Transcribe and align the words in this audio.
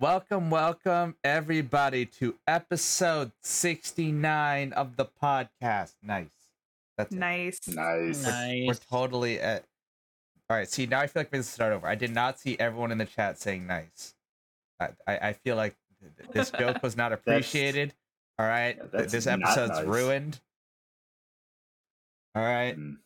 Welcome, 0.00 0.48
welcome 0.48 1.16
everybody 1.22 2.06
to 2.06 2.34
episode 2.46 3.32
69 3.42 4.72
of 4.72 4.96
the 4.96 5.04
podcast. 5.04 5.92
Nice. 6.02 6.28
That's 6.96 7.12
it. 7.12 7.18
Nice. 7.18 7.68
Nice. 7.68 8.66
We're 8.66 8.74
totally 8.90 9.38
at. 9.40 9.66
All 10.48 10.56
right. 10.56 10.70
See, 10.70 10.86
now 10.86 11.00
I 11.00 11.06
feel 11.06 11.20
like 11.20 11.32
we 11.32 11.36
have 11.36 11.44
to 11.44 11.52
start 11.52 11.74
over. 11.74 11.86
I 11.86 11.96
did 11.96 12.14
not 12.14 12.40
see 12.40 12.58
everyone 12.58 12.92
in 12.92 12.96
the 12.96 13.04
chat 13.04 13.38
saying 13.38 13.66
nice. 13.66 14.14
I, 14.80 14.88
I, 15.06 15.18
I 15.18 15.32
feel 15.34 15.56
like 15.56 15.76
th- 16.00 16.12
th- 16.16 16.30
this 16.30 16.50
joke 16.50 16.82
was 16.82 16.96
not 16.96 17.12
appreciated. 17.18 17.92
All 18.38 18.46
right. 18.46 18.78
Yeah, 18.78 19.02
this 19.02 19.26
episode's 19.26 19.72
nice. 19.72 19.84
ruined. 19.84 20.40
All 22.34 22.42
right. 22.42 22.74
Mm. 22.74 22.96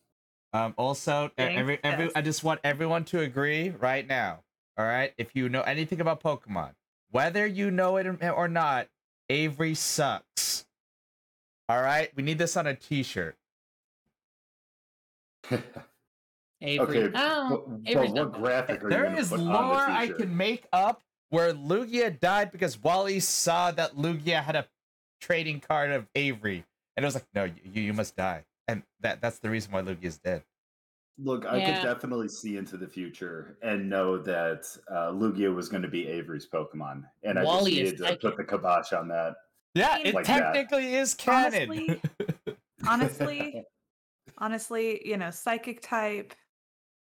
Um, 0.53 0.75
also, 0.79 1.33
Thanks, 1.37 1.59
every, 1.59 1.81
every. 1.83 2.15
I 2.15 2.21
just 2.21 2.45
want 2.45 2.61
everyone 2.63 3.05
to 3.07 3.19
agree 3.19 3.71
right 3.71 4.07
now. 4.07 4.45
All 4.77 4.85
right, 4.85 5.13
if 5.19 5.37
you 5.37 5.49
know 5.49 5.63
anything 5.63 6.01
about 6.01 6.21
Pokemon, 6.21 6.73
whether 7.15 7.47
you 7.47 7.71
know 7.71 7.97
it 7.97 8.07
or 8.23 8.49
not, 8.49 8.89
Avery 9.31 9.75
sucks. 9.77 10.67
All 11.69 11.81
right, 11.81 12.11
we 12.17 12.25
need 12.25 12.39
this 12.39 12.57
on 12.57 12.67
a 12.67 12.75
T-shirt. 12.75 13.37
Avery. 16.61 17.05
okay, 17.05 17.13
Oh, 17.15 17.65
but, 17.85 17.91
Avery's 17.91 18.13
but 18.13 18.19
what 18.19 18.33
bad. 18.33 18.41
graphic 18.43 18.83
are 18.83 18.87
you 18.87 18.91
There 18.91 19.05
gonna 19.05 19.19
is 19.19 19.29
put 19.29 19.39
on 19.41 19.47
the 19.47 19.53
lore 19.53 19.77
I 19.81 20.07
t-shirt? 20.07 20.19
can 20.19 20.37
make 20.37 20.65
up 20.73 21.03
where 21.31 21.53
Lugia 21.55 22.19
died 22.19 22.51
because 22.51 22.83
Wally 22.83 23.21
saw 23.21 23.71
that 23.71 23.95
Lugia 23.97 24.43
had 24.43 24.57
a 24.57 24.67
trading 25.21 25.61
card 25.61 25.93
of 25.93 26.09
Avery, 26.17 26.65
and 26.97 27.05
it 27.05 27.07
was 27.07 27.15
like, 27.15 27.27
no, 27.33 27.45
you, 27.45 27.83
you 27.83 27.93
must 27.93 28.17
die, 28.17 28.45
and 28.67 28.83
that 29.01 29.21
that's 29.21 29.39
the 29.39 29.51
reason 29.51 29.71
why 29.73 29.83
Lugia's 29.83 30.19
dead. 30.19 30.43
Look, 31.17 31.47
I 31.47 31.61
Yeah. 31.61 31.75
could 31.81 31.87
definitely 31.87 32.29
see 32.29 32.57
into 32.57 32.77
the 32.77 32.89
future 32.89 33.57
and 33.63 33.89
know 33.89 34.19
that 34.19 34.67
uh, 34.89 35.11
Lugia 35.13 35.55
was 35.55 35.69
going 35.69 35.83
to 35.83 35.89
be 35.89 36.09
Avery's 36.09 36.47
Pokemon, 36.49 37.09
and 37.23 37.39
I 37.39 37.45
just 37.45 37.67
needed 37.67 37.97
to 37.99 38.05
psychic. 38.05 38.21
put 38.21 38.37
the 38.37 38.45
kibosh 38.45 38.93
on 38.93 39.07
that. 39.09 39.37
Yeah, 39.75 39.97
mean, 39.99 40.07
it 40.09 40.15
Like 40.15 40.27
technically 40.27 40.95
is 40.95 41.15
canon. 41.15 41.71
Honestly, 41.71 42.01
honestly, 42.89 43.63
honestly, 44.39 45.07
you 45.09 45.17
know, 45.17 45.31
psychic 45.31 45.83
type. 45.83 46.35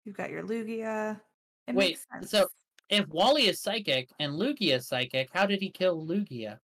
You've 0.04 0.16
got 0.16 0.30
your 0.30 0.44
Lugia. 0.44 1.20
It 1.66 1.74
Wait, 1.74 1.88
makes 1.88 2.06
sense. 2.12 2.30
so 2.30 2.48
if 2.90 3.08
Wally 3.08 3.46
is 3.46 3.60
psychic 3.60 4.10
and 4.20 4.34
Lugia 4.34 4.76
is 4.76 4.86
psychic, 4.86 5.30
how 5.32 5.46
did 5.46 5.60
he 5.60 5.70
kill 5.70 6.06
Lugia? 6.06 6.60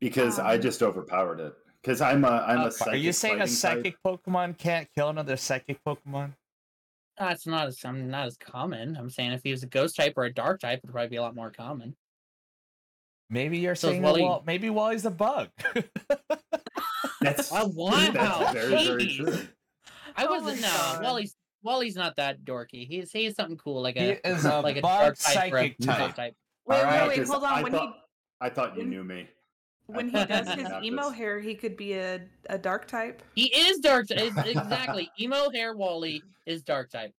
Because 0.00 0.38
I 0.38 0.56
Um, 0.56 0.60
just 0.60 0.82
overpowered 0.82 1.40
it. 1.40 1.54
Because 1.84 2.00
I'm 2.00 2.24
a 2.24 2.28
I'm 2.46 2.60
Uh, 2.60 2.66
a 2.68 2.70
psychic. 2.72 2.94
Are 2.94 2.96
you 2.96 3.12
saying 3.12 3.34
a 3.34 3.46
fighting 3.46 3.54
type. 3.56 3.76
psychic 3.84 3.96
Pokemon 4.04 4.56
can't 4.56 4.88
kill 4.94 5.10
another 5.10 5.36
psychic 5.36 5.84
Pokemon? 5.84 6.32
That's 7.18 7.46
not 7.46 7.66
as 7.68 7.84
I'm 7.84 8.08
not 8.10 8.26
as 8.26 8.38
common. 8.38 8.96
I'm 8.96 9.10
saying 9.10 9.32
if 9.32 9.42
he 9.44 9.50
was 9.50 9.62
a 9.62 9.66
ghost 9.66 9.94
type 9.96 10.14
or 10.16 10.24
a 10.24 10.32
dark 10.32 10.60
type, 10.60 10.78
it'd 10.82 10.90
probably 10.90 11.08
be 11.10 11.16
a 11.16 11.22
lot 11.22 11.34
more 11.34 11.50
common. 11.50 11.94
Maybe 13.28 13.58
you're 13.58 13.74
So 13.74 13.88
is 13.88 13.92
saying 13.92 14.02
Wally- 14.02 14.22
that 14.22 14.26
Wall- 14.26 14.42
maybe 14.46 14.70
Wally's 14.70 15.04
a 15.04 15.10
bug. 15.10 15.48
That's, 17.20 17.50
Oh, 17.52 17.68
wow, 17.74 17.90
that's 18.12 18.52
very 18.52 18.84
very 18.86 19.16
true. 19.16 19.38
I 20.16 20.26
Oh 20.26 20.30
wasn't 20.42 20.60
no 20.62 20.68
God. 20.68 21.02
Wally's 21.04 21.36
Wally's 21.62 21.96
not 21.96 22.16
that 22.16 22.44
dorky. 22.44 22.86
He's 22.86 23.10
he's 23.12 23.34
something 23.34 23.56
cool 23.56 23.80
like 23.82 23.96
he 23.96 24.10
a 24.10 24.20
is 24.24 24.44
a 24.44 24.60
like 24.60 24.76
a 24.76 24.82
dark 24.82 25.18
type 25.18 25.52
or 25.52 25.56
psychic 25.58 25.78
ghost 25.78 25.98
type. 25.98 26.14
type. 26.14 26.34
wait, 26.66 26.76
alright, 26.76 27.02
wait, 27.02 27.08
wait, 27.08 27.18
'Cause 27.18 27.28
hold 27.30 27.44
on. 27.44 27.52
I 27.52 27.62
When 27.62 27.72
thought, 27.72 27.96
I 28.42 28.50
thought 28.50 28.76
you 28.76 28.84
knew 28.84 29.04
me. 29.04 29.26
He 29.86 29.92
when 29.92 30.08
he 30.08 30.24
does 30.24 30.48
his 30.52 30.68
emo 30.82 31.08
this. 31.10 31.18
hair, 31.18 31.40
he 31.40 31.54
could 31.54 31.76
be 31.76 31.94
a, 31.94 32.20
a 32.48 32.58
dark 32.58 32.86
type. 32.86 33.22
He 33.34 33.46
is 33.54 33.78
dark. 33.78 34.08
ty- 34.08 34.14
is- 34.16 34.36
Exactly. 34.36 35.10
Emo 35.20 35.50
hair 35.50 35.74
Wally 35.76 36.22
is 36.46 36.62
dark 36.62 36.90
type. 36.90 37.12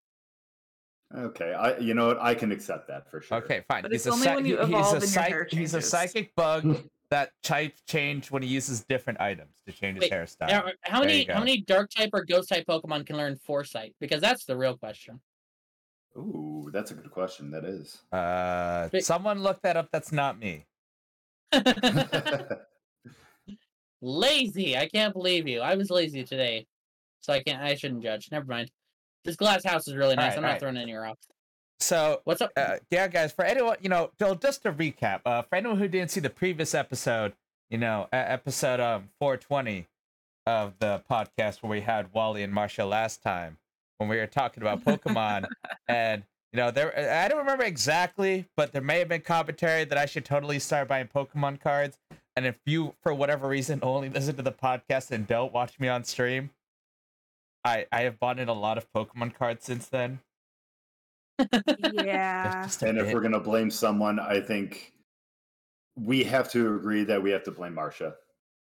Okay, 1.15 1.53
I 1.53 1.77
you 1.77 1.93
know 1.93 2.07
what 2.07 2.19
I 2.19 2.33
can 2.33 2.51
accept 2.51 2.87
that 2.87 3.09
for 3.09 3.21
sure. 3.21 3.37
Okay, 3.37 3.63
fine. 3.67 3.83
But 3.83 3.91
he's 3.91 4.05
it's 4.05 4.07
a 4.07 4.11
only 4.11 4.23
psy- 4.25 4.35
when 4.35 4.45
you 4.45 4.55
he- 4.57 4.61
he's 4.65 4.69
evolve 4.69 4.91
a 4.91 4.95
and 4.95 5.01
your 5.03 5.07
psych- 5.09 5.29
hair 5.29 5.47
he's 5.49 5.73
a 5.75 5.81
psychic 5.81 6.35
bug 6.35 6.77
that 7.11 7.31
type 7.43 7.75
change 7.87 8.31
when 8.31 8.41
he 8.41 8.49
uses 8.49 8.83
different 8.83 9.21
items 9.21 9.53
to 9.67 9.71
change 9.71 10.01
his 10.01 10.09
hairstyle. 10.09 10.47
Now, 10.47 10.65
how 10.81 11.01
There 11.01 11.07
many 11.09 11.23
how 11.25 11.39
many 11.39 11.61
dark 11.61 11.91
type 11.91 12.09
or 12.13 12.25
ghost 12.25 12.49
type 12.49 12.65
Pokemon 12.65 13.05
can 13.05 13.17
learn 13.17 13.35
Foresight? 13.37 13.93
Because 13.99 14.19
that's 14.21 14.45
the 14.45 14.57
real 14.57 14.75
question. 14.75 15.21
Ooh, 16.17 16.69
that's 16.73 16.89
a 16.91 16.95
good 16.95 17.11
question. 17.11 17.51
That 17.51 17.63
is. 17.65 18.01
Uh, 18.11 18.89
Wait. 18.91 19.05
someone 19.05 19.43
look 19.43 19.61
that 19.61 19.77
up. 19.77 19.89
That's 19.91 20.11
not 20.11 20.39
me. 20.39 20.65
lazy. 24.01 24.77
I 24.77 24.87
can't 24.87 25.13
believe 25.13 25.47
you. 25.47 25.61
I 25.61 25.75
was 25.75 25.89
lazy 25.89 26.23
today, 26.23 26.67
so 27.21 27.33
I 27.33 27.41
can't. 27.43 27.61
I 27.61 27.75
shouldn't 27.75 28.03
judge. 28.03 28.29
Never 28.31 28.45
mind. 28.45 28.71
This 29.23 29.35
glass 29.35 29.63
house 29.63 29.87
is 29.87 29.95
really 29.95 30.15
nice. 30.15 30.35
Alright, 30.35 30.37
I'm 30.37 30.41
not 30.43 30.47
alright. 30.49 30.59
throwing 30.61 30.77
any 30.77 30.93
rocks. 30.93 31.27
So 31.79 32.21
What's 32.23 32.41
up? 32.41 32.51
uh, 32.55 32.77
yeah, 32.89 33.07
guys, 33.07 33.31
for 33.31 33.43
anyone, 33.43 33.77
you 33.81 33.89
know, 33.89 34.11
so 34.17 34.35
just 34.35 34.63
to 34.63 34.71
recap, 34.71 35.21
uh, 35.25 35.41
for 35.41 35.55
anyone 35.55 35.77
who 35.77 35.87
didn't 35.87 36.11
see 36.11 36.21
the 36.21 36.29
previous 36.29 36.73
episode, 36.73 37.33
you 37.69 37.77
know, 37.77 38.07
uh, 38.13 38.15
episode 38.15 38.79
um 38.79 39.09
420 39.19 39.87
of 40.47 40.73
the 40.79 41.03
podcast 41.09 41.63
where 41.63 41.71
we 41.71 41.81
had 41.81 42.13
Wally 42.13 42.43
and 42.43 42.53
Marcia 42.53 42.85
last 42.85 43.23
time 43.23 43.57
when 43.97 44.07
we 44.09 44.17
were 44.17 44.27
talking 44.27 44.61
about 44.61 44.85
Pokemon, 44.85 45.47
and 45.87 46.23
you 46.53 46.57
know, 46.57 46.71
there 46.71 46.97
I 47.23 47.27
don't 47.27 47.39
remember 47.39 47.63
exactly, 47.63 48.45
but 48.55 48.71
there 48.71 48.81
may 48.81 48.99
have 48.99 49.09
been 49.09 49.21
commentary 49.21 49.83
that 49.85 49.97
I 49.97 50.05
should 50.05 50.25
totally 50.25 50.59
start 50.59 50.87
buying 50.87 51.07
Pokemon 51.07 51.59
cards. 51.59 51.97
And 52.37 52.45
if 52.45 52.55
you, 52.65 52.95
for 53.01 53.13
whatever 53.13 53.47
reason, 53.47 53.79
only 53.81 54.09
listen 54.13 54.35
to 54.35 54.41
the 54.41 54.51
podcast 54.51 55.11
and 55.11 55.25
don't 55.27 55.53
watch 55.53 55.79
me 55.79 55.87
on 55.87 56.03
stream, 56.03 56.51
I 57.63 57.85
I 57.91 58.01
have 58.01 58.19
bought 58.19 58.39
in 58.39 58.47
a 58.49 58.53
lot 58.53 58.77
of 58.77 58.91
Pokemon 58.93 59.33
cards 59.35 59.65
since 59.65 59.87
then. 59.87 60.19
Yeah. 61.39 62.69
And 62.81 62.97
if 62.97 63.13
we're 63.13 63.21
gonna 63.21 63.39
blame 63.39 63.69
someone, 63.69 64.19
I 64.19 64.39
think 64.39 64.93
we 65.97 66.23
have 66.23 66.49
to 66.51 66.75
agree 66.75 67.03
that 67.05 67.21
we 67.21 67.31
have 67.31 67.43
to 67.43 67.51
blame 67.51 67.73
Marcia. 67.73 68.15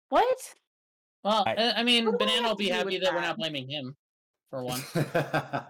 What? 0.10 0.38
well, 1.24 1.44
I- 1.46 1.56
I, 1.56 1.80
I 1.80 1.84
mean, 1.84 2.06
What 2.06 2.20
do 2.20 2.26
I 2.26 2.28
Banana 2.30 2.48
will 2.48 2.56
be 2.56 2.70
happy 2.70 2.94
with 2.96 3.04
that 3.04 3.14
we're 3.14 3.22
not 3.22 3.38
blaming 3.38 3.70
him 3.70 3.96
for 4.50 4.64
one. 4.64 4.82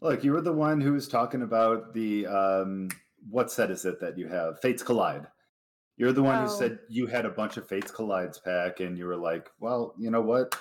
Look, 0.00 0.22
you 0.24 0.32
were 0.32 0.40
the 0.40 0.52
one 0.52 0.80
who 0.80 0.92
was 0.92 1.08
talking 1.08 1.42
about 1.42 1.94
the 1.94 2.26
um, 2.26 2.88
what 3.30 3.50
set 3.50 3.70
is 3.70 3.84
it 3.84 4.00
that 4.00 4.18
you 4.18 4.28
have? 4.28 4.60
Fates 4.60 4.82
Collide. 4.82 5.26
You're 5.96 6.12
the 6.12 6.22
one 6.22 6.36
Oh. 6.44 6.48
who 6.48 6.56
said 6.56 6.78
you 6.88 7.06
had 7.06 7.24
a 7.24 7.30
bunch 7.30 7.56
of 7.56 7.66
Fates 7.68 7.90
Collides 7.90 8.38
pack, 8.44 8.80
and 8.80 8.98
you 8.98 9.06
were 9.06 9.16
like, 9.16 9.48
"Well, 9.60 9.94
you 9.98 10.10
know 10.10 10.20
what, 10.20 10.54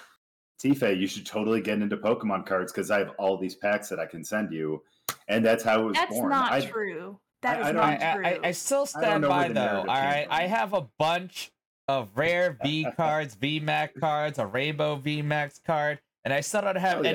Tifa, 0.63 0.97
you 0.97 1.07
should 1.07 1.25
totally 1.25 1.59
get 1.59 1.81
into 1.81 1.97
Pokemon 1.97 2.45
cards 2.45 2.71
because 2.71 2.91
I 2.91 2.99
have 2.99 3.11
all 3.17 3.37
these 3.37 3.55
packs 3.55 3.89
that 3.89 3.99
I 3.99 4.05
can 4.05 4.23
send 4.23 4.53
you." 4.53 4.83
And 5.27 5.43
that's 5.43 5.63
how 5.63 5.81
it 5.81 5.85
was 5.85 5.95
That's 5.95 6.11
born. 6.13 6.29
That's 6.29 6.51
not 6.51 6.53
I, 6.53 6.65
true. 6.65 7.19
That 7.41 7.57
I- 7.57 7.59
is 7.61 7.65
I 7.67 7.71
don't- 7.71 7.83
I, 7.83 8.13
true. 8.15 8.25
I, 8.25 8.47
I 8.47 8.51
still 8.51 8.85
stand 8.85 9.21
know 9.23 9.29
by 9.29 9.47
though. 9.49 9.79
All 9.79 9.85
narrative 9.85 10.27
I 10.31 10.43
have 10.47 10.73
a 10.73 10.87
bunch 10.99 11.51
of 11.89 12.09
rare 12.15 12.57
V 12.63 12.87
cards, 12.95 13.35
VMAX 13.35 13.99
cards, 13.99 14.37
a 14.39 14.45
Rainbow 14.45 14.97
VMAX 14.97 15.61
card, 15.65 15.99
and 16.23 16.33
I 16.33 16.39
still 16.41 16.61
don't 16.61 16.77
have 16.77 16.99
Oh, 16.99 17.01
yeah. 17.03 17.09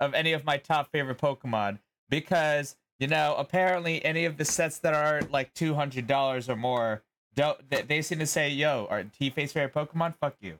Anything 0.00 0.08
of 0.08 0.14
any 0.14 0.32
of 0.32 0.44
my 0.44 0.56
top 0.56 0.90
favorite 0.90 1.18
Pokemon 1.18 1.78
because 2.08 2.76
you 2.98 3.06
know 3.06 3.34
apparently 3.38 4.04
any 4.04 4.24
of 4.24 4.36
the 4.36 4.44
sets 4.44 4.78
that 4.78 4.94
are 4.94 5.22
like 5.30 5.52
two 5.54 5.74
hundred 5.74 6.06
dollars 6.06 6.48
or 6.48 6.56
more 6.56 7.02
don't. 7.38 7.70
They, 7.70 7.82
they 7.82 8.02
seem 8.02 8.18
to 8.18 8.26
say, 8.26 8.50
"Yo, 8.50 8.86
are 8.90 9.04
T 9.04 9.30
Face 9.30 9.52
favorite 9.52 9.74
Pokemon? 9.74 10.14
Fuck 10.20 10.36
you." 10.40 10.58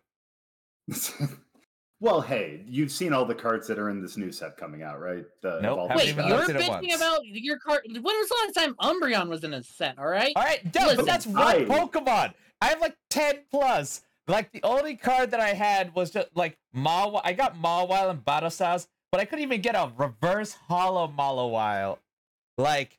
well, 2.00 2.20
hey, 2.20 2.62
you've 2.66 2.92
seen 2.92 3.12
all 3.12 3.24
the 3.24 3.34
cards 3.34 3.66
that 3.66 3.78
are 3.78 3.90
in 3.90 4.00
this 4.00 4.16
new 4.16 4.30
set 4.30 4.56
coming 4.56 4.82
out, 4.82 5.00
right? 5.00 5.24
The 5.42 5.60
Nope, 5.60 5.90
Wait, 5.96 6.14
you're 6.14 6.24
looked 6.28 6.50
bitching 6.50 6.94
about 6.94 7.26
your 7.26 7.58
card. 7.58 7.82
When 7.84 8.02
was 8.02 8.28
the 8.28 8.36
last 8.46 8.52
time 8.54 8.74
Umbreon 8.80 9.28
was 9.28 9.44
in 9.44 9.54
a 9.54 9.62
set? 9.62 9.98
All 9.98 10.06
right. 10.06 10.32
All 10.36 10.44
right, 10.44 10.60
yeah, 10.72 10.94
but 10.94 11.04
that's 11.04 11.26
one 11.26 11.42
I- 11.42 11.64
Pokemon. 11.64 12.34
I 12.60 12.68
have 12.68 12.80
like 12.80 12.96
ten 13.10 13.40
plus. 13.50 14.02
Like 14.28 14.52
the 14.52 14.62
only 14.62 14.94
card 14.94 15.30
that 15.30 15.40
I 15.40 15.54
had 15.54 15.94
was 15.94 16.10
just 16.10 16.28
like 16.34 16.58
Mawile. 16.76 17.22
I 17.24 17.32
got 17.32 17.56
Mawile 17.56 18.10
and 18.10 18.24
Battle 18.24 18.50
Styles, 18.50 18.86
but 19.10 19.20
I 19.20 19.24
couldn't 19.24 19.42
even 19.42 19.60
get 19.60 19.74
a 19.74 19.90
reverse 19.96 20.52
holo 20.68 21.08
Mawile. 21.08 21.98
Like, 22.56 22.98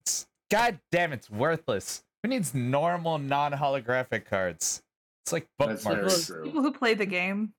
it's- 0.00 0.26
god 0.50 0.80
damn, 0.90 1.12
it's 1.12 1.30
worthless. 1.30 2.02
Who 2.22 2.28
needs 2.28 2.54
normal 2.54 3.18
non-holographic 3.18 4.24
cards? 4.26 4.82
It's 5.24 5.32
like 5.32 5.48
That's 5.58 5.84
bookmarks. 5.84 6.26
true. 6.26 6.44
People 6.44 6.62
who 6.62 6.72
play 6.72 6.94
the 6.94 7.06
game. 7.06 7.52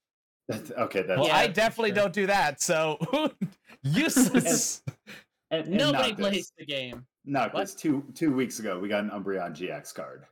That's, 0.47 0.71
okay, 0.71 1.01
that's 1.03 1.17
Well, 1.19 1.27
Yeah, 1.27 1.37
I 1.37 1.47
definitely 1.47 1.91
sure. 1.91 1.95
don't 1.95 2.13
do 2.13 2.27
that. 2.27 2.61
So 2.61 2.97
useless. 3.83 4.83
and, 5.49 5.65
and 5.67 5.77
Nobody 5.77 6.09
not 6.11 6.19
plays 6.19 6.33
this. 6.35 6.53
the 6.57 6.65
game. 6.65 7.05
No, 7.25 7.41
What? 7.41 7.51
because 7.53 7.75
two 7.75 8.03
two 8.15 8.33
weeks 8.33 8.59
ago 8.59 8.79
we 8.79 8.89
got 8.89 9.03
an 9.03 9.11
Umbreon 9.11 9.55
GX 9.55 9.93
card. 9.93 10.25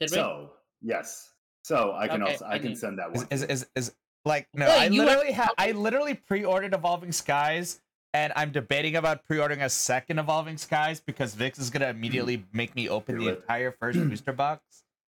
Did 0.00 0.10
we? 0.10 0.16
so 0.16 0.50
yes, 0.82 1.32
so 1.64 1.92
I 1.96 2.06
can 2.08 2.22
Okay, 2.22 2.32
also 2.32 2.44
I 2.44 2.52
I 2.52 2.58
can 2.58 2.68
need- 2.68 2.78
send 2.78 2.98
that 2.98 3.12
one. 3.12 3.26
is, 3.30 3.42
is, 3.44 3.66
is 3.74 3.94
like 4.26 4.46
no 4.52 4.66
Wait, 4.66 4.78
i 4.78 4.84
you 4.86 5.00
have- 5.02 5.08
literally 5.08 5.54
i 5.56 5.70
literally 5.72 6.14
pre-ordered 6.14 6.74
evolving 6.74 7.12
skies 7.12 7.80
and 8.12 8.32
i'm 8.36 8.50
debating 8.50 8.96
about 8.96 9.24
pre-ordering 9.24 9.62
a 9.62 9.70
second 9.70 10.18
evolving 10.18 10.58
skies 10.58 11.00
because 11.00 11.34
vix 11.34 11.58
is 11.58 11.70
gonna 11.70 11.88
immediately 11.88 12.44
make 12.52 12.74
me 12.76 12.88
open 12.88 13.16
the 13.18 13.28
entire 13.36 13.70
first 13.72 13.98
booster 14.08 14.32
box 14.32 14.62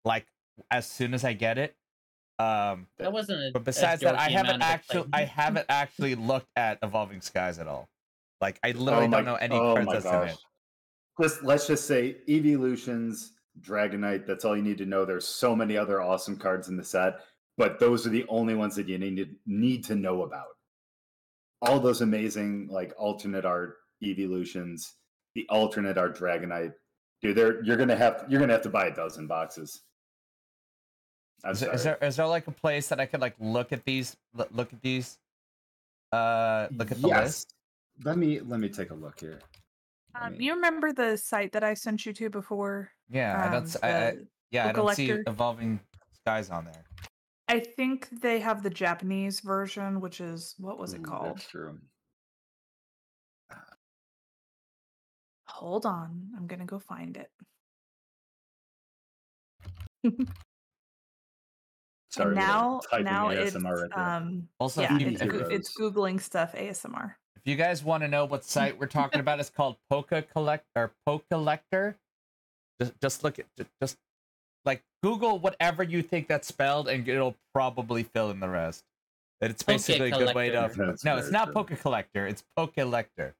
like 0.06 0.26
as 0.72 0.88
soon 0.88 1.14
as 1.14 1.24
i 1.24 1.34
get 1.34 1.58
it 1.60 1.76
um 2.40 2.88
That 2.98 3.12
wasn't 3.14 3.40
a. 3.44 3.52
but 3.54 3.64
besides 3.66 4.02
that 4.02 4.18
i 4.18 4.30
haven't 4.30 4.62
actually 4.64 5.08
i 5.14 5.24
haven't 5.42 5.66
actually 5.70 6.16
looked 6.16 6.50
at 6.56 6.80
evolving 6.82 7.22
skies 7.22 7.60
at 7.60 7.68
all 7.68 7.88
like 8.40 8.60
i 8.64 8.72
literally 8.72 9.06
Oh 9.06 9.10
my- 9.10 9.18
don't 9.18 9.26
know 9.26 9.36
any 9.36 9.56
oh 9.56 9.74
cards 9.76 9.86
my 9.86 9.94
that's 9.94 10.06
in 10.06 10.12
gosh. 10.12 10.32
it 10.32 10.38
Just 11.22 11.44
let's 11.44 11.68
just 11.68 11.86
say 11.86 12.16
evolutions, 12.30 13.34
Dragonite. 13.60 14.26
That's 14.26 14.46
all 14.46 14.56
you 14.56 14.64
need 14.64 14.78
to 14.80 14.86
know. 14.86 15.04
There's 15.06 15.28
so 15.28 15.54
many 15.56 15.76
other 15.78 16.02
awesome 16.02 16.38
cards 16.38 16.70
in 16.70 16.78
the 16.78 16.84
set, 16.86 17.20
but 17.62 17.78
those 17.80 18.08
are 18.08 18.10
the 18.10 18.26
only 18.28 18.56
ones 18.56 18.76
that 18.76 18.88
you 18.90 18.98
need 18.98 19.18
to, 19.18 19.28
need 19.46 19.84
to 19.84 19.94
know 19.94 20.24
about. 20.24 20.48
All 21.62 21.80
those 21.80 22.02
amazing 22.02 22.68
like 22.72 22.92
alternate 22.98 23.46
art 23.46 23.76
evolutions, 24.02 24.96
the 25.36 25.46
alternate 25.48 25.96
art 25.96 26.18
Dragonite. 26.18 26.74
Dude, 27.22 27.38
they're 27.38 27.64
you're 27.64 27.78
gonna 27.78 27.96
have 27.96 28.26
you're 28.28 28.40
gonna 28.40 28.54
have 28.54 28.64
to 28.64 28.70
buy 28.70 28.88
a 28.88 28.96
dozen 28.96 29.28
boxes. 29.28 29.84
I'm 31.44 31.52
Is, 31.52 31.60
there- 31.60 31.68
sorry. 31.68 31.76
is 31.76 31.84
there 31.84 31.98
is 32.10 32.16
there 32.16 32.26
like 32.26 32.48
a 32.48 32.52
place 32.64 32.88
that 32.90 33.00
I 33.00 33.06
could 33.06 33.22
like 33.22 33.36
look 33.40 33.72
at 33.72 33.86
these 33.86 34.18
look 34.34 34.74
at 34.74 34.82
these 34.82 35.20
uh 36.12 36.68
look 36.72 36.90
at 36.92 37.00
the 37.00 37.10
Yes. 37.10 37.26
list? 37.26 37.54
Let 38.04 38.18
me 38.18 38.40
let 38.40 38.60
me 38.60 38.70
take 38.70 38.90
a 38.90 38.96
look 38.96 39.20
here. 39.20 39.40
Let 40.16 40.24
Um, 40.24 40.32
me- 40.34 40.46
you 40.46 40.56
remember 40.56 40.94
the 40.94 41.16
site 41.16 41.52
that 41.52 41.64
I 41.64 41.76
sent 41.76 42.08
you 42.08 42.14
to 42.14 42.30
before? 42.32 42.90
Yeah, 43.08 43.38
I 43.40 43.46
Um, 43.46 43.52
don't 43.54 43.64
s- 43.70 43.78
I, 43.84 43.88
I- 43.88 44.12
the- 44.16 44.28
yeah, 44.50 44.68
I 44.68 44.72
don't 44.72 44.96
see 44.96 45.12
evolving 45.28 45.80
skies 46.22 46.50
on 46.50 46.66
there. 46.66 46.86
I 47.48 47.60
think 47.60 48.08
they 48.22 48.40
have 48.40 48.64
the 48.64 48.70
Japanese 48.70 49.42
version, 49.42 50.00
which 50.00 50.22
is 50.22 50.56
what 50.58 50.78
was 50.80 50.94
it 50.94 51.00
Ooh, 51.02 51.04
called? 51.04 51.38
That's 51.38 51.48
true. 51.48 51.78
Hold 55.48 55.86
on, 55.86 56.30
I'm 56.38 56.48
gonna 56.48 56.66
go 56.66 56.80
find 56.80 57.18
it. 57.18 57.30
Sorry, 62.10 62.28
and 62.28 62.36
now, 62.36 62.82
typing 62.90 63.06
now 63.06 63.30
it's 63.30 63.56
ASMR 63.56 63.82
right 63.82 63.90
there. 63.96 64.06
um, 64.06 64.48
Also, 64.60 64.82
yeah, 64.82 64.96
if 64.96 65.02
you, 65.02 65.08
it's, 65.08 65.22
if, 65.22 65.30
goo- 65.30 65.48
it's 65.50 65.78
googling 65.78 66.20
stuff 66.20 66.54
ASMR. 66.56 67.16
if 67.38 67.44
you 67.46 67.56
guys 67.56 67.84
want 67.84 68.04
to 68.04 68.10
know 68.10 68.26
what 68.26 68.44
site 68.44 68.78
we're 68.78 68.88
talking 68.88 69.20
about, 69.22 69.40
it's 69.40 69.50
called 69.50 69.78
Poka 69.92 70.28
Collect 70.34 70.66
or 70.76 70.92
Pokellector. 71.08 71.96
Just 72.82 73.00
just 73.02 73.24
look 73.24 73.40
at 73.40 73.46
ju- 73.58 73.66
just 73.82 73.98
like 74.66 74.84
Google 75.04 75.40
whatever 75.40 75.84
you 75.84 76.02
think 76.02 76.28
that's 76.28 76.48
spelled, 76.48 76.88
and 76.88 77.08
it'll 77.08 77.36
probably 77.54 78.04
fill 78.04 78.30
in 78.32 78.40
the 78.40 78.50
rest. 78.50 78.84
And 79.42 79.50
it's 79.50 79.64
Poke 79.64 79.76
basically 79.76 80.12
a 80.12 80.18
good 80.18 80.36
way 80.36 80.50
to. 80.50 80.72
That's 80.78 81.04
No, 81.04 81.18
it's 81.18 81.32
not 81.32 81.46
true. 81.46 81.54
Poke 81.56 81.80
Collector. 81.80 82.28
It's 82.28 82.44
Poke 82.56 82.76
Pokellector. 82.76 83.34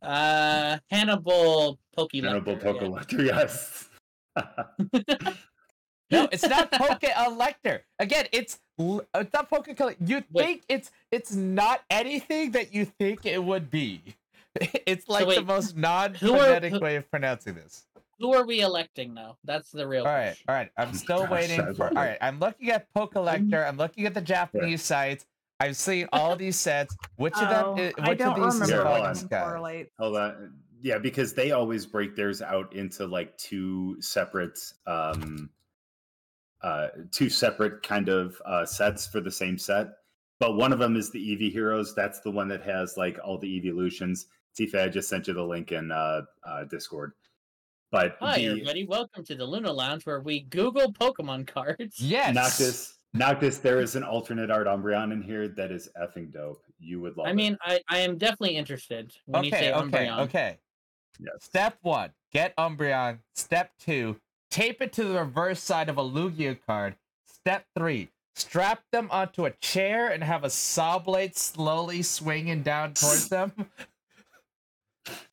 Uh, 0.00 0.78
Hannibal 0.90 1.78
Poke 1.96 2.10
Hannibal 2.14 2.56
Lecter, 2.56 3.24
yeah. 3.24 3.32
Pokellector, 3.32 3.88
yes. 4.36 5.36
No, 6.10 6.28
it's 6.30 6.46
not 6.46 6.70
Poke 6.70 7.04
Elector. 7.04 7.82
Again, 7.98 8.26
it's 8.32 8.60
it's 8.78 9.32
not 9.32 9.48
Poke 9.48 9.74
Collector. 9.74 10.04
You 10.04 10.22
Wait. 10.30 10.44
think 10.44 10.62
it's 10.68 10.90
it's 11.10 11.34
not 11.34 11.82
anything 11.90 12.50
that 12.52 12.74
you 12.74 12.84
think 12.84 13.24
it 13.24 13.42
would 13.42 13.70
be. 13.70 14.02
It's 14.86 15.08
like 15.08 15.22
the 15.22 15.28
wait, 15.28 15.46
most 15.46 15.74
non 15.76 16.12
who 16.14 16.34
are- 16.34 16.38
phonetic 16.40 16.74
who- 16.74 16.80
way 16.80 16.96
of 16.96 17.10
pronouncing 17.10 17.54
this. 17.54 17.86
Who 18.22 18.32
are 18.34 18.46
we 18.46 18.60
electing 18.60 19.14
though? 19.14 19.36
That's 19.42 19.72
the 19.72 19.86
real. 19.86 20.04
All 20.04 20.12
right, 20.12 20.26
question. 20.26 20.44
all 20.48 20.54
right. 20.54 20.70
I'm 20.78 20.94
still 20.94 21.26
waiting 21.26 21.60
I 21.60 21.72
for. 21.72 21.88
All 21.88 21.94
love 21.94 22.04
it. 22.04 22.08
right, 22.10 22.18
I'm 22.20 22.38
looking 22.38 22.70
at 22.70 22.86
Pokellector. 22.94 23.66
I'm 23.68 23.76
looking 23.76 24.06
at 24.06 24.14
the 24.14 24.20
Japanese 24.20 24.80
sites. 24.82 25.26
I've 25.58 25.76
seen 25.76 26.08
all 26.12 26.36
these 26.36 26.56
sets. 26.56 26.96
Which 27.16 27.34
of 27.34 27.48
them? 27.48 27.64
Oh, 27.66 27.76
i- 27.78 27.92
I 28.04 28.08
Which 28.10 28.18
don't 28.18 28.38
of 28.40 28.44
these 28.52 28.62
is 28.62 28.68
Here, 28.68 28.78
remember 28.78 28.90
hold 28.90 28.98
Evolving 29.00 29.04
on. 29.04 29.08
what 29.08 29.16
Skies? 29.16 29.86
Hold 29.98 30.16
on. 30.16 30.52
Yeah, 30.80 30.98
because 30.98 31.34
they 31.34 31.50
always 31.50 31.84
break 31.84 32.14
theirs 32.14 32.42
out 32.42 32.72
into 32.74 33.06
like 33.06 33.36
two 33.38 34.00
separate 34.00 34.58
um 34.86 35.50
uh 36.62 36.88
two 37.10 37.28
separate 37.28 37.82
kind 37.82 38.08
of 38.08 38.40
uh 38.46 38.64
sets 38.64 39.04
for 39.06 39.20
the 39.20 39.30
same 39.32 39.58
set. 39.58 39.88
But 40.38 40.54
one 40.56 40.72
of 40.72 40.78
them 40.78 40.94
is 40.96 41.10
the 41.10 41.18
Eevee 41.20 41.50
Heroes. 41.52 41.92
That's 41.94 42.20
the 42.20 42.30
one 42.30 42.46
that 42.48 42.62
has 42.62 42.96
like 42.96 43.18
all 43.24 43.36
the 43.38 43.56
evolutions. 43.56 44.26
Tifa, 44.58 44.84
I 44.84 44.88
just 44.88 45.08
sent 45.08 45.26
you 45.28 45.34
the 45.34 45.42
link 45.42 45.72
in 45.72 45.90
uh, 45.90 46.22
uh 46.46 46.64
Discord. 46.64 47.12
But 47.92 48.16
Hi 48.20 48.38
the 48.38 48.46
everybody, 48.46 48.86
welcome 48.86 49.22
to 49.22 49.34
the 49.34 49.44
Luna 49.44 49.70
Lounge 49.70 50.06
where 50.06 50.20
we 50.22 50.40
Google 50.44 50.90
Pokemon 50.94 51.46
cards. 51.46 52.00
Yes. 52.00 52.34
Noctis, 52.34 52.94
Noctis, 53.12 53.58
there 53.58 53.80
is 53.80 53.96
an 53.96 54.02
alternate 54.02 54.50
art 54.50 54.66
Umbreon 54.66 55.12
in 55.12 55.20
here 55.20 55.46
that 55.48 55.70
is 55.70 55.90
effing 56.00 56.32
dope. 56.32 56.64
You 56.80 57.02
would 57.02 57.18
love 57.18 57.26
I 57.26 57.32
it. 57.32 57.34
mean, 57.34 57.58
I, 57.60 57.80
I 57.90 57.98
am 57.98 58.16
definitely 58.16 58.56
interested 58.56 59.12
when 59.26 59.44
you 59.44 59.48
Okay. 59.50 59.58
say 59.58 59.72
Okay. 59.74 60.06
Umbreon. 60.06 60.18
Okay. 60.20 60.58
Yes. 61.20 61.34
Step 61.42 61.76
one: 61.82 62.12
get 62.32 62.56
Umbreon. 62.56 63.18
Step 63.34 63.72
two: 63.78 64.16
tape 64.50 64.80
it 64.80 64.94
to 64.94 65.04
the 65.04 65.18
reverse 65.18 65.60
side 65.60 65.90
of 65.90 65.98
a 65.98 66.02
Lugia 66.02 66.56
card. 66.66 66.96
Step 67.26 67.66
three: 67.76 68.08
strap 68.34 68.84
them 68.90 69.08
onto 69.10 69.44
a 69.44 69.50
chair 69.60 70.08
and 70.10 70.24
have 70.24 70.44
a 70.44 70.50
saw 70.50 70.98
blade 70.98 71.36
slowly 71.36 72.00
swinging 72.00 72.62
down 72.62 72.94
towards 72.94 73.28
them. 73.28 73.52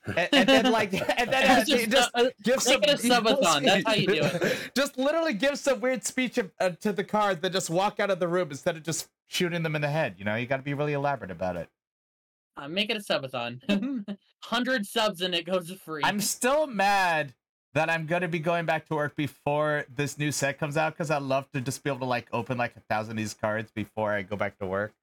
And, 0.06 0.30
and 0.32 0.50
then 0.50 0.72
like 0.72 0.94
and 1.20 1.32
then 1.32 1.52
uh, 1.52 1.64
just, 1.66 1.90
just 1.90 2.12
uh, 2.14 2.26
give 2.44 2.62
some 2.62 2.82
a 2.84 2.96
subathon, 2.96 3.64
that's 3.64 3.84
how 3.86 3.94
you 3.94 4.08
do 4.08 4.22
it. 4.24 4.72
just 4.76 4.98
literally 4.98 5.34
give 5.34 5.58
some 5.60 5.80
weird 5.80 6.04
speech 6.04 6.40
uh, 6.60 6.70
to 6.82 6.92
the 6.92 7.04
card, 7.04 7.42
then 7.42 7.52
just 7.52 7.70
walk 7.70 8.00
out 8.00 8.10
of 8.10 8.20
the 8.20 8.28
room 8.28 8.50
instead 8.52 8.76
of 8.78 8.84
just 8.84 9.10
shooting 9.28 9.62
them 9.64 9.76
in 9.76 9.82
the 9.82 9.90
head. 9.90 10.16
You 10.18 10.26
know, 10.26 10.36
you 10.36 10.46
got 10.48 10.58
to 10.58 10.64
be 10.64 10.74
really 10.74 10.94
elaborate 10.94 11.32
about 11.32 11.56
it. 11.56 11.70
uh, 12.58 12.68
make 12.68 12.90
it 12.90 12.98
a 12.98 13.00
subathon. 13.00 14.06
Hundred 14.44 14.86
subs 14.86 15.22
and 15.22 15.36
it 15.36 15.46
goes 15.46 15.72
free. 15.72 16.02
I'm 16.04 16.20
still 16.22 16.66
mad 16.66 17.34
that 17.76 17.90
I'm 17.90 18.06
gonna 18.08 18.28
be 18.28 18.40
going 18.40 18.66
back 18.66 18.88
to 18.88 18.96
work 18.96 19.16
before 19.16 19.86
this 19.94 20.18
new 20.18 20.32
set 20.32 20.58
comes 20.58 20.76
out 20.78 20.94
because 20.94 21.12
I'd 21.12 21.22
love 21.22 21.50
to 21.52 21.62
just 21.62 21.84
be 21.84 21.90
able 21.90 22.00
to 22.00 22.06
like 22.06 22.28
open 22.34 22.58
like 22.58 22.76
a 22.76 22.80
thousand 22.90 23.12
of 23.12 23.18
these 23.18 23.34
cards 23.36 23.72
before 23.72 24.12
I 24.14 24.24
go 24.24 24.36
back 24.36 24.58
to 24.60 24.66
work. 24.66 24.94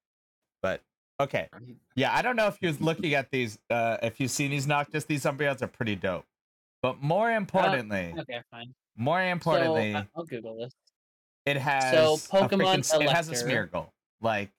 But 1.19 1.25
okay, 1.25 1.49
yeah, 1.95 2.15
I 2.15 2.23
don't 2.23 2.37
know 2.37 2.47
if 2.47 2.59
you're 2.61 2.73
looking 2.73 3.15
at 3.15 3.31
these, 3.31 3.59
uh, 3.71 3.97
if 4.03 4.21
you've 4.21 4.31
seen 4.31 4.51
these 4.51 4.67
Noctis, 4.67 5.05
these 5.05 5.25
Umbreons 5.25 5.63
are 5.63 5.67
pretty 5.69 5.97
dope. 5.97 6.25
But 6.83 7.03
more 7.03 7.31
importantly, 7.31 8.15
okay, 8.19 8.41
fine. 8.51 8.75
more 8.97 9.23
importantly, 9.23 9.93
So 9.93 9.99
uh, 9.99 10.05
I'll 10.17 10.25
Google 10.25 10.57
this. 10.59 10.73
it 11.47 11.57
has 11.57 11.93
so 11.93 12.15
a 12.15 12.17
Pokemon 12.43 12.79
freaking, 12.79 13.03
it 13.03 13.11
has 13.11 13.29
a 13.29 13.33
Elector- 13.33 13.69
Smeargle. 13.73 13.89
Like, 14.21 14.51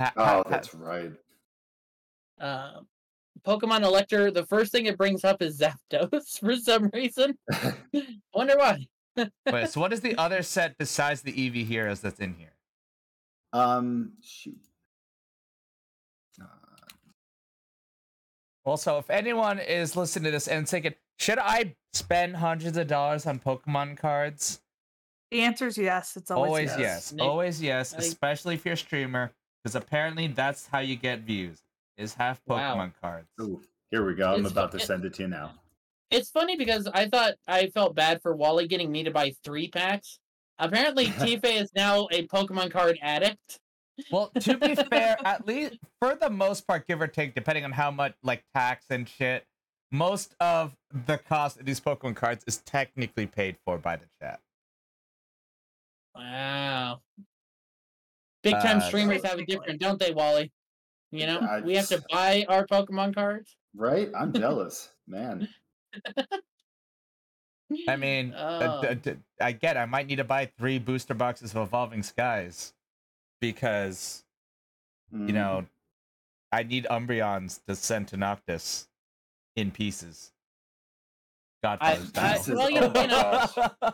ha- 0.00 0.12
Oh, 0.16 0.24
ha- 0.24 0.34
ha- 0.38 0.42
that's 0.48 0.74
right. 0.74 1.12
Uh, 2.40 2.80
Pokemon 3.46 3.82
Elector. 3.82 4.30
The 4.30 4.46
first 4.46 4.72
thing 4.72 4.86
it 4.86 4.98
brings 4.98 5.24
up 5.24 5.40
is 5.42 5.58
Zapdos 5.92 6.38
for 6.40 6.56
some 6.56 6.90
reason. 6.92 7.38
Wonder 8.34 8.56
why. 8.58 8.86
wait, 9.50 9.68
so 9.70 9.80
what 9.80 9.92
is 9.92 10.00
the 10.00 10.16
other 10.16 10.42
set 10.42 10.76
besides 10.78 11.22
the 11.22 11.32
Eevee 11.32 11.66
heroes 11.66 12.00
that's 12.00 12.18
in 12.20 12.34
here? 12.34 12.54
Um, 13.52 14.12
shoot. 14.22 14.56
Also, 18.64 18.98
if 18.98 19.10
anyone 19.10 19.58
is 19.58 19.96
listening 19.96 20.24
to 20.26 20.30
this 20.30 20.48
and 20.48 20.68
thinking, 20.68 20.94
should 21.18 21.38
I 21.38 21.74
spend 21.92 22.36
hundreds 22.36 22.76
of 22.76 22.86
dollars 22.86 23.26
on 23.26 23.38
Pokemon 23.40 23.96
cards? 23.96 24.60
The 25.30 25.40
answer 25.40 25.66
is 25.66 25.78
yes. 25.78 26.16
It's 26.16 26.30
always, 26.30 26.48
Always 26.50 26.70
yes. 26.70 26.78
yes. 26.80 27.12
Nick, 27.12 27.24
Always 27.26 27.62
yes, 27.62 27.94
I- 27.94 27.98
especially 27.98 28.54
if 28.54 28.64
you're 28.64 28.74
a 28.74 28.76
streamer, 28.76 29.32
because 29.62 29.74
apparently 29.74 30.28
that's 30.28 30.66
how 30.66 30.78
you 30.78 30.96
get 30.96 31.20
views. 31.20 31.62
Is 31.96 32.14
have 32.14 32.40
Wow. 32.46 32.74
Pokemon 32.76 32.92
cards. 33.00 33.28
ooh, 33.40 33.60
here 33.90 34.04
we 34.06 34.14
go. 34.14 34.34
I'm 34.34 34.40
It's 34.44 34.50
about 34.52 34.72
fu- 34.72 34.78
to 34.78 34.84
send 34.84 35.04
it 35.04 35.14
to 35.14 35.22
you 35.22 35.28
now. 35.28 35.52
It's 36.10 36.30
funny 36.30 36.56
because 36.56 36.86
I 36.92 37.08
thought 37.08 37.34
I 37.48 37.68
felt 37.68 37.94
bad 37.94 38.20
for 38.22 38.34
Wally 38.36 38.66
getting 38.68 38.90
me 38.92 39.02
to 39.04 39.10
buy 39.10 39.34
three 39.44 39.68
packs. 39.68 40.18
Apparently, 40.58 41.06
Tifa 41.18 41.44
is 41.62 41.70
now 41.74 42.08
a 42.12 42.26
Pokemon 42.28 42.70
card 42.70 42.98
addict. 43.02 43.58
Well, 44.10 44.30
to 44.40 44.56
be 44.56 44.74
fair, 44.74 45.16
at 45.24 45.46
least 45.46 45.78
for 46.00 46.14
the 46.14 46.30
most 46.30 46.66
part, 46.66 46.86
give 46.86 47.00
or 47.00 47.06
take, 47.06 47.34
depending 47.34 47.64
on 47.64 47.72
how 47.72 47.90
much 47.90 48.14
like 48.22 48.42
tax 48.54 48.86
and 48.90 49.08
shit, 49.08 49.44
most 49.90 50.34
of 50.40 50.74
the 51.06 51.18
cost 51.18 51.60
of 51.60 51.66
these 51.66 51.80
Pokemon 51.80 52.16
cards 52.16 52.42
is 52.46 52.58
technically 52.58 53.26
paid 53.26 53.56
for 53.64 53.76
by 53.78 53.96
the 53.96 54.06
chat. 54.20 54.40
Wow. 56.14 57.00
Big 58.42 58.54
time 58.54 58.78
Uh, 58.78 58.80
streamers 58.80 59.22
have 59.22 59.34
a 59.34 59.36
Technically. 59.38 59.54
different, 59.56 59.80
don't 59.80 59.98
they, 60.00 60.12
Wally? 60.12 60.50
You 61.10 61.26
know, 61.26 61.38
I- 61.40 61.60
we 61.60 61.74
have 61.76 61.88
to 61.88 62.02
buy 62.10 62.44
our 62.48 62.66
Pokemon 62.66 63.14
cards. 63.14 63.54
Right? 63.74 64.10
I'm 64.14 64.32
jealous, 64.32 64.90
man. 65.06 65.48
I 67.88 67.96
mean, 67.96 68.34
uh, 68.34 68.80
Oh. 68.82 68.94
d- 68.94 69.12
d- 69.12 69.18
I 69.40 69.52
get. 69.52 69.76
I 69.76 69.86
might 69.86 70.06
need 70.06 70.16
to 70.16 70.24
buy 70.24 70.46
three 70.46 70.78
booster 70.78 71.14
boxes 71.14 71.54
of 71.54 71.62
Evolving 71.68 72.02
Skies 72.02 72.74
because 73.42 74.24
you 75.10 75.18
Mhm. 75.18 75.34
know 75.34 75.66
I 76.52 76.62
need 76.62 76.86
Umbreons 76.90 77.62
to 77.66 77.74
send 77.76 78.08
to 78.08 78.16
Noctis 78.16 78.88
in 79.56 79.70
pieces. 79.70 80.32
God, 81.62 81.78
I- 81.80 81.96
style. 81.98 82.42
well, 82.56 82.70
you 82.70 82.80
know- 82.80 82.92
you 83.02 83.06
know- 83.08 83.92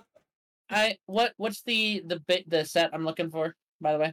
I 0.71 0.99
what 1.07 1.33
what's 1.39 1.63
the 1.63 2.03
the 2.07 2.21
bit 2.21 2.49
the 2.49 2.65
set 2.65 2.91
I'm 2.93 3.05
looking 3.05 3.31
for? 3.31 3.57
By 3.81 3.93
the 3.95 3.99
way, 3.99 4.13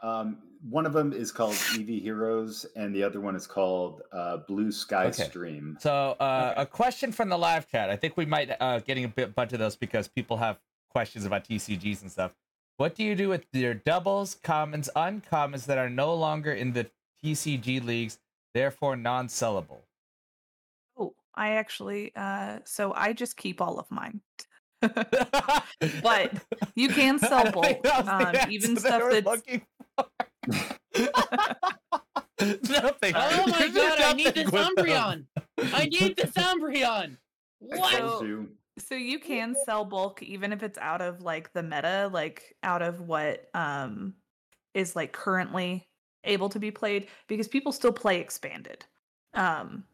Um, 0.00 0.42
one 0.62 0.86
of 0.86 0.92
them 0.92 1.12
is 1.12 1.30
called 1.32 1.54
Eevee 1.74 2.00
Heroes, 2.02 2.64
and 2.76 2.94
the 2.94 3.02
other 3.04 3.20
one 3.20 3.36
is 3.36 3.46
called 3.46 4.02
uh, 4.12 4.38
Blue 4.38 4.70
Sky 4.72 5.06
Okay. 5.06 5.24
Stream. 5.24 5.76
So, 5.80 6.16
uh, 6.20 6.50
Okay. 6.52 6.62
a 6.62 6.66
question 6.66 7.12
from 7.12 7.28
the 7.28 7.38
live 7.38 7.68
chat. 7.68 7.90
I 7.90 7.96
think 7.96 8.16
we 8.16 8.24
might 8.26 8.50
uh, 8.60 8.78
getting 8.80 9.04
a 9.04 9.08
bit 9.08 9.34
bunch 9.36 9.52
of 9.52 9.58
those 9.60 9.76
because 9.76 10.08
people 10.08 10.36
have 10.38 10.58
questions 10.90 11.24
about 11.26 11.44
TCGs 11.44 12.02
and 12.02 12.10
stuff. 12.10 12.32
What 12.78 12.94
do 12.94 13.02
you 13.02 13.16
do 13.16 13.28
with 13.28 13.44
your 13.52 13.74
doubles, 13.74 14.36
commons, 14.44 14.88
uncommons 14.94 15.66
that 15.66 15.78
are 15.78 15.90
no 15.90 16.14
longer 16.14 16.52
in 16.52 16.72
the 16.72 16.88
TCG 17.24 17.84
leagues, 17.84 18.20
therefore 18.54 18.94
non-sellable? 18.94 19.80
Oh, 20.96 21.12
I 21.34 21.54
actually 21.54 22.12
uh 22.14 22.60
so 22.64 22.92
I 22.94 23.14
just 23.14 23.36
keep 23.36 23.60
all 23.60 23.80
of 23.80 23.90
mine. 23.90 24.20
but 24.80 26.34
you 26.76 26.88
can 26.88 27.18
sell 27.18 27.50
both, 27.50 27.52
bulk. 27.52 27.82
the 27.82 28.14
Um, 28.14 28.36
even 28.48 28.76
stuff 28.76 29.02
were 29.02 29.20
that's 29.20 29.26
looking 29.26 29.66
for. 29.96 30.06
nothing. 32.70 33.12
Oh 33.16 33.46
my 33.48 33.68
god, 33.74 34.00
I 34.00 34.12
need 34.12 34.26
nothing 34.26 34.44
this 34.44 34.52
with 34.52 34.68
them. 34.76 34.78
Umbreon! 34.86 35.24
I 35.74 35.86
need 35.86 36.16
this 36.16 36.30
Umbreon! 36.30 37.16
I 37.16 37.18
What? 37.58 37.92
So- 37.98 38.22
you. 38.22 38.50
So 38.78 38.94
you 38.94 39.18
can 39.18 39.54
sell 39.54 39.84
bulk 39.84 40.22
even 40.22 40.52
if 40.52 40.62
it's 40.62 40.78
out 40.78 41.00
of 41.00 41.22
like 41.22 41.52
the 41.52 41.62
meta, 41.62 42.10
like 42.12 42.56
out 42.62 42.82
of 42.82 43.00
what 43.00 43.48
um 43.54 44.14
is 44.74 44.96
like 44.96 45.12
currently 45.12 45.88
able 46.24 46.48
to 46.50 46.58
be 46.58 46.70
played 46.70 47.08
because 47.28 47.48
people 47.48 47.72
still 47.72 47.92
play 47.92 48.20
expanded. 48.20 48.84
Um 49.34 49.84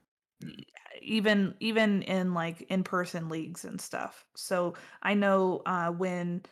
Mm. 0.42 0.64
even 1.00 1.54
even 1.60 2.02
in 2.02 2.34
like 2.34 2.62
in-person 2.62 3.28
leagues 3.28 3.64
and 3.64 3.80
stuff. 3.80 4.26
So 4.36 4.74
I 5.02 5.14
know 5.14 5.62
uh 5.66 5.90
when 5.92 6.42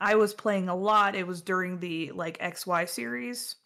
I 0.00 0.16
was 0.16 0.34
playing 0.34 0.68
a 0.68 0.76
lot, 0.76 1.14
it 1.16 1.26
was 1.26 1.42
during 1.42 1.80
the 1.80 2.12
like 2.12 2.38
XY 2.40 2.86
series. 2.88 3.56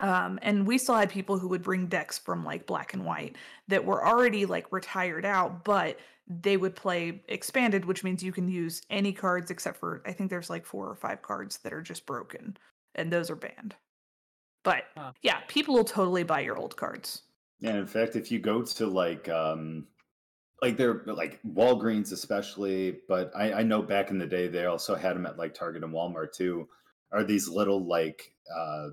Um, 0.00 0.38
and 0.42 0.66
we 0.66 0.78
still 0.78 0.94
had 0.94 1.10
people 1.10 1.38
who 1.38 1.48
would 1.48 1.62
bring 1.62 1.86
decks 1.88 2.18
from 2.18 2.44
like 2.44 2.66
black 2.66 2.94
and 2.94 3.04
white 3.04 3.36
that 3.66 3.84
were 3.84 4.06
already 4.06 4.46
like 4.46 4.70
retired 4.72 5.24
out, 5.24 5.64
but 5.64 5.98
they 6.28 6.56
would 6.56 6.76
play 6.76 7.22
expanded, 7.28 7.84
which 7.84 8.04
means 8.04 8.22
you 8.22 8.32
can 8.32 8.48
use 8.48 8.82
any 8.90 9.12
cards 9.12 9.50
except 9.50 9.78
for 9.78 10.02
I 10.06 10.12
think 10.12 10.30
there's 10.30 10.50
like 10.50 10.66
four 10.66 10.88
or 10.88 10.94
five 10.94 11.22
cards 11.22 11.58
that 11.58 11.72
are 11.72 11.82
just 11.82 12.06
broken, 12.06 12.56
and 12.94 13.12
those 13.12 13.30
are 13.30 13.36
banned. 13.36 13.74
But 14.62 14.84
Huh. 14.96 15.12
yeah, 15.22 15.40
people 15.48 15.74
will 15.74 15.84
totally 15.84 16.24
buy 16.24 16.40
your 16.40 16.58
old 16.58 16.76
cards. 16.76 17.22
And 17.62 17.76
in 17.76 17.86
fact, 17.86 18.16
if 18.16 18.30
you 18.30 18.38
go 18.38 18.62
to 18.62 18.86
like 18.86 19.28
um 19.28 19.86
like 20.60 20.76
they're 20.76 21.02
like 21.06 21.40
Walgreens 21.44 22.12
especially, 22.12 22.98
but 23.08 23.30
I, 23.34 23.52
I 23.54 23.62
know 23.62 23.80
back 23.80 24.10
in 24.10 24.18
the 24.18 24.26
day 24.26 24.48
they 24.48 24.66
also 24.66 24.94
had 24.94 25.16
them 25.16 25.26
at 25.26 25.38
like 25.38 25.54
Target 25.54 25.84
and 25.84 25.92
Walmart 25.94 26.32
too. 26.32 26.68
Are 27.12 27.24
these 27.24 27.48
little 27.48 27.86
like 27.86 28.34
uh 28.54 28.88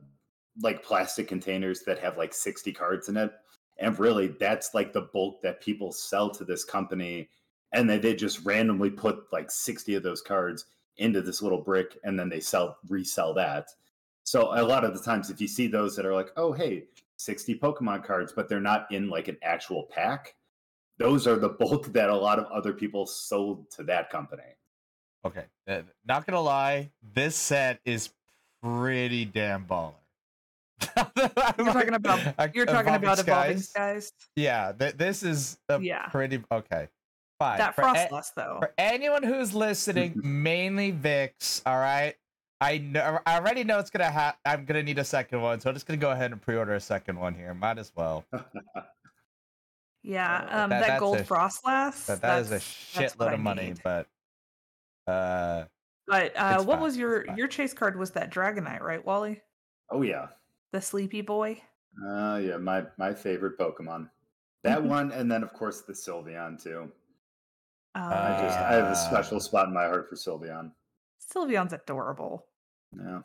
like 0.62 0.84
plastic 0.84 1.28
containers 1.28 1.82
that 1.82 2.00
have 2.00 2.18
like 2.18 2.34
60 2.34 2.72
cards 2.72 3.10
in 3.10 3.18
it? 3.18 3.34
And 3.78 3.98
really 4.00 4.28
that's 4.28 4.74
like 4.74 4.94
the 4.94 5.10
bulk 5.14 5.42
that 5.42 5.62
people 5.62 5.92
sell 5.92 6.30
to 6.32 6.46
this 6.46 6.64
company. 6.64 7.30
And 7.74 7.90
then 7.90 8.02
they 8.02 8.16
just 8.16 8.46
randomly 8.46 8.90
put 8.90 9.32
like 9.32 9.52
60 9.52 9.96
of 9.96 10.04
those 10.04 10.22
cards 10.22 10.66
into 10.98 11.22
this 11.22 11.42
little 11.42 11.62
brick 11.62 11.98
and 12.04 12.18
then 12.18 12.30
they 12.30 12.40
sell 12.40 12.78
resell 12.88 13.34
that. 13.34 13.68
So 14.24 14.54
a 14.60 14.64
lot 14.64 14.84
of 14.84 14.94
the 14.94 15.04
times 15.04 15.30
if 15.30 15.42
you 15.42 15.48
see 15.48 15.68
those 15.68 15.96
that 15.96 16.06
are 16.06 16.14
like, 16.14 16.32
oh 16.38 16.54
hey, 16.54 16.86
60 17.18 17.60
Pokemon 17.60 18.04
cards, 18.04 18.34
but 18.34 18.50
they're 18.50 18.60
not 18.60 18.88
in 18.92 19.10
like 19.10 19.28
an 19.28 19.38
actual 19.44 19.84
pack. 19.92 20.36
Those 20.98 21.28
are 21.28 21.38
the 21.38 21.50
bulk 21.60 21.92
that 21.94 22.10
a 22.10 22.16
lot 22.16 22.40
of 22.40 22.46
other 22.46 22.74
people 22.74 23.06
sold 23.06 23.70
to 23.72 23.84
that 23.84 24.10
company. 24.10 24.44
Okay, 25.26 25.46
not 26.06 26.26
gonna 26.26 26.42
lie, 26.42 26.92
this 27.14 27.36
set 27.36 27.80
is 27.84 28.10
pretty 28.62 29.26
damn 29.26 29.66
baller. 29.66 29.94
You're 31.58 31.66
talking 31.74 31.94
about 31.94 32.56
you're 32.56 32.66
talking 32.66 32.94
about 32.96 33.20
evolving 33.20 33.60
Skies? 33.60 33.70
skies. 33.70 34.12
Yeah, 34.36 34.74
th- 34.78 34.96
this 34.96 35.24
is 35.24 35.58
a 35.70 35.80
Yeah. 35.80 36.08
pretty 36.08 36.44
okay. 36.52 36.90
Fine. 37.40 37.58
That 37.60 37.76
For 37.76 37.82
frost 37.84 38.08
a- 38.10 38.14
loss 38.14 38.32
though. 38.36 38.58
For 38.60 38.74
anyone 38.78 39.24
who's 39.24 39.54
listening, 39.54 40.20
mainly 40.24 40.92
Vix, 40.92 41.62
all 41.66 41.78
right. 41.78 42.16
I 42.62 42.78
know. 42.78 43.20
I 43.26 43.38
already 43.38 43.64
know 43.64 43.80
it's 43.80 43.90
gonna 43.90 44.10
have. 44.12 44.36
I'm 44.46 44.66
gonna 44.66 44.84
need 44.84 44.98
a 45.00 45.04
second 45.04 45.42
one, 45.42 45.60
so 45.60 45.70
I'm 45.70 45.76
just 45.76 45.86
gonna 45.86 45.98
go 45.98 46.12
ahead 46.12 46.32
and 46.32 46.42
pre-order 46.42 46.74
a 46.76 46.80
second 46.80 47.20
one 47.20 47.34
here. 47.36 47.54
Might 47.54 47.78
as 47.78 47.92
well. 47.96 48.26
Yeah, 50.04 50.48
Uh, 50.52 50.64
um, 50.66 50.70
that- 50.70 50.86
that, 50.88 51.00
gold 51.00 51.18
a- 51.18 51.24
Froslass. 51.24 52.06
But 52.08 52.22
that 52.22 52.40
is 52.42 52.48
a 52.48 52.50
that's- 52.52 52.92
that's 52.94 53.18
what 53.18 53.30
shitload 53.30 53.34
of 53.34 53.40
money. 53.40 53.66
need. 53.68 53.82
But 53.84 54.08
uh, 55.08 55.66
But 56.08 56.36
uh, 56.38 56.64
what 56.64 56.76
fine, 56.76 56.82
was 56.84 56.96
your 56.98 57.26
your 57.36 57.48
chase 57.48 57.74
card? 57.74 57.98
Was 57.98 58.12
that 58.12 58.30
Dragonite, 58.32 58.82
right, 58.82 59.04
Wally? 59.04 59.42
Oh 59.90 60.04
yeah. 60.04 60.28
The 60.76 60.82
sleepy 60.82 61.22
boy. 61.22 61.62
Uh 62.06 62.42
yeah, 62.44 62.58
my 62.58 62.84
my 62.98 63.14
favorite 63.14 63.58
Pokemon. 63.58 64.10
That 64.66 64.84
one 64.84 65.14
and 65.14 65.32
then 65.32 65.42
of 65.42 65.54
course 65.54 65.84
the 65.84 65.94
Sylveon 65.94 66.62
too. 66.62 66.92
Uh, 67.96 68.00
I 68.00 68.42
just 68.42 68.60
I 68.60 68.74
have 68.74 68.92
a 68.92 68.96
special 68.98 69.40
spot 69.40 69.70
in 69.70 69.74
my 69.74 69.86
heart 69.86 70.10
for 70.10 70.18
Sylveon. 70.18 70.72
Sylveon's 71.34 71.72
adorable. 71.72 72.48
Yeah. 72.94 73.22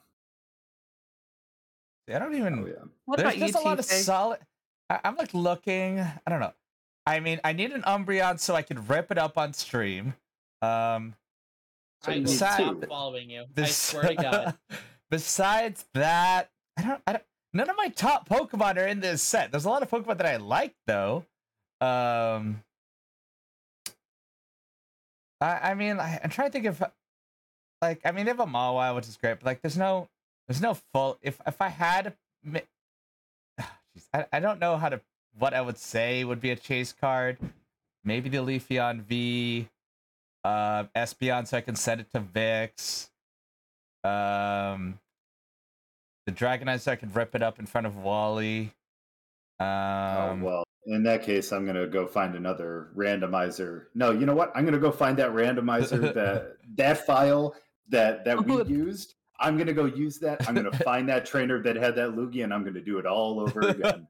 I 2.15 2.21
don't 2.21 2.37
even. 2.37 2.61
Oh 2.61 2.67
yeah. 2.67 2.75
What 3.07 3.17
There's 3.17 3.35
about 3.35 3.39
you, 3.39 3.47
just 3.53 3.59
a 3.59 3.67
lot 3.67 3.81
of 3.81 3.85
solid. 3.85 4.39
I, 4.89 5.01
I'm 5.03 5.17
like 5.17 5.35
looking. 5.35 5.99
I 5.99 6.31
don't 6.31 6.39
know. 6.39 6.53
I 7.05 7.19
mean, 7.19 7.41
I 7.43 7.53
need 7.53 7.73
an 7.73 7.83
Umbreon 7.83 8.39
so 8.39 8.55
I 8.55 8.63
can 8.63 8.87
rip 8.87 9.11
it 9.11 9.19
up 9.19 9.37
on 9.37 9.55
stream. 9.55 10.15
Um, 10.63 11.17
So 12.03 12.13
I 12.13 12.15
you 12.15 12.23
will 12.23 12.29
stop 12.31 12.85
following 12.89 13.29
you. 13.29 13.41
I 13.41 13.47
bes- 13.53 13.77
swear 13.77 14.05
to 14.05 14.15
God. 14.15 14.55
besides 15.11 15.85
that, 15.95 16.53
I 16.77 16.83
don't. 16.83 17.03
I 17.09 17.13
don't. 17.15 17.25
None 17.53 17.69
of 17.69 17.77
my 17.77 17.89
top 17.89 18.29
Pokemon 18.29 18.77
are 18.77 18.87
in 18.87 19.01
this 19.01 19.23
set. 19.23 19.51
There's 19.51 19.65
a 19.65 19.69
lot 19.69 19.83
of 19.83 19.91
Pokemon 19.91 20.19
that 20.19 20.27
I 20.27 20.37
like 20.37 20.75
though. 20.87 21.25
Um, 21.81 22.63
I 25.41 25.71
I 25.71 25.75
mean, 25.75 25.99
I, 25.99 26.21
I'm 26.23 26.31
trying 26.31 26.49
to 26.49 26.53
think 26.53 26.67
if, 26.67 26.83
like, 27.83 28.01
I 28.05 28.13
mean, 28.13 28.27
they 28.27 28.31
have 28.31 28.41
a 28.41 28.47
Mawile, 28.47 28.95
which 28.95 29.09
is 29.09 29.17
great, 29.17 29.41
but 29.41 29.47
like, 29.47 29.63
there's 29.63 29.77
no, 29.77 30.09
there's 30.47 30.61
no 30.61 30.75
full. 30.93 31.19
If 31.23 31.41
if 31.47 31.61
I 31.61 31.69
had, 31.69 32.15
I 34.15 34.27
I 34.33 34.41
don't 34.41 34.61
know 34.61 34.77
how 34.77 34.89
to 34.89 35.01
what 35.39 35.55
I 35.55 35.61
would 35.61 35.79
say 35.79 36.23
would 36.25 36.41
be 36.41 36.51
a 36.51 36.57
chase 36.57 36.93
card. 36.93 37.39
Maybe 38.05 38.29
the 38.29 38.39
Leafeon 38.39 39.03
V, 39.03 39.69
uh, 40.45 40.85
Espeon, 40.97 41.47
so 41.47 41.57
I 41.57 41.61
can 41.61 41.77
send 41.77 42.01
it 42.01 42.11
to 42.13 42.21
Vix. 42.21 43.11
Um, 44.05 44.99
the 46.31 46.45
Dragonite, 46.45 46.81
so 46.81 46.93
I 46.93 46.97
can 46.97 47.13
rip 47.13 47.35
it 47.35 47.43
up 47.43 47.59
in 47.59 47.67
front 47.67 47.87
of 47.87 47.97
Wally. 47.97 48.73
Um, 49.59 49.69
oh 49.69 50.39
well. 50.43 50.65
In 50.87 51.03
that 51.03 51.23
case, 51.23 51.53
I'm 51.53 51.67
gonna 51.67 51.87
go 51.87 52.07
find 52.07 52.35
another 52.35 52.89
randomizer. 52.97 53.85
No, 53.95 54.13
you 54.13 54.25
know 54.27 54.35
what? 54.35 54.51
I'm 54.55 54.65
gonna 54.65 54.79
go 54.79 54.91
find 54.91 55.17
that 55.19 55.31
randomizer 55.33 56.15
that 56.15 56.57
that 56.77 57.07
file 57.07 57.55
that 57.89 58.25
that 58.25 58.45
we 58.45 58.53
Oh. 58.55 58.65
used. 58.67 59.15
I'm 59.39 59.57
gonna 59.59 59.73
go 59.73 59.85
use 59.85 60.19
that. 60.21 60.49
I'm 60.49 60.55
gonna 60.55 60.73
find 60.85 61.09
that 61.09 61.27
trainer 61.27 61.63
that 61.63 61.77
had 61.77 61.95
that 61.97 62.11
Lugia, 62.11 62.45
and 62.45 62.55
I'm 62.55 62.65
gonna 62.65 62.81
do 62.81 62.99
it 62.99 63.07
all 63.07 63.41
over 63.41 63.61
again. 63.61 64.07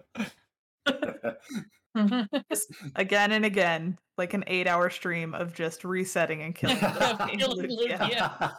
Again 2.95 3.33
and 3.33 3.45
again, 3.45 3.99
like 4.17 4.33
an 4.35 4.45
eight-hour 4.47 4.91
stream 4.91 5.35
of 5.35 5.55
just 5.55 5.85
resetting 5.85 6.43
and 6.43 6.55
killing. 6.55 6.77
Killing 6.79 7.69
Lugia. 7.69 7.99
Lugia. 7.99 8.55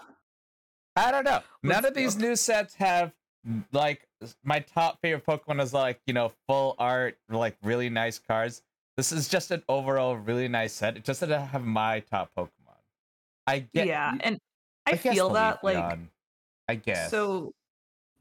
I 0.97 1.11
don't 1.11 1.23
know. 1.23 1.39
None 1.63 1.75
Let's 1.83 1.87
of 1.87 1.93
these 1.93 2.17
new 2.17 2.35
sets 2.35 2.75
have 2.75 3.13
like 3.71 4.07
my 4.43 4.60
top 4.60 5.00
favorite 5.01 5.25
Pokemon 5.25 5.62
is 5.62 5.74
like 5.74 6.00
you 6.05 6.13
know 6.13 6.31
full 6.48 6.75
art, 6.77 7.17
like 7.29 7.57
really 7.63 7.89
nice 7.89 8.19
cards. 8.19 8.62
This 8.98 9.12
is 9.12 9.27
just 9.27 9.51
an 9.51 9.63
overall 9.69 10.15
really 10.15 10.48
nice 10.48 10.74
set. 10.74 10.98
It 10.98 11.03
just 11.03 11.21
doesn't 11.21 11.48
have 11.48 11.63
my 11.63 12.01
top 12.01 12.31
Pokemon. 12.38 12.50
I 13.48 13.60
get. 13.74 13.88
yeah, 13.88 14.13
and 14.21 14.38
I, 14.86 14.91
guess 14.91 15.15
feel 15.15 15.29
that 15.29 15.63
like 15.63 15.77
Leafeon, 15.77 16.07
I 16.67 16.75
guess. 16.75 17.10
So, 17.10 17.53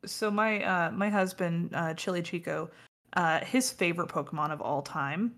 so 0.07 0.31
my 0.31 0.63
uh 0.65 0.91
my 0.91 1.09
husband 1.11 1.71
uh 1.75 1.95
Chili 1.95 2.23
Chico, 2.23 2.71
uh 3.15 3.41
his 3.41 3.71
favorite 3.71 4.09
Pokemon 4.09 4.51
of 4.51 4.61
all 4.61 4.83
time 4.83 5.35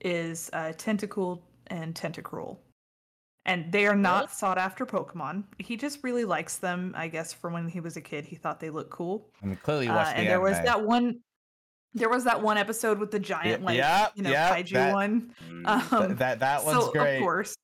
is 0.00 0.50
uh 0.52 0.72
Tentacool 0.76 1.40
and 1.68 1.94
Tentacruel. 1.94 2.56
And 3.46 3.70
they 3.70 3.86
are 3.86 3.94
not 3.94 4.20
Really? 4.24 4.32
sought 4.32 4.56
after 4.58 4.86
Pokemon. 4.86 5.44
He 5.58 5.76
just 5.76 6.02
really 6.02 6.24
likes 6.24 6.56
them, 6.56 6.94
I 6.96 7.08
guess 7.08 7.32
from 7.34 7.52
when 7.52 7.68
he 7.68 7.78
was 7.80 7.96
a 7.96 8.00
kid. 8.00 8.24
He 8.24 8.36
thought 8.36 8.58
they 8.58 8.70
looked 8.70 8.90
cool. 8.90 9.28
I 9.42 9.46
mean, 9.46 9.56
clearly 9.56 9.84
you 9.86 9.92
Uh, 9.92 9.96
watched 9.96 10.12
the 10.12 10.18
and 10.20 10.28
there 10.28 10.40
was 10.40 10.56
that 10.60 10.82
one 10.82 11.20
there 11.96 12.08
was 12.08 12.24
that 12.24 12.42
one 12.42 12.56
episode 12.58 12.98
with 12.98 13.10
the 13.12 13.20
giant 13.20 13.62
like 13.62 13.76
yeah, 13.76 14.08
you 14.16 14.22
know 14.24 14.30
yeah, 14.30 14.56
kaiju 14.56 14.72
that- 14.72 14.92
one. 14.94 15.34
Mm. 15.48 15.92
Um, 15.92 16.16
that 16.16 16.40
that 16.40 16.64
one's 16.64 16.84
so 16.86 16.90
great. 16.90 17.16
of 17.18 17.22
course. 17.22 17.54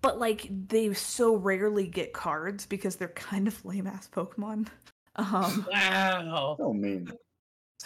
But 0.00 0.18
like 0.18 0.48
they 0.68 0.92
so 0.94 1.36
rarely 1.36 1.86
get 1.86 2.12
cards 2.12 2.66
because 2.66 2.96
they're 2.96 3.08
kind 3.08 3.46
of 3.46 3.64
lame 3.64 3.86
ass 3.86 4.08
Pokemon. 4.08 4.68
Um 5.16 5.66
Wow. 5.70 6.54
so 6.58 6.72
mean. 6.72 7.06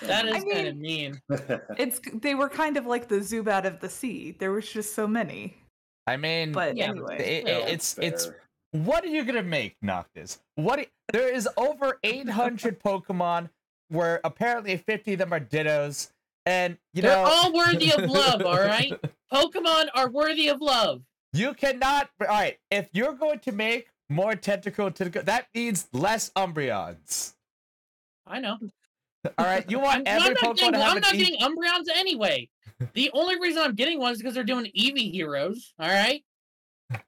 That 0.03 0.27
is 0.27 0.35
I 0.37 0.41
kind 0.49 0.69
of 0.69 0.77
mean- 0.77 1.19
mean. 1.29 1.39
it's 1.79 1.99
they 2.15 2.35
were 2.37 2.49
kind 2.49 2.77
of 2.77 2.87
like 2.87 3.09
the 3.09 3.17
Zubat 3.17 3.65
of 3.65 3.81
the 3.81 3.89
sea. 3.89 4.37
There 4.39 4.53
was 4.53 4.71
just 4.71 4.95
so 4.95 5.09
many. 5.09 5.57
I 6.07 6.17
mean, 6.17 6.53
But 6.53 6.77
Yeah, 6.77 6.91
anyway. 6.91 7.19
it- 7.19 7.45
well, 7.45 7.67
it- 7.67 7.73
it's 7.75 7.99
it's 7.99 8.31
what 8.73 9.05
are 9.05 9.09
you 9.09 9.25
gonna 9.25 9.43
make 9.43 9.77
Noctis? 9.83 10.41
What 10.55 10.79
i- 10.81 10.87
there 11.13 11.33
is 11.33 11.49
over 11.57 11.99
800 12.03 12.81
Pokemon 12.81 13.51
where 13.89 14.21
apparently 14.25 14.77
50 14.77 15.13
of 15.15 15.19
them 15.21 15.33
are 15.33 15.41
Dittos, 15.41 16.11
and 16.45 16.79
you 16.93 17.03
know 17.03 17.09
They're 17.09 17.25
know 17.25 17.31
all 17.31 17.53
worthy 17.53 17.91
of 17.93 18.09
love, 18.11 18.43
all 18.43 18.59
right? 18.61 18.93
Pokemon 19.33 19.89
are 19.95 20.09
worthy 20.11 20.49
of 20.49 20.61
love. 20.61 21.03
you 21.33 21.55
cannot. 21.55 22.11
All 22.21 22.27
right, 22.29 22.59
if 22.71 22.89
you're 22.93 23.13
going 23.15 23.41
to 23.41 23.53
make 23.53 23.89
more 24.09 24.35
tentacle, 24.37 24.91
tentacle 24.91 25.23
that 25.25 25.49
means 25.55 25.89
less 25.93 26.31
Umbreons. 26.31 27.35
I 28.27 28.41
know. 28.41 28.59
All 29.39 29.45
right, 29.47 29.69
you 29.71 29.79
want 29.79 30.09
I'm 30.09 30.21
every 30.23 30.35
not, 30.35 30.39
Pokemon 30.43 30.57
getting, 30.57 30.73
to 30.73 30.79
have 30.79 30.97
I'm 30.97 31.01
not 31.01 31.15
E- 31.15 31.19
getting 31.19 31.41
Umbreons 31.41 31.85
anyway. 31.95 32.49
The 32.95 33.11
only 33.15 33.39
reason 33.41 33.63
I'm 33.63 33.75
getting 33.75 33.99
one 33.99 34.13
is 34.13 34.19
because 34.19 34.35
they're 34.35 34.45
doing 34.45 34.71
Eevee 34.79 35.11
heroes. 35.13 35.73
All 35.79 35.89
right. 35.89 36.23
Yeah. 36.91 36.99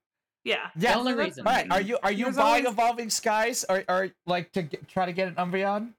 Yeah, 0.44 0.92
the 0.92 0.94
only 0.94 1.14
reason. 1.14 1.46
All 1.46 1.52
right, 1.52 1.70
are 1.70 1.80
you 1.80 1.98
are 2.02 2.12
you 2.12 2.24
There's 2.26 2.36
buying 2.36 2.64
always- 2.66 2.72
Evolving 2.78 3.10
Skies 3.10 3.64
or 3.68 3.84
or 3.88 4.10
like 4.26 4.52
to 4.52 4.62
get, 4.62 4.88
try 4.88 5.04
to 5.06 5.12
get 5.12 5.28
an 5.28 5.34
Umbreon? 5.34 5.92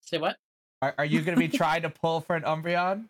Say 0.00 0.18
what? 0.18 0.36
Are, 0.82 0.94
are 0.98 1.04
you 1.04 1.20
going 1.22 1.36
to 1.36 1.48
be 1.48 1.48
trying 1.56 1.82
to 1.82 1.90
pull 1.90 2.20
for 2.20 2.34
an 2.36 2.42
Umbreon? 2.42 3.06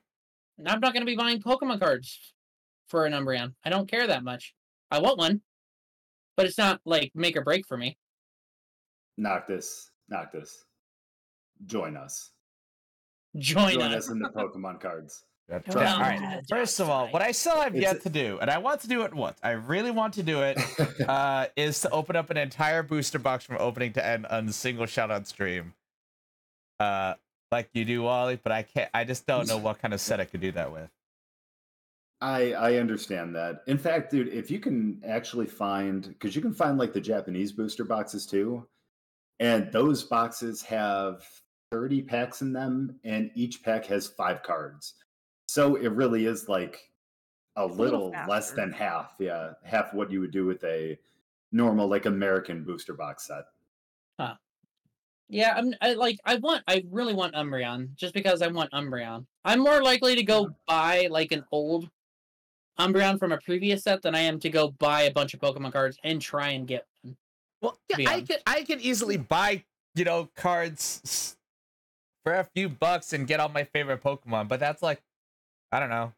I'm 0.66 0.80
not 0.80 0.92
going 0.92 1.00
to 1.00 1.06
be 1.06 1.16
buying 1.16 1.40
Pokemon 1.40 1.80
cards 1.80 2.34
for 2.88 3.06
an 3.06 3.12
Umbreon. 3.14 3.54
I 3.64 3.70
don't 3.70 3.88
care 3.90 4.06
that 4.06 4.22
much. 4.24 4.54
I 4.90 4.98
want 4.98 5.16
one, 5.16 5.40
but 6.36 6.44
it's 6.46 6.58
not 6.58 6.80
like 6.84 7.12
make 7.14 7.36
or 7.36 7.42
break 7.42 7.66
for 7.66 7.78
me. 7.78 7.96
Noctis, 9.16 9.90
Noctis, 10.08 10.64
join 11.66 11.96
us. 11.96 12.30
Join, 13.36 13.74
Join 13.74 13.92
us. 13.92 14.04
us 14.04 14.10
in 14.10 14.18
the 14.18 14.28
Pokemon 14.30 14.80
cards. 14.80 15.24
Yeah, 15.48 15.58
Trust 15.58 16.00
all 16.00 16.40
First 16.48 16.80
of 16.80 16.88
all, 16.88 17.08
what 17.08 17.22
I 17.22 17.32
still 17.32 17.60
have 17.60 17.74
yet 17.74 18.02
to 18.02 18.10
do, 18.10 18.38
and 18.40 18.48
I 18.48 18.58
want 18.58 18.80
to 18.82 18.88
do 18.88 19.02
it 19.02 19.12
once, 19.12 19.38
I 19.42 19.50
really 19.50 19.90
want 19.90 20.14
to 20.14 20.22
do 20.22 20.42
it, 20.42 20.58
uh, 21.08 21.46
is 21.56 21.80
to 21.80 21.90
open 21.90 22.14
up 22.14 22.30
an 22.30 22.36
entire 22.36 22.84
booster 22.84 23.18
box 23.18 23.44
from 23.44 23.56
opening 23.58 23.92
to 23.94 24.04
end 24.04 24.26
on 24.26 24.48
a 24.48 24.52
single 24.52 24.86
shot 24.86 25.10
on 25.10 25.24
stream. 25.24 25.74
Uh, 26.78 27.14
like 27.50 27.68
you 27.72 27.84
do, 27.84 28.02
Wally, 28.02 28.38
but 28.40 28.52
I 28.52 28.62
can't. 28.62 28.90
I 28.94 29.02
just 29.02 29.26
don't 29.26 29.48
know 29.48 29.58
what 29.58 29.80
kind 29.80 29.92
of 29.92 30.00
set 30.00 30.20
I 30.20 30.24
could 30.24 30.40
do 30.40 30.52
that 30.52 30.72
with. 30.72 30.88
I 32.20 32.52
I 32.52 32.74
understand 32.76 33.34
that. 33.34 33.62
In 33.66 33.76
fact, 33.76 34.12
dude, 34.12 34.28
if 34.28 34.50
you 34.50 34.60
can 34.60 35.02
actually 35.06 35.46
find 35.46 36.08
because 36.08 36.36
you 36.36 36.42
can 36.42 36.54
find 36.54 36.78
like 36.78 36.92
the 36.92 37.00
Japanese 37.00 37.50
booster 37.50 37.84
boxes 37.84 38.24
too, 38.24 38.66
and 39.40 39.72
those 39.72 40.04
boxes 40.04 40.62
have 40.62 41.24
30 41.72 42.02
packs 42.02 42.42
in 42.42 42.52
them, 42.52 42.94
and 43.04 43.30
each 43.34 43.62
pack 43.62 43.86
has 43.86 44.06
five 44.06 44.42
cards. 44.42 44.94
So 45.48 45.76
it 45.76 45.88
really 45.88 46.26
is 46.26 46.48
like 46.48 46.78
a 47.56 47.64
a 47.64 47.66
little, 47.66 48.10
little 48.10 48.26
less 48.28 48.52
than 48.52 48.70
half. 48.70 49.14
Yeah, 49.18 49.52
half 49.64 49.92
what 49.94 50.10
you 50.10 50.20
would 50.20 50.30
do 50.30 50.46
with 50.46 50.62
a 50.64 50.98
normal 51.52 51.88
like 51.88 52.06
American 52.06 52.62
booster 52.64 52.94
box 52.94 53.26
set. 53.26 53.44
Huh. 54.18 54.34
Yeah, 55.28 55.54
I'm 55.56 55.74
I 55.80 55.94
like 55.94 56.18
I 56.24 56.36
want 56.36 56.62
I 56.68 56.84
really 56.90 57.14
want 57.14 57.34
Umbreon 57.34 57.94
just 57.94 58.14
because 58.14 58.42
I 58.42 58.48
want 58.48 58.70
Umbreon. 58.72 59.26
I'm 59.44 59.60
more 59.60 59.82
likely 59.82 60.16
to 60.16 60.22
go 60.22 60.50
buy 60.66 61.08
like 61.10 61.32
an 61.32 61.44
old 61.50 61.88
Umbreon 62.78 63.18
from 63.18 63.32
a 63.32 63.38
previous 63.38 63.84
set 63.84 64.02
than 64.02 64.14
I 64.14 64.20
am 64.20 64.38
to 64.40 64.50
go 64.50 64.72
buy 64.72 65.02
a 65.02 65.12
bunch 65.12 65.34
of 65.34 65.40
Pokemon 65.40 65.72
cards 65.72 65.98
and 66.04 66.20
try 66.20 66.50
and 66.50 66.66
get 66.66 66.86
one. 67.02 67.16
Well, 67.60 67.78
yeah, 67.96 68.10
I 68.10 68.20
could 68.22 68.38
I 68.46 68.62
could 68.62 68.80
easily 68.80 69.16
buy 69.16 69.64
you 69.94 70.04
know 70.04 70.28
cards 70.36 71.36
for 72.24 72.34
a 72.34 72.44
few 72.54 72.68
bucks 72.68 73.12
and 73.12 73.26
get 73.26 73.40
all 73.40 73.48
my 73.48 73.64
favorite 73.64 74.02
Pokemon, 74.02 74.48
but 74.48 74.60
that's 74.60 74.82
like 74.82 75.02
I 75.72 75.80
don't 75.80 75.90
know. 75.90 76.12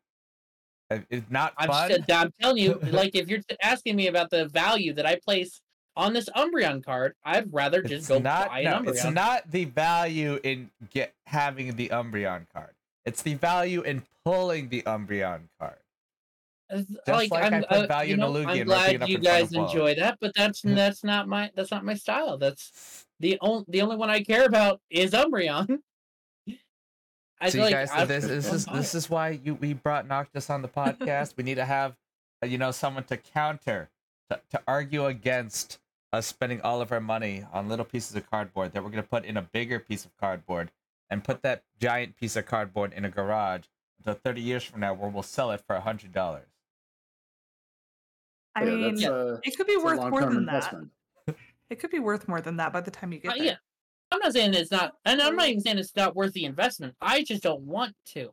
Uh, 0.90 0.98
It's 1.10 1.30
not 1.30 1.54
I'm, 1.56 1.68
fun. 1.68 1.88
just, 1.90 2.10
I'm 2.12 2.32
telling 2.40 2.58
you, 2.58 2.74
like 2.90 3.14
if 3.14 3.28
you're 3.28 3.40
asking 3.62 3.96
me 3.96 4.06
about 4.08 4.30
the 4.30 4.46
value 4.48 4.92
that 4.94 5.06
I 5.06 5.16
place 5.16 5.60
on 5.96 6.12
this 6.14 6.28
Umbreon 6.36 6.84
card, 6.84 7.14
I'd 7.24 7.52
rather 7.52 7.82
just 7.82 7.92
It's 7.92 8.08
go 8.08 8.18
not. 8.18 8.48
buy 8.48 8.62
no, 8.62 8.76
an 8.78 8.84
Umbreon. 8.84 8.88
it's 8.88 9.04
not 9.04 9.50
the 9.50 9.64
value 9.66 10.38
in 10.42 10.70
get 10.90 11.14
having 11.26 11.76
the 11.76 11.88
Umbreon 11.88 12.46
card. 12.52 12.70
It's 13.04 13.22
the 13.22 13.34
value 13.34 13.82
in 13.82 14.02
pulling 14.24 14.68
the 14.68 14.82
Umbreon 14.82 15.48
card. 15.60 15.78
It's 16.72 17.08
like 17.08 17.32
I 17.32 17.40
I'm, 17.46 17.62
put 17.64 17.70
uh, 17.70 17.86
value 17.86 18.08
you 18.10 18.14
in 18.14 18.20
a 18.20 18.22
know, 18.22 18.28
I'm 18.28 18.36
and 18.36 18.46
ripping 18.48 18.60
it 18.62 18.64
glad 18.98 19.08
you 19.08 19.18
guys 19.18 19.52
enjoy 19.52 19.94
that, 19.96 20.18
but 20.20 20.32
that's 20.34 20.62
Mm. 20.62 20.74
that's 20.74 21.04
not 21.04 21.28
my 21.28 21.50
that's 21.54 21.70
not 21.70 21.84
my 21.84 21.94
style. 21.94 22.38
That's 22.38 23.06
the 23.20 23.38
only 23.40 23.64
the 23.68 23.82
only 23.82 23.96
one 23.96 24.10
I 24.10 24.22
care 24.22 24.44
about 24.44 24.80
is 24.90 25.12
Umbreon. 25.12 25.78
I 27.40 27.50
See, 27.50 27.60
like 27.60 27.72
guys, 27.72 27.90
so 27.90 28.06
this, 28.06 28.24
this 28.24 28.52
is 28.52 28.66
this 28.66 28.94
is 28.94 29.10
why 29.10 29.30
you 29.30 29.54
we 29.54 29.72
brought 29.74 30.06
Noctis 30.06 30.48
on 30.48 30.62
the 30.62 30.68
podcast. 30.68 31.36
we 31.36 31.42
need 31.44 31.56
to 31.56 31.64
have, 31.64 31.96
uh, 32.42 32.46
you 32.46 32.56
know, 32.56 32.70
someone 32.70 33.04
to 33.04 33.16
counter, 33.16 33.90
to, 34.30 34.40
to 34.50 34.62
argue 34.66 35.06
against 35.06 35.78
us 36.12 36.26
spending 36.26 36.60
all 36.60 36.80
of 36.80 36.92
our 36.92 37.00
money 37.00 37.44
on 37.52 37.68
little 37.68 37.84
pieces 37.84 38.14
of 38.14 38.28
cardboard 38.30 38.72
that 38.72 38.84
we're 38.84 38.90
gonna 38.90 39.02
put 39.02 39.24
in 39.24 39.36
a 39.36 39.42
bigger 39.42 39.78
piece 39.80 40.04
of 40.04 40.16
cardboard 40.18 40.70
and 41.10 41.24
put 41.24 41.42
that 41.42 41.64
giant 41.80 42.16
piece 42.16 42.36
of 42.36 42.46
cardboard 42.46 42.92
in 42.92 43.04
a 43.04 43.10
garage 43.10 43.62
until 43.98 44.14
30 44.14 44.40
years 44.40 44.62
from 44.64 44.80
now, 44.80 44.94
where 44.94 45.10
we'll 45.10 45.22
sell 45.22 45.50
it 45.50 45.60
for 45.66 45.74
a 45.76 45.80
hundred 45.80 46.12
dollars. 46.12 46.46
I 48.54 48.64
Yeah, 48.64 48.70
mean, 48.70 48.94
that's, 48.96 49.04
uh, 49.06 49.38
it 49.44 49.56
could 49.56 49.66
be 49.66 49.76
worth 49.76 49.98
more 49.98 50.10
long-term 50.22 50.34
than 50.34 50.46
that. 50.46 50.74
It 51.70 51.80
could 51.80 51.90
be 51.90 51.98
worth 52.00 52.28
more 52.28 52.40
than 52.40 52.56
that 52.58 52.72
by 52.72 52.80
the 52.82 52.90
time 52.90 53.12
you 53.12 53.18
get 53.18 53.32
Uh, 53.32 53.34
there. 53.36 53.44
yeah, 53.44 53.56
I'm 54.10 54.18
not 54.18 54.32
saying 54.34 54.52
it's 54.54 54.70
not, 54.70 54.92
and 55.06 55.22
I'm 55.22 55.36
not 55.36 55.48
even 55.48 55.62
saying 55.62 55.78
it's 55.78 55.96
not 55.96 56.14
worth 56.14 56.32
the 56.34 56.44
investment. 56.44 56.94
I 57.00 57.22
just 57.24 57.42
don't 57.42 57.62
want 57.62 57.96
to. 58.06 58.32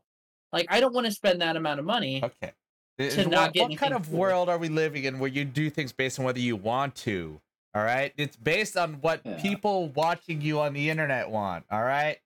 Like, 0.51 0.65
I 0.69 0.79
don't 0.81 0.93
want 0.93 1.05
to 1.05 1.11
spend 1.13 1.41
that 1.41 1.55
amount 1.55 1.79
of 1.79 1.85
money. 1.85 2.21
Okay. 2.23 2.51
Uh, 2.99 3.09
To 3.11 3.23
what, 3.23 3.31
not 3.31 3.53
get 3.53 3.69
what 3.69 3.77
kind 3.77 3.93
of 3.93 4.05
for 4.05 4.11
it. 4.11 4.17
world 4.17 4.49
are 4.49 4.57
we 4.57 4.67
living 4.67 5.05
in 5.05 5.19
where 5.19 5.29
you 5.29 5.45
do 5.45 5.69
things 5.69 5.93
based 5.93 6.19
on 6.19 6.25
whether 6.25 6.39
you 6.39 6.57
want 6.57 6.95
to? 6.95 7.39
All 7.73 7.83
right. 7.83 8.11
It's 8.17 8.35
based 8.35 8.75
on 8.75 8.95
what 8.95 9.21
Yeah. 9.23 9.39
people 9.41 9.87
watching 9.89 10.41
you 10.41 10.59
on 10.59 10.73
the 10.73 10.89
internet 10.89 11.29
want. 11.29 11.63
All 11.71 11.83
right. 11.83 12.17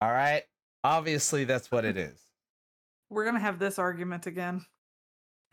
All 0.00 0.12
right. 0.12 0.44
Obviously, 0.84 1.44
that's 1.44 1.72
what 1.72 1.84
it 1.86 1.96
is. 1.96 2.20
We're 3.10 3.24
gonna 3.24 3.40
have 3.40 3.58
this 3.58 3.78
argument 3.78 4.26
again. 4.26 4.64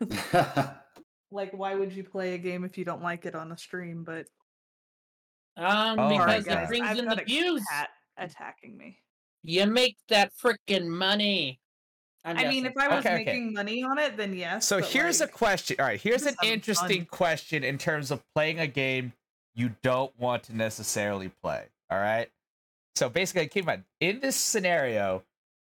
Like, 1.32 1.52
why 1.52 1.74
would 1.74 1.92
you 1.92 2.04
play 2.04 2.34
a 2.34 2.38
game 2.38 2.64
if 2.64 2.76
you 2.78 2.84
don't 2.84 3.02
like 3.02 3.26
it 3.26 3.34
on 3.34 3.50
a 3.52 3.58
stream? 3.58 4.04
But 4.04 4.26
Um, 5.56 5.98
Oh 5.98 6.08
because 6.08 6.44
God. 6.44 6.62
it 6.64 6.68
brings 6.68 6.88
I've 6.88 6.98
in 6.98 7.04
got 7.06 7.16
the 7.16 7.22
a 7.22 7.24
views. 7.26 7.62
cat 7.70 7.90
attacking 8.16 8.76
me. 8.76 8.98
You 9.42 9.66
make 9.66 9.96
that 10.08 10.32
freaking 10.42 10.86
money. 10.86 11.60
I'm 12.24 12.38
I 12.38 12.44
mean, 12.48 12.66
if 12.66 12.72
I 12.78 12.86
was 12.88 13.04
Okay, 13.04 13.14
okay. 13.16 13.24
making 13.24 13.52
money 13.52 13.82
on 13.82 13.98
it, 13.98 14.16
then 14.16 14.32
yes. 14.34 14.66
So 14.66 14.78
here's 14.78 15.20
like, 15.20 15.30
a 15.30 15.32
question. 15.32 15.76
All 15.80 15.86
right. 15.86 16.00
Here's 16.00 16.22
an 16.24 16.36
interesting 16.44 17.00
fun. 17.00 17.06
question 17.06 17.64
in 17.64 17.78
terms 17.78 18.12
of 18.12 18.22
playing 18.34 18.60
a 18.60 18.68
game 18.68 19.12
you 19.54 19.74
don't 19.82 20.16
want 20.18 20.44
to 20.44 20.56
necessarily 20.56 21.28
play. 21.42 21.64
All 21.90 21.98
right. 21.98 22.30
So 22.94 23.08
basically, 23.08 23.48
keep 23.48 23.62
in 23.62 23.66
mind 23.66 23.84
in 24.00 24.20
this 24.20 24.36
scenario, 24.36 25.24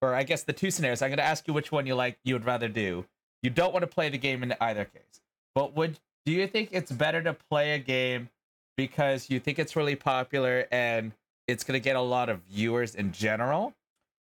or 0.00 0.14
I 0.14 0.22
guess 0.22 0.44
the 0.44 0.52
two 0.54 0.70
scenarios, 0.70 1.02
I'm 1.02 1.10
going 1.10 1.18
to 1.18 1.24
ask 1.24 1.46
you 1.46 1.52
which 1.52 1.70
one 1.70 1.86
you 1.86 1.94
like, 1.94 2.18
you 2.24 2.34
would 2.34 2.46
rather 2.46 2.68
do. 2.68 3.04
You 3.42 3.50
don't 3.50 3.72
want 3.72 3.82
to 3.82 3.86
play 3.86 4.08
the 4.08 4.18
game 4.18 4.42
in 4.42 4.54
either 4.60 4.84
case. 4.86 5.20
But 5.58 5.74
would 5.74 5.98
do 6.24 6.30
you 6.30 6.46
think 6.46 6.68
it's 6.70 6.92
better 6.92 7.20
to 7.20 7.34
play 7.34 7.72
a 7.74 7.80
game 7.80 8.28
because 8.76 9.28
you 9.28 9.40
think 9.40 9.58
it's 9.58 9.74
really 9.74 9.96
popular 9.96 10.68
and 10.70 11.10
it's 11.48 11.64
going 11.64 11.74
to 11.74 11.82
get 11.82 11.96
a 11.96 12.00
lot 12.00 12.28
of 12.28 12.42
viewers 12.42 12.94
in 12.94 13.10
general, 13.10 13.74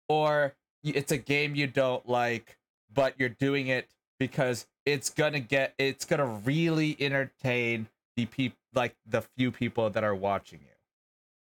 or 0.08 0.54
it's 0.84 1.12
a 1.12 1.18
game 1.18 1.56
you 1.56 1.66
don't 1.66 2.08
like 2.08 2.60
but 2.94 3.16
you're 3.18 3.30
doing 3.30 3.66
it 3.68 3.90
because 4.20 4.68
it's 4.86 5.10
gonna 5.10 5.40
get 5.40 5.74
it's 5.80 6.06
gonna 6.06 6.26
really 6.46 6.96
entertain 7.00 7.88
the 8.16 8.28
people 8.28 8.58
like 8.76 8.96
the 9.08 9.24
few 9.36 9.52
people 9.52 9.90
that 9.90 10.04
are 10.04 10.14
watching 10.14 10.60
you 10.62 10.76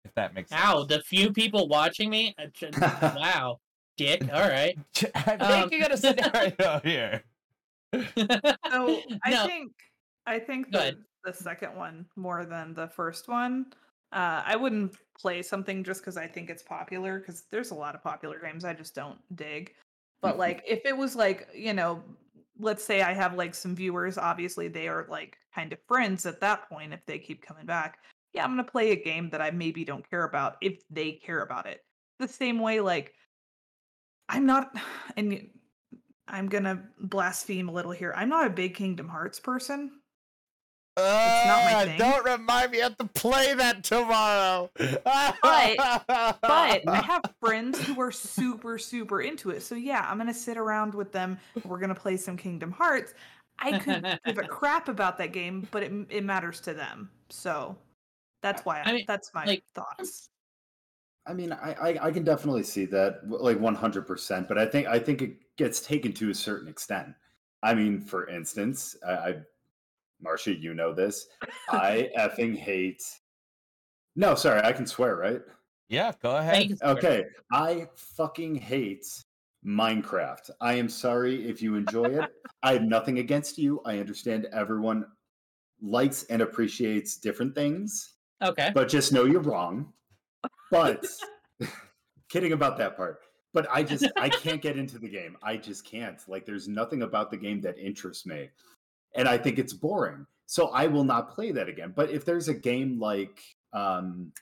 if 0.05 0.14
that 0.14 0.33
makes 0.33 0.51
sense 0.51 0.62
Ow, 0.62 0.85
the 0.85 1.01
few 1.01 1.33
people 1.33 1.66
watching 1.66 2.09
me. 2.09 2.37
wow, 2.81 3.59
dick. 3.97 4.23
All 4.33 4.49
right. 4.49 4.79
i'm 5.27 5.40
Um, 5.40 5.61
making 5.62 5.83
it 5.83 5.90
a 5.90 5.97
scenario 5.97 6.81
here 6.85 7.23
So 8.71 9.07
I 9.25 9.35
No. 9.35 9.47
think 9.47 9.73
I 10.27 10.39
think 10.39 10.73
the, 10.73 11.05
the 11.25 11.33
second 11.33 11.77
one 11.77 12.09
more 12.17 12.45
than 12.45 12.75
the 12.75 12.89
first 12.89 13.29
one. 13.29 13.73
Uh, 14.13 14.43
I 14.45 14.57
wouldn't 14.57 14.97
play 15.19 15.43
something 15.43 15.83
just 15.85 16.01
because 16.03 16.17
I 16.17 16.27
think 16.27 16.51
it's 16.51 16.63
popular 16.63 17.19
because 17.21 17.45
there's 17.51 17.71
a 17.71 17.75
lot 17.75 17.95
of 17.95 18.03
popular 18.03 18.39
games 18.41 18.65
I 18.65 18.75
just 18.75 18.95
don't 18.95 19.21
dig. 19.37 19.75
But 20.21 20.37
Mhm. 20.37 20.39
like 20.39 20.63
if 20.67 20.85
it 20.85 20.97
was 20.97 21.17
like 21.17 21.49
you 21.55 21.73
know, 21.75 22.05
let's 22.59 22.85
say 22.85 23.03
I 23.03 23.13
have 23.15 23.35
like 23.35 23.55
some 23.55 23.75
viewers, 23.77 24.19
obviously 24.19 24.69
they 24.69 24.89
are 24.89 25.07
like 25.09 25.39
kind 25.55 25.73
of 25.73 25.81
friends 25.89 26.27
at 26.27 26.41
that 26.41 26.69
point 26.69 26.93
if 26.93 27.05
they 27.07 27.19
keep 27.19 27.43
coming 27.43 27.67
back. 27.67 28.01
Yeah, 28.33 28.45
I'm 28.45 28.51
gonna 28.53 28.65
play 28.65 28.93
a 28.93 28.97
game 29.03 29.31
that 29.31 29.41
I 29.43 29.51
maybe 29.51 29.85
don't 29.85 30.09
care 30.09 30.25
about 30.25 30.57
if 30.63 30.83
they 30.91 31.13
care 31.13 31.43
about 31.43 31.67
it. 31.67 31.85
The 32.19 32.29
same 32.29 32.59
way 32.61 32.81
like 32.81 33.15
I'm 34.29 34.47
not 34.47 34.75
and 35.17 35.51
I'm 36.29 36.49
gonna 36.49 36.89
blaspheme 36.99 37.69
a 37.69 37.73
little 37.73 37.93
here. 37.93 38.13
I'm 38.17 38.29
not 38.29 38.47
a 38.47 38.51
big 38.51 38.75
Kingdom 38.75 39.09
Hearts 39.09 39.41
person. 39.41 40.01
not 41.45 41.65
my 41.65 41.75
Uh, 41.75 41.87
thing. 41.87 41.99
don't 41.99 42.25
remind 42.25 42.71
me 42.73 42.81
i 42.81 42.85
have 42.85 42.97
to 42.99 43.07
play 43.07 43.55
that 43.55 43.83
tomorrow 43.85 44.71
but 45.05 45.81
but 46.47 46.83
I 46.89 47.01
have 47.01 47.23
friends 47.41 47.81
who 47.81 48.01
are 48.01 48.13
super, 48.13 48.79
super 48.79 49.21
into 49.23 49.51
it. 49.51 49.63
So 49.63 49.75
yeah, 49.75 50.07
I'm 50.09 50.19
gonna 50.19 50.35
sit 50.35 50.57
around 50.57 50.95
with 50.95 51.13
them. 51.13 51.39
We're 51.65 51.79
gonna 51.81 51.95
play 51.95 52.17
some 52.17 52.37
Kingdom 52.37 52.71
Hearts. 52.73 53.15
I 53.59 53.73
could 53.73 54.07
give 54.25 54.39
a 54.39 54.45
crap 54.49 54.89
about 54.89 55.19
that 55.19 55.33
game, 55.33 55.69
but 55.71 55.83
it 55.83 55.93
it 56.11 56.25
matters 56.25 56.61
to 56.63 56.75
them. 56.75 57.11
So 57.31 57.77
that's 58.43 58.65
why 58.65 58.83
I, 58.83 58.91
I 58.91 58.93
mean, 58.93 59.05
that's 59.07 59.33
my 59.35 59.47
like, 59.47 59.65
thoughts. 59.75 60.29
I 61.27 61.35
mean, 61.35 61.53
I, 61.53 61.73
I 61.75 62.07
I 62.09 62.11
can 62.11 62.25
definitely 62.25 62.65
see 62.65 62.85
that, 62.87 63.29
like 63.29 63.59
one 63.59 63.75
hundred 63.75 64.07
percent. 64.07 64.49
But 64.49 64.59
I 64.59 64.67
think 64.67 64.87
I 64.89 64.99
think 64.99 65.23
it 65.23 65.37
gets 65.57 65.81
taken 65.81 66.12
to 66.15 66.31
a 66.31 66.35
certain 66.35 66.69
extent. 66.69 67.09
I 67.62 67.75
mean, 67.75 68.01
for 68.01 68.29
instance, 68.29 68.97
I, 69.07 69.12
I 69.12 69.35
Marcia, 70.21 70.55
you 70.55 70.75
know 70.75 70.93
this. 70.95 71.27
I 71.69 72.11
effing 72.19 72.57
hate 72.57 73.03
No, 74.17 74.35
sorry, 74.35 74.62
I 74.62 74.73
can 74.73 74.87
swear, 74.87 75.17
right? 75.17 75.41
Yeah, 75.88 76.12
go 76.23 76.37
ahead. 76.37 76.79
Okay, 76.83 77.25
I 77.53 77.88
fucking 77.97 78.55
hate 78.55 79.07
Minecraft. 79.65 80.51
I 80.61 80.75
am 80.75 80.88
sorry 80.88 81.49
if 81.49 81.61
you 81.62 81.75
enjoy 81.75 82.07
it. 82.07 82.31
I 82.62 82.73
have 82.75 82.83
nothing 82.83 83.19
against 83.19 83.59
you. 83.59 83.81
I 83.85 83.99
understand 83.99 84.47
everyone 84.53 85.05
likes 85.81 86.25
and 86.25 86.43
appreciates 86.43 87.17
different 87.17 87.55
things, 87.55 88.15
Okay. 88.41 88.71
but 88.75 88.88
just 88.88 89.12
know 89.12 89.25
you're 89.25 89.41
wrong. 89.41 89.93
But 90.71 91.05
kidding 92.29 92.53
about 92.53 92.79
that 92.79 92.97
part. 92.97 93.21
But 93.53 93.67
I 93.71 93.83
just 93.83 94.07
I 94.17 94.29
can't 94.45 94.62
get 94.62 94.79
into 94.79 94.99
the 94.99 95.09
game. 95.09 95.37
I 95.43 95.57
just 95.57 95.85
can't. 95.85 96.21
Like 96.29 96.47
there's 96.47 96.69
nothing 96.69 97.03
about 97.03 97.31
the 97.31 97.37
game 97.37 97.61
that 97.62 97.79
interests 97.79 98.27
me. 98.27 98.51
And 99.15 99.29
I 99.29 99.37
think 99.37 99.59
it's 99.59 99.73
boring. 99.73 100.27
So 100.47 100.69
I 100.69 100.87
will 100.87 101.05
not 101.05 101.35
play 101.35 101.53
that 101.53 101.69
again. 101.69 101.93
But 101.95 102.11
if 102.11 102.25
there's 102.25 102.49
a 102.49 102.55
game 102.55 102.99
like 102.99 103.43
um 103.73 104.33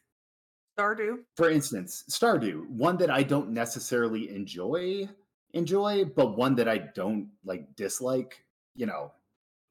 Stardew. 0.78 1.18
for 1.36 1.50
instance, 1.50 2.04
Stardew, 2.08 2.68
one 2.68 2.96
that 2.98 3.10
I 3.10 3.22
don't 3.22 3.50
necessarily 3.50 4.30
enjoy 4.34 5.08
enjoy, 5.52 6.04
but 6.04 6.36
one 6.36 6.54
that 6.56 6.68
I 6.68 6.78
don't 6.78 7.28
like 7.44 7.74
dislike, 7.76 8.44
you 8.74 8.86
know, 8.86 9.12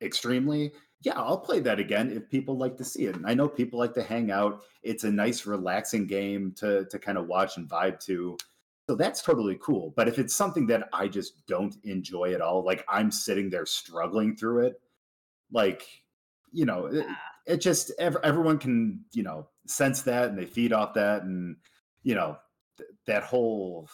extremely. 0.02 0.74
Yeah, 1.02 1.14
I'll 1.14 1.38
play 1.38 1.62
that 1.62 1.80
again 1.80 2.12
if 2.12 2.30
people 2.30 2.58
like 2.58 2.76
to 2.78 2.84
see 2.84 3.06
it. 3.06 3.16
And 3.16 3.26
I 3.26 3.34
know 3.34 3.48
people 3.48 3.80
like 3.80 3.94
to 3.94 4.04
hang 4.04 4.32
out. 4.32 4.64
It's 4.84 5.06
a 5.06 5.12
nice 5.12 5.46
relaxing 5.46 6.08
game 6.08 6.54
to 6.58 6.86
to 6.86 7.00
kind 7.00 7.18
of 7.18 7.28
watch 7.28 7.58
and 7.58 7.68
vibe 7.68 8.00
to. 8.06 8.38
So 8.90 8.96
that's 8.96 9.22
totally 9.22 9.56
cool. 9.62 9.94
But 9.96 10.08
if 10.08 10.18
it's 10.18 10.34
something 10.36 10.66
that 10.66 10.90
I 10.94 11.08
just 11.08 11.46
don't 11.46 11.76
enjoy 11.84 12.34
at 12.34 12.42
all, 12.42 12.64
like 12.66 12.84
I'm 12.90 13.12
sitting 13.12 13.48
there 13.52 13.68
struggling 13.68 14.36
through 14.36 14.66
it, 14.66 14.82
like 15.52 15.84
you 16.52 16.66
know, 16.66 16.88
it, 16.88 17.06
it 17.46 17.58
just 17.58 17.92
ev- 18.00 18.18
everyone 18.24 18.58
can 18.58 19.06
you 19.14 19.22
know 19.22 19.48
sense 19.68 20.02
that 20.02 20.30
and 20.30 20.40
they 20.40 20.46
feed 20.48 20.74
off 20.74 20.96
that 20.96 21.22
and 21.22 21.56
you 22.02 22.16
know 22.16 22.36
th- 22.80 22.90
that 23.06 23.22
whole 23.22 23.88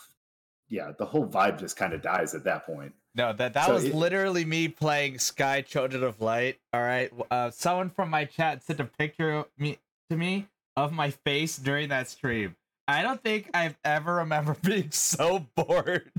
yeah 0.69 0.93
the 0.97 1.05
whole 1.05 1.27
vibe 1.27 1.59
just 1.59 1.75
kind 1.75 1.91
of 1.91 2.01
dies 2.01 2.33
at 2.33 2.45
that 2.45 2.65
point 2.65 2.93
No, 3.13 3.33
that 3.33 3.51
that 3.53 3.65
So 3.65 3.73
was 3.73 3.83
it- 3.83 3.93
literally 3.95 4.45
me 4.45 4.69
playing 4.69 5.19
Sky 5.19 5.59
Children 5.61 6.03
of 6.03 6.21
Light. 6.21 6.57
All 6.71 6.81
right, 6.81 7.11
uh, 7.29 7.51
someone 7.51 7.89
from 7.89 8.09
my 8.09 8.23
chat 8.23 8.63
sent 8.63 8.79
a 8.79 8.85
picture 8.85 9.31
of 9.33 9.45
me 9.57 9.77
to 10.09 10.15
me 10.15 10.47
of 10.77 10.93
my 10.93 11.09
face 11.09 11.57
during 11.57 11.89
that 11.89 12.07
stream. 12.07 12.55
I 12.87 13.01
don't 13.01 13.21
think 13.23 13.49
I've 13.53 13.77
ever 13.83 14.15
remember 14.15 14.55
being 14.63 14.91
so 14.91 15.45
bored. 15.55 16.11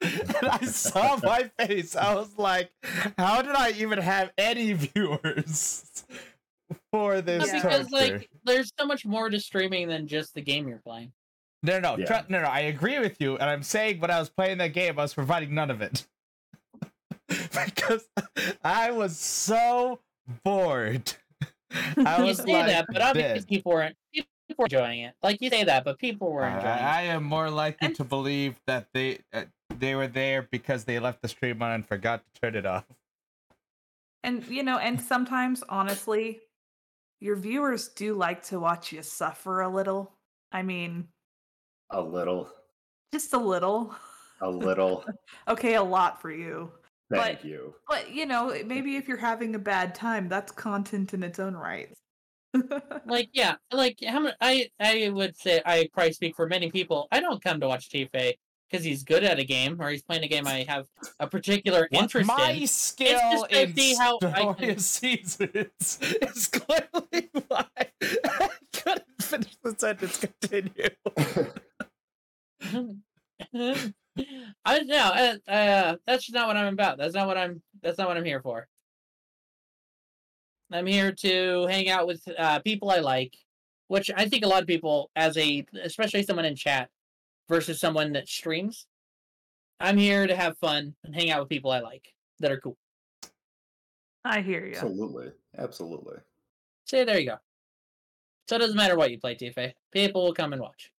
and 0.00 0.36
I 0.50 0.64
saw 0.64 1.18
my 1.22 1.50
face. 1.58 1.94
I 1.96 2.14
was 2.14 2.36
like, 2.38 2.70
"How 3.16 3.42
did 3.42 3.54
I 3.54 3.70
even 3.72 3.98
have 3.98 4.32
any 4.38 4.72
viewers 4.72 6.04
for 6.92 7.20
this?" 7.20 7.46
Yeah. 7.48 7.62
because 7.62 7.90
like 7.90 8.28
there's 8.44 8.72
so 8.78 8.86
much 8.86 9.04
more 9.06 9.30
to 9.30 9.38
streaming 9.40 9.88
than 9.88 10.06
just 10.08 10.34
the 10.34 10.40
game 10.40 10.66
you're 10.68 10.80
playing. 10.84 11.12
No, 11.62 11.80
no, 11.80 11.96
no, 11.96 11.98
Yeah. 11.98 12.06
tru- 12.06 12.28
no, 12.30 12.42
no. 12.42 12.48
I 12.48 12.60
agree 12.60 12.98
with 12.98 13.20
you, 13.20 13.34
and 13.34 13.48
I'm 13.50 13.62
saying 13.62 14.00
when 14.00 14.10
I 14.10 14.18
was 14.20 14.28
playing 14.30 14.58
that 14.58 14.72
game, 14.72 14.98
I 14.98 15.02
was 15.02 15.14
providing 15.14 15.54
none 15.54 15.70
of 15.70 15.80
it 15.82 16.06
because 17.28 18.08
I 18.64 18.90
was 18.92 19.18
so 19.18 20.00
bored. 20.44 21.12
I 21.96 22.18
You 22.20 22.24
was 22.26 22.38
say 22.38 22.52
like, 22.52 22.66
that, 22.66 22.86
but 22.92 23.02
obviously 23.02 23.40
dead. 23.40 23.48
people 23.48 23.72
weren't 23.72 23.96
people 24.48 24.62
were 24.62 24.66
enjoying 24.66 25.00
it. 25.00 25.14
Like 25.22 25.40
you 25.40 25.50
say 25.50 25.64
that, 25.64 25.84
but 25.84 25.98
people 25.98 26.32
were 26.32 26.44
I, 26.44 26.56
enjoying 26.56 26.74
it. 26.74 26.82
I 26.82 27.02
am 27.02 27.22
more 27.24 27.50
likely 27.50 27.86
And- 27.88 27.96
to 27.96 28.04
believe 28.04 28.56
that 28.66 28.86
they 28.92 29.20
uh, 29.32 29.44
they 29.78 29.94
were 29.94 30.08
there 30.08 30.48
because 30.50 30.84
they 30.84 30.98
left 30.98 31.22
the 31.22 31.28
stream 31.28 31.62
on 31.62 31.70
and 31.72 31.86
forgot 31.86 32.22
to 32.34 32.40
turn 32.40 32.54
it 32.56 32.66
off. 32.66 32.84
And 34.24 34.44
you 34.48 34.62
know, 34.62 34.78
and 34.78 35.00
sometimes 35.00 35.62
honestly, 35.68 36.40
your 37.20 37.36
viewers 37.36 37.88
do 37.88 38.14
like 38.14 38.42
to 38.44 38.58
watch 38.58 38.92
you 38.92 39.02
suffer 39.02 39.60
a 39.60 39.68
little. 39.68 40.12
I 40.50 40.62
mean, 40.62 41.08
a 41.90 42.00
little 42.00 42.50
just 43.12 43.32
a 43.34 43.38
little. 43.38 43.94
a 44.40 44.50
little 44.50 45.04
Okay, 45.48 45.74
a 45.74 45.82
lot 45.82 46.20
for 46.20 46.30
you. 46.30 46.70
thank 47.10 47.38
But- 47.40 47.44
you 47.44 47.74
But 47.88 48.10
you 48.10 48.26
know, 48.26 48.56
maybe 48.66 48.96
if 48.96 49.06
you're 49.08 49.16
having 49.18 49.54
a 49.54 49.58
bad 49.58 49.94
time, 49.94 50.28
that's 50.28 50.50
content 50.52 51.12
in 51.14 51.22
its 51.22 51.38
own 51.38 51.54
right. 51.54 51.92
Like 53.06 53.30
yeah, 53.34 53.56
like 53.72 53.98
how 54.06 54.20
much 54.20 54.34
I 54.40 54.68
I 54.80 55.10
would 55.12 55.36
say 55.36 55.60
I 55.64 55.88
probably 55.92 56.12
speak 56.12 56.36
for 56.36 56.46
many 56.46 56.70
people. 56.70 57.08
I 57.12 57.20
don't 57.20 57.42
come 57.42 57.60
to 57.60 57.68
watch 57.68 57.88
Tifa 57.90 58.34
because 58.70 58.84
he's 58.84 59.02
good 59.02 59.24
at 59.24 59.38
a 59.38 59.44
game 59.44 59.80
or 59.80 59.88
he's 59.90 60.02
playing 60.02 60.24
a 60.24 60.28
game 60.28 60.46
I 60.46 60.64
have 60.68 60.86
a 61.20 61.26
particular 61.26 61.88
What 61.90 62.02
interest 62.02 62.26
my 62.28 62.50
in. 62.52 62.66
skill 62.66 63.18
just 63.32 63.50
to 63.50 63.62
in 63.62 63.74
see 63.74 63.94
how 63.94 64.18
I 64.22 64.52
can- 64.54 64.78
seasons 64.78 65.98
is 66.00 66.48
clearly 66.48 67.30
why 67.48 67.64
I 68.02 68.50
couldn't 68.72 69.22
finish 69.22 69.56
the 69.62 69.74
sentence. 69.78 70.18
Continue. 70.40 70.88
I 74.64 74.80
no, 74.82 74.96
uh, 74.96 75.50
uh, 75.50 75.96
that's 76.06 76.30
not 76.30 76.48
what 76.48 76.56
I'm 76.56 76.72
about. 76.72 76.98
That's 76.98 77.14
not 77.14 77.26
what 77.28 77.38
I'm. 77.38 77.62
That's 77.82 77.98
not 77.98 78.08
what 78.08 78.16
I'm 78.16 78.24
here 78.24 78.42
for. 78.42 78.66
I'm 80.72 80.86
here 80.86 81.12
to 81.12 81.66
hang 81.66 81.88
out 81.88 82.06
with 82.06 82.22
uh, 82.38 82.60
people 82.60 82.90
I 82.90 82.98
like, 82.98 83.34
which 83.88 84.10
I 84.14 84.28
think 84.28 84.44
a 84.44 84.48
lot 84.48 84.62
of 84.62 84.68
people, 84.68 85.10
as 85.16 85.36
a 85.36 85.64
especially 85.82 86.22
someone 86.22 86.44
in 86.44 86.54
chat, 86.54 86.90
versus 87.48 87.80
someone 87.80 88.12
that 88.12 88.28
streams. 88.28 88.86
I'm 89.80 89.96
here 89.96 90.26
to 90.26 90.36
have 90.36 90.58
fun 90.58 90.94
and 91.04 91.14
hang 91.14 91.30
out 91.30 91.40
with 91.40 91.48
people 91.48 91.70
I 91.70 91.80
like 91.80 92.12
that 92.40 92.50
are 92.50 92.60
cool. 92.60 92.76
I 94.24 94.40
hear 94.40 94.66
you. 94.66 94.72
absolutely 94.72 95.30
absolutely 95.56 96.16
See, 96.84 97.04
there 97.04 97.18
you 97.18 97.26
go. 97.26 97.36
So 98.48 98.56
it 98.56 98.60
doesn't 98.60 98.76
matter 98.76 98.96
what 98.96 99.10
you 99.10 99.18
play, 99.18 99.34
Tifa. 99.34 99.72
People 99.92 100.24
will 100.24 100.34
come 100.34 100.52
and 100.52 100.60
watch. 100.60 100.90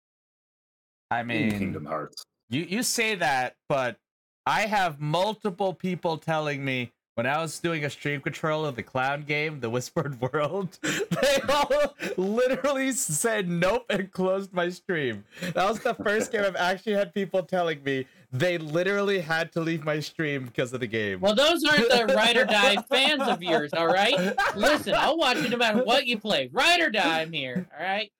I 1.11 1.21
in 1.21 1.27
mean, 1.27 1.51
kingdom 1.51 1.85
hearts 1.85 2.23
You 2.49 2.65
you 2.67 2.83
say 2.83 3.15
that, 3.15 3.55
but 3.67 3.97
I 4.45 4.61
have 4.61 4.99
multiple 4.99 5.73
people 5.73 6.17
telling 6.17 6.63
me 6.63 6.91
when 7.19 7.27
I 7.27 7.41
was 7.41 7.59
doing 7.59 7.83
a 7.83 7.89
stream 7.89 8.21
control 8.21 8.65
of 8.65 8.77
the 8.77 8.81
clown 8.81 9.23
game, 9.23 9.59
the 9.59 9.69
Whispered 9.69 10.21
World, 10.21 10.79
they 10.81 11.41
all 11.49 11.93
literally 12.15 12.93
said 12.93 13.49
nope 13.49 13.85
and 13.89 14.09
closed 14.13 14.53
my 14.53 14.69
stream. 14.69 15.25
That 15.53 15.67
was 15.67 15.81
the 15.81 15.95
first 15.95 16.31
game 16.31 16.45
I've 16.45 16.55
actually 16.55 16.93
had 16.93 17.13
people 17.13 17.43
telling 17.43 17.83
me 17.83 18.07
they 18.31 18.57
literally 18.57 19.19
had 19.19 19.51
to 19.51 19.59
leave 19.59 19.83
my 19.83 19.99
stream 19.99 20.45
because 20.45 20.71
of 20.71 20.79
the 20.79 20.87
game. 20.87 21.19
Well, 21.19 21.35
those 21.35 21.61
aren't 21.65 21.89
the 21.89 22.05
ride 22.15 22.37
or 22.37 22.45
die 22.45 22.77
fans 22.89 23.23
of 23.23 23.43
yours, 23.43 23.73
all 23.73 23.87
right? 23.87 24.15
Listen, 24.55 24.93
I'll 24.95 25.17
watch 25.17 25.41
you 25.41 25.49
no 25.49 25.57
matter 25.57 25.83
what 25.83 26.07
you 26.07 26.17
play. 26.17 26.49
Ride 26.53 26.79
or 26.79 26.89
die, 26.89 27.19
I'm 27.19 27.33
here, 27.33 27.67
all 27.77 27.85
right? 27.85 28.11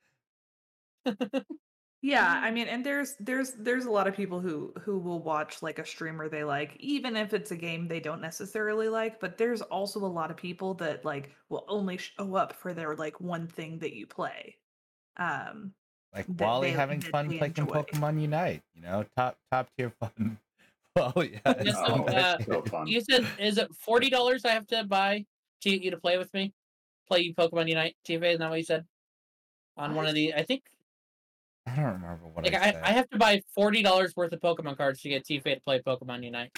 Yeah, 2.02 2.40
I 2.42 2.50
mean, 2.50 2.68
and 2.68 2.86
there's 2.86 3.16
there's 3.20 3.52
there's 3.52 3.86
a 3.86 3.92
lot 3.92 4.08
of 4.08 4.16
people 4.16 4.40
who 4.40 4.72
who 4.82 5.00
will 5.00 5.22
watch 5.22 5.62
like 5.62 5.80
a 5.80 5.86
streamer 5.86 6.30
they 6.30 6.46
like, 6.46 6.78
even 6.80 7.18
if 7.18 7.34
it's 7.34 7.52
a 7.52 7.58
game 7.58 7.88
they 7.90 8.00
don't 8.00 8.22
necessarily 8.22 8.88
like. 8.88 9.20
But 9.20 9.38
there's 9.38 9.62
also 9.62 10.00
a 10.00 10.08
lot 10.08 10.32
of 10.32 10.38
people 10.38 10.74
that 10.76 11.04
like 11.04 11.32
will 11.50 11.66
only 11.68 11.98
show 11.98 12.36
up 12.36 12.54
for 12.54 12.74
their 12.74 12.96
like 12.96 13.20
one 13.20 13.48
thing 13.48 13.80
that 13.80 13.94
you 13.94 14.08
play. 14.08 14.56
Um, 15.18 15.74
like 16.14 16.26
Wally 16.40 16.70
they- 16.70 16.76
having 16.78 17.02
fun 17.02 17.28
playing 17.28 17.54
enjoy. 17.58 17.66
Pokemon 17.66 18.22
Unite, 18.22 18.64
you 18.74 18.82
know, 18.82 19.06
top 19.18 19.38
top 19.52 19.70
tier 19.78 19.92
fun. 20.00 20.38
Wally 20.96 21.42
has 21.46 21.58
Yes, 21.66 21.76
Oh, 21.80 21.98
so, 21.98 22.04
uh, 22.06 22.38
so 22.40 22.62
fun 22.64 22.88
You 22.88 23.02
said, 23.02 23.28
is 23.38 23.58
it 23.58 23.74
forty 23.76 24.10
dollars 24.10 24.46
I 24.46 24.52
have 24.52 24.68
to 24.68 24.86
buy 24.86 25.26
to 25.62 25.70
get 25.70 25.82
you 25.82 25.92
to 25.92 25.98
play 25.98 26.18
with 26.18 26.34
me? 26.34 26.54
Play 27.10 27.22
you 27.22 27.36
Pokemon 27.36 27.68
Unite 27.68 27.96
TV? 28.08 28.24
Isn't 28.30 28.40
that 28.40 28.50
what 28.50 28.58
you 28.58 28.64
said? 28.64 28.86
On 29.78 29.96
one 29.96 30.08
of 30.08 30.14
the, 30.14 30.34
I 30.34 30.44
think, 30.44 30.64
I 31.72 31.76
don't 31.76 31.86
remember 31.94 32.28
what 32.34 32.46
like 32.46 32.54
I 32.56 32.58
I, 32.70 32.72
said. 32.72 32.82
I 32.84 32.92
have 32.92 33.10
to 33.10 33.18
buy 33.18 33.42
forty 33.56 33.82
dollars 33.84 34.14
worth 34.16 34.32
of 34.34 34.40
Pokemon 34.40 34.78
cards 34.78 35.02
to 35.02 35.10
get 35.10 35.26
Tifa 35.26 35.56
to 35.56 35.62
play 35.62 35.80
Pokemon 35.82 36.24
Unite. 36.24 36.52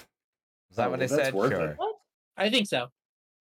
Is 0.69 0.77
that 0.77 0.87
Oh, 0.87 0.91
what 0.91 0.99
well, 0.99 1.05
I 1.05 1.15
that's 1.15 1.23
said? 1.25 1.33
worth 1.33 1.51
it. 1.53 1.75
Sure. 1.77 1.93
I 2.37 2.49
think 2.49 2.67
so. 2.67 2.87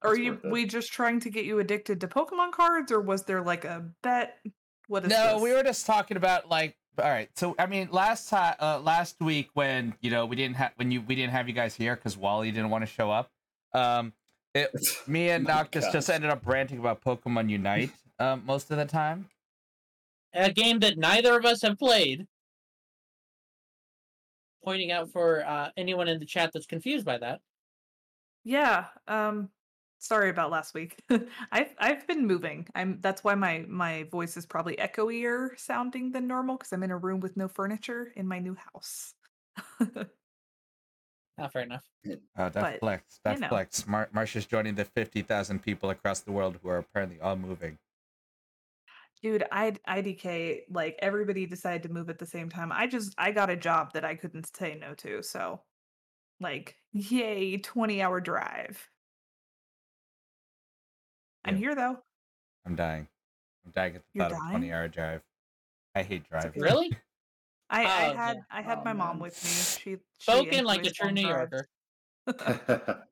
are 0.02 0.16
you 0.16 0.38
we 0.44 0.66
just 0.66 0.92
trying 0.92 1.20
to 1.20 1.30
get 1.30 1.44
you 1.44 1.59
addicted 1.61 2.00
to 2.00 2.09
Pokemon 2.09 2.52
cards, 2.52 2.90
or 2.90 3.00
was 3.00 3.24
there 3.24 3.42
like 3.42 3.64
a 3.64 3.85
bet? 4.02 4.38
What 4.88 5.04
is 5.04 5.11
no 5.11 5.35
this? 5.35 5.42
we 5.42 5.52
were 5.52 5.62
just 5.62 5.87
talking 5.87 6.16
about 6.16 6.48
like 6.48 6.76
all 7.00 7.09
right 7.09 7.30
so 7.37 7.54
i 7.59 7.66
mean 7.66 7.88
last 7.92 8.28
time 8.28 8.54
uh, 8.61 8.78
last 8.80 9.20
week 9.20 9.48
when 9.54 9.94
you 10.00 10.11
know 10.11 10.26
we 10.26 10.35
didn't 10.35 10.56
have 10.56 10.72
when 10.74 10.90
you 10.90 11.00
we 11.02 11.14
didn't 11.14 11.30
have 11.30 11.46
you 11.46 11.54
guys 11.54 11.74
here 11.74 11.94
because 11.94 12.16
wally 12.16 12.50
didn't 12.50 12.68
want 12.68 12.83
to 12.83 12.87
show 12.87 13.11
up 13.11 13.30
um 13.72 14.12
it, 14.54 14.68
me 15.06 15.30
and 15.30 15.44
My 15.44 15.52
noctis 15.54 15.87
just 15.92 16.11
ended 16.11 16.28
up 16.30 16.44
ranting 16.44 16.78
about 16.80 17.00
pokemon 17.00 17.48
unite 17.48 17.90
um 18.18 18.42
most 18.44 18.72
of 18.72 18.76
the 18.76 18.85
time 18.85 19.28
A 20.35 20.53
game 20.53 20.79
that 20.81 20.97
neither 20.99 21.37
of 21.37 21.45
us 21.45 21.62
have 21.62 21.79
played. 21.79 22.27
Pointing 24.64 24.93
out 24.93 25.11
for 25.11 25.45
uh, 25.45 25.71
anyone 25.77 26.09
in 26.09 26.21
the 26.21 26.27
chat 26.27 26.51
that's 26.53 26.66
confused 26.66 27.05
by 27.05 27.19
that. 27.19 27.40
Yeah. 28.45 28.87
Um 29.09 29.51
sorry 29.99 30.31
about 30.31 30.51
last 30.51 30.75
week. 30.75 30.97
I've 31.53 31.75
I've 31.79 32.07
been 32.07 32.27
moving. 32.27 32.66
I'm 32.75 32.99
that's 33.01 33.23
why 33.23 33.35
my 33.35 33.64
my 33.69 34.05
voice 34.05 34.37
is 34.37 34.47
probably 34.47 34.79
echoier 34.79 35.55
sounding 35.57 36.12
than 36.12 36.27
normal 36.27 36.57
because 36.57 36.73
I'm 36.73 36.83
in 36.83 36.90
a 36.90 36.97
room 36.97 37.21
with 37.21 37.37
no 37.37 37.49
furniture 37.49 38.12
in 38.16 38.27
my 38.27 38.38
new 38.38 38.57
house. 38.75 39.14
Not 41.38 41.53
fair 41.53 41.62
enough. 41.62 41.85
oh 42.07 42.16
that 42.37 42.55
But, 42.55 42.81
flex 42.81 43.21
that 43.25 43.35
you 43.35 43.40
know. 43.40 43.49
flex 43.49 43.87
Mar- 43.87 44.09
marcia's 44.12 44.47
joining 44.47 44.75
the 44.75 44.85
50000 44.87 45.62
people 45.62 45.90
across 45.90 46.21
the 46.21 46.33
world 46.33 46.59
who 46.62 46.69
are 46.69 46.79
apparently 46.79 47.21
all 47.21 47.37
moving 47.37 47.79
Dude, 49.22 49.44
I 49.52 49.72
IDK 49.87 50.64
like 50.70 50.96
everybody 51.00 51.44
decided 51.46 51.83
to 51.85 51.90
move 51.90 52.09
at 52.09 52.18
the 52.18 52.26
same 52.26 52.48
time. 52.48 52.72
I 52.72 52.87
just 52.87 53.14
I 53.18 53.33
got 53.33 53.50
a 53.50 53.56
job 53.56 53.92
that 53.92 54.04
I 54.04 54.14
couldn't 54.14 54.54
say 54.56 54.74
no 54.76 54.94
to, 54.96 55.22
so 55.22 55.62
like 56.40 56.78
yay, 56.92 57.59
20 57.59 58.02
hour 58.02 58.20
drive. 58.20 58.90
I'm 61.44 61.54
Yeah. 61.54 61.59
here 61.59 61.74
though. 61.74 62.04
I'm 62.64 62.76
dying. 62.76 63.09
I'm 63.64 63.72
dying 63.72 63.96
at 63.96 64.04
the 64.04 64.11
You're 64.12 64.24
thought 64.24 64.33
of 64.33 64.38
a 64.38 64.42
dying? 64.42 64.50
20 64.50 64.72
hour 64.72 64.88
drive. 64.88 65.22
I 65.94 66.02
hate 66.04 66.28
driving. 66.28 66.61
okay. 66.61 66.61
Really? 66.61 67.00
I, 67.70 67.88
I 67.88 68.09
Oh, 68.09 68.12
had 68.12 68.37
yeah. 68.37 68.42
I 68.50 68.62
had 68.62 68.80
Oh, 68.80 68.85
my 68.85 68.92
mom 68.94 69.18
man. 69.18 69.20
with 69.20 69.42
me. 69.42 69.66
She, 69.74 69.98
she 70.18 70.48
Spoken 70.48 70.64
like 70.64 70.85
a 70.85 70.90
enjoys 70.90 70.92
true 70.92 71.11
long 71.11 71.14
New 71.14 71.26
drives. 71.26 71.26
Yorker. 71.26 71.68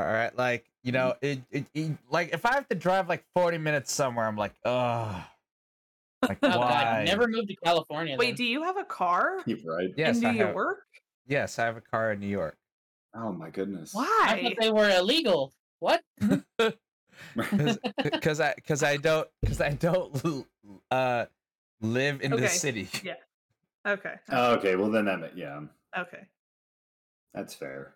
All 0.00 0.12
right, 0.12 0.36
like 0.36 0.64
you 0.82 0.92
know, 0.92 1.14
it, 1.20 1.40
it, 1.50 1.66
it 1.74 1.92
like 2.10 2.32
if 2.32 2.46
I 2.46 2.54
have 2.54 2.68
to 2.68 2.74
drive 2.74 3.08
like 3.08 3.24
40 3.34 3.58
minutes 3.58 3.92
somewhere, 3.92 4.26
I'm 4.26 4.36
like, 4.36 4.54
ugh. 4.64 5.22
Like 6.28 6.38
Oh 6.42 6.58
why? 6.58 6.82
god, 6.84 7.04
never 7.06 7.28
moved 7.28 7.48
to 7.48 7.56
California. 7.56 8.16
Wait, 8.18 8.28
then. 8.28 8.34
do 8.36 8.44
you 8.44 8.62
have 8.62 8.76
a 8.76 8.84
car? 8.84 9.38
You're 9.46 9.58
right. 9.64 9.90
yes, 9.96 10.16
and 10.16 10.22
do 10.22 10.28
I 10.28 10.32
have, 10.46 10.54
work? 10.54 10.84
yes, 11.26 11.58
I 11.58 11.64
have 11.66 11.76
a 11.76 11.80
car 11.80 12.12
in 12.12 12.20
New 12.20 12.26
York. 12.28 12.56
Oh 13.14 13.32
my 13.32 13.50
goodness. 13.50 13.92
Why? 13.92 14.06
I 14.22 14.34
Why? 14.36 14.42
thought 14.42 14.52
they 14.60 14.70
were 14.70 14.90
illegal. 14.90 15.52
What? 15.80 16.02
Because 18.02 18.40
I 18.40 18.54
because 18.54 18.82
I 18.82 18.96
don't 18.96 19.28
because 19.42 19.60
I 19.60 19.70
don't 19.70 20.46
uh 20.90 21.26
live 21.82 22.22
in 22.22 22.32
Okay. 22.32 22.42
the 22.42 22.48
city. 22.48 22.88
Yeah. 23.02 23.14
Okay. 23.86 24.14
Oh, 24.30 24.54
okay, 24.54 24.76
well 24.76 24.90
then 24.90 25.04
that 25.06 25.20
ma- 25.20 25.26
yeah, 25.34 25.60
Okay. 25.96 26.26
that's 27.34 27.54
fair. 27.54 27.94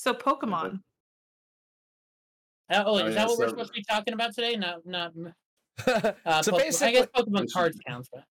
So 0.00 0.14
Pokemon. 0.14 0.80
Uh, 2.70 2.84
oh, 2.86 2.94
Oh, 2.94 2.96
is 2.98 3.14
yeah, 3.14 3.20
that 3.20 3.28
what 3.28 3.38
we're 3.38 3.48
supposed 3.50 3.74
to 3.74 3.78
be 3.80 3.84
talking 3.84 4.14
about 4.14 4.34
today? 4.34 4.56
Not, 4.56 4.86
not. 4.86 5.12
Uh, 6.26 6.42
so 6.42 6.52
Pokemon- 6.52 6.82
I 6.82 6.92
guess 6.92 7.06
Pokemon 7.14 7.52
cards 7.52 7.76
is- 7.76 7.82
counts. 7.86 8.08
But 8.12 8.24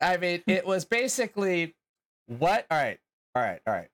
I 0.00 0.16
mean, 0.16 0.42
it 0.46 0.64
was 0.66 0.84
basically 0.84 1.74
what? 2.26 2.66
All 2.70 2.78
right, 2.78 2.98
all 3.34 3.42
right, 3.42 3.60
all 3.66 3.72
right. 3.74 3.88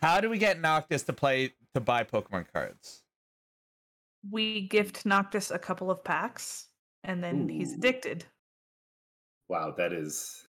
How 0.00 0.20
do 0.20 0.28
we 0.28 0.36
get 0.38 0.60
Noctis 0.60 1.02
to 1.04 1.12
play 1.12 1.52
to 1.74 1.80
buy 1.80 2.04
Pokemon 2.04 2.46
cards? 2.52 3.02
We 4.30 4.68
gift 4.68 5.04
Noctis 5.06 5.50
a 5.50 5.58
couple 5.58 5.90
of 5.90 6.04
packs, 6.04 6.68
and 7.04 7.22
then 7.24 7.48
he's 7.48 7.74
addicted. 7.74 8.24
Wow, 9.48 9.74
that 9.78 9.92
is 9.92 10.46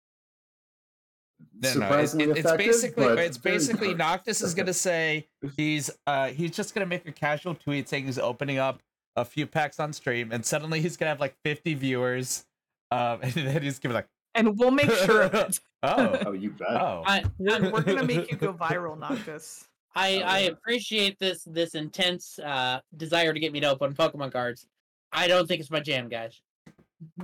No, 1.39 1.59
no, 1.61 1.67
it's, 1.67 1.73
surprisingly 1.73 2.25
it- 2.25 2.37
it's 2.37 2.51
basically 2.53 3.05
but 3.05 3.19
it's 3.19 3.37
basically. 3.37 3.93
Noctis 3.93 4.41
is 4.41 4.53
gonna 4.53 4.73
say 4.73 5.27
he's 5.57 5.89
uh 6.07 6.27
he's 6.27 6.51
just 6.51 6.73
gonna 6.73 6.85
make 6.85 7.07
a 7.07 7.11
casual 7.11 7.55
tweet 7.55 7.89
saying 7.89 8.05
he's 8.05 8.19
opening 8.19 8.57
up 8.57 8.81
a 9.15 9.25
few 9.25 9.45
packs 9.47 9.79
on 9.79 9.91
stream, 9.93 10.31
and 10.31 10.45
suddenly 10.45 10.79
he's 10.81 10.95
gonna 10.97 11.09
have 11.09 11.19
like 11.19 11.35
50 11.43 11.73
viewers, 11.73 12.45
um, 12.91 13.19
and 13.23 13.33
then 13.33 13.61
he's 13.61 13.79
gonna 13.79 13.91
be 13.93 13.95
like, 13.97 14.07
And 14.35 14.57
we'll 14.57 14.71
make 14.71 14.91
sure 14.91 15.23
of 15.23 15.33
it. 15.33 15.59
oh, 15.83 16.19
Oh, 16.27 16.31
you 16.31 16.51
bet. 16.51 16.69
oh, 16.71 17.03
I, 17.05 17.23
We're, 17.37 17.71
we're 17.71 17.81
gonna 17.81 18.03
make 18.05 18.31
you 18.31 18.37
go 18.37 18.53
viral, 18.53 18.97
Noctis. 18.97 19.67
I, 19.95 20.17
Oh, 20.21 20.25
I 20.25 20.39
appreciate 20.39 21.17
this 21.19 21.43
this 21.45 21.73
intense 21.75 22.37
uh 22.39 22.79
desire 22.95 23.33
to 23.33 23.39
get 23.39 23.51
me 23.51 23.59
to 23.61 23.69
open 23.69 23.93
Pokemon 23.93 24.31
cards. 24.31 24.65
I 25.11 25.27
don't 25.27 25.47
think 25.47 25.59
it's 25.59 25.71
my 25.71 25.79
jam, 25.79 26.07
guys. 26.07 26.41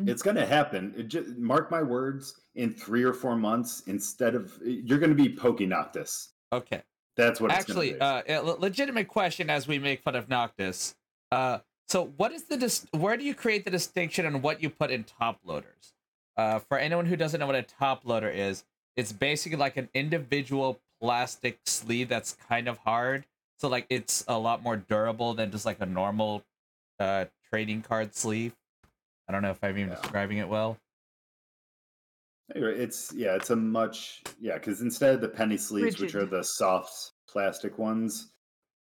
It's 0.05 0.21
going 0.21 0.35
to 0.37 0.45
happen. 0.45 0.93
It 0.97 1.07
ju- 1.09 1.35
mark 1.37 1.69
my 1.71 1.83
words. 1.83 2.41
In 2.55 2.71
three 2.71 3.03
or 3.03 3.11
four 3.13 3.35
months, 3.35 3.83
instead 3.87 4.33
of 4.33 4.57
you're 4.63 4.99
going 4.99 5.09
to 5.09 5.23
be 5.23 5.27
poking 5.35 5.69
Noctis. 5.69 6.29
okay. 6.53 6.81
That's 7.17 7.39
what 7.39 7.51
Actually, 7.51 7.91
it's 7.91 7.99
going 7.99 8.23
to 8.25 8.37
uh, 8.37 8.41
a 8.41 8.59
legitimate 8.59 9.07
question 9.07 9.49
as 9.49 9.67
we 9.67 9.79
make 9.79 10.01
fun 10.03 10.15
of 10.15 10.27
Noctis. 10.27 10.95
Uh, 11.31 11.59
so 11.87 12.13
what 12.17 12.33
is 12.33 12.43
the 12.43 12.57
dis- 12.57 12.87
where 12.91 13.15
do 13.15 13.23
you 13.23 13.33
create 13.33 13.63
the 13.63 13.71
distinction 13.71 14.25
on 14.25 14.41
what 14.41 14.61
you 14.61 14.69
put 14.69 14.91
in 14.91 15.03
top 15.05 15.39
loaders? 15.45 15.93
Uh, 16.35 16.59
for 16.59 16.77
anyone 16.77 17.05
who 17.05 17.15
doesn't 17.15 17.39
know 17.39 17.45
what 17.47 17.55
a 17.55 17.61
top 17.61 18.01
loader 18.05 18.29
is, 18.29 18.65
it's 18.97 19.13
basically 19.13 19.57
like 19.57 19.77
an 19.77 19.87
individual 19.93 20.79
plastic 21.01 21.59
sleeve 21.65 22.09
that's 22.09 22.33
kind 22.49 22.67
of 22.67 22.77
hard. 22.79 23.25
So 23.59 23.69
like 23.69 23.85
it's 23.89 24.25
a 24.27 24.37
lot 24.37 24.61
more 24.63 24.75
durable 24.75 25.33
than 25.33 25.51
just 25.51 25.65
like 25.65 25.79
a 25.79 25.85
normal 25.85 26.43
uh 26.99 27.25
trading 27.49 27.81
card 27.81 28.13
sleeve. 28.15 28.53
I 29.27 29.31
don't 29.31 29.41
know 29.41 29.51
if 29.51 29.63
I'm 29.63 29.77
even 29.77 29.91
Yeah. 29.91 30.01
describing 30.01 30.37
it 30.37 30.47
well. 30.47 30.77
It's 32.49 33.11
yeah, 33.11 33.35
it's 33.35 33.49
a 33.49 33.55
much 33.55 34.21
yeah, 34.39 34.53
because 34.53 34.81
instead 34.81 35.15
of 35.15 35.21
the 35.21 35.29
penny 35.29 35.57
sleeves, 35.57 35.99
which 35.99 36.13
are 36.13 36.25
the 36.25 36.43
soft 36.43 37.13
plastic 37.27 37.79
ones, 37.79 38.33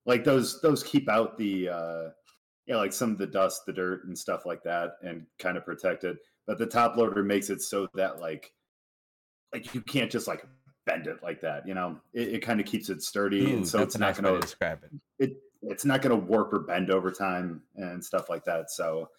like 0.06 0.24
those 0.24 0.62
those 0.62 0.82
keep 0.82 1.10
out 1.10 1.38
the 1.38 1.70
uh 1.70 2.10
yeah, 2.68 2.78
like 2.78 2.94
some 2.94 3.12
of 3.12 3.18
the 3.18 3.28
dust, 3.28 3.66
the 3.66 3.74
dirt 3.74 4.06
and 4.06 4.18
stuff 4.18 4.46
like 4.46 4.64
that, 4.64 4.92
and 5.04 5.26
kind 5.40 5.58
of 5.58 5.66
protect 5.66 6.04
it. 6.06 6.18
But 6.48 6.58
the 6.58 6.68
top 6.68 6.96
loader 6.96 7.22
makes 7.24 7.50
it 7.50 7.62
so 7.62 7.88
that 7.96 8.22
like 8.22 8.54
like 9.54 9.74
you 9.74 9.82
can't 9.82 10.12
just 10.12 10.28
like 10.28 10.46
bend 10.86 11.08
it 11.08 11.22
like 11.22 11.42
that, 11.42 11.68
you 11.68 11.74
know. 11.74 12.00
It, 12.14 12.36
it 12.36 12.40
kind 12.42 12.60
of 12.62 12.66
keeps 12.66 12.90
it 12.90 13.02
sturdy, 13.02 13.42
Ooh, 13.42 13.56
and 13.56 13.68
so 13.68 13.80
that's 13.80 13.88
it's 13.88 13.96
a 13.96 14.00
not 14.00 14.08
nice 14.08 14.18
way 14.18 14.24
gonna 14.24 14.36
to 14.36 14.42
describe 14.42 14.84
it. 14.84 14.92
it 15.20 15.38
it's 15.62 15.84
not 15.84 16.02
going 16.02 16.18
to 16.18 16.26
warp 16.26 16.54
or 16.54 16.60
bend 16.60 16.90
over 16.90 17.12
time 17.12 17.62
and 17.76 18.04
stuff 18.04 18.30
like 18.30 18.46
that. 18.46 18.72
So, 18.72 19.10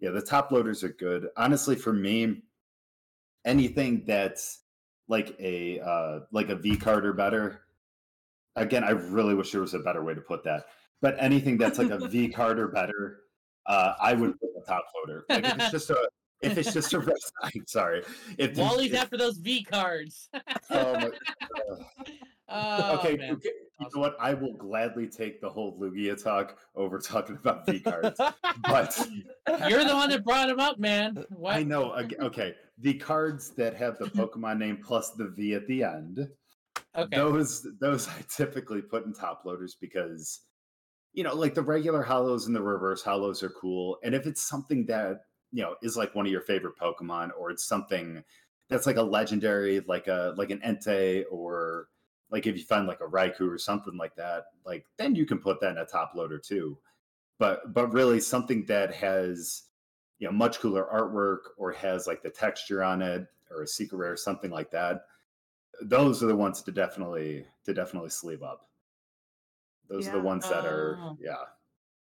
yeah, 0.00 0.10
the 0.10 0.22
top 0.22 0.52
loaders 0.52 0.84
are 0.84 0.90
good. 0.90 1.28
Honestly, 1.36 1.76
for 1.76 1.92
me, 1.92 2.42
anything 3.44 4.04
that's 4.06 4.60
like 5.08 5.36
a 5.40 5.80
uh, 5.80 6.20
like 6.32 6.48
a 6.50 6.56
V 6.56 6.76
card 6.76 7.06
or 7.06 7.12
better. 7.12 7.62
Again, 8.56 8.84
I 8.84 8.90
really 8.90 9.34
wish 9.34 9.52
there 9.52 9.60
was 9.60 9.74
a 9.74 9.78
better 9.78 10.02
way 10.02 10.14
to 10.14 10.20
put 10.20 10.42
that. 10.44 10.66
But 11.02 11.16
anything 11.18 11.58
that's 11.58 11.78
like 11.78 11.90
a 11.90 11.98
V 12.08 12.28
card 12.28 12.58
or 12.58 12.68
better, 12.68 13.20
uh, 13.66 13.94
I 14.00 14.14
would 14.14 14.38
put 14.40 14.54
the 14.54 14.62
top 14.66 14.84
loader. 14.96 15.24
Like 15.28 15.44
if 15.44 15.54
it's 15.58 15.70
just 15.70 15.90
a 15.90 16.08
if 16.42 16.58
it's 16.58 16.72
just 16.72 16.92
a 16.92 16.98
red 16.98 17.16
sign, 17.42 17.62
sorry. 17.66 18.02
If 18.38 18.56
Wally's 18.56 18.92
if- 18.92 18.98
after 18.98 19.16
those 19.16 19.38
V 19.38 19.64
cards. 19.64 20.28
my- 20.32 20.40
uh, 20.70 21.10
oh, 22.48 22.98
okay, 22.98 23.16
man. 23.16 23.40
You 23.78 23.88
know 23.94 24.00
what? 24.00 24.16
I 24.18 24.32
will 24.34 24.54
gladly 24.54 25.06
take 25.06 25.40
the 25.40 25.50
whole 25.50 25.78
Lugia 25.78 26.20
talk 26.22 26.58
over 26.74 26.98
talking 26.98 27.36
about 27.36 27.66
V 27.66 27.80
cards. 27.80 28.18
but 28.66 28.98
You're 29.68 29.84
the 29.84 29.94
one 29.94 30.10
that 30.10 30.24
brought 30.24 30.48
him 30.48 30.60
up, 30.60 30.78
man. 30.78 31.24
What? 31.28 31.54
I 31.56 31.62
know. 31.62 31.92
Okay, 32.20 32.54
the 32.78 32.94
cards 32.94 33.50
that 33.50 33.74
have 33.74 33.98
the 33.98 34.06
Pokemon 34.06 34.58
name 34.58 34.80
plus 34.82 35.10
the 35.10 35.28
V 35.28 35.54
at 35.54 35.66
the 35.66 35.84
end, 35.84 36.28
Okay. 36.96 37.16
those 37.16 37.66
those 37.80 38.08
I 38.08 38.24
typically 38.28 38.80
put 38.80 39.04
in 39.04 39.12
top 39.12 39.42
loaders 39.44 39.76
because 39.78 40.40
you 41.12 41.22
know, 41.24 41.34
like 41.34 41.54
the 41.54 41.62
regular 41.62 42.04
holos 42.04 42.46
and 42.46 42.54
the 42.54 42.62
reverse 42.62 43.02
holos 43.02 43.42
are 43.42 43.50
cool. 43.50 43.98
And 44.02 44.14
if 44.14 44.26
it's 44.26 44.42
something 44.42 44.84
that 44.86 45.20
you 45.52 45.62
know 45.62 45.76
is 45.82 45.96
like 45.96 46.14
one 46.14 46.26
of 46.26 46.32
your 46.32 46.42
favorite 46.42 46.74
Pokemon, 46.80 47.30
or 47.38 47.50
it's 47.50 47.66
something 47.66 48.22
that's 48.68 48.86
like 48.86 48.96
a 48.96 49.02
legendary, 49.02 49.80
like 49.80 50.08
a 50.08 50.34
like 50.36 50.50
an 50.50 50.60
Entei, 50.60 51.24
or 51.30 51.88
like 52.30 52.46
if 52.46 52.56
you 52.56 52.64
find 52.64 52.86
like 52.86 53.00
a 53.00 53.04
Raikou 53.08 53.48
or 53.48 53.58
something 53.58 53.96
like 53.96 54.14
that, 54.16 54.46
like 54.64 54.86
then 54.96 55.14
you 55.14 55.26
can 55.26 55.38
put 55.38 55.60
that 55.60 55.72
in 55.72 55.78
a 55.78 55.86
top 55.86 56.14
loader 56.14 56.38
too. 56.38 56.78
But 57.38 57.72
but 57.74 57.92
really 57.92 58.20
something 58.20 58.64
that 58.66 58.94
has 58.94 59.64
you 60.18 60.26
know 60.26 60.32
much 60.32 60.60
cooler 60.60 60.86
artwork 60.92 61.50
or 61.58 61.72
has 61.72 62.06
like 62.06 62.22
the 62.22 62.30
texture 62.30 62.82
on 62.82 63.02
it 63.02 63.28
or 63.50 63.62
a 63.62 63.66
secret 63.68 63.98
rare 63.98 64.16
something 64.16 64.50
like 64.50 64.70
that 64.70 65.06
those 65.82 66.22
are 66.22 66.26
the 66.26 66.36
ones 66.36 66.62
to 66.62 66.72
definitely 66.72 67.46
to 67.64 67.74
definitely 67.74 68.10
sleeve 68.10 68.42
up 68.42 68.70
those 69.88 70.08
are 70.08 70.12
the 70.12 70.20
ones 70.20 70.48
that 70.48 70.64
are 70.66 70.96
Oh. 71.02 71.16
yeah 71.18 71.44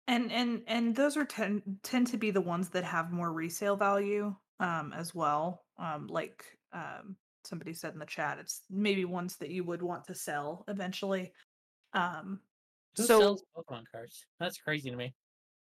And 0.08 0.32
and 0.32 0.64
and 0.66 0.96
those 0.96 1.16
are 1.16 1.24
tend 1.24 1.78
tend 1.82 2.08
to 2.08 2.16
be 2.16 2.30
the 2.30 2.40
ones 2.40 2.70
that 2.70 2.84
have 2.84 3.12
more 3.12 3.32
resale 3.32 3.76
value 3.76 4.34
um 4.60 4.92
as 4.92 5.14
well. 5.14 5.64
Um 5.78 6.06
like 6.08 6.58
um 6.72 7.16
somebody 7.46 7.72
said 7.72 7.92
in 7.92 7.98
the 7.98 8.06
chat 8.06 8.38
it's 8.38 8.62
maybe 8.70 9.04
ones 9.04 9.36
that 9.36 9.50
you 9.50 9.64
would 9.64 9.82
want 9.82 10.04
to 10.06 10.14
sell 10.14 10.64
eventually. 10.68 11.32
Um 11.94 12.40
Who 12.96 13.04
so 13.04 13.20
sells 13.20 13.44
Pokemon 13.56 13.84
cards? 13.92 14.26
That's 14.40 14.58
crazy 14.58 14.90
to 14.90 14.96
me. 14.96 15.14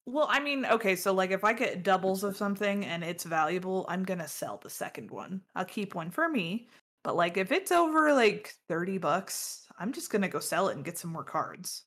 well 0.06 0.26
I 0.30 0.40
mean 0.40 0.66
okay 0.66 0.96
so 0.96 1.12
like 1.12 1.30
if 1.30 1.44
I 1.44 1.52
get 1.52 1.82
doubles 1.82 2.24
of 2.28 2.36
something 2.36 2.84
and 2.84 3.04
it's 3.04 3.24
valuable 3.24 3.86
I'm 3.88 4.04
going 4.04 4.20
to 4.20 4.28
sell 4.28 4.58
the 4.62 4.70
second 4.70 5.10
one. 5.10 5.42
I'll 5.54 5.64
keep 5.64 5.94
one 5.94 6.10
for 6.10 6.28
me. 6.28 6.68
But 7.04 7.16
like 7.16 7.36
if 7.36 7.52
it's 7.52 7.72
over 7.72 8.12
like 8.12 8.54
30 8.68 8.98
bucks, 8.98 9.66
I'm 9.78 9.92
just 9.92 10.10
going 10.10 10.22
to 10.22 10.28
go 10.28 10.40
sell 10.40 10.68
it 10.68 10.76
and 10.76 10.84
get 10.84 10.98
some 10.98 11.12
more 11.12 11.24
cards. 11.24 11.84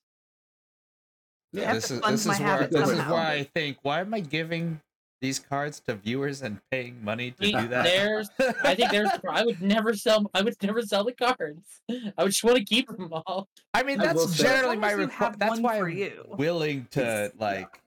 Yeah 1.54 1.74
this 1.74 1.92
is 1.92 2.00
this 2.02 2.26
is 2.26 2.40
where 2.40 2.68
this 2.68 2.90
is 2.90 3.00
why 3.00 3.34
I 3.34 3.44
think 3.54 3.78
why 3.82 4.00
am 4.00 4.14
I 4.14 4.22
giving 4.22 4.80
these 5.22 5.38
cards 5.40 5.80
to 5.82 5.94
viewers 5.96 6.42
and 6.42 6.60
paying 6.72 7.04
money 7.04 7.32
to 7.32 7.46
See, 7.46 7.52
do 7.52 7.68
that? 7.68 7.84
there's- 7.84 8.30
I 8.64 8.74
think 8.76 8.92
there's. 8.92 9.10
I 9.30 9.46
would 9.46 9.62
never 9.62 9.94
sell. 9.94 10.30
I 10.34 10.42
would 10.42 10.56
never 10.64 10.82
sell 10.82 11.04
the 11.04 11.14
cards. 11.14 11.82
I 11.90 12.24
would 12.24 12.32
just 12.32 12.44
want 12.44 12.58
to 12.58 12.64
keep 12.64 12.88
them 12.88 13.12
all. 13.14 13.48
I 13.74 13.84
mean, 13.84 14.00
that's 14.00 14.36
say- 14.36 14.44
generally 14.44 14.78
my 14.78 14.94
as 14.94 14.98
request. 14.98 15.40
That's 15.40 15.60
why 15.60 15.80
for 15.80 15.90
I'm 15.90 15.98
you. 15.98 16.26
willing 16.38 16.88
to 16.92 17.32
like 17.40 17.80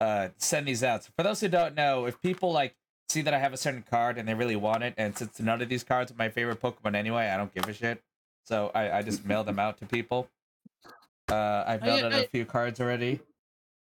uh 0.00 0.28
send 0.38 0.68
these 0.68 0.82
out. 0.84 1.04
So 1.04 1.10
for 1.16 1.22
those 1.24 1.40
who 1.40 1.48
don't 1.48 1.74
know, 1.74 2.06
if 2.06 2.20
people 2.22 2.52
like 2.52 2.74
see 3.08 3.22
that 3.22 3.34
I 3.34 3.38
have 3.38 3.52
a 3.52 3.56
certain 3.56 3.84
card 3.90 4.18
and 4.18 4.28
they 4.28 4.34
really 4.34 4.56
want 4.56 4.82
it, 4.84 4.94
and 4.96 5.16
since 5.16 5.40
none 5.40 5.60
of 5.62 5.68
these 5.68 5.82
cards 5.84 6.10
are 6.12 6.16
my 6.16 6.28
favorite 6.28 6.60
Pokemon 6.60 6.94
anyway, 6.94 7.28
I 7.28 7.36
don't 7.36 7.52
give 7.54 7.68
a 7.68 7.72
shit. 7.72 8.02
So 8.44 8.70
I, 8.76 8.98
I 8.98 9.02
just 9.02 9.24
mail 9.24 9.42
them 9.42 9.58
out 9.58 9.78
to 9.78 9.86
people. 9.86 10.28
Uh, 11.28 11.64
I've 11.66 11.82
I- 11.82 11.86
mailed 11.86 12.04
out 12.04 12.12
I- 12.12 12.18
a 12.20 12.28
few 12.28 12.44
cards 12.44 12.80
already. 12.80 13.18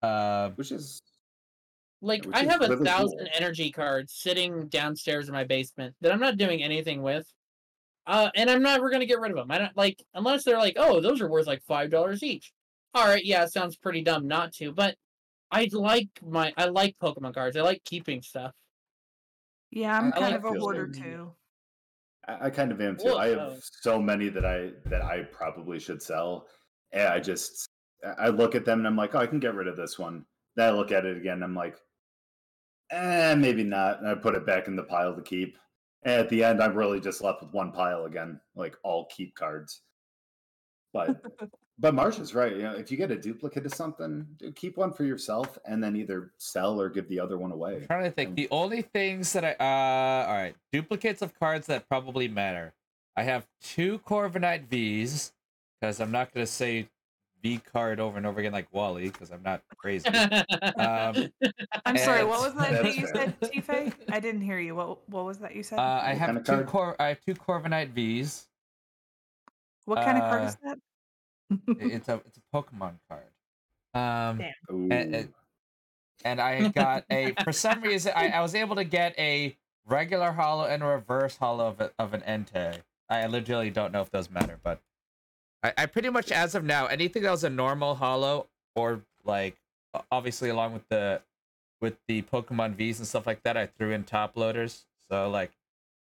Uh, 0.02 0.50
which 0.50 0.70
is 0.70 1.02
Like 2.02 2.24
which 2.24 2.36
I 2.36 2.44
have 2.44 2.60
a 2.62 2.76
thousand 2.76 3.18
cool. 3.18 3.28
energy 3.34 3.70
cards 3.70 4.12
sitting 4.12 4.68
downstairs 4.68 5.28
in 5.28 5.34
my 5.34 5.44
basement 5.44 5.94
that 6.00 6.12
I'm 6.12 6.20
not 6.20 6.36
doing 6.36 6.62
anything 6.62 7.02
with. 7.02 7.26
Uh, 8.06 8.30
and 8.36 8.48
I'm 8.48 8.62
never 8.62 8.90
gonna 8.90 9.06
get 9.06 9.18
rid 9.18 9.32
of 9.32 9.36
them. 9.36 9.50
I 9.50 9.58
don't 9.58 9.76
like 9.76 10.04
unless 10.14 10.44
they're 10.44 10.58
like, 10.58 10.76
oh, 10.76 11.00
those 11.00 11.20
are 11.20 11.28
worth 11.28 11.46
like 11.46 11.62
five 11.62 11.90
dollars 11.90 12.22
each. 12.22 12.52
All 12.94 13.06
right, 13.06 13.24
yeah, 13.24 13.46
sounds 13.46 13.76
pretty 13.76 14.02
dumb 14.02 14.28
not 14.28 14.52
to, 14.54 14.72
but 14.72 14.96
I 15.50 15.68
like 15.72 16.08
my 16.22 16.52
I 16.56 16.66
like 16.66 16.96
Pokemon 17.02 17.34
cards. 17.34 17.56
I 17.56 17.62
like 17.62 17.82
keeping 17.84 18.22
stuff. 18.22 18.52
Yeah, 19.70 19.98
I'm 19.98 20.08
I 20.08 20.10
kind 20.10 20.34
like 20.34 20.44
of 20.44 20.56
a 20.56 20.60
hoarder 20.60 20.88
too. 20.88 21.32
I, 22.28 22.46
I 22.46 22.50
kind 22.50 22.72
of 22.72 22.80
am 22.80 22.96
too. 22.96 23.06
Well, 23.06 23.18
I 23.18 23.28
have 23.28 23.38
uh, 23.38 23.54
so 23.60 24.00
many 24.00 24.28
that 24.28 24.44
I 24.44 24.70
that 24.86 25.02
I 25.02 25.22
probably 25.22 25.78
should 25.78 26.02
sell. 26.02 26.46
And 26.92 27.08
I 27.08 27.20
just 27.20 27.68
I 28.18 28.28
look 28.28 28.54
at 28.54 28.64
them 28.64 28.78
and 28.78 28.86
I'm 28.86 28.96
like, 28.96 29.14
oh, 29.14 29.18
I 29.18 29.26
can 29.26 29.40
get 29.40 29.54
rid 29.54 29.68
of 29.68 29.76
this 29.76 29.98
one. 29.98 30.24
Then 30.54 30.68
I 30.68 30.76
look 30.76 30.92
at 30.92 31.04
it 31.04 31.16
again. 31.16 31.34
And 31.34 31.44
I'm 31.44 31.54
like, 31.54 31.76
eh, 32.90 33.34
maybe 33.34 33.64
not. 33.64 34.00
And 34.00 34.08
I 34.08 34.14
put 34.14 34.34
it 34.34 34.46
back 34.46 34.68
in 34.68 34.76
the 34.76 34.82
pile 34.82 35.14
to 35.14 35.22
keep. 35.22 35.58
And 36.02 36.20
at 36.20 36.28
the 36.28 36.44
end, 36.44 36.62
I'm 36.62 36.74
really 36.74 37.00
just 37.00 37.22
left 37.22 37.42
with 37.42 37.52
one 37.52 37.72
pile 37.72 38.04
again, 38.04 38.40
like 38.54 38.76
all 38.82 39.06
keep 39.06 39.34
cards. 39.34 39.82
But 40.92 41.20
but 41.78 41.94
Marcia's 41.94 42.34
right. 42.34 42.54
You 42.54 42.62
know, 42.62 42.72
if 42.72 42.90
you 42.90 42.96
get 42.96 43.10
a 43.10 43.16
duplicate 43.16 43.66
of 43.66 43.74
something, 43.74 44.26
dude, 44.38 44.54
keep 44.56 44.76
one 44.76 44.92
for 44.92 45.04
yourself 45.04 45.58
and 45.64 45.82
then 45.82 45.96
either 45.96 46.32
sell 46.38 46.80
or 46.80 46.88
give 46.88 47.08
the 47.08 47.20
other 47.20 47.38
one 47.38 47.52
away. 47.52 47.76
I'm 47.76 47.86
trying 47.86 48.04
to 48.04 48.10
think. 48.10 48.36
The 48.36 48.48
only 48.50 48.82
things 48.82 49.32
that 49.32 49.44
I 49.44 49.52
uh 49.52 50.26
all 50.28 50.34
right, 50.34 50.54
duplicates 50.72 51.22
of 51.22 51.38
cards 51.38 51.66
that 51.66 51.88
probably 51.88 52.28
matter. 52.28 52.72
I 53.16 53.22
have 53.22 53.46
two 53.60 53.98
Corviknight 54.00 54.68
V's 54.68 55.32
because 55.80 56.00
I'm 56.00 56.12
not 56.12 56.32
gonna 56.32 56.46
say 56.46 56.88
V 57.46 57.58
card 57.72 58.00
over 58.00 58.16
and 58.16 58.26
over 58.26 58.40
again 58.40 58.52
like 58.52 58.66
Wally 58.72 59.08
because 59.10 59.30
I'm 59.30 59.42
not 59.42 59.62
crazy. 59.76 60.08
Um, 60.08 61.28
I'm 61.86 61.96
sorry, 61.98 62.24
what 62.24 62.40
was 62.40 62.54
that 62.54 62.82
that 62.82 62.96
you 62.96 63.06
said, 63.06 63.38
Tifa? 63.40 63.92
I 64.10 64.18
didn't 64.20 64.40
hear 64.40 64.58
you. 64.58 64.74
What 64.74 65.08
what 65.08 65.24
was 65.24 65.38
that 65.38 65.54
you 65.54 65.62
said? 65.62 65.78
uh, 65.78 66.00
I 66.02 66.14
have 66.14 66.26
kind 66.26 66.38
of 66.38 66.44
two 66.44 66.52
card? 66.52 66.66
Cor 66.66 66.96
I 67.00 67.08
have 67.08 67.20
two 67.20 67.34
Corviknight 67.34 67.90
V's. 67.90 68.48
what 69.84 70.04
kind 70.04 70.18
of 70.18 70.24
card 70.24 70.42
uh, 70.42 70.46
is 70.46 70.56
that? 70.64 70.78
It's 71.80 72.08
a 72.08 72.20
it's 72.26 72.38
a 72.38 72.56
Pokemon 72.56 72.94
card. 73.08 73.30
Um, 73.94 74.38
Damn. 74.68 74.92
And- 74.92 75.28
and 76.24 76.40
I 76.40 76.68
got 76.68 77.04
a 77.12 77.34
for 77.44 77.52
some 77.52 77.82
reason 77.82 78.12
I, 78.16 78.28
I 78.28 78.40
was 78.40 78.54
able 78.54 78.74
to 78.76 78.84
get 78.84 79.14
a 79.18 79.56
regular 79.86 80.32
holo 80.32 80.64
and 80.64 80.82
a 80.82 80.86
reverse 80.86 81.36
holo 81.36 81.68
of, 81.68 81.80
a, 81.80 81.92
of 81.98 82.14
an 82.14 82.22
Entei. 82.22 82.80
I 83.08 83.26
literally 83.26 83.70
don't 83.70 83.92
know 83.92 84.00
if 84.00 84.10
those 84.10 84.30
matter, 84.30 84.58
but 84.64 84.80
I, 85.62 85.72
I 85.78 85.86
pretty 85.86 86.10
much 86.10 86.30
as 86.30 86.54
of 86.54 86.64
now 86.64 86.86
anything 86.86 87.22
that 87.22 87.30
was 87.30 87.44
a 87.44 87.50
normal 87.50 87.94
holo 87.94 88.46
or 88.74 89.02
like 89.24 89.56
obviously 90.10 90.48
along 90.48 90.72
with 90.72 90.88
the 90.88 91.22
with 91.80 91.96
the 92.08 92.22
Pokemon 92.22 92.74
V's 92.74 92.98
and 92.98 93.06
stuff 93.06 93.26
like 93.26 93.42
that, 93.42 93.56
I 93.56 93.66
threw 93.66 93.92
in 93.92 94.04
top 94.04 94.36
loaders. 94.36 94.86
So 95.10 95.28
like 95.28 95.52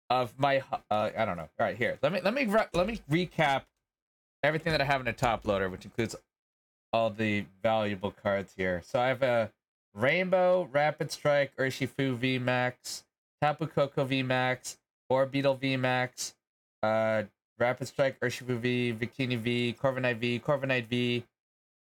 of 0.10 0.34
my 0.38 0.62
uh, 0.90 1.10
I 1.18 1.26
don't 1.26 1.38
know. 1.38 1.50
All 1.60 1.66
right, 1.66 1.78
here 1.78 1.98
let 2.02 2.12
me 2.12 2.22
let 2.24 2.34
me 2.34 2.46
re- 2.46 2.68
let 2.74 2.88
me 2.88 3.00
recap 3.10 3.64
everything 4.44 4.72
that 4.72 4.82
I 4.82 4.86
have 4.86 5.02
in 5.02 5.08
a 5.08 5.14
top 5.14 5.46
loader, 5.46 5.70
which 5.70 5.86
includes 5.86 6.16
all 6.94 7.10
the 7.10 7.46
valuable 7.64 8.12
cards 8.12 8.54
here. 8.58 8.82
So 8.84 9.00
I 9.00 9.08
have 9.08 9.24
a 9.24 9.52
Rainbow, 9.94 10.70
Rapid 10.72 11.12
Strike, 11.12 11.56
Urshifu 11.58 12.16
V 12.16 12.40
Max, 12.40 13.04
Tapu 13.42 13.68
Koko 13.68 14.04
V 14.06 14.24
Max, 14.24 14.78
Orbeetle 15.12 15.60
V 15.60 15.78
Max, 15.78 16.36
uh, 16.84 17.24
Rapid 17.62 17.88
Strike, 17.88 18.20
Urshifu 18.20 18.58
V, 18.58 18.94
Victini 19.00 19.38
V, 19.38 19.76
Corviknight 19.80 20.18
V, 20.18 20.40
Corviknight 20.40 20.88
V, 20.88 21.24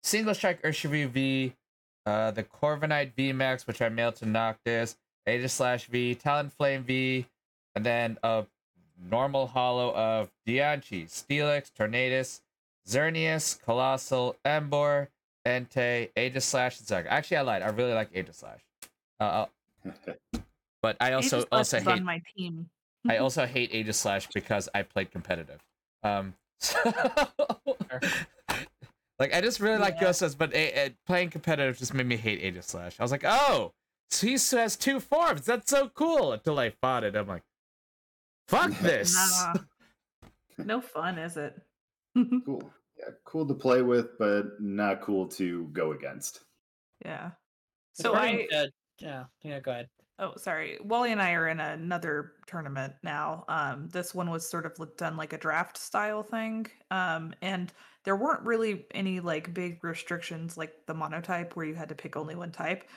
Single 0.03 0.35
Strike 0.35 0.61
Urshifu 0.61 1.09
V, 1.09 1.55
uh, 2.05 2.31
the 2.31 2.43
Corviknight 2.43 3.13
V 3.15 3.31
Max, 3.31 3.65
which 3.65 3.81
I 3.81 3.87
mailed 3.87 4.17
to 4.17 4.25
Noctis, 4.25 4.97
Aegislash 5.27 5.85
V, 5.85 6.15
Talonflame 6.21 6.81
V, 6.81 7.25
and 7.75 7.85
then 7.85 8.17
a 8.23 8.45
normal 9.01 9.47
holo 9.47 9.93
of 9.95 10.29
Diancie, 10.45 11.05
Steelix, 11.05 11.71
Tornadus, 11.71 12.41
Xerneas, 12.87 13.61
Coalossal, 13.61 14.35
Emboar, 14.45 15.07
Entei, 15.45 16.09
Aegislash, 16.17 16.79
and 16.79 16.87
Zerg. 16.87 17.05
Actually, 17.07 17.37
I 17.37 17.41
lied. 17.41 17.61
I 17.61 17.69
really 17.69 17.93
like 17.93 18.11
Aegislash. 18.13 18.59
Uh, 19.19 19.45
uh, 19.83 20.39
but 20.81 20.97
I 20.99 21.13
also 21.13 21.45
also 21.51 21.79
hate 21.79 21.87
on 21.87 22.03
my 22.03 22.21
team. 22.35 22.69
I 23.07 23.17
also 23.25 23.45
hate 23.45 23.71
Aegislash 23.71 24.27
because 24.33 24.67
I 24.75 24.83
played 24.83 25.11
competitive. 25.11 25.61
Um, 26.03 26.33
so, 26.59 26.77
like 29.19 29.33
I 29.33 29.41
just 29.41 29.59
really 29.59 29.77
like 29.77 29.95
Yeah. 29.95 30.05
Ghost 30.07 30.19
Subs, 30.19 30.35
but 30.35 30.53
a- 30.53 30.85
a- 30.87 30.95
playing 31.05 31.29
competitive 31.29 31.77
just 31.77 31.93
made 31.93 32.05
me 32.07 32.15
hate 32.17 32.41
Aegislash. 32.41 32.95
I 32.99 33.03
was 33.03 33.11
like, 33.11 33.23
oh, 33.25 33.73
so 34.09 34.27
he 34.27 34.33
has 34.33 34.75
two 34.75 34.99
forms. 34.99 35.45
That's 35.45 35.69
so 35.69 35.89
cool. 35.89 36.31
Until 36.33 36.57
I 36.59 36.69
fought 36.71 37.03
it, 37.03 37.15
I'm 37.15 37.27
like, 37.27 37.43
fuck 38.47 38.71
this. 38.81 39.13
Nah. 39.15 39.53
no 40.65 40.81
fun, 40.81 41.17
is 41.17 41.37
it? 41.37 41.59
cool. 42.45 42.71
Yeah, 42.97 43.11
cool 43.23 43.47
to 43.47 43.53
play 43.53 43.81
with, 43.81 44.17
but 44.17 44.59
not 44.59 45.01
cool 45.01 45.27
to 45.29 45.65
go 45.71 45.91
against. 45.93 46.41
yeah. 47.05 47.31
So 47.93 48.11
According 48.13 48.47
I 48.53 48.63
to- 48.65 48.71
yeah, 48.99 49.23
yeah, 49.43 49.59
go 49.59 49.71
ahead. 49.71 49.89
Oh, 50.21 50.33
sorry. 50.35 50.77
Wally 50.83 51.13
and 51.13 51.21
I 51.21 51.31
are 51.33 51.47
in 51.47 51.61
another 51.61 52.33
tournament 52.45 52.93
now. 53.03 53.45
Um, 53.47 53.87
this 53.89 54.13
one 54.13 54.29
was 54.29 54.47
sort 54.47 54.65
of 54.65 54.97
done 54.97 55.15
like 55.15 55.31
a 55.33 55.37
draft 55.37 55.77
style 55.77 56.23
thing. 56.23 56.67
Um, 56.91 57.33
and 57.41 57.71
there 58.03 58.17
weren't 58.17 58.43
really 58.43 58.85
any 58.91 59.21
like 59.21 59.53
big 59.53 59.81
restrictions 59.83 60.57
like 60.57 60.85
the 60.87 60.93
monotype 60.93 61.55
where 61.55 61.65
you 61.65 61.75
had 61.75 61.89
to 61.89 61.95
pick 61.95 62.17
only 62.17 62.35
one 62.35 62.51
type. 62.51 62.89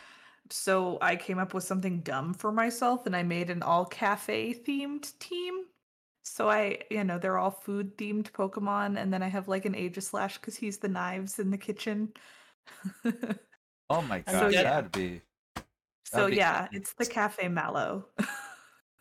So 0.51 0.99
I 1.03 1.17
came 1.17 1.39
up 1.39 1.55
with 1.55 1.65
something 1.65 2.01
dumb 2.03 2.35
for 2.35 2.53
myself 2.53 3.07
and 3.07 3.17
I 3.17 3.23
made 3.23 3.51
an 3.51 3.63
all 3.63 3.87
cafe 3.87 4.55
themed 4.55 5.19
team. 5.21 5.67
So 6.25 6.51
I, 6.51 6.81
you 6.91 7.05
know, 7.05 7.19
they're 7.19 7.39
all 7.39 7.51
food 7.51 7.99
themed 7.99 8.31
Pokemon, 8.33 8.99
and 8.99 9.13
then 9.13 9.23
I 9.23 9.29
have 9.29 9.49
like 9.49 9.65
an 9.67 9.75
Aegislash 9.75 10.35
because 10.41 10.57
he's 10.57 10.79
the 10.79 10.89
knives 10.89 11.39
in 11.39 11.51
the 11.51 11.59
kitchen. 11.59 12.13
Oh 13.91 14.03
my 14.03 14.23
So, 14.27 14.49
god, 14.49 14.53
yeah. 14.53 14.63
that'd 14.63 14.91
be. 14.93 15.23
So 16.13 16.29
be 16.29 16.37
yeah, 16.37 16.69
it's 16.73 16.95
the 16.95 17.07
Cafe 17.07 17.49
Mallow. 17.49 18.07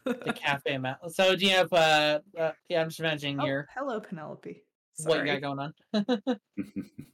The 0.05 0.33
cafe 0.35 0.77
map. 0.79 0.99
So 1.09 1.35
do 1.35 1.45
you 1.45 1.51
have 1.51 1.71
uh, 1.71 2.19
uh 2.37 2.51
yeah, 2.69 2.81
I'm 2.81 2.89
just 2.89 2.99
imagining 2.99 3.39
Oh, 3.39 3.45
your 3.45 3.67
hello, 3.75 3.99
Penelope. 3.99 4.63
what 5.03 5.19
you 5.19 5.25
got 5.25 5.41
going 5.41 5.59
on. 5.59 5.73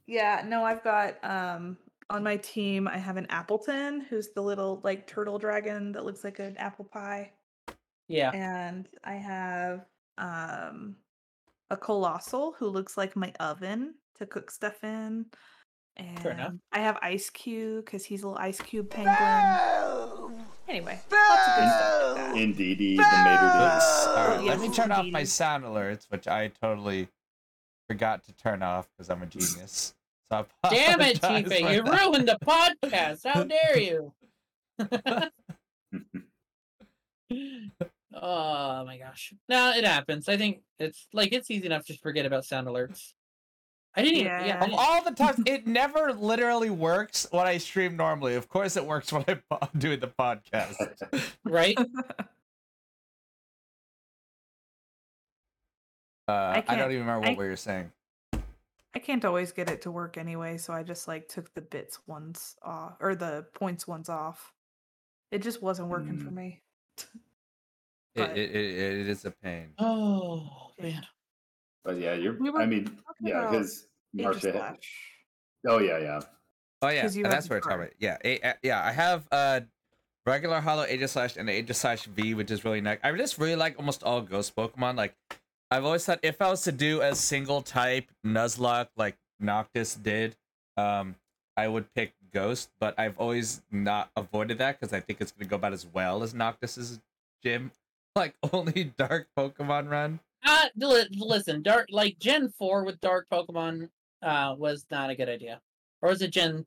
Yeah, 0.06 0.42
no, 0.46 0.64
I've 0.64 0.82
got 0.82 1.22
um 1.22 1.76
on 2.08 2.22
my 2.24 2.38
team 2.38 2.88
I 2.88 2.96
have 2.96 3.18
an 3.18 3.26
Appletun 3.26 4.06
who's 4.08 4.30
the 4.34 4.40
little 4.40 4.80
like 4.82 5.06
turtle 5.06 5.38
dragon 5.38 5.92
that 5.92 6.04
looks 6.06 6.24
like 6.24 6.38
an 6.38 6.56
apple 6.56 6.86
pie. 6.86 7.32
yeah. 8.08 8.30
And 8.32 8.88
I 9.04 9.14
have 9.16 9.84
um 10.16 10.96
a 11.70 11.76
Coalossal 11.76 12.54
who 12.58 12.68
looks 12.68 12.96
like 12.96 13.14
my 13.16 13.32
oven 13.40 13.96
to 14.16 14.24
cook 14.24 14.50
stuff 14.50 14.82
in. 14.82 15.26
Fair 16.22 16.32
enough. 16.32 16.48
And 16.52 16.60
I 16.72 16.78
have 16.78 16.96
Eiscue 17.02 17.84
because 17.84 18.06
he's 18.06 18.22
a 18.22 18.28
little 18.28 18.42
ice 18.42 18.60
cube 18.62 18.88
penguin. 18.88 19.14
Anyway, 20.68 21.00
lots 21.10 21.48
of 21.48 21.54
good 21.56 21.68
stuff 21.68 22.16
like 22.16 22.16
that. 22.16 22.36
Indeedy, 22.36 22.96
the 22.96 23.02
mater 23.02 23.46
Oops. 23.46 24.06
All 24.08 24.28
right, 24.28 24.42
let 24.42 24.60
me 24.60 24.70
turn 24.70 24.92
off 24.92 25.06
my 25.06 25.24
sound 25.24 25.64
alerts, 25.64 26.04
which 26.10 26.28
I 26.28 26.48
totally 26.48 27.08
forgot 27.88 28.22
to 28.24 28.32
turn 28.34 28.62
off 28.62 28.86
because 28.96 29.08
I'm 29.08 29.22
a 29.22 29.26
genius. 29.26 29.94
So 30.30 30.46
I 30.62 30.68
Damn 30.68 31.00
it, 31.00 31.18
apologize 31.18 31.50
Tifa, 31.50 31.74
you 31.74 31.82
that. 31.82 32.00
ruined 32.00 32.28
the 32.28 32.38
podcast. 32.44 33.20
How 33.24 33.44
dare 33.44 33.78
you? 33.78 34.12
oh 38.14 38.84
my 38.84 38.98
gosh. 38.98 39.32
No, 39.48 39.70
it 39.70 39.84
happens. 39.84 40.28
I 40.28 40.36
think 40.36 40.60
it's 40.78 41.08
like 41.14 41.32
it's 41.32 41.50
easy 41.50 41.66
enough 41.66 41.86
to 41.86 41.92
just 41.94 42.02
forget 42.02 42.26
about 42.26 42.44
sound 42.44 42.66
alerts. 42.66 43.14
I 43.98 44.02
didn't 44.02 44.14
even 44.20 44.26
yeah, 44.32 44.44
Yeah. 44.46 44.64
Of 44.64 44.72
all 44.74 45.02
the 45.02 45.10
times, 45.10 45.40
it 45.46 45.66
never 45.66 46.12
literally 46.12 46.70
works 46.70 47.26
when 47.32 47.46
I 47.46 47.58
stream 47.58 47.96
normally. 47.96 48.34
Of 48.36 48.48
course, 48.48 48.76
it 48.76 48.84
works 48.86 49.12
when 49.12 49.24
I'm 49.28 49.68
doing 49.78 50.00
the 50.00 50.08
podcast. 50.08 50.76
right? 51.44 51.76
Uh, 56.28 56.52
I, 56.56 56.60
can't- 56.60 56.78
don't 56.78 56.90
even 56.92 57.06
remember 57.06 57.20
what 57.20 57.30
I- 57.30 57.40
we 57.40 57.48
were 57.48 57.56
saying. 57.56 57.90
I 58.94 58.98
can't 59.00 59.24
always 59.24 59.50
get 59.52 59.70
it 59.70 59.80
to 59.82 59.90
work 59.90 60.18
anyway, 60.18 60.58
so 60.58 60.72
I 60.74 60.82
just 60.82 61.08
like 61.08 61.28
took 61.28 61.52
the 61.54 61.60
bits 61.62 62.00
ones 62.06 62.56
off 62.62 62.96
or 63.00 63.14
the 63.14 63.46
points 63.54 63.86
ones 63.88 64.08
off. 64.08 64.52
It 65.30 65.42
just 65.42 65.62
wasn't 65.62 65.88
working 65.88 66.18
for 66.18 66.30
Mm. 66.30 66.34
me. 66.34 66.62
It, 68.14 68.30
it, 68.36 68.50
it, 68.50 68.74
it 69.00 69.08
is 69.08 69.24
a 69.24 69.30
pain. 69.30 69.68
Oh 69.78 70.72
man. 70.80 71.06
But 71.88 71.96
yeah, 72.00 72.12
you're. 72.12 72.34
We 72.34 72.50
I 72.50 72.66
mean, 72.66 72.98
yeah, 73.18 73.38
about 73.38 73.52
because 73.52 73.86
Aegis 74.14 74.24
Marcia. 74.44 74.52
had- 74.62 74.78
Oh 75.66 75.78
yeah, 75.78 75.96
yeah. 75.98 76.20
Oh 76.82 76.88
yeah, 76.90 77.00
'Cause 77.00 77.16
you 77.16 77.24
and 77.24 77.32
that's 77.32 77.48
where 77.48 77.60
what 77.60 77.64
we're 77.66 77.70
talking 77.70 77.84
about. 77.86 77.94
Yeah, 77.98 78.18
a, 78.22 78.38
a- 78.50 78.58
yeah. 78.62 78.84
I 78.84 78.92
have 78.92 79.26
uh 79.32 79.60
regular 80.26 80.60
Holo 80.60 80.84
Aegis 80.84 81.12
Slash 81.12 81.38
and 81.38 81.48
Aegislash 81.48 82.04
V, 82.04 82.34
which 82.34 82.50
is 82.50 82.62
really 82.62 82.82
nice. 82.82 82.98
I 83.02 83.10
just 83.12 83.38
really 83.38 83.56
like 83.56 83.78
almost 83.78 84.02
all 84.02 84.20
Ghost 84.20 84.54
Pokemon. 84.54 84.96
Like, 84.96 85.14
I've 85.70 85.86
always 85.86 86.04
thought 86.04 86.20
if 86.22 86.42
I 86.42 86.50
was 86.50 86.60
to 86.64 86.72
do 86.72 87.00
a 87.00 87.14
single 87.14 87.62
type 87.62 88.04
Nuzlocke 88.24 88.88
like 88.98 89.16
Noctis 89.40 89.94
did, 89.94 90.36
um, 90.76 91.16
I 91.56 91.68
would 91.68 91.92
pick 91.94 92.12
Ghost, 92.34 92.68
but 92.78 92.94
I've 92.98 93.16
always 93.16 93.62
not 93.72 94.10
avoided 94.14 94.58
that 94.58 94.78
because 94.78 94.92
I 94.92 95.00
think 95.00 95.22
it's 95.22 95.32
gonna 95.32 95.48
go 95.48 95.56
about 95.56 95.72
as 95.72 95.86
well 95.86 96.22
as 96.22 96.34
Noctis's 96.34 97.00
gym. 97.42 97.70
Like 98.16 98.34
only 98.52 98.92
dark 98.98 99.28
Pokemon 99.38 99.90
run. 99.90 100.18
Uh, 100.44 100.66
li- 100.76 101.08
listen, 101.18 101.62
dark 101.62 101.88
like 101.90 102.18
Gen 102.18 102.48
four 102.58 102.84
with 102.84 103.00
dark 103.00 103.26
Pokemon 103.30 103.88
uh 104.22 104.54
was 104.56 104.86
not 104.90 105.10
a 105.10 105.14
good 105.14 105.28
idea, 105.28 105.60
or 106.02 106.10
was 106.10 106.22
it 106.22 106.30
Gen? 106.32 106.64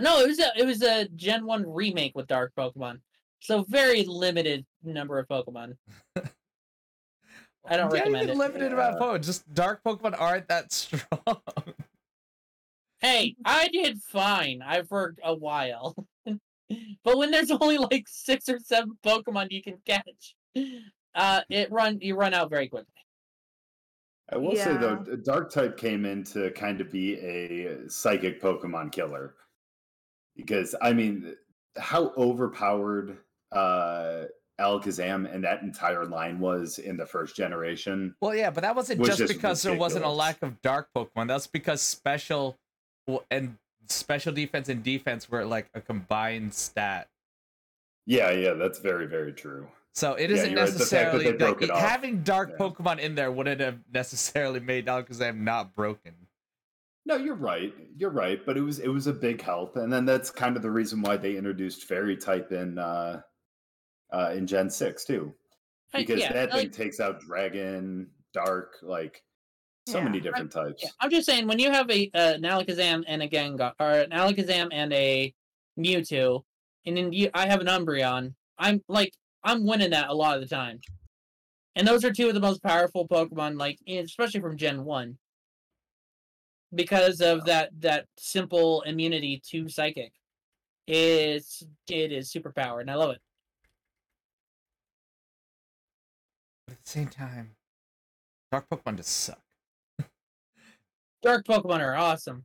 No, 0.00 0.20
it 0.20 0.28
was 0.28 0.38
a 0.38 0.52
it 0.56 0.64
was 0.66 0.82
a 0.82 1.08
Gen 1.16 1.44
one 1.44 1.68
remake 1.68 2.14
with 2.14 2.26
dark 2.28 2.52
Pokemon. 2.56 3.00
So 3.40 3.62
very 3.68 4.04
limited 4.04 4.64
number 4.82 5.18
of 5.18 5.28
Pokemon. 5.28 5.76
I 7.70 7.76
don't 7.76 7.92
Yeah, 7.92 8.00
recommend 8.00 8.24
even 8.24 8.36
it. 8.36 8.38
limited 8.38 8.72
about 8.72 8.94
Yeah. 8.94 8.98
Pokemon. 9.00 9.24
Just 9.24 9.52
dark 9.54 9.82
Pokemon 9.84 10.18
aren't 10.18 10.48
that 10.48 10.72
strong. 10.72 11.42
Hey, 13.00 13.36
I 13.44 13.68
did 13.68 14.00
fine. 14.02 14.62
I've 14.62 14.90
worked 14.90 15.20
a 15.22 15.34
while. 15.34 15.94
but 16.24 17.16
when 17.18 17.30
there's 17.30 17.50
only 17.50 17.78
like 17.78 18.06
six 18.08 18.48
or 18.48 18.58
seven 18.58 18.96
Pokemon 19.04 19.48
you 19.50 19.62
can 19.62 19.78
catch, 19.84 20.34
uh 21.14 21.42
it 21.48 21.70
run 21.70 21.98
you 22.00 22.14
run 22.16 22.34
out 22.34 22.50
very 22.50 22.68
quickly. 22.68 22.92
I 24.30 24.36
will 24.36 24.56
say 24.56 24.76
though, 24.76 24.96
Dark 24.96 25.50
type 25.50 25.76
came 25.76 26.04
in 26.04 26.22
to 26.24 26.50
kind 26.50 26.80
of 26.80 26.90
be 26.90 27.14
a 27.14 27.88
psychic 27.88 28.42
Pokemon 28.42 28.92
killer. 28.92 29.34
Because 30.36 30.74
I 30.82 30.92
mean, 30.92 31.34
how 31.76 32.12
overpowered 32.16 33.18
uh 33.52 34.24
Alakazam 34.60 35.32
and 35.32 35.44
that 35.44 35.62
entire 35.62 36.04
line 36.04 36.40
was 36.40 36.78
in 36.78 36.96
the 36.96 37.06
first 37.06 37.36
generation. 37.36 38.14
well, 38.20 38.34
yeah, 38.34 38.50
but 38.50 38.62
that 38.62 38.74
wasn't 38.74 38.98
Was 38.98 39.10
just, 39.10 39.20
just 39.20 39.34
because 39.34 39.62
there 39.62 39.76
wasn't 39.76 40.04
a 40.04 40.10
lack 40.10 40.42
of 40.42 40.60
dark 40.62 40.88
Pokemon. 40.94 41.28
That's 41.28 41.46
because 41.46 41.80
special 41.80 42.58
and 43.30 43.56
special 43.86 44.32
defense 44.32 44.68
and 44.68 44.82
defense 44.82 45.30
were 45.30 45.44
like 45.44 45.68
a 45.74 45.80
combined 45.80 46.52
stat. 46.52 47.08
Yeah, 48.06 48.30
yeah, 48.30 48.54
that's 48.54 48.80
very, 48.80 49.06
very 49.06 49.32
true. 49.32 49.68
So 49.98 50.14
it 50.14 50.30
Yeah, 50.30 50.36
isn't 50.36 50.50
you're 50.52 50.60
right, 50.60 50.72
the 50.72 50.78
fact 50.78 50.90
that 50.90 50.96
necessarily 51.18 51.24
they 51.24 51.32
broke 51.32 51.60
like, 51.60 51.70
it 51.70 51.70
off, 51.72 51.80
having 51.80 52.22
dark 52.22 52.50
yeah. 52.50 52.56
Pokemon 52.56 53.00
in 53.00 53.16
there 53.16 53.32
wouldn't 53.32 53.60
have 53.60 53.80
necessarily 53.92 54.60
made 54.60 54.86
Alakazam 54.86 55.38
not 55.38 55.74
broken. 55.74 56.14
No, 57.04 57.16
you're 57.16 57.34
right. 57.34 57.74
You're 57.96 58.10
right, 58.10 58.44
but 58.46 58.56
it 58.56 58.60
was 58.60 58.78
it 58.78 58.86
was 58.86 59.08
a 59.08 59.12
big 59.12 59.42
help, 59.42 59.76
and 59.76 59.92
then 59.92 60.04
that's 60.04 60.30
kind 60.30 60.56
of 60.56 60.62
the 60.62 60.70
reason 60.70 61.02
why 61.02 61.16
they 61.16 61.36
introduced 61.36 61.82
Fairy 61.82 62.16
type 62.16 62.52
in 62.52 62.78
uh, 62.78 63.22
uh, 64.12 64.30
in 64.36 64.46
Gen 64.46 64.70
six 64.70 65.04
too, 65.04 65.34
because 65.92 66.20
yeah, 66.20 66.32
that 66.32 66.52
thing 66.52 66.70
takes 66.70 67.00
out 67.00 67.20
Dragon, 67.20 68.08
Dark, 68.32 68.76
like 68.82 69.24
so 69.88 69.98
Yeah. 69.98 70.04
many 70.04 70.20
different 70.20 70.52
types. 70.52 70.84
Yeah, 70.84 70.90
I'm 71.00 71.10
just 71.10 71.26
saying 71.26 71.48
when 71.48 71.58
you 71.58 71.72
have 71.72 71.90
a 71.90 72.08
uh, 72.14 72.34
an 72.34 72.42
Alakazam 72.42 73.02
and 73.08 73.20
a 73.20 73.28
Gengar, 73.28 73.72
or 73.80 73.90
an 73.90 74.10
Alakazam 74.10 74.68
and 74.70 74.92
a 74.92 75.34
Mewtwo, 75.76 76.44
and 76.86 76.96
then 76.96 77.12
you, 77.12 77.30
I 77.34 77.48
have 77.48 77.60
an 77.60 77.66
Umbreon. 77.66 78.34
I'm 78.58 78.80
like 78.86 79.12
I'm 79.44 79.66
winning 79.66 79.90
that 79.90 80.08
a 80.08 80.14
lot 80.14 80.36
of 80.36 80.42
the 80.42 80.54
time, 80.54 80.80
and 81.76 81.86
those 81.86 82.04
are 82.04 82.12
two 82.12 82.28
of 82.28 82.34
the 82.34 82.40
most 82.40 82.62
powerful 82.62 83.06
Pokemon, 83.06 83.58
like 83.58 83.78
especially 83.86 84.40
from 84.40 84.56
Gen 84.56 84.84
One, 84.84 85.18
because 86.74 87.20
of 87.20 87.44
that 87.46 87.70
that 87.80 88.06
simple 88.16 88.82
immunity 88.82 89.40
to 89.50 89.68
Psychic. 89.68 90.12
It's 90.86 91.62
it 91.88 92.12
is 92.12 92.30
super 92.30 92.52
powered, 92.52 92.82
and 92.82 92.90
I 92.90 92.94
love 92.94 93.10
it. 93.10 93.20
But 96.66 96.74
at 96.74 96.84
the 96.84 96.90
same 96.90 97.08
time, 97.08 97.56
dark 98.50 98.68
Pokemon 98.68 98.96
just 98.96 99.10
suck. 99.10 99.40
Dark 101.22 101.46
Pokemon 101.46 101.80
are 101.80 101.96
awesome. 101.96 102.44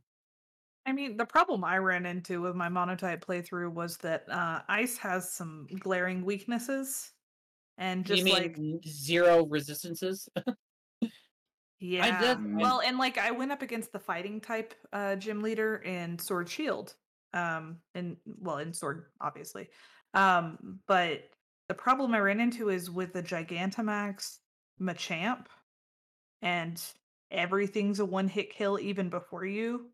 I 0.86 0.92
mean, 0.92 1.16
the 1.16 1.24
problem 1.24 1.64
I 1.64 1.78
ran 1.78 2.04
into 2.04 2.42
with 2.42 2.54
my 2.54 2.68
monotype 2.68 3.24
playthrough 3.24 3.72
was 3.72 3.96
that 3.98 4.28
uh, 4.30 4.60
ice 4.68 4.98
has 4.98 5.32
some 5.32 5.66
glaring 5.78 6.24
weaknesses, 6.24 7.12
and 7.78 8.04
just 8.04 8.24
like 8.28 8.58
zero 8.86 9.46
resistances? 9.46 10.28
yeah, 11.80 12.20
did- 12.20 12.60
well, 12.60 12.82
and 12.84 12.98
like 12.98 13.16
I 13.16 13.30
went 13.30 13.50
up 13.50 13.62
against 13.62 13.92
the 13.92 13.98
fighting 13.98 14.40
type 14.40 14.74
uh, 14.92 15.16
gym 15.16 15.40
leader 15.40 15.76
in 15.76 16.18
Sword 16.18 16.48
Shield, 16.50 16.94
um, 17.32 17.78
and 17.94 18.18
well, 18.38 18.58
in 18.58 18.74
Sword 18.74 19.06
obviously, 19.22 19.70
um, 20.12 20.80
but 20.86 21.30
the 21.68 21.74
problem 21.74 22.14
I 22.14 22.18
ran 22.18 22.40
into 22.40 22.68
is 22.68 22.90
with 22.90 23.14
the 23.14 23.22
Gigantamax 23.22 24.36
Machamp, 24.78 25.46
and 26.42 26.82
everything's 27.30 28.00
a 28.00 28.04
one 28.04 28.28
hit 28.28 28.52
kill 28.52 28.78
even 28.78 29.08
before 29.08 29.46
you 29.46 29.86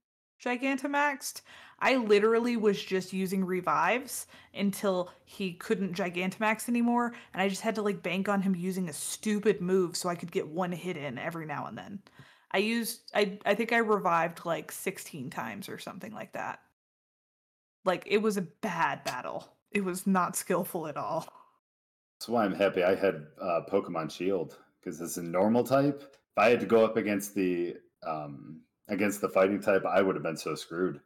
Gigantamaxed. 0.44 1.42
I 1.78 1.96
literally 1.96 2.56
was 2.56 2.82
just 2.82 3.12
using 3.12 3.44
revives 3.44 4.26
until 4.54 5.10
he 5.24 5.52
couldn't 5.54 5.96
Gigantamax 5.96 6.68
anymore, 6.68 7.14
and 7.32 7.42
I 7.42 7.48
just 7.48 7.62
had 7.62 7.74
to 7.76 7.82
like 7.82 8.02
bank 8.02 8.28
on 8.28 8.42
him 8.42 8.54
using 8.54 8.88
a 8.88 8.92
stupid 8.92 9.60
move 9.60 9.96
so 9.96 10.08
I 10.08 10.14
could 10.14 10.30
get 10.30 10.48
one 10.48 10.72
hit 10.72 10.96
in 10.96 11.18
every 11.18 11.46
now 11.46 11.66
and 11.66 11.76
then. 11.76 12.00
I 12.52 12.58
used 12.58 13.10
I 13.14 13.38
I 13.46 13.54
think 13.54 13.72
I 13.72 13.78
revived 13.78 14.44
like 14.44 14.72
16 14.72 15.30
times 15.30 15.68
or 15.68 15.78
something 15.78 16.12
like 16.12 16.32
that. 16.32 16.60
Like 17.84 18.04
it 18.06 18.18
was 18.18 18.36
a 18.36 18.42
bad 18.42 19.04
battle. 19.04 19.48
It 19.70 19.84
was 19.84 20.06
not 20.06 20.36
skillful 20.36 20.86
at 20.86 20.96
all. 20.96 21.26
That's 22.18 22.28
why 22.28 22.44
I'm 22.44 22.54
happy 22.54 22.82
I 22.82 22.94
had 22.94 23.26
uh, 23.40 23.60
Pokemon 23.70 24.10
Shield 24.10 24.58
because 24.80 25.00
it's 25.00 25.16
a 25.16 25.22
normal 25.22 25.64
type. 25.64 26.02
If 26.02 26.38
I 26.38 26.50
had 26.50 26.60
to 26.60 26.66
go 26.66 26.84
up 26.84 26.96
against 26.96 27.34
the 27.34 27.76
um, 28.06 28.60
against 28.90 29.20
the 29.20 29.28
fighting 29.28 29.60
type, 29.60 29.84
I 29.86 30.02
would 30.02 30.16
have 30.16 30.22
been 30.22 30.36
so 30.36 30.54
screwed. 30.54 31.00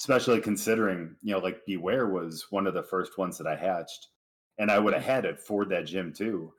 Especially 0.00 0.40
considering, 0.40 1.16
you 1.22 1.32
know, 1.32 1.40
like 1.40 1.66
Bewear 1.68 2.10
was 2.10 2.46
one 2.50 2.66
of 2.66 2.74
the 2.74 2.82
first 2.82 3.18
ones 3.18 3.36
that 3.38 3.48
I 3.48 3.56
hatched, 3.56 4.08
and 4.58 4.70
I 4.70 4.78
would 4.78 4.94
have 4.94 5.02
had 5.02 5.24
it 5.24 5.40
for 5.40 5.64
that 5.66 5.86
gym 5.86 6.12
too. 6.12 6.52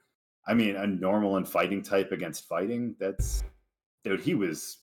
I 0.46 0.54
mean, 0.54 0.76
a 0.76 0.86
normal 0.86 1.38
and 1.38 1.48
fighting 1.48 1.82
type 1.82 2.12
against 2.12 2.48
fighting, 2.50 2.96
that's 3.00 3.44
dude, 4.04 4.20
he 4.20 4.36
was 4.36 4.80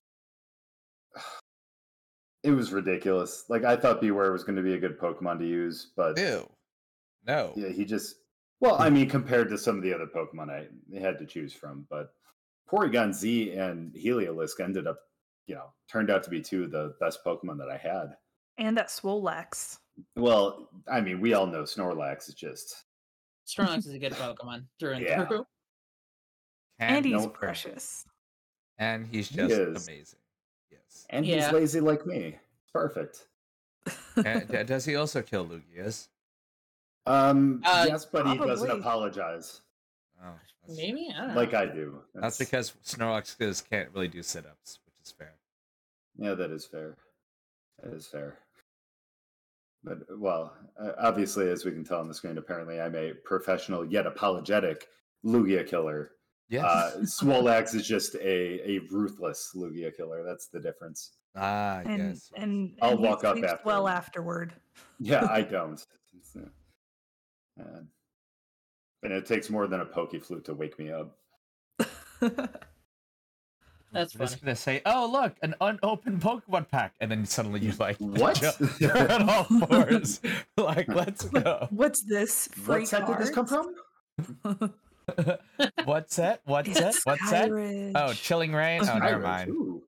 it 2.42 2.50
was 2.50 2.72
ridiculous. 2.72 3.44
Like 3.48 3.64
I 3.64 3.76
thought 3.76 4.00
Bewear 4.00 4.32
was 4.32 4.44
going 4.44 4.56
to 4.56 4.62
be 4.62 4.74
a 4.74 4.78
good 4.78 4.98
Pokemon 4.98 5.38
to 5.40 5.46
use, 5.46 5.92
but 5.96 6.18
Ew. 6.18 6.48
No. 7.26 7.52
yeah, 7.56 7.68
he 7.68 7.84
just. 7.84 8.16
Well, 8.60 8.76
I 8.76 8.88
hmm. 8.88 8.94
mean, 8.94 9.08
compared 9.08 9.50
to 9.50 9.58
some 9.58 9.76
of 9.76 9.82
the 9.82 9.92
other 9.92 10.06
Pokemon 10.06 10.50
I 10.50 10.98
had 10.98 11.18
to 11.18 11.26
choose 11.26 11.52
from, 11.52 11.86
but 11.90 12.12
Porygon 12.70 13.12
Z 13.12 13.52
and 13.52 13.92
Heliolisk 13.94 14.60
ended 14.60 14.86
up, 14.86 14.98
you 15.46 15.54
know, 15.54 15.72
turned 15.90 16.10
out 16.10 16.22
to 16.24 16.30
be 16.30 16.40
two 16.40 16.64
of 16.64 16.70
the 16.70 16.94
best 17.00 17.24
Pokemon 17.24 17.58
that 17.58 17.68
I 17.70 17.76
had. 17.76 18.16
And 18.58 18.76
that 18.76 18.88
Swolex. 18.88 19.78
Well, 20.16 20.68
I 20.90 21.00
mean, 21.00 21.20
we 21.20 21.34
all 21.34 21.46
know 21.46 21.62
Snorlax 21.62 22.28
is 22.28 22.34
just. 22.34 22.84
Snorlax 23.46 23.78
is 23.78 23.92
a 23.94 23.98
good 23.98 24.12
Pokemon 24.14 24.64
through 24.80 24.92
and 24.94 25.04
Yeah. 25.04 25.26
through. 25.26 25.46
And 26.78 27.04
he's 27.04 27.14
no- 27.22 27.28
precious. 27.28 28.04
and 28.78 29.06
he's 29.06 29.28
just 29.30 29.52
is. 29.52 29.86
amazing. 29.88 30.18
Yes. 30.70 31.06
And 31.10 31.24
Yeah. 31.24 31.44
he's 31.44 31.52
lazy 31.52 31.80
like 31.80 32.06
me. 32.06 32.38
It's 32.62 32.70
perfect. 32.72 33.28
And 34.16 34.48
does 34.66 34.84
he 34.84 34.96
also 34.96 35.22
kill 35.22 35.46
Lugias? 35.46 36.08
Um, 37.06 37.62
Uh, 37.64 37.86
yes, 37.88 38.04
but 38.04 38.26
he 38.26 38.36
doesn't 38.36 38.70
apologize 38.70 39.60
Oh, 40.22 40.32
Maybe 40.68 41.08
I 41.14 41.26
don't 41.26 41.34
like 41.36 41.52
know. 41.52 41.58
I 41.60 41.66
do. 41.66 42.02
That's 42.14 42.38
because 42.38 42.72
Snorlax 42.84 43.26
skills 43.26 43.60
can't 43.62 43.90
really 43.94 44.08
do 44.08 44.22
sit-ups, 44.22 44.80
which 44.84 44.94
is 45.04 45.12
fair. 45.12 45.34
Yeah, 46.18 46.34
that 46.34 46.50
is 46.50 46.64
fair. 46.64 46.96
That 47.82 47.92
is 47.92 48.06
fair. 48.06 48.38
But 49.84 49.98
well, 50.18 50.56
uh, 50.80 50.92
obviously, 50.98 51.48
as 51.48 51.64
we 51.64 51.70
can 51.70 51.84
tell 51.84 52.00
on 52.00 52.08
the 52.08 52.14
screen, 52.14 52.38
apparently 52.38 52.80
I'm 52.80 52.96
a 52.96 53.12
professional 53.24 53.84
yet 53.84 54.06
apologetic 54.06 54.88
Lugia 55.24 55.66
killer. 55.66 56.12
Yes. 56.48 56.64
Uh, 56.64 56.92
Swolax 57.02 57.74
is 57.74 57.86
just 57.86 58.14
a, 58.16 58.70
a 58.70 58.80
ruthless 58.90 59.52
Lugia 59.54 59.94
killer. 59.96 60.24
That's 60.24 60.48
the 60.48 60.60
difference. 60.60 61.12
and 61.34 61.44
ah, 61.44 61.82
yes. 61.86 62.32
and, 62.36 62.76
I'll 62.82 62.92
and 62.92 63.00
walk 63.00 63.24
up 63.24 63.36
sleeps 63.36 63.52
after 63.52 63.64
well 63.64 63.88
afterward. 63.88 64.54
Yeah, 64.98 65.26
I 65.30 65.42
don't. 65.42 65.84
Uh, 66.36 66.40
uh, 67.60 67.80
and 69.02 69.12
it 69.12 69.26
takes 69.26 69.50
more 69.50 69.66
than 69.66 69.80
a 69.80 69.86
Poké 69.86 70.22
Flute 70.22 70.44
to 70.46 70.54
wake 70.54 70.78
me 70.78 70.90
up. 70.90 71.18
That's 73.96 74.14
I'm 74.14 74.20
just 74.20 74.40
gonna 74.42 74.56
say, 74.56 74.82
oh 74.86 75.08
look, 75.10 75.34
an 75.42 75.54
unopened 75.60 76.20
Pokemon 76.20 76.68
pack, 76.68 76.94
and 77.00 77.10
then 77.10 77.24
suddenly 77.26 77.60
you 77.60 77.72
like 77.78 77.96
what? 78.00 78.40
You're 78.78 79.12
on 79.12 79.28
all 79.28 79.44
fours. 79.66 80.20
like, 80.56 80.88
let's 80.88 81.24
go. 81.24 81.66
What's 81.70 82.02
this? 82.04 82.48
Free 82.52 82.80
What 82.80 82.88
set 82.88 83.06
did 83.06 83.18
this 83.18 83.30
come 83.30 83.46
from? 83.46 83.74
What's 85.84 86.16
that? 86.16 86.40
What's 86.44 86.74
that? 86.78 86.94
It's 86.94 87.06
What's 87.06 87.30
that? 87.30 87.50
Skyridge. 87.50 87.92
Oh, 87.94 88.12
Chilling 88.12 88.52
Reign. 88.52 88.82
Oh, 88.88 88.98
never 88.98 89.20
mind. 89.20 89.50
ooh. 89.50 89.82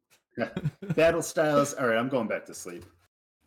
Battle 0.95 1.23
styles. 1.23 1.75
All 1.75 1.87
right, 1.89 1.99
I'm 1.99 2.09
going 2.09 2.29
back 2.29 2.47
to 2.47 2.55
sleep. 2.55 2.85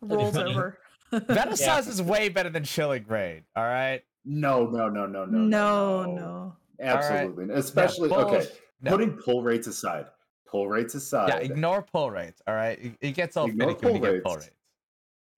Rolls 0.02 0.36
over. 0.36 0.78
Battle 1.10 1.56
Styles 1.56 1.88
is 1.88 2.00
way 2.02 2.28
better 2.30 2.48
than 2.50 2.64
Chilling 2.64 3.04
Reign. 3.06 3.42
All 3.54 3.64
right. 3.64 4.02
No, 4.24 4.66
no, 4.66 4.88
no, 4.88 5.06
no, 5.06 5.24
no, 5.24 5.38
no, 5.38 6.04
no. 6.14 6.56
Absolutely. 6.80 7.54
Especially 7.54 8.08
Yeah, 8.08 8.16
okay. 8.16 8.46
no. 8.80 8.90
Putting 8.92 9.12
pull 9.12 9.42
rates 9.42 9.66
aside. 9.66 10.06
Pull 10.52 10.68
rates 10.68 10.94
aside. 10.94 11.28
Yeah, 11.30 11.36
ignore 11.38 11.80
pull 11.80 12.10
rates. 12.10 12.42
All 12.46 12.54
right, 12.54 12.78
it, 12.78 12.92
it 13.00 13.12
gets 13.12 13.38
all 13.38 13.46
Ignore 13.46 13.68
finicky 13.70 13.86
when 13.86 13.94
you 13.96 14.00
pull 14.02 14.12
get 14.12 14.22
pull 14.22 14.34
rates. 14.34 14.46
rates. 14.46 14.56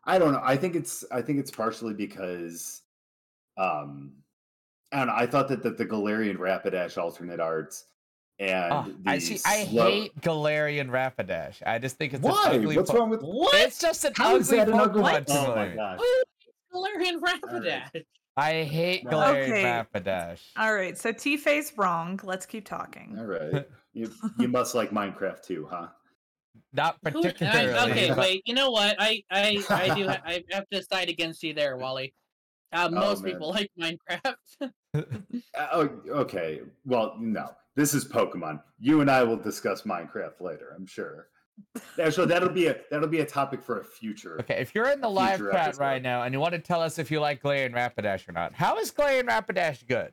I 0.04 0.18
don't 0.18 0.32
know. 0.32 0.40
I 0.42 0.56
think 0.56 0.74
it's 0.74 1.04
I 1.12 1.22
think 1.22 1.38
it's 1.38 1.52
partially 1.52 1.94
because 1.94 2.82
um 3.56 4.12
I 4.92 4.98
don't 4.98 5.06
know. 5.06 5.14
I 5.16 5.26
thought 5.26 5.46
that, 5.48 5.62
that 5.62 5.78
the 5.78 5.86
Galarian 5.86 6.36
Rapidash 6.36 6.98
alternate 7.00 7.38
arts 7.38 7.84
and 8.40 8.72
Oh, 8.72 8.92
I 9.06 9.18
see. 9.18 9.38
I 9.46 9.64
slow- 9.66 9.88
hate 9.88 10.20
Galarian 10.20 10.88
Rapidash. 10.90 11.62
I 11.64 11.78
just 11.78 11.96
think 11.96 12.12
it's 12.14 12.22
Why? 12.22 12.50
an 12.50 12.56
ugly. 12.60 12.76
What's 12.76 12.90
po- 12.90 12.98
wrong 12.98 13.10
with 13.10 13.22
What? 13.22 13.54
It's 13.54 13.78
just 13.78 14.04
an 14.04 14.14
How 14.16 14.34
is 14.34 14.48
ugly 14.52 14.64
that 14.64 14.74
ugly 14.74 15.02
Pokemon 15.04 15.24
Oh 15.30 15.54
my 15.54 15.68
me. 15.68 15.76
gosh. 15.76 16.00
Galarian 16.74 17.20
Rapidash. 17.20 18.04
I 18.36 18.64
hate 18.64 19.04
Galarian 19.04 19.48
Okay. 19.48 19.62
Rapidash. 19.62 20.40
All 20.56 20.74
right, 20.74 20.98
so 20.98 21.12
Tifa's 21.12 21.72
wrong. 21.78 22.18
Let's 22.24 22.46
keep 22.46 22.66
talking. 22.66 23.14
All 23.16 23.26
right. 23.26 23.64
You 23.94 24.10
you 24.38 24.48
must 24.48 24.74
like 24.74 24.90
Minecraft 24.90 25.42
too, 25.42 25.66
huh? 25.70 25.88
Not 26.72 26.98
Who- 27.04 27.22
particularly. 27.22 27.72
I, 27.72 27.90
okay, 27.90 28.14
wait. 28.16 28.42
You 28.44 28.54
know 28.54 28.70
what? 28.70 28.96
I 28.98 29.22
I 29.30 29.64
I 29.70 29.94
do. 29.94 30.08
I 30.26 30.44
have 30.50 30.68
to 30.70 30.82
side 30.82 31.08
against 31.08 31.42
you 31.42 31.54
there, 31.54 31.76
Wally. 31.76 32.14
Uh, 32.72 32.88
most 32.88 33.22
man. 33.22 33.32
people 33.32 33.50
like 33.50 33.70
Minecraft. 33.80 34.34
Uh, 34.94 35.02
oh, 35.72 35.88
okay. 36.08 36.60
Well, 36.84 37.16
no. 37.20 37.50
This 37.76 37.94
is 37.94 38.04
Pokemon. 38.04 38.60
You 38.80 39.00
and 39.00 39.10
I 39.10 39.22
will 39.22 39.36
discuss 39.36 39.82
Minecraft 39.82 40.40
later, 40.40 40.74
I'm 40.76 40.86
sure. 40.86 41.28
Actually, 42.02 42.26
that'll 42.26 42.48
be 42.48 42.66
a 42.66 42.76
that'll 42.90 43.08
be 43.08 43.20
a 43.20 43.26
topic 43.26 43.62
for 43.62 43.78
a 43.78 43.84
future. 43.84 44.40
Okay, 44.40 44.60
if 44.60 44.74
you're 44.74 44.90
in 44.90 45.00
the 45.00 45.08
live 45.08 45.38
chat 45.38 45.54
episode. 45.54 45.80
right 45.80 46.02
now 46.02 46.22
and 46.22 46.32
you 46.32 46.40
want 46.40 46.52
to 46.52 46.58
tell 46.58 46.80
us 46.80 46.98
if 46.98 47.10
you 47.10 47.20
like 47.20 47.42
Galarian 47.42 47.72
Rapidash 47.72 48.28
or 48.28 48.32
not, 48.32 48.52
how 48.54 48.78
is 48.78 48.90
Galarian 48.90 49.28
Rapidash 49.28 49.86
good? 49.86 50.12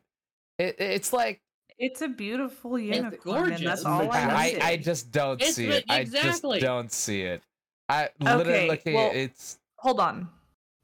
It, 0.60 0.76
it's 0.80 1.14
like 1.14 1.42
It's 1.80 2.02
a 2.02 2.08
beautiful 2.08 2.78
unicorn, 2.78 3.52
and 3.54 3.66
that's 3.66 3.84
gorgeous. 3.84 3.86
all 3.86 4.12
I 4.12 4.60
I. 4.62 4.68
I 4.72 4.78
just 4.78 5.12
don't 5.12 5.42
It's 5.42 5.56
see 5.56 5.68
the- 5.68 5.78
it. 5.78 5.86
I 5.90 6.00
exactly. 6.02 6.60
just 6.60 6.66
don't 6.66 6.92
see 6.92 7.22
it. 7.24 7.42
I 7.90 8.10
literally 8.20 8.52
Okay, 8.52 8.70
looking 8.70 8.94
well- 8.94 9.10
at 9.10 9.16
it's 9.16 9.58
Hold 9.78 10.00
on, 10.00 10.30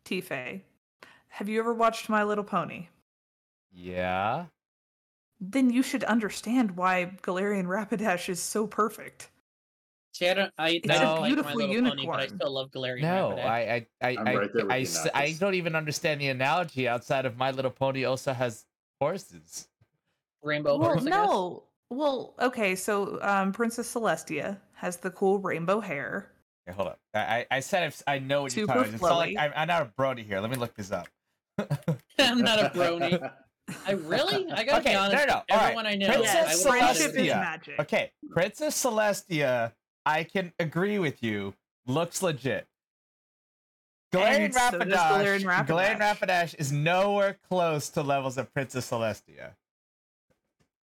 T 0.06 0.22
Fay. 0.22 0.64
Have 1.30 1.48
you 1.48 1.60
ever 1.60 1.74
watched 1.74 2.10
My 2.10 2.24
Little 2.24 2.44
Pony? 2.44 2.88
yeah. 3.72 4.46
Then 5.40 5.70
you 5.70 5.84
should 5.84 6.04
understand 6.06 6.76
why 6.78 7.12
Galarian 7.22 7.66
Rapidash 7.68 8.28
is 8.28 8.42
so 8.42 8.66
perfect. 8.66 9.30
See, 10.14 10.28
I 10.28 10.34
don't. 10.34 10.52
I, 10.58 10.70
It's 10.84 10.90
I 10.90 10.96
a 10.96 11.00
don't 11.00 11.12
like 11.12 11.22
My 11.22 11.28
beautiful 11.28 11.56
Little 11.58 11.90
Pony, 11.92 12.06
but 12.08 12.20
I 12.22 12.28
still 12.28 12.50
love 12.52 12.72
Galarian 12.72 13.02
No, 13.04 13.36
Rapidash. 13.38 13.46
I 13.46 13.60
I 13.62 13.86
I 14.02 14.10
I'm 14.18 14.28
I, 14.28 14.36
right 14.36 14.50
there 14.52 14.66
with 14.66 14.72
I, 14.74 14.78
you, 14.78 14.82
s- 14.88 15.08
I 15.14 15.20
Knuckles. 15.20 15.38
don't 15.40 15.54
even 15.54 15.76
understand 15.76 16.22
the 16.22 16.30
analogy 16.30 16.88
outside 16.88 17.28
of 17.28 17.38
My 17.38 17.52
Little 17.52 17.70
Pony 17.70 18.04
also 18.06 18.34
has 18.34 18.66
horses. 19.00 19.68
Rainbow 20.48 20.78
well, 20.78 20.90
Horse. 20.90 21.02
I 21.04 21.06
guess. 21.06 21.14
no. 21.14 21.64
Well, 21.90 22.34
okay, 22.40 22.76
so 22.76 23.20
um, 23.22 23.54
Princess 23.54 23.94
Celestia 23.94 24.58
has 24.74 24.98
the 24.98 25.12
cool 25.12 25.40
rainbow 25.40 25.80
hair. 25.80 26.32
Okay, 26.68 26.76
hold 26.76 26.90
up. 26.90 27.00
I 27.14 27.20
I 27.20 27.46
I 27.52 27.60
said 27.62 27.84
if 27.88 28.02
I 28.08 28.20
know 28.20 28.42
what 28.42 28.56
you're 28.56 28.68
talking 28.68 28.94
about. 28.96 29.18
Like. 29.18 29.38
I'm, 29.38 29.52
I'm 29.56 29.68
not 29.68 29.82
a 29.84 29.86
brony 29.86 30.26
here. 30.26 30.40
Let 30.42 30.50
me 30.52 30.58
look 30.58 30.74
this 30.76 30.92
up. 30.92 31.08
I'm 32.20 32.40
not 32.40 32.60
a 32.60 32.70
brony. 32.70 33.32
I 33.86 33.92
really? 33.92 34.50
I 34.52 34.64
gotta 34.64 34.80
Okay, 34.80 34.92
be 34.92 34.96
honest. 34.96 35.28
no, 35.28 35.34
no, 35.34 35.34
all 35.36 35.58
right. 35.58 35.62
Everyone 35.64 35.86
I 35.86 35.96
know. 35.96 36.08
Princess 36.08 36.36
I 36.36 36.40
Yes, 36.40 36.66
would 36.66 36.82
have 36.82 36.98
is 36.98 37.16
Celestia. 37.16 37.40
magic. 37.42 37.80
Okay, 37.80 38.12
Princess 38.32 38.84
Celestia, 38.84 39.74
I 40.06 40.24
can 40.24 40.54
agree 40.60 41.00
with 41.00 41.22
you, 41.24 41.54
looks 41.86 42.22
legit. 42.22 42.68
Galarian 44.14 44.46
And 44.46 44.54
so 44.54 44.80
does 44.80 44.88
Rapidash, 44.88 45.42
Galarian 45.44 45.68
Galarian 45.68 46.00
Rapidash. 46.00 46.18
Rapidash 46.28 46.56
is 46.60 46.72
nowhere 46.72 47.38
close 47.50 47.90
to 47.90 48.02
levels 48.02 48.38
of 48.38 48.54
Princess 48.54 48.90
Celestia. 48.90 49.56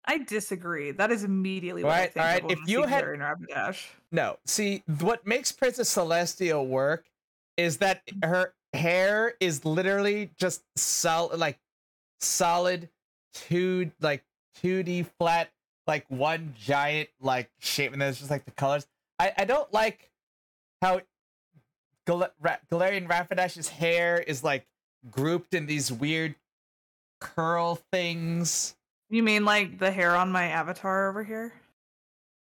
I 0.06 0.20
disagree. 0.20 0.91
That 0.91 1.12
is 1.12 1.24
immediately 1.24 1.84
what 1.84 1.93
I 1.93 2.08
think 2.08 2.18
alright, 2.18 2.43
of 2.43 2.49
when 2.49 2.58
if 2.58 2.68
you 2.68 2.84
had-. 2.84 3.86
No, 4.12 4.38
see, 4.45 4.84
what 4.99 5.26
makes 5.26 5.52
Princess 5.52 5.93
Celestia 5.93 6.66
work 6.66 7.06
is 7.58 7.78
that 7.78 8.06
mm. 8.08 8.26
her 8.26 8.54
hair 8.74 9.36
is 9.39 9.64
literally 9.64 10.32
just 10.38 10.64
solid, 10.76 11.39
like 11.39 11.60
solid, 12.20 12.89
two 13.34 13.91
like 14.02 14.24
two 14.56 14.84
D 14.84 15.04
flat, 15.04 15.52
like 15.88 16.06
one 16.10 16.54
giant 16.60 17.10
like 17.22 17.49
shape, 17.60 17.93
and 17.93 18.02
then 18.02 18.10
it's 18.10 18.20
just 18.20 18.32
like 18.32 18.45
the 18.45 18.52
colors. 18.52 18.88
I 19.20 19.34
I 19.38 19.45
don't 19.45 19.72
like 19.72 20.10
how 20.82 21.02
Gal- 22.08 22.32
Ra- 22.39 22.58
Galarian 22.72 23.08
Rapidash's 23.08 23.70
hair 23.70 24.18
is 24.18 24.43
like 24.43 24.66
grouped 25.10 25.54
in 25.54 25.68
these 25.68 25.91
weird 25.91 26.36
curl 27.20 27.76
things. 27.91 28.76
You 29.12 29.24
mean 29.24 29.43
like 29.45 29.78
the 29.78 29.91
hair 29.91 30.16
on 30.16 30.32
my 30.32 30.45
avatar 30.45 31.09
over 31.09 31.24
here? 31.24 31.53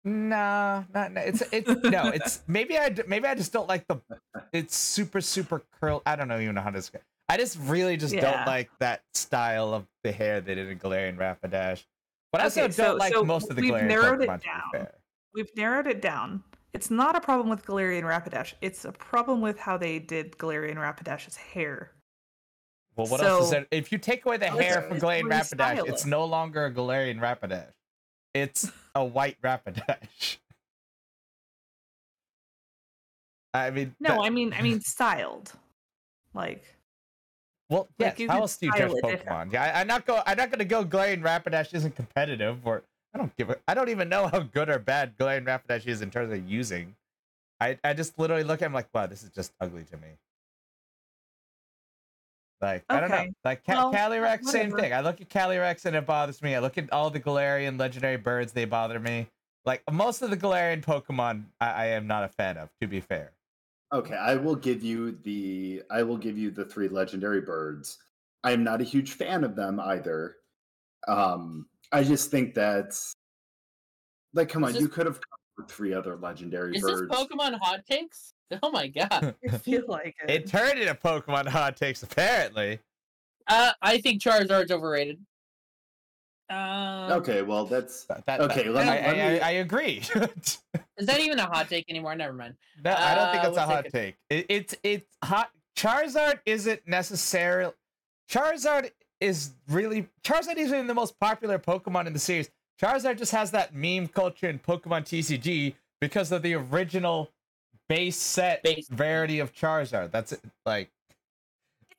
No, 0.03 0.85
not 0.93 1.11
no, 1.13 1.21
it's 1.21 1.41
it's 1.51 1.67
no, 1.85 2.07
it's 2.09 2.41
maybe 2.47 2.77
I 2.77 2.93
maybe 3.07 3.27
I 3.27 3.35
just 3.35 3.51
don't 3.51 3.67
like 3.67 3.87
the 3.87 3.97
it's 4.53 4.75
super 4.75 5.21
super 5.21 5.63
curl. 5.81 6.01
I 6.05 6.15
don't 6.15 6.27
know 6.27 6.39
even 6.39 6.55
know 6.55 6.61
how 6.61 6.69
to 6.69 6.77
describe. 6.77 7.03
I 7.29 7.37
just 7.37 7.57
really 7.61 7.95
just 7.97 8.13
Yeah. 8.13 8.21
don't 8.21 8.45
like 8.47 8.69
that 8.79 9.03
style 9.13 9.73
of 9.73 9.85
the 10.03 10.11
hair 10.11 10.41
they 10.41 10.55
did 10.55 10.67
in 10.69 10.79
Galarian 10.79 11.17
Rapidash. 11.17 11.85
But 12.31 12.41
I 12.41 12.43
also 12.45 12.61
don't 12.61 12.73
so- 12.73 12.95
like 12.95 13.13
so 13.13 13.23
most 13.23 13.49
of 13.49 13.55
the 13.55 13.61
we've 13.61 13.73
Galarian 13.73 13.87
narrowed 13.87 14.21
it 14.21 14.29
Pokemon. 14.29 14.41
To 14.41 14.77
down. 14.77 14.87
We've 15.33 15.55
narrowed 15.55 15.87
it 15.87 16.01
down. 16.01 16.43
It's 16.73 16.89
not 16.91 17.15
a 17.15 17.21
problem 17.21 17.49
with 17.49 17.65
Galarian 17.65 18.03
Rapidash. 18.03 18.53
It's 18.61 18.83
a 18.85 18.91
problem 18.91 19.41
with 19.41 19.57
how 19.59 19.77
they 19.77 19.99
did 19.99 20.37
Galarian 20.37 20.75
Rapidash's 20.75 21.35
hair. 21.37 21.91
Well, 22.99 23.07
what 23.07 23.21
else 23.21 23.43
is 23.45 23.49
So- 23.49 23.55
there? 23.55 23.67
If 23.71 23.91
you 23.91 23.97
take 23.97 24.25
away 24.25 24.37
the 24.37 24.47
It's- 24.47 24.61
hair 24.63 24.81
from 24.81 24.99
Galarian 24.99 25.23
Rapidash, 25.29 25.87
it's 25.87 26.05
no 26.05 26.25
longer 26.25 26.65
a 26.65 26.71
Galarian 26.71 27.19
Rapidash. 27.19 27.71
It's 28.33 28.69
a 28.95 29.03
white 29.05 29.41
Rapidash. 29.41 30.37
I 33.53 33.71
mean, 33.71 33.95
No, 33.99 34.09
that- 34.09 34.19
I 34.21 34.29
mean 34.29 34.53
I 34.53 34.61
mean 34.61 34.81
styled. 34.81 35.51
Like 36.33 36.63
Well, 37.69 37.87
yes. 37.97 38.11
Like, 38.11 38.19
you 38.19 38.27
how 38.29 38.41
else 38.41 38.57
do 38.57 38.65
you 38.67 38.73
judge 38.77 38.91
Pokemon? 39.01 39.51
Yeah, 39.53 39.63
I, 39.63 39.81
I'm 39.81 39.87
not 39.87 40.05
go. 40.05 40.21
I'm 40.25 40.37
not 40.37 40.51
gonna 40.51 40.65
go. 40.65 40.83
Galarian 40.83 41.21
Rapidash 41.21 41.73
isn't 41.73 41.95
competitive, 41.95 42.65
or 42.67 42.83
I 43.13 43.17
don't 43.17 43.35
give 43.37 43.49
a. 43.49 43.57
I 43.67 43.73
don't 43.73 43.89
even 43.89 44.09
know 44.09 44.27
how 44.27 44.39
good 44.41 44.69
or 44.69 44.77
bad 44.79 45.17
Galarian 45.17 45.45
Rapidash 45.45 45.87
is 45.87 46.01
in 46.01 46.11
terms 46.11 46.31
of 46.33 46.47
using. 46.49 46.95
I 47.61 47.79
I 47.83 47.93
just 47.93 48.17
literally 48.19 48.43
look 48.43 48.61
at 48.61 48.65
him 48.67 48.73
like, 48.73 48.89
wow, 48.93 49.07
this 49.07 49.23
is 49.23 49.29
just 49.31 49.53
ugly 49.61 49.83
to 49.85 49.97
me. 49.97 50.09
Like 52.61 52.83
I 52.89 52.99
don't 52.99 53.09
know. 53.09 53.25
Like 53.45 53.65
Ca- 53.65 53.73
well, 53.73 53.93
Calyrex, 53.93 54.45
same 54.45 54.71
thing. 54.71 54.93
I 54.93 55.01
look 55.01 55.21
at 55.21 55.29
Calyrex 55.29 55.85
and 55.85 55.95
it 55.95 56.05
bothers 56.05 56.41
me. 56.41 56.55
I 56.55 56.59
look 56.59 56.77
at 56.77 56.91
all 56.91 57.09
the 57.09 57.19
Galarian 57.19 57.79
legendary 57.79 58.17
birds; 58.17 58.51
they 58.51 58.65
bother 58.65 58.99
me. 58.99 59.27
Like 59.65 59.81
most 59.91 60.21
of 60.21 60.29
the 60.29 60.37
Galarian 60.37 60.83
Pokemon, 60.83 61.45
I, 61.61 61.69
I 61.69 61.85
am 61.87 62.07
not 62.07 62.23
a 62.23 62.27
fan 62.27 62.57
of. 62.57 62.69
To 62.81 62.87
be 62.87 62.99
fair. 62.99 63.31
Okay, 63.93 64.15
I 64.15 64.35
will 64.35 64.55
give 64.55 64.83
you 64.83 65.17
the 65.23 65.83
I 65.89 66.03
will 66.03 66.17
give 66.17 66.37
you 66.37 66.51
the 66.51 66.65
three 66.65 66.89
legendary 66.89 67.41
birds. 67.41 67.97
I 68.43 68.51
am 68.51 68.63
not 68.63 68.81
a 68.81 68.83
huge 68.83 69.13
fan 69.13 69.43
of 69.43 69.55
them 69.55 69.79
either. 69.79 70.35
Um, 71.07 71.67
I 71.91 72.03
just 72.03 72.29
think 72.29 72.53
that 72.55 72.99
like 74.33 74.49
come 74.49 74.63
on, 74.63 74.75
Is 74.75 74.81
you 74.81 74.89
could 74.89 75.05
have 75.05 75.15
come 75.15 75.39
with 75.57 75.71
three 75.71 75.93
other 75.93 76.17
legendary 76.17 76.75
Is 76.75 76.83
this. 76.83 77.01
Pokemon 77.01 77.57
hot 77.61 77.85
takes? 77.85 78.33
Oh 78.63 78.71
my 78.71 78.87
god. 78.87 79.35
I 79.51 79.57
feel 79.57 79.83
like 79.87 80.15
it. 80.23 80.29
It 80.29 80.47
turned 80.47 80.79
into 80.79 80.95
Pokemon 80.95 81.47
hot 81.47 81.75
takes 81.77 82.01
apparently. 82.03 82.79
Uh, 83.47 83.71
I 83.81 83.99
think 83.99 84.21
Charizard's 84.21 84.71
overrated. 84.71 85.19
Um, 86.49 87.11
Okay, 87.11 87.41
well 87.43 87.65
that's 87.65 88.05
That, 88.05 88.25
that- 88.25 88.41
Okay, 88.41 88.63
that- 88.63 88.71
let 88.73 88.85
me- 88.85 88.91
I, 88.91 88.95
let 88.95 89.09
I, 89.09 89.33
me- 89.33 89.39
I 89.39 89.51
agree. 89.51 90.01
Is 90.97 91.05
that 91.05 91.19
even 91.19 91.37
a 91.39 91.45
hot 91.45 91.69
take 91.69 91.85
anymore? 91.89 92.15
Never 92.15 92.33
mind. 92.33 92.55
No, 92.83 92.91
I 92.93 93.15
don't 93.15 93.31
think 93.31 93.43
Uh, 93.43 93.47
it's 93.49 93.57
a 93.57 93.61
hot 93.65 93.83
that 93.85 93.91
take. 93.91 94.15
It, 94.29 94.45
it's 94.49 94.75
it's 94.83 95.17
hot. 95.23 95.51
Charizard 95.77 96.39
isn't 96.45 96.81
necessarily. 96.87 97.71
Charizard 98.29 98.91
is 99.21 99.51
really 99.69 100.07
Charizard 100.23 100.57
isn't 100.57 100.73
even 100.75 100.87
the 100.87 100.93
most 100.93 101.19
popular 101.19 101.59
Pokemon 101.59 102.07
in 102.07 102.13
the 102.13 102.19
series. 102.19 102.49
Charizard 102.81 103.17
just 103.17 103.31
has 103.31 103.51
that 103.51 103.73
meme 103.75 104.07
culture 104.07 104.49
in 104.49 104.57
Pokemon 104.59 105.03
TCG 105.03 105.75
because 106.01 106.31
of 106.31 106.41
the 106.41 106.53
original 106.55 107.29
base 107.89 108.15
set 108.15 108.63
Base. 108.63 108.87
rarity 108.91 109.39
of 109.39 109.53
Charizard. 109.53 110.11
That's 110.11 110.31
it. 110.31 110.39
Like 110.65 110.89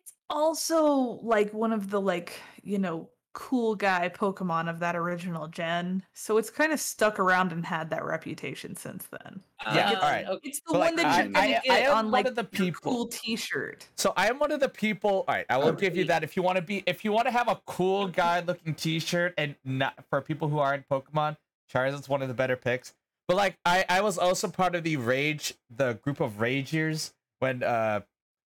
It's 0.00 0.14
also 0.30 1.18
like 1.22 1.52
one 1.52 1.72
of 1.72 1.90
the 1.90 2.00
like, 2.00 2.40
you 2.62 2.78
know, 2.78 3.10
cool 3.32 3.76
guy 3.76 4.08
Pokemon 4.08 4.68
of 4.68 4.80
that 4.80 4.96
original 4.96 5.46
gen. 5.46 6.02
So 6.14 6.36
it's 6.36 6.50
kind 6.50 6.72
of 6.72 6.80
stuck 6.80 7.20
around 7.20 7.52
and 7.52 7.64
had 7.64 7.88
that 7.90 8.04
reputation 8.04 8.74
since 8.74 9.06
then. 9.06 9.40
Yeah, 9.72 9.90
Uh, 9.90 9.94
alright. 9.96 10.26
okay. 10.26 10.48
It's 10.48 10.58
the 10.60 10.72
But, 10.72 10.78
one 10.78 10.96
like, 10.96 10.96
that 10.96 11.06
I- 11.06 11.16
you're 11.22 11.32
gonna 11.32 11.38
I- 11.38 11.42
I 11.42 11.60
get 11.64 11.86
am 11.86 11.90
on 11.92 12.04
one 12.06 12.10
like 12.10 12.26
of 12.26 12.34
the 12.34 12.42
people- 12.44 12.80
cool 12.92 13.06
T-shirt. 13.06 13.86
So 13.96 14.12
I 14.16 14.28
am 14.28 14.38
one 14.40 14.50
of 14.50 14.58
the 14.60 14.68
people. 14.68 15.24
All 15.28 15.34
right, 15.34 15.46
I 15.48 15.58
will 15.58 15.72
give 15.72 15.96
you 15.96 16.04
that. 16.06 16.24
If 16.24 16.36
you 16.36 16.42
want 16.42 16.56
to 16.56 16.62
be, 16.62 16.82
if 16.86 17.04
you 17.04 17.12
want 17.12 17.26
to 17.26 17.30
have 17.32 17.46
a 17.48 17.60
cool 17.66 18.08
guy 18.08 18.40
looking 18.40 18.74
T-shirt, 18.74 19.34
and 19.38 19.54
not 19.64 19.94
for 20.08 20.20
people 20.20 20.48
who 20.48 20.58
aren't 20.58 20.88
Pokemon, 20.88 21.36
Charizard's 21.72 22.08
one 22.08 22.22
of 22.22 22.26
the 22.28 22.34
better 22.34 22.56
picks. 22.56 22.94
But 23.30 23.36
like, 23.36 23.58
I 23.64 23.84
I 23.88 24.00
was 24.00 24.18
also 24.18 24.48
part 24.48 24.74
of 24.74 24.82
the 24.82 24.96
Rage, 24.96 25.54
the 25.70 25.92
group 26.02 26.18
of 26.18 26.38
Ragers 26.38 27.12
when 27.38 27.62
uh 27.62 28.00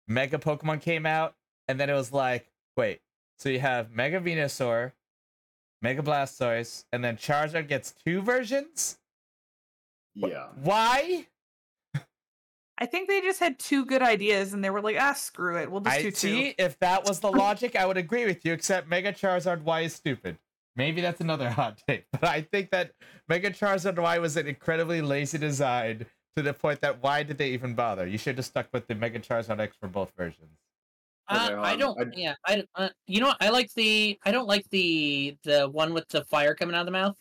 Mega 0.07 0.37
Pokemon 0.37 0.81
came 0.81 1.03
out, 1.07 1.33
and 1.67 1.79
then 1.79 1.89
it 1.89 1.95
was 1.95 2.13
like, 2.13 2.51
wait, 2.75 3.01
so 3.39 3.49
you 3.49 3.59
have 3.59 3.89
Mega 3.89 4.19
Venusaur, 4.19 4.91
Mega 5.81 6.03
Blastoise, 6.03 6.85
and 6.91 7.03
then 7.03 7.17
Charizard 7.17 7.67
gets 7.67 7.95
two 8.05 8.21
versions. 8.21 8.99
yeah. 10.13 10.49
Why? 10.61 11.25
I 12.77 12.85
think 12.85 13.09
they 13.09 13.21
just 13.21 13.39
had 13.39 13.57
two 13.57 13.83
good 13.83 14.03
ideas 14.03 14.53
and 14.53 14.63
they 14.63 14.69
were 14.69 14.81
like, 14.81 14.97
ah, 14.99 15.13
screw 15.13 15.57
it. 15.57 15.71
We'll 15.71 15.81
just 15.81 15.97
I 15.97 16.03
do 16.03 16.11
two. 16.11 16.15
see. 16.15 16.55
If 16.59 16.77
that 16.81 17.03
was 17.03 17.19
the 17.19 17.31
logic, 17.31 17.75
I 17.75 17.87
would 17.87 17.97
agree 17.97 18.25
with 18.25 18.45
you. 18.45 18.53
Except 18.53 18.87
Mega 18.87 19.11
Charizard 19.11 19.63
Y 19.63 19.81
is 19.81 19.95
stupid. 19.95 20.37
Maybe 20.77 21.01
that's 21.01 21.19
another 21.21 21.49
hot 21.59 21.81
take, 21.87 22.05
but 22.11 22.23
I 22.23 22.41
think 22.41 22.69
that 22.71 22.91
Mega 23.27 23.49
Charizard 23.51 23.97
Y 23.99 24.19
was 24.19 24.37
an 24.37 24.47
incredibly 24.47 25.01
lazy 25.01 25.37
design 25.37 26.05
to 26.35 26.43
the 26.43 26.53
point 26.53 26.79
that 26.81 27.01
why 27.01 27.23
did 27.23 27.37
they 27.39 27.49
even 27.49 27.73
bother? 27.73 28.05
You 28.07 28.17
should 28.19 28.37
have 28.37 28.45
stuck 28.45 28.67
with 28.71 28.87
the 28.87 28.93
Mega 28.95 29.19
Charizard 29.19 29.59
X 29.59 29.75
for 29.81 29.87
both 29.87 30.11
versions. 30.15 30.51
Uh, 31.29 31.55
I 31.57 31.73
um, 31.73 31.79
don't. 31.79 31.99
I- 31.99 32.11
Yeah, 32.15 32.35
I. 32.45 32.63
Uh, 32.75 32.89
you 33.07 33.19
know, 33.19 33.27
what? 33.27 33.37
I 33.41 33.49
like 33.49 33.73
the. 33.73 34.17
I 34.23 34.31
don't 34.31 34.47
like 34.47 34.69
the 34.69 35.35
the 35.43 35.67
one 35.67 35.93
with 35.93 36.07
the 36.09 36.23
fire 36.25 36.53
coming 36.55 36.73
out 36.75 36.81
of 36.81 36.85
the 36.85 36.91
mouth 36.91 37.17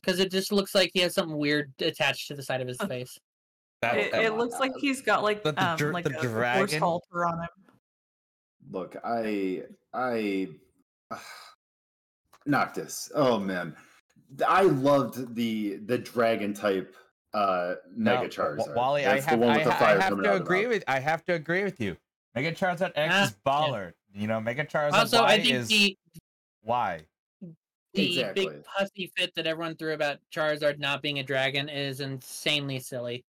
because 0.00 0.20
it 0.20 0.30
just 0.30 0.52
looks 0.52 0.74
like 0.74 0.90
he 0.94 1.00
has 1.00 1.12
something 1.14 1.36
weird 1.36 1.70
attached 1.80 2.28
to 2.28 2.34
the 2.34 2.42
side 2.42 2.60
of 2.62 2.68
his 2.68 2.78
face. 2.88 3.18
That, 3.82 3.98
It, 3.98 4.12
that- 4.12 4.24
it 4.24 4.36
looks 4.36 4.58
like 4.58 4.72
he's 4.80 5.02
got 5.02 5.22
like 5.22 5.42
The- 5.42 5.52
the 5.52 5.70
um 5.70 5.76
dr- 5.76 5.92
like 5.92 6.04
the 6.04 6.10
a, 6.14 6.18
a 6.18 6.22
force 6.22 6.30
dragon? 6.32 6.80
halter 6.80 7.26
on 7.26 7.40
him. 7.42 7.48
Look, 8.70 8.96
I 9.04 9.64
I 9.92 10.48
Noctis. 12.46 13.10
Oh 13.14 13.38
man. 13.38 13.76
I 14.46 14.62
loved 14.62 15.34
the 15.34 15.76
the 15.86 15.98
dragon 15.98 16.52
type 16.54 16.94
uh 17.34 17.74
Mega 17.94 18.28
W- 18.28 18.30
Charizard. 18.30 18.74
Wally, 18.74 19.02
That's 19.04 19.26
I 19.26 19.30
have, 19.30 19.40
the 19.40 19.46
one 19.46 19.54
I, 19.54 19.56
with 19.58 19.66
the 19.66 19.72
fire 19.72 19.98
I 19.98 20.00
have 20.00 20.00
to 20.00 20.04
out 20.04 20.12
of 20.12 20.22
the 20.22 20.34
agree 20.34 20.66
with. 20.66 20.84
I 20.88 20.98
have 20.98 21.24
to 21.26 21.34
agree 21.34 21.64
with 21.64 21.80
you. 21.80 21.96
Mega 22.34 22.52
Charizard 22.52 22.92
X 22.94 23.14
Ah, 23.14 23.24
is 23.24 23.36
baller. 23.46 23.92
You 24.14 24.26
know, 24.26 24.40
Mega 24.40 24.64
Charizard 24.64 24.92
Also, 24.94 25.22
Y 25.22 25.28
I 25.32 25.36
think 25.40 25.54
is 25.54 25.68
the 25.68 25.96
why. 26.62 27.06
the 27.94 28.08
Exactly. 28.18 28.46
big 28.48 28.64
pussy 28.64 29.12
fit 29.16 29.34
that 29.36 29.46
everyone 29.46 29.76
threw 29.76 29.94
about 29.94 30.18
Charizard 30.34 30.78
not 30.78 31.02
being 31.02 31.18
a 31.18 31.22
dragon 31.22 31.68
is 31.68 32.00
insanely 32.00 32.78
silly. 32.78 33.24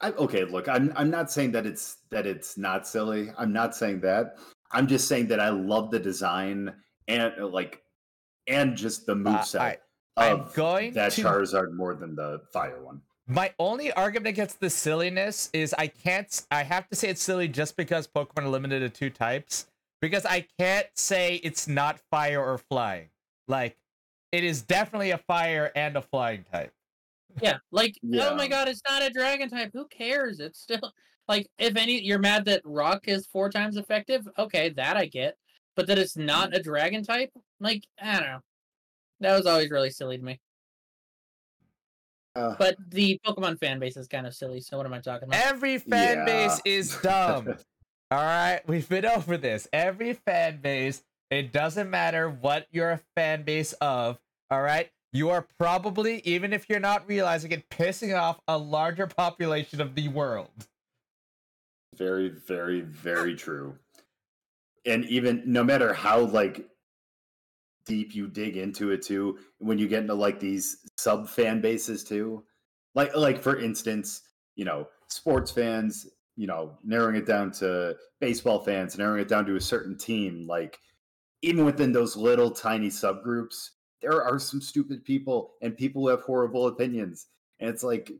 I, 0.00 0.12
okay, 0.12 0.44
look, 0.44 0.68
I'm 0.68 0.92
I'm 0.96 1.10
not 1.10 1.30
saying 1.30 1.52
that 1.52 1.66
it's 1.66 1.98
that 2.10 2.26
it's 2.26 2.56
not 2.56 2.86
silly. 2.86 3.30
I'm 3.36 3.52
not 3.52 3.74
saying 3.74 4.00
that. 4.00 4.36
I'm 4.72 4.86
just 4.86 5.08
saying 5.08 5.26
that 5.28 5.40
I 5.40 5.48
love 5.50 5.90
the 5.90 5.98
design 5.98 6.72
and 7.08 7.34
like 7.52 7.82
and 8.50 8.76
just 8.76 9.06
the 9.06 9.12
Uh, 9.12 9.16
moveset 9.16 9.60
I- 9.60 9.78
I'm 10.16 10.40
of 10.40 10.54
going 10.54 10.92
that 10.94 11.12
to- 11.12 11.22
Charizard 11.22 11.72
more 11.72 11.94
than 11.94 12.14
the 12.14 12.42
fire 12.52 12.80
one. 12.82 13.00
My 13.26 13.54
only 13.60 13.92
argument 13.92 14.26
against 14.28 14.58
the 14.58 14.68
silliness 14.68 15.50
is 15.52 15.72
I 15.74 15.86
can't. 15.86 16.28
I 16.50 16.64
have 16.64 16.88
to 16.88 16.96
say 16.96 17.08
it's 17.08 17.22
silly 17.22 17.46
just 17.46 17.76
because 17.76 18.08
Pokemon 18.08 18.42
are 18.42 18.48
limited 18.48 18.80
to 18.80 18.88
two 18.88 19.08
types. 19.10 19.66
Because 20.00 20.24
I 20.26 20.46
can't 20.58 20.86
say 20.94 21.36
it's 21.36 21.68
not 21.68 22.00
fire 22.10 22.42
or 22.42 22.56
flying. 22.58 23.10
Like, 23.46 23.76
it 24.32 24.42
is 24.44 24.62
definitely 24.62 25.10
a 25.10 25.18
fire 25.18 25.70
and 25.76 25.94
a 25.96 26.02
flying 26.02 26.44
type. 26.50 26.72
Yeah, 27.40 27.58
like 27.70 27.96
oh 28.14 28.34
my 28.34 28.48
god, 28.48 28.66
it's 28.68 28.82
not 28.88 29.02
a 29.02 29.10
dragon 29.10 29.48
type. 29.48 29.70
Who 29.72 29.86
cares? 29.86 30.40
It's 30.40 30.58
still 30.58 30.92
like 31.28 31.48
if 31.58 31.76
any 31.76 32.00
you're 32.02 32.18
mad 32.18 32.44
that 32.46 32.62
rock 32.64 33.06
is 33.06 33.26
four 33.26 33.48
times 33.50 33.76
effective. 33.76 34.26
Okay, 34.38 34.70
that 34.70 34.96
I 34.96 35.06
get. 35.06 35.36
But 35.80 35.86
that 35.86 35.98
it's 35.98 36.14
not 36.14 36.54
a 36.54 36.62
dragon 36.62 37.02
type, 37.02 37.30
like 37.58 37.86
I 37.98 38.12
don't 38.20 38.28
know. 38.28 38.40
That 39.20 39.34
was 39.34 39.46
always 39.46 39.70
really 39.70 39.88
silly 39.88 40.18
to 40.18 40.22
me. 40.22 40.38
Uh, 42.36 42.54
But 42.58 42.76
the 42.90 43.18
Pokemon 43.26 43.58
fan 43.58 43.78
base 43.78 43.96
is 43.96 44.06
kind 44.06 44.26
of 44.26 44.34
silly. 44.34 44.60
So 44.60 44.76
what 44.76 44.84
am 44.84 44.92
I 44.92 44.98
talking 45.00 45.28
about? 45.28 45.40
Every 45.42 45.78
fan 45.78 46.26
base 46.26 46.60
is 46.66 46.94
dumb. 47.02 47.56
All 48.10 48.18
right, 48.18 48.60
we've 48.66 48.86
been 48.90 49.06
over 49.06 49.38
this. 49.38 49.68
Every 49.72 50.12
fan 50.12 50.60
base, 50.60 51.02
it 51.30 51.50
doesn't 51.50 51.88
matter 51.88 52.28
what 52.28 52.66
you're 52.70 52.90
a 52.90 53.00
fan 53.16 53.44
base 53.44 53.72
of. 53.80 54.18
All 54.50 54.60
right, 54.60 54.90
you 55.14 55.30
are 55.30 55.46
probably, 55.58 56.20
even 56.26 56.52
if 56.52 56.68
you're 56.68 56.78
not 56.78 57.08
realizing 57.08 57.52
it, 57.52 57.70
pissing 57.70 58.14
off 58.14 58.38
a 58.46 58.58
larger 58.58 59.06
population 59.06 59.80
of 59.80 59.94
the 59.94 60.08
world. 60.08 60.50
very, 61.96 62.28
very, 62.28 62.82
very 62.82 63.34
true. 63.34 63.78
And 64.86 65.04
even 65.06 65.42
no 65.46 65.62
matter 65.62 65.92
how 65.92 66.20
like 66.20 66.66
deep 67.84 68.14
you 68.14 68.28
dig 68.28 68.56
into 68.56 68.90
it 68.90 69.02
too, 69.02 69.38
when 69.58 69.78
you 69.78 69.88
get 69.88 70.02
into 70.02 70.14
like 70.14 70.40
these 70.40 70.78
sub 70.96 71.28
fan 71.28 71.60
bases 71.60 72.04
too, 72.04 72.44
like 72.94 73.14
like 73.14 73.40
for 73.40 73.58
instance, 73.58 74.22
you 74.56 74.64
know, 74.64 74.88
sports 75.08 75.50
fans, 75.50 76.06
you 76.36 76.46
know, 76.46 76.78
narrowing 76.84 77.16
it 77.16 77.26
down 77.26 77.50
to 77.52 77.96
baseball 78.20 78.60
fans, 78.60 78.96
narrowing 78.96 79.20
it 79.20 79.28
down 79.28 79.44
to 79.46 79.56
a 79.56 79.60
certain 79.60 79.96
team, 79.96 80.46
like 80.46 80.78
even 81.42 81.64
within 81.64 81.92
those 81.92 82.16
little 82.16 82.50
tiny 82.50 82.88
subgroups, 82.88 83.70
there 84.02 84.22
are 84.22 84.38
some 84.38 84.60
stupid 84.60 85.04
people 85.04 85.54
and 85.62 85.76
people 85.76 86.02
who 86.02 86.08
have 86.08 86.22
horrible 86.22 86.66
opinions. 86.66 87.26
And 87.60 87.68
it's 87.68 87.82
like 87.82 88.10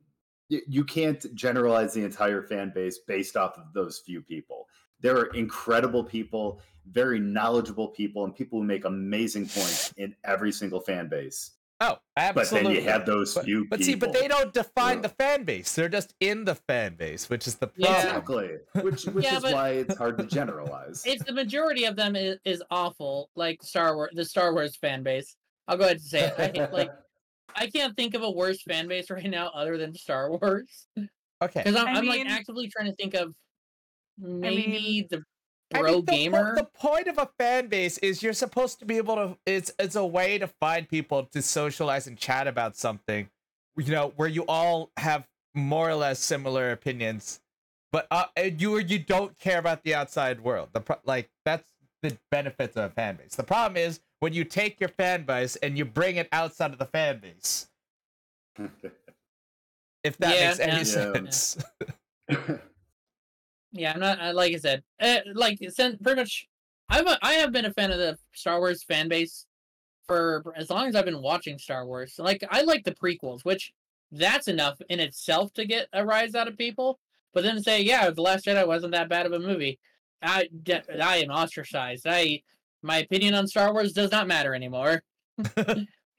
you 0.49 0.85
can't 0.85 1.33
generalize 1.35 1.95
the 1.95 2.05
entire 2.05 2.43
fan 2.43 2.73
base 2.75 2.99
based 3.07 3.37
off 3.37 3.57
of 3.57 3.73
those 3.73 4.03
few 4.05 4.21
people. 4.21 4.67
There 5.01 5.17
are 5.17 5.27
incredible 5.27 6.05
people, 6.05 6.61
very 6.87 7.19
knowledgeable 7.19 7.89
people, 7.89 8.25
and 8.25 8.35
people 8.35 8.59
who 8.61 8.65
make 8.65 8.85
amazing 8.85 9.49
points 9.49 9.93
in 9.97 10.15
every 10.25 10.53
single 10.53 10.81
fan 10.81 11.09
base. 11.09 11.53
Oh, 11.83 11.99
absolutely. 12.19 12.43
But 12.43 12.63
then 12.65 12.75
you 12.85 12.91
have 12.91 13.07
those 13.07 13.35
But, 13.35 13.45
few 13.47 13.65
but 13.65 13.79
people. 13.79 13.85
see, 13.87 13.95
but 13.95 14.13
they 14.13 14.29
don't 14.29 14.53
define 14.53 14.99
Ugh. 14.99 15.03
the 15.05 15.09
fan 15.09 15.45
base. 15.45 15.75
They're 15.75 15.89
just 15.89 16.15
in 16.21 16.45
the 16.45 16.55
fan 16.55 16.95
base, 16.97 17.31
which 17.31 17.47
is 17.47 17.57
the 17.57 17.71
Yeah. 17.77 18.21
problem. 18.21 18.59
exactly, 18.59 18.59
which 18.83 19.05
which 19.07 19.25
Yeah, 19.25 19.39
is 19.39 19.45
why 19.45 19.71
it's 19.71 19.97
hard 19.97 20.19
to 20.19 20.27
generalize. 20.27 21.07
It's 21.07 21.25
the 21.25 21.33
majority 21.33 21.85
of 21.85 21.97
them 21.97 22.17
is, 22.17 22.39
is 22.45 22.63
awful, 22.71 23.31
like 23.35 23.63
Star 23.63 23.97
Wars, 23.97 24.11
the 24.15 24.27
Star 24.27 24.53
Wars 24.53 24.77
fan 24.77 25.03
base. 25.03 25.37
I'll 25.69 25.79
go 25.79 25.85
ahead 25.85 25.97
and 25.97 26.05
say 26.05 26.25
it. 26.27 26.35
I 26.39 26.47
hate, 26.49 26.73
like 26.73 26.91
I 27.57 27.69
can't 27.69 27.97
think 27.97 28.15
of 28.15 28.23
a 28.23 28.31
worse 28.31 28.63
fan 28.63 28.87
base 28.87 29.09
right 29.11 29.25
now 29.31 29.49
other 29.49 29.79
than 29.79 29.95
Star 29.95 30.31
Wars. 30.31 30.87
Okay. 31.43 31.63
Because 31.65 31.77
I'm, 31.77 31.89
I 31.89 31.93
I'm 31.93 32.07
like 32.07 32.27
actively 32.27 32.69
trying 32.69 32.87
to 32.91 32.95
think 32.97 33.15
of 33.15 33.35
maybe 34.21 35.07
the 35.11 35.25
I 35.73 35.79
pro 35.81 35.93
mean, 35.93 36.05
the 36.05 36.13
po- 36.13 36.17
gamer. 36.17 36.55
The, 36.57 36.65
point 36.65 37.07
of 37.09 37.19
a 37.19 37.31
fan 37.39 37.69
base 37.69 37.99
is 37.99 38.23
you're 38.23 38.33
supposed 38.33 38.79
to 38.81 38.85
be 38.85 38.97
able 38.97 39.17
to. 39.17 39.39
It's 39.47 39.73
it's 39.79 39.97
a 39.97 40.05
way 40.07 40.39
to 40.39 40.47
find 40.47 40.89
people 40.89 41.25
to 41.27 41.43
socialize 41.43 42.07
and 42.07 42.19
chat 42.19 42.47
about 42.49 42.77
something, 42.77 43.31
you 43.77 43.93
know, 43.93 44.13
where 44.17 44.29
you 44.29 44.45
all 44.47 44.91
have 44.97 45.29
more 45.55 45.89
or 45.89 45.95
less 45.95 46.19
similar 46.21 46.71
opinions, 46.71 47.41
but 47.93 48.07
uh, 48.11 48.27
and 48.37 48.61
you 48.61 48.79
you 48.79 48.99
don't 48.99 49.39
care 49.39 49.59
about 49.59 49.83
the 49.85 49.95
outside 49.95 50.41
world. 50.41 50.71
The 50.73 50.81
pro- 50.81 51.01
like 51.05 51.31
that's 51.45 51.71
the 52.03 52.19
benefits 52.31 52.77
of 52.77 52.85
a 52.85 52.91
fan 52.91 53.17
base. 53.17 53.37
The 53.37 53.43
problem 53.45 53.77
is 53.77 54.01
when 54.21 54.33
you 54.33 54.45
take 54.45 54.81
your 54.81 54.89
fan 54.89 55.25
base 55.25 55.57
and 55.57 55.77
you 55.79 55.85
bring 55.85 56.17
it 56.17 56.29
outside 56.33 56.73
of 56.73 56.79
the 56.79 56.87
fan 56.87 57.19
base. 57.21 57.69
If 60.03 60.17
that 60.19 60.35
Yeah, 60.35 60.47
makes 60.47 60.61
any 60.61 60.73
yeah. 60.79 60.83
sense. 60.85 61.59
Yeah, 63.73 63.93
I'm 63.93 64.01
not. 64.01 64.21
I- 64.21 64.33
Like 64.33 64.53
I 64.55 64.59
said, 64.59 64.83
uh, 65.01 65.19
like 65.35 65.59
since 65.69 65.97
pretty 66.03 66.21
much, 66.21 66.49
I'm 66.89 67.07
a, 67.07 67.19
I 67.23 67.35
have 67.35 67.53
been 67.53 67.65
a 67.67 67.73
fan 67.73 67.91
of 67.93 67.99
the 67.99 68.19
Star 68.35 68.59
Wars 68.59 68.83
fan 68.83 69.09
base 69.09 69.47
for 70.07 70.43
as 70.57 70.71
long 70.71 70.89
as 70.89 70.97
I've 70.97 71.05
been 71.05 71.23
watching 71.23 71.59
Star 71.59 71.87
Wars. 71.87 72.15
Like 72.19 72.43
I 72.51 72.63
like 72.63 72.85
the 72.85 72.95
prequels, 72.95 73.45
which 73.45 73.73
that's 74.13 74.49
enough 74.49 74.81
in 74.89 74.99
itself 75.01 75.53
to 75.55 75.65
get 75.65 75.87
a 75.93 76.05
rise 76.05 76.35
out 76.35 76.49
of 76.49 76.59
people. 76.59 76.99
But 77.33 77.45
then 77.45 77.55
to 77.57 77.63
say, 77.63 77.81
yeah, 77.83 78.11
the 78.11 78.23
Last 78.23 78.45
Jedi 78.47 78.67
wasn't 78.67 78.93
that 78.93 79.09
bad 79.09 79.25
of 79.27 79.33
a 79.33 79.39
movie. 79.39 79.79
I 80.23 80.49
I 81.01 81.19
am 81.19 81.31
ostracized. 81.31 82.07
I 82.09 82.43
my 82.83 82.99
opinion 82.99 83.35
on 83.35 83.47
Star 83.47 83.73
Wars 83.73 83.93
does 83.93 84.11
not 84.11 84.27
matter 84.27 84.55
anymore. 84.55 85.03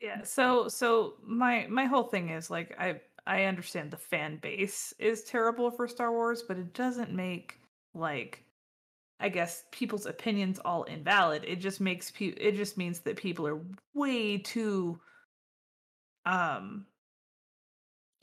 Yeah. 0.02 0.24
So 0.24 0.68
so 0.68 1.14
my 1.24 1.68
my 1.70 1.86
whole 1.86 2.06
thing 2.06 2.30
is 2.30 2.50
like 2.50 2.76
I 2.80 3.02
I 3.28 3.44
understand 3.44 3.92
the 3.92 3.98
fan 3.98 4.38
base 4.38 4.94
is 5.00 5.24
terrible 5.24 5.70
for 5.72 5.88
Star 5.88 6.12
Wars, 6.12 6.44
but 6.44 6.58
it 6.58 6.74
doesn't 6.74 7.12
make 7.14 7.60
like 7.94 8.44
I 9.20 9.30
guess 9.30 9.66
people's 9.72 10.08
opinions 10.08 10.60
all 10.66 10.84
invalid. 10.86 11.44
It 11.46 11.58
just 11.58 11.80
makes 11.80 12.10
people 12.10 12.42
it 12.42 12.54
just 12.54 12.78
means 12.78 13.00
that 13.02 13.18
people 13.18 13.46
are 13.48 13.62
way 13.94 14.38
too 14.40 15.00
um 16.26 16.86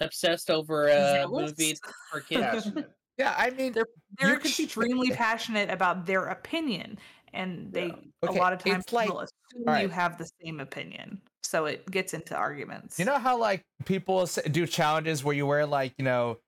Obsessed 0.00 0.50
over 0.50 0.86
a 0.88 0.92
Zealous? 0.92 1.50
movie 1.58 1.76
for 2.10 2.20
kids. 2.20 2.70
Yeah, 3.16 3.34
I 3.36 3.50
mean, 3.50 3.72
they're 3.72 3.86
they're 4.18 4.38
could 4.38 4.50
sh- 4.50 4.60
extremely 4.60 5.10
passionate 5.12 5.70
about 5.70 6.06
their 6.06 6.26
opinion 6.26 6.98
and 7.32 7.72
they 7.72 7.86
Yeah. 7.86 7.94
Okay, 8.24 8.38
a 8.38 8.40
lot 8.40 8.52
of 8.52 8.58
times 8.58 8.84
it's 8.84 8.92
like- 8.92 9.06
people 9.08 9.20
assume 9.20 9.82
you 9.82 9.88
have 9.88 10.18
the 10.18 10.28
same 10.42 10.60
opinion. 10.60 11.20
So 11.42 11.66
it 11.66 11.90
gets 11.90 12.14
into 12.14 12.36
arguments. 12.36 12.98
You 12.98 13.04
know 13.04 13.18
how 13.18 13.38
like 13.38 13.64
people 13.84 14.28
do 14.50 14.66
challenges 14.66 15.24
where 15.24 15.34
you 15.34 15.46
wear 15.46 15.66
like 15.66 15.94
you 15.98 16.04
know, 16.04 16.38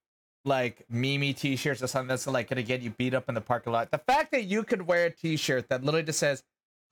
like 0.44 0.84
Mimi 0.90 1.32
t-shirts 1.32 1.82
or 1.82 1.86
something 1.86 2.08
that's 2.08 2.26
like 2.26 2.48
gonna 2.48 2.62
get 2.62 2.82
you 2.82 2.90
beat 2.90 3.14
up 3.14 3.28
in 3.28 3.34
the 3.34 3.40
parking 3.40 3.72
lot. 3.72 3.90
The 3.90 3.98
fact 3.98 4.32
that 4.32 4.44
you 4.44 4.62
could 4.62 4.82
wear 4.82 5.06
a 5.06 5.10
t-shirt 5.10 5.68
that 5.68 5.82
literally 5.84 6.04
just 6.04 6.18
says 6.18 6.42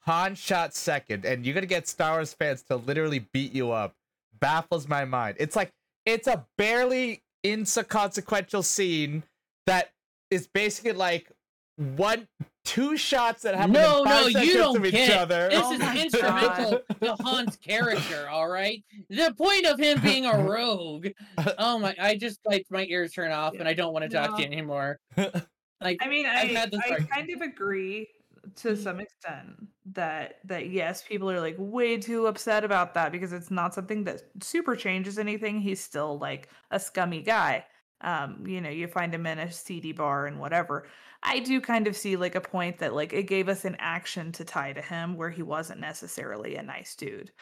Han 0.02 0.34
shot 0.34 0.74
second, 0.74 1.24
and 1.24 1.44
you're 1.44 1.54
gonna 1.54 1.66
get 1.66 1.86
Star 1.88 2.12
Wars 2.12 2.32
fans 2.32 2.62
to 2.64 2.76
literally 2.76 3.26
beat 3.32 3.52
you 3.52 3.72
up, 3.72 3.94
baffles 4.40 4.88
my 4.88 5.04
mind. 5.04 5.36
It's 5.38 5.56
like 5.56 5.72
it's 6.06 6.26
a 6.26 6.46
barely 6.56 7.22
inconsequential 7.44 8.62
scene 8.62 9.22
that 9.66 9.90
is 10.30 10.46
basically 10.46 10.92
like 10.92 11.30
one 11.76 12.26
two 12.68 12.96
shots 12.96 13.42
that 13.42 13.54
happen 13.54 13.72
No, 13.72 14.04
in 14.04 14.08
no, 14.08 14.24
five 14.24 14.32
you 14.34 14.54
seconds 14.54 14.54
don't 14.54 14.76
of 14.76 14.84
each 14.84 14.92
get 14.94 15.10
it. 15.10 15.16
other. 15.16 15.48
This 15.50 15.64
Oh 15.64 15.72
is 15.72 15.82
my 15.82 15.96
instrumental 15.96 16.80
to 17.02 17.16
Han's 17.24 17.56
character, 17.56 18.28
all 18.28 18.48
right? 18.48 18.84
The 19.08 19.34
point 19.36 19.66
of 19.66 19.78
him 19.78 20.00
being 20.00 20.26
a 20.26 20.36
rogue. 20.38 21.08
Oh 21.58 21.78
my 21.78 21.94
I 22.00 22.16
just 22.16 22.40
like 22.44 22.66
my 22.70 22.84
ears 22.86 23.12
turn 23.12 23.32
off 23.32 23.58
and 23.58 23.68
I 23.68 23.74
don't 23.74 23.92
want 23.92 24.04
to 24.04 24.08
talk 24.08 24.36
to 24.36 24.42
you 24.42 24.46
anymore. 24.46 25.00
Like 25.80 25.98
I 26.00 26.08
mean, 26.08 26.26
I've 26.26 26.50
I, 26.50 26.52
had 26.52 26.74
I 26.74 26.90
argument. 26.90 27.10
kind 27.10 27.30
of 27.30 27.40
agree 27.40 28.08
to 28.56 28.76
some 28.76 29.00
extent 29.00 29.68
that 29.92 30.36
that 30.44 30.70
yes, 30.70 31.02
people 31.02 31.30
are 31.30 31.40
like 31.40 31.56
way 31.58 31.98
too 31.98 32.26
upset 32.26 32.64
about 32.64 32.94
that 32.94 33.12
because 33.12 33.32
it's 33.32 33.50
not 33.50 33.74
something 33.74 34.04
that 34.04 34.22
super 34.42 34.74
changes 34.76 35.18
anything. 35.18 35.60
He's 35.60 35.80
still 35.80 36.18
like 36.18 36.48
a 36.70 36.80
scummy 36.80 37.22
guy. 37.22 37.64
Um, 38.00 38.44
you 38.46 38.60
know, 38.60 38.70
you 38.70 38.88
find 38.88 39.14
him 39.14 39.26
in 39.26 39.38
a 39.38 39.50
seedy 39.52 39.92
bar 39.92 40.26
and 40.26 40.40
whatever. 40.40 40.86
I 41.22 41.40
do 41.40 41.60
kind 41.60 41.86
of 41.86 41.96
see 41.96 42.16
like 42.16 42.34
a 42.34 42.40
point 42.40 42.78
that 42.78 42.94
like 42.94 43.12
it 43.12 43.24
gave 43.24 43.48
us 43.48 43.64
an 43.64 43.76
action 43.78 44.32
to 44.32 44.44
tie 44.44 44.72
to 44.72 44.82
him 44.82 45.16
where 45.16 45.30
he 45.30 45.42
wasn't 45.42 45.80
necessarily 45.80 46.56
a 46.56 46.62
nice 46.62 46.94
dude. 46.94 47.32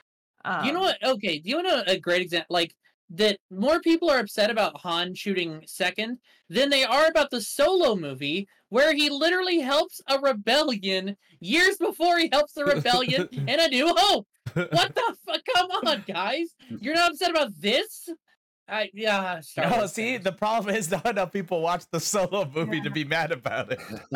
Um, 0.44 0.64
you 0.64 0.72
know 0.72 0.80
what? 0.80 1.02
Okay, 1.02 1.38
do 1.38 1.50
you 1.50 1.62
know 1.62 1.82
a 1.86 1.98
great 1.98 2.22
example? 2.22 2.54
Like 2.54 2.74
that 3.10 3.38
more 3.50 3.80
people 3.80 4.10
are 4.10 4.18
upset 4.18 4.50
about 4.50 4.80
Han 4.80 5.14
shooting 5.14 5.62
second 5.66 6.18
than 6.48 6.70
they 6.70 6.84
are 6.84 7.06
about 7.06 7.30
the 7.30 7.40
solo 7.40 7.94
movie 7.94 8.48
where 8.68 8.94
he 8.94 9.10
literally 9.10 9.60
helps 9.60 10.00
a 10.08 10.18
rebellion 10.18 11.16
years 11.40 11.76
before 11.76 12.18
he 12.18 12.28
helps 12.32 12.52
the 12.52 12.64
rebellion 12.64 13.28
in 13.32 13.60
A 13.60 13.68
New 13.68 13.92
Hope. 13.96 14.26
What 14.54 14.70
the 14.94 15.16
fuck? 15.26 15.42
Come 15.54 15.70
on, 15.70 16.04
guys. 16.06 16.54
You're 16.80 16.94
not 16.94 17.12
upset 17.12 17.30
about 17.30 17.50
this? 17.60 18.08
I 18.68 18.90
yeah. 18.94 19.40
Star 19.40 19.70
No, 19.70 19.76
Wars 19.76 19.92
see, 19.92 20.12
fans. 20.12 20.24
the 20.24 20.32
problem 20.32 20.74
is 20.74 20.90
not 20.90 21.06
enough 21.06 21.32
people 21.32 21.60
watch 21.60 21.84
the 21.90 22.00
solo 22.00 22.50
movie 22.54 22.80
to 22.80 22.90
be 22.90 23.04
mad 23.04 23.32
about 23.32 23.72
it. 23.72 23.80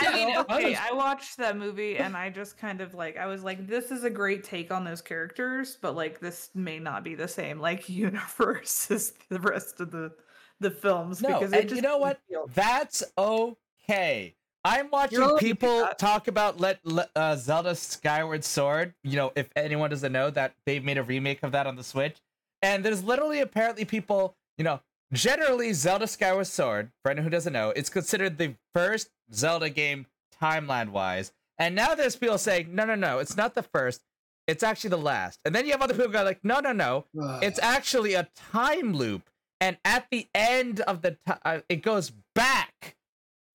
I 0.00 0.12
mean, 0.12 0.36
okay, 0.36 0.74
I 0.76 0.92
watched 0.92 1.36
that 1.38 1.56
movie 1.56 1.96
and 1.98 2.16
I 2.16 2.30
just 2.30 2.56
kind 2.58 2.80
of 2.80 2.94
like 2.94 3.16
I 3.16 3.26
was 3.26 3.42
like, 3.42 3.66
this 3.66 3.90
is 3.90 4.04
a 4.04 4.10
great 4.10 4.44
take 4.44 4.70
on 4.70 4.84
those 4.84 5.00
characters, 5.02 5.76
but 5.80 5.94
like 5.96 6.20
this 6.20 6.50
may 6.54 6.78
not 6.78 7.02
be 7.04 7.14
the 7.14 7.28
same 7.28 7.58
like 7.60 7.88
universe 7.88 8.90
as 8.90 9.14
the 9.28 9.40
rest 9.40 9.80
of 9.80 9.90
the 9.90 10.12
the 10.60 10.70
films 10.70 11.20
No, 11.20 11.40
because 11.40 11.52
and 11.52 11.68
just 11.68 11.76
you 11.76 11.82
know 11.82 11.98
what? 11.98 12.20
That's 12.54 13.02
okay. 13.18 14.36
I'm 14.66 14.88
watching 14.90 15.18
allowed 15.18 15.38
to 15.40 15.46
do 15.46 15.46
people 15.52 15.88
talk 15.98 16.26
about 16.28 16.58
let, 16.58 16.80
let 16.86 17.10
uh, 17.14 17.36
Zelda 17.36 17.74
Skyward 17.74 18.44
Sword. 18.44 18.94
You 19.02 19.16
know, 19.16 19.32
if 19.36 19.50
anyone 19.56 19.90
doesn't 19.90 20.12
know 20.12 20.30
that 20.30 20.54
they've 20.64 20.82
made 20.82 20.96
a 20.96 21.02
remake 21.02 21.42
of 21.42 21.52
that 21.52 21.66
on 21.66 21.76
the 21.76 21.84
Switch, 21.84 22.16
and 22.64 22.84
there's 22.84 23.04
literally 23.04 23.40
apparently 23.40 23.84
people, 23.84 24.36
you 24.58 24.64
know, 24.64 24.80
generally 25.12 25.72
Zelda 25.72 26.06
Skyward 26.06 26.46
Sword. 26.46 26.90
For 27.02 27.10
anyone 27.10 27.24
who 27.24 27.30
doesn't 27.30 27.52
know, 27.52 27.70
it's 27.70 27.90
considered 27.90 28.38
the 28.38 28.54
first 28.72 29.10
Zelda 29.32 29.70
game 29.70 30.06
timeline 30.42 30.88
wise, 30.88 31.32
and 31.58 31.74
now 31.74 31.94
there's 31.94 32.16
people 32.16 32.38
saying, 32.38 32.74
no, 32.74 32.84
no, 32.84 32.94
no, 32.94 33.20
it's 33.20 33.36
not 33.36 33.54
the 33.54 33.62
first. 33.62 34.02
It's 34.46 34.62
actually 34.62 34.90
the 34.90 34.98
last. 34.98 35.40
And 35.44 35.54
then 35.54 35.64
you 35.64 35.72
have 35.72 35.80
other 35.80 35.94
people 35.94 36.10
go 36.10 36.22
like, 36.22 36.44
no, 36.44 36.60
no, 36.60 36.72
no, 36.72 37.06
it's 37.40 37.58
actually 37.62 38.12
a 38.12 38.28
time 38.36 38.92
loop 38.92 39.30
and 39.60 39.78
at 39.84 40.06
the 40.10 40.28
end 40.34 40.80
of 40.80 41.02
the 41.02 41.16
time 41.26 41.38
uh, 41.44 41.60
it 41.68 41.82
goes 41.82 42.12
back 42.34 42.96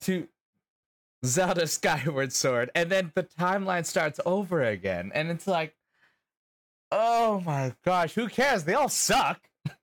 to 0.01 0.27
zelda 1.25 1.67
skyward 1.77 2.33
sword 2.33 2.71
and 2.73 2.89
then 2.89 3.11
the 3.15 3.23
timeline 3.23 3.85
starts 3.85 4.19
over 4.25 4.63
again 4.63 5.11
and 5.13 5.29
it's 5.29 5.47
like 5.47 5.75
oh 6.91 7.41
my 7.45 7.73
gosh 7.83 8.13
who 8.13 8.27
cares? 8.27 8.63
They 8.63 8.73
all 8.73 8.89
suck. 8.89 9.41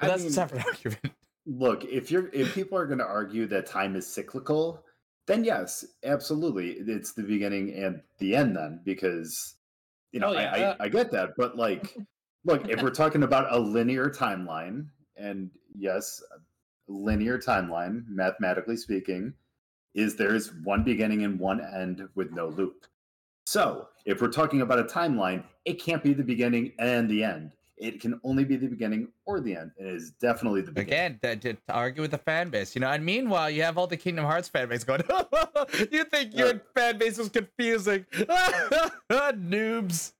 But 0.00 0.06
I 0.12 0.16
that's 0.16 0.24
a 0.24 0.32
separate 0.32 0.64
argument 0.64 1.12
look 1.44 1.84
if 1.84 2.10
you're 2.10 2.30
if 2.32 2.54
people 2.54 2.78
are 2.78 2.86
going 2.86 3.00
to 3.00 3.04
argue 3.04 3.46
that 3.46 3.66
time 3.66 3.96
is 3.96 4.06
cyclical 4.06 4.82
then 5.26 5.44
yes 5.44 5.84
absolutely. 6.04 6.70
It's 6.70 7.12
the 7.12 7.22
beginning 7.22 7.74
and 7.74 8.00
the 8.18 8.34
end 8.34 8.56
then 8.56 8.80
because 8.82 9.56
you 10.12 10.20
know 10.20 10.28
Oh, 10.28 10.32
yeah, 10.32 10.52
I, 10.54 10.62
uh, 10.62 10.76
I 10.80 10.84
i 10.84 10.88
get 10.88 11.10
that 11.12 11.30
but 11.36 11.56
like 11.56 11.94
look 12.46 12.66
if 12.68 12.82
we're 12.82 12.90
talking 12.90 13.24
about 13.24 13.52
a 13.52 13.58
linear 13.58 14.08
timeline 14.08 14.86
and 15.18 15.50
yes 15.76 16.22
linear 16.88 17.38
timeline 17.38 18.04
mathematically 18.08 18.76
speaking 18.76 19.34
is 19.94 20.16
there's 20.16 20.52
one 20.64 20.84
beginning 20.84 21.24
and 21.24 21.38
one 21.38 21.60
end 21.60 22.08
with 22.14 22.32
no 22.32 22.48
loop. 22.48 22.86
So 23.46 23.88
if 24.06 24.20
we're 24.20 24.28
talking 24.28 24.60
about 24.62 24.78
a 24.78 24.84
timeline 24.84 25.42
it 25.64 25.74
can't 25.82 26.02
be 26.02 26.12
the 26.12 26.22
beginning 26.22 26.72
and 26.78 27.08
the 27.08 27.22
end 27.24 27.52
it 27.76 27.98
can 28.00 28.20
only 28.24 28.44
be 28.44 28.56
the 28.56 28.66
beginning 28.66 29.08
or 29.24 29.40
the 29.40 29.56
end. 29.56 29.70
It 29.78 29.86
is 29.86 30.10
definitely 30.20 30.60
the 30.60 30.70
beginning. 30.70 31.18
again 31.22 31.40
to, 31.40 31.54
to 31.54 31.58
argue 31.72 32.02
with 32.02 32.10
the 32.10 32.18
fan 32.18 32.50
base 32.50 32.74
you 32.74 32.80
know 32.80 32.88
and 32.90 33.04
meanwhile 33.04 33.48
you 33.50 33.62
have 33.62 33.78
all 33.78 33.86
the 33.86 33.96
kingdom 33.96 34.24
hearts 34.26 34.48
fan 34.48 34.68
base 34.68 34.84
going 34.84 35.02
you 35.90 36.04
think 36.04 36.36
your 36.36 36.48
Yeah. 36.54 36.58
fan 36.74 36.98
base 36.98 37.16
was 37.18 37.28
confusing 37.30 38.04
noobs 39.10 40.12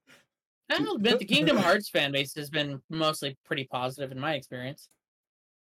I'll 0.72 0.95
admit 0.95 1.18
the 1.18 1.24
Kingdom 1.24 1.57
Hearts 1.57 1.89
fan 1.89 2.12
base 2.12 2.33
has 2.37 2.49
been 2.49 2.81
mostly 2.91 3.37
pretty 3.45 3.64
positive 3.64 4.12
in 4.12 4.20
my 4.20 4.35
experience. 4.35 4.89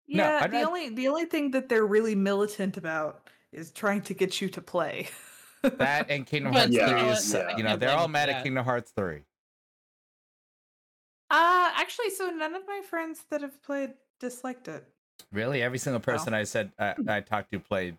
Yeah, 0.05 0.41
I'd 0.43 0.51
the 0.51 0.55
rather- 0.57 0.67
only 0.67 0.89
the 0.89 1.07
only 1.07 1.23
thing 1.23 1.49
that 1.51 1.69
they're 1.69 1.85
really 1.85 2.13
militant 2.13 2.75
about 2.75 3.29
is 3.53 3.71
trying 3.71 4.01
to 4.01 4.13
get 4.13 4.41
you 4.41 4.49
to 4.49 4.59
play. 4.61 5.07
that 5.63 6.09
and 6.09 6.25
kingdom 6.25 6.53
hearts 6.57 6.73
Yeah, 6.73 6.89
3 6.89 7.09
is 7.09 7.35
I 7.35 7.57
you 7.57 7.63
know 7.63 7.75
they're 7.75 7.89
all 7.91 8.03
them 8.03 8.09
for 8.09 8.11
mad 8.13 8.29
at 8.29 8.43
kingdom 8.43 8.63
hearts 8.65 8.91
3 8.95 9.21
Uh 11.29 11.71
actually, 11.75 12.09
so 12.09 12.29
none 12.29 12.55
of 12.55 12.63
my 12.67 12.81
friends 12.89 13.23
that 13.29 13.41
have 13.41 13.61
played 13.63 13.93
disliked 14.19 14.67
it. 14.67 14.85
Really, 15.31 15.61
every 15.63 15.77
single 15.77 15.99
person 16.01 16.33
I 16.33 16.43
said 16.43 16.71
I, 16.77 16.95
I 17.07 17.19
talked 17.21 17.51
to 17.51 17.59
played 17.59 17.97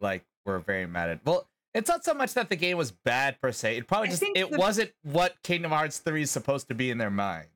like 0.00 0.24
were 0.44 0.58
very 0.58 0.86
mad 0.86 1.10
at. 1.10 1.20
Well, 1.24 1.46
it's 1.72 1.88
not 1.88 2.04
so 2.04 2.14
much 2.14 2.34
that 2.34 2.48
the 2.50 2.56
game 2.56 2.76
was 2.76 2.90
bad 2.90 3.40
per 3.40 3.52
se. 3.52 3.76
It 3.78 3.86
probably 3.86 4.08
I 4.08 4.10
just 4.10 4.22
it 4.34 4.50
the- 4.50 4.58
wasn't 4.58 4.92
what 5.02 5.34
Kingdom 5.42 5.70
Hearts 5.72 5.98
three 5.98 6.22
is 6.22 6.30
supposed 6.30 6.68
to 6.68 6.74
be 6.74 6.90
in 6.90 6.98
their 6.98 7.10
minds. 7.10 7.48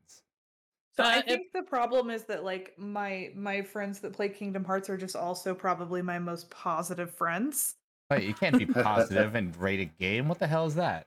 So 0.96 1.04
Uh, 1.04 1.06
I 1.06 1.18
it- 1.18 1.26
think 1.26 1.52
the 1.52 1.62
problem 1.62 2.10
is 2.10 2.24
that 2.24 2.44
like 2.44 2.74
my 2.78 3.30
my 3.34 3.62
friends 3.62 4.00
that 4.00 4.12
play 4.12 4.28
Kingdom 4.28 4.64
Hearts 4.64 4.88
are 4.88 4.96
just 4.96 5.16
also 5.16 5.54
probably 5.54 6.02
my 6.02 6.18
most 6.18 6.48
positive 6.50 7.12
friends. 7.12 7.74
Like, 8.10 8.22
you 8.24 8.34
can't 8.34 8.58
be 8.58 8.66
positive 8.66 9.34
and 9.34 9.54
rate 9.60 9.80
a 9.80 9.84
game. 9.84 10.28
What 10.28 10.38
the 10.38 10.46
hell 10.46 10.66
is 10.66 10.74
that? 10.76 11.06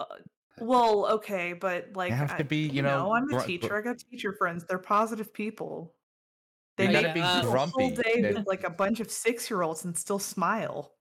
Uh, 0.00 0.04
well, 0.58 1.06
okay, 1.12 1.52
but 1.52 1.88
like 1.94 2.12
have 2.12 2.32
I- 2.32 2.38
to 2.38 2.44
be, 2.44 2.66
you 2.68 2.82
know, 2.82 3.12
I'm 3.14 3.24
a 3.24 3.38
gr- 3.38 3.40
teacher. 3.40 3.76
I 3.76 3.82
got 3.82 3.98
teacher 3.98 4.32
friends. 4.38 4.64
They're 4.64 4.78
positive 4.78 5.32
people. 5.34 5.92
They 6.76 6.86
gotta 6.88 7.08
make 7.08 7.14
be 7.14 7.20
it 7.20 7.24
a 7.24 7.42
grumpy. 7.42 7.72
whole 7.76 7.90
day 7.90 8.20
They- 8.22 8.32
with 8.34 8.46
like 8.46 8.64
a 8.64 8.70
bunch 8.70 9.00
of 9.00 9.10
six 9.10 9.50
year 9.50 9.62
olds 9.62 9.84
and 9.84 9.96
still 9.96 10.18
smile. 10.18 10.92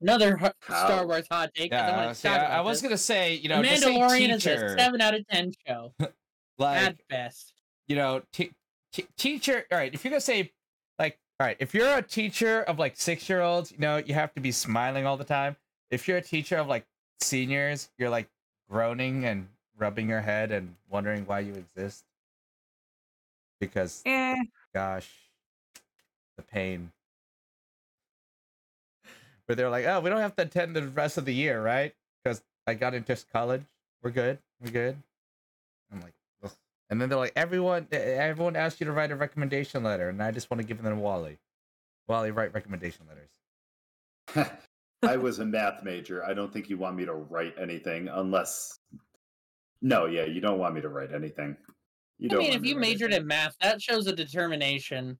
Another 0.00 0.36
hu- 0.36 0.46
How? 0.62 0.84
Star 0.86 1.04
oh. 1.04 1.06
Wars 1.06 1.26
hot 1.30 1.50
take. 1.54 1.70
'cause 1.70 1.80
I 1.80 1.86
Yeah, 1.88 1.96
wanna 1.96 2.14
see, 2.14 2.28
talk 2.28 2.40
I, 2.40 2.44
I 2.46 2.60
was 2.60 2.80
this. 2.80 2.88
gonna 2.88 2.98
say, 2.98 3.34
you 3.34 3.48
know, 3.48 3.62
just 3.62 3.82
say 3.84 3.94
Mandalorian 3.94 4.30
is 4.34 4.46
a 4.46 4.76
seven 4.76 5.00
out 5.00 5.14
of 5.14 5.26
ten 5.28 5.52
show 5.66 5.94
like 6.58 6.82
at 6.82 6.96
best. 7.08 7.54
you 7.86 7.94
know, 7.96 8.22
te- 8.32 8.50
te- 8.92 9.06
teacher. 9.16 9.64
All 9.70 9.78
right, 9.78 9.94
if 9.94 10.04
you're 10.04 10.10
gonna 10.10 10.20
say, 10.20 10.38
like, 10.38 10.52
all 11.42 11.48
right, 11.48 11.56
if 11.58 11.74
you're 11.74 11.98
a 11.98 12.02
teacher 12.02 12.62
of 12.62 12.78
like 12.78 12.96
six 12.96 13.28
year 13.28 13.40
olds, 13.40 13.72
you 13.72 13.78
know, 13.78 13.96
you 13.96 14.14
have 14.14 14.32
to 14.34 14.40
be 14.40 14.52
smiling 14.52 15.06
all 15.06 15.16
the 15.16 15.24
time. 15.24 15.56
If 15.90 16.06
you're 16.06 16.18
a 16.18 16.22
teacher 16.22 16.56
of 16.56 16.68
like 16.68 16.86
seniors, 17.20 17.90
you're 17.98 18.10
like 18.10 18.28
groaning 18.70 19.24
and 19.24 19.48
rubbing 19.76 20.08
your 20.08 20.20
head 20.20 20.52
and 20.52 20.76
wondering 20.88 21.26
why 21.26 21.40
you 21.40 21.54
exist. 21.54 22.04
Because, 23.58 24.02
Eh, 24.06 24.36
gosh, 24.72 25.10
the 26.36 26.44
pain. 26.44 26.92
But 29.48 29.56
they're 29.56 29.68
like, 29.68 29.86
oh, 29.86 29.98
we 29.98 30.10
don't 30.10 30.20
have 30.20 30.36
to 30.36 30.42
attend 30.42 30.76
the 30.76 30.86
rest 30.86 31.18
of 31.18 31.24
the 31.24 31.34
year, 31.34 31.60
right? 31.60 31.92
Because 32.22 32.40
I 32.68 32.74
got 32.74 32.94
into 32.94 33.18
college. 33.32 33.62
We're 34.00 34.10
good. 34.10 34.38
We're 34.62 34.70
good. 34.70 34.96
I'm 35.92 36.02
like. 36.02 36.14
And 36.92 37.00
then 37.00 37.08
they're 37.08 37.18
like, 37.18 37.32
everyone, 37.36 37.88
everyone 37.90 38.54
asked 38.54 38.78
you 38.78 38.84
to 38.84 38.92
write 38.92 39.10
a 39.10 39.16
recommendation 39.16 39.82
letter, 39.82 40.10
and 40.10 40.22
I 40.22 40.30
just 40.30 40.50
want 40.50 40.60
to 40.60 40.66
give 40.66 40.82
them 40.82 40.94
to 40.94 41.00
Wally. 41.00 41.38
Wally, 42.06 42.32
write 42.32 42.52
recommendation 42.52 43.06
letters. 43.08 44.50
I 45.02 45.16
was 45.16 45.38
a 45.38 45.46
math 45.46 45.82
major. 45.82 46.22
I 46.22 46.34
don't 46.34 46.52
think 46.52 46.68
you 46.68 46.76
want 46.76 46.96
me 46.96 47.06
to 47.06 47.14
write 47.14 47.54
anything 47.58 48.08
unless. 48.08 48.78
No, 49.80 50.04
yeah, 50.04 50.26
you 50.26 50.42
don't 50.42 50.58
want 50.58 50.74
me 50.74 50.82
to 50.82 50.90
write 50.90 51.14
anything. 51.14 51.56
You 52.18 52.28
I 52.28 52.34
don't 52.34 52.38
mean, 52.40 52.52
if 52.52 52.62
you 52.62 52.76
majored 52.76 53.06
anything. 53.06 53.22
in 53.22 53.26
math, 53.26 53.56
that 53.62 53.80
shows 53.80 54.06
a 54.06 54.14
determination 54.14 55.18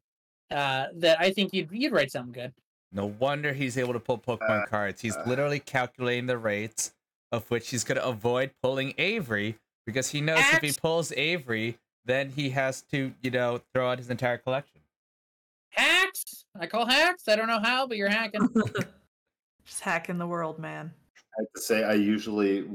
uh, 0.50 0.88
that 0.96 1.18
I 1.20 1.30
think 1.30 1.54
you'd 1.54 1.70
you'd 1.72 1.92
write 1.92 2.12
something 2.12 2.32
good. 2.32 2.52
No 2.92 3.06
wonder 3.06 3.54
he's 3.54 3.78
able 3.78 3.94
to 3.94 4.00
pull 4.00 4.18
Pokemon 4.18 4.64
Uh, 4.64 4.66
cards. 4.66 5.00
He's 5.00 5.16
uh. 5.16 5.24
literally 5.26 5.58
calculating 5.58 6.26
the 6.26 6.36
rates 6.36 6.92
of 7.32 7.50
which 7.50 7.70
he's 7.70 7.82
going 7.82 7.96
to 7.96 8.04
avoid 8.06 8.50
pulling 8.62 8.92
Avery 8.98 9.56
because 9.86 10.10
he 10.10 10.20
knows 10.20 10.40
if 10.52 10.60
he 10.60 10.72
pulls 10.72 11.12
Avery, 11.12 11.78
then 12.04 12.30
he 12.30 12.50
has 12.50 12.82
to, 12.92 13.12
you 13.22 13.30
know, 13.30 13.60
throw 13.72 13.90
out 13.90 13.98
his 13.98 14.10
entire 14.10 14.38
collection. 14.38 14.80
Hacks. 15.70 16.44
I 16.58 16.66
call 16.66 16.86
hacks. 16.86 17.28
I 17.28 17.36
don't 17.36 17.48
know 17.48 17.60
how, 17.60 17.86
but 17.86 17.96
you're 17.96 18.08
hacking. 18.08 18.48
just 19.64 19.80
hacking 19.80 20.18
the 20.18 20.26
world, 20.26 20.58
man. 20.58 20.92
I 21.38 21.42
have 21.42 21.52
to 21.54 21.60
say, 21.62 21.84
I 21.84 21.94
usually, 21.94 22.68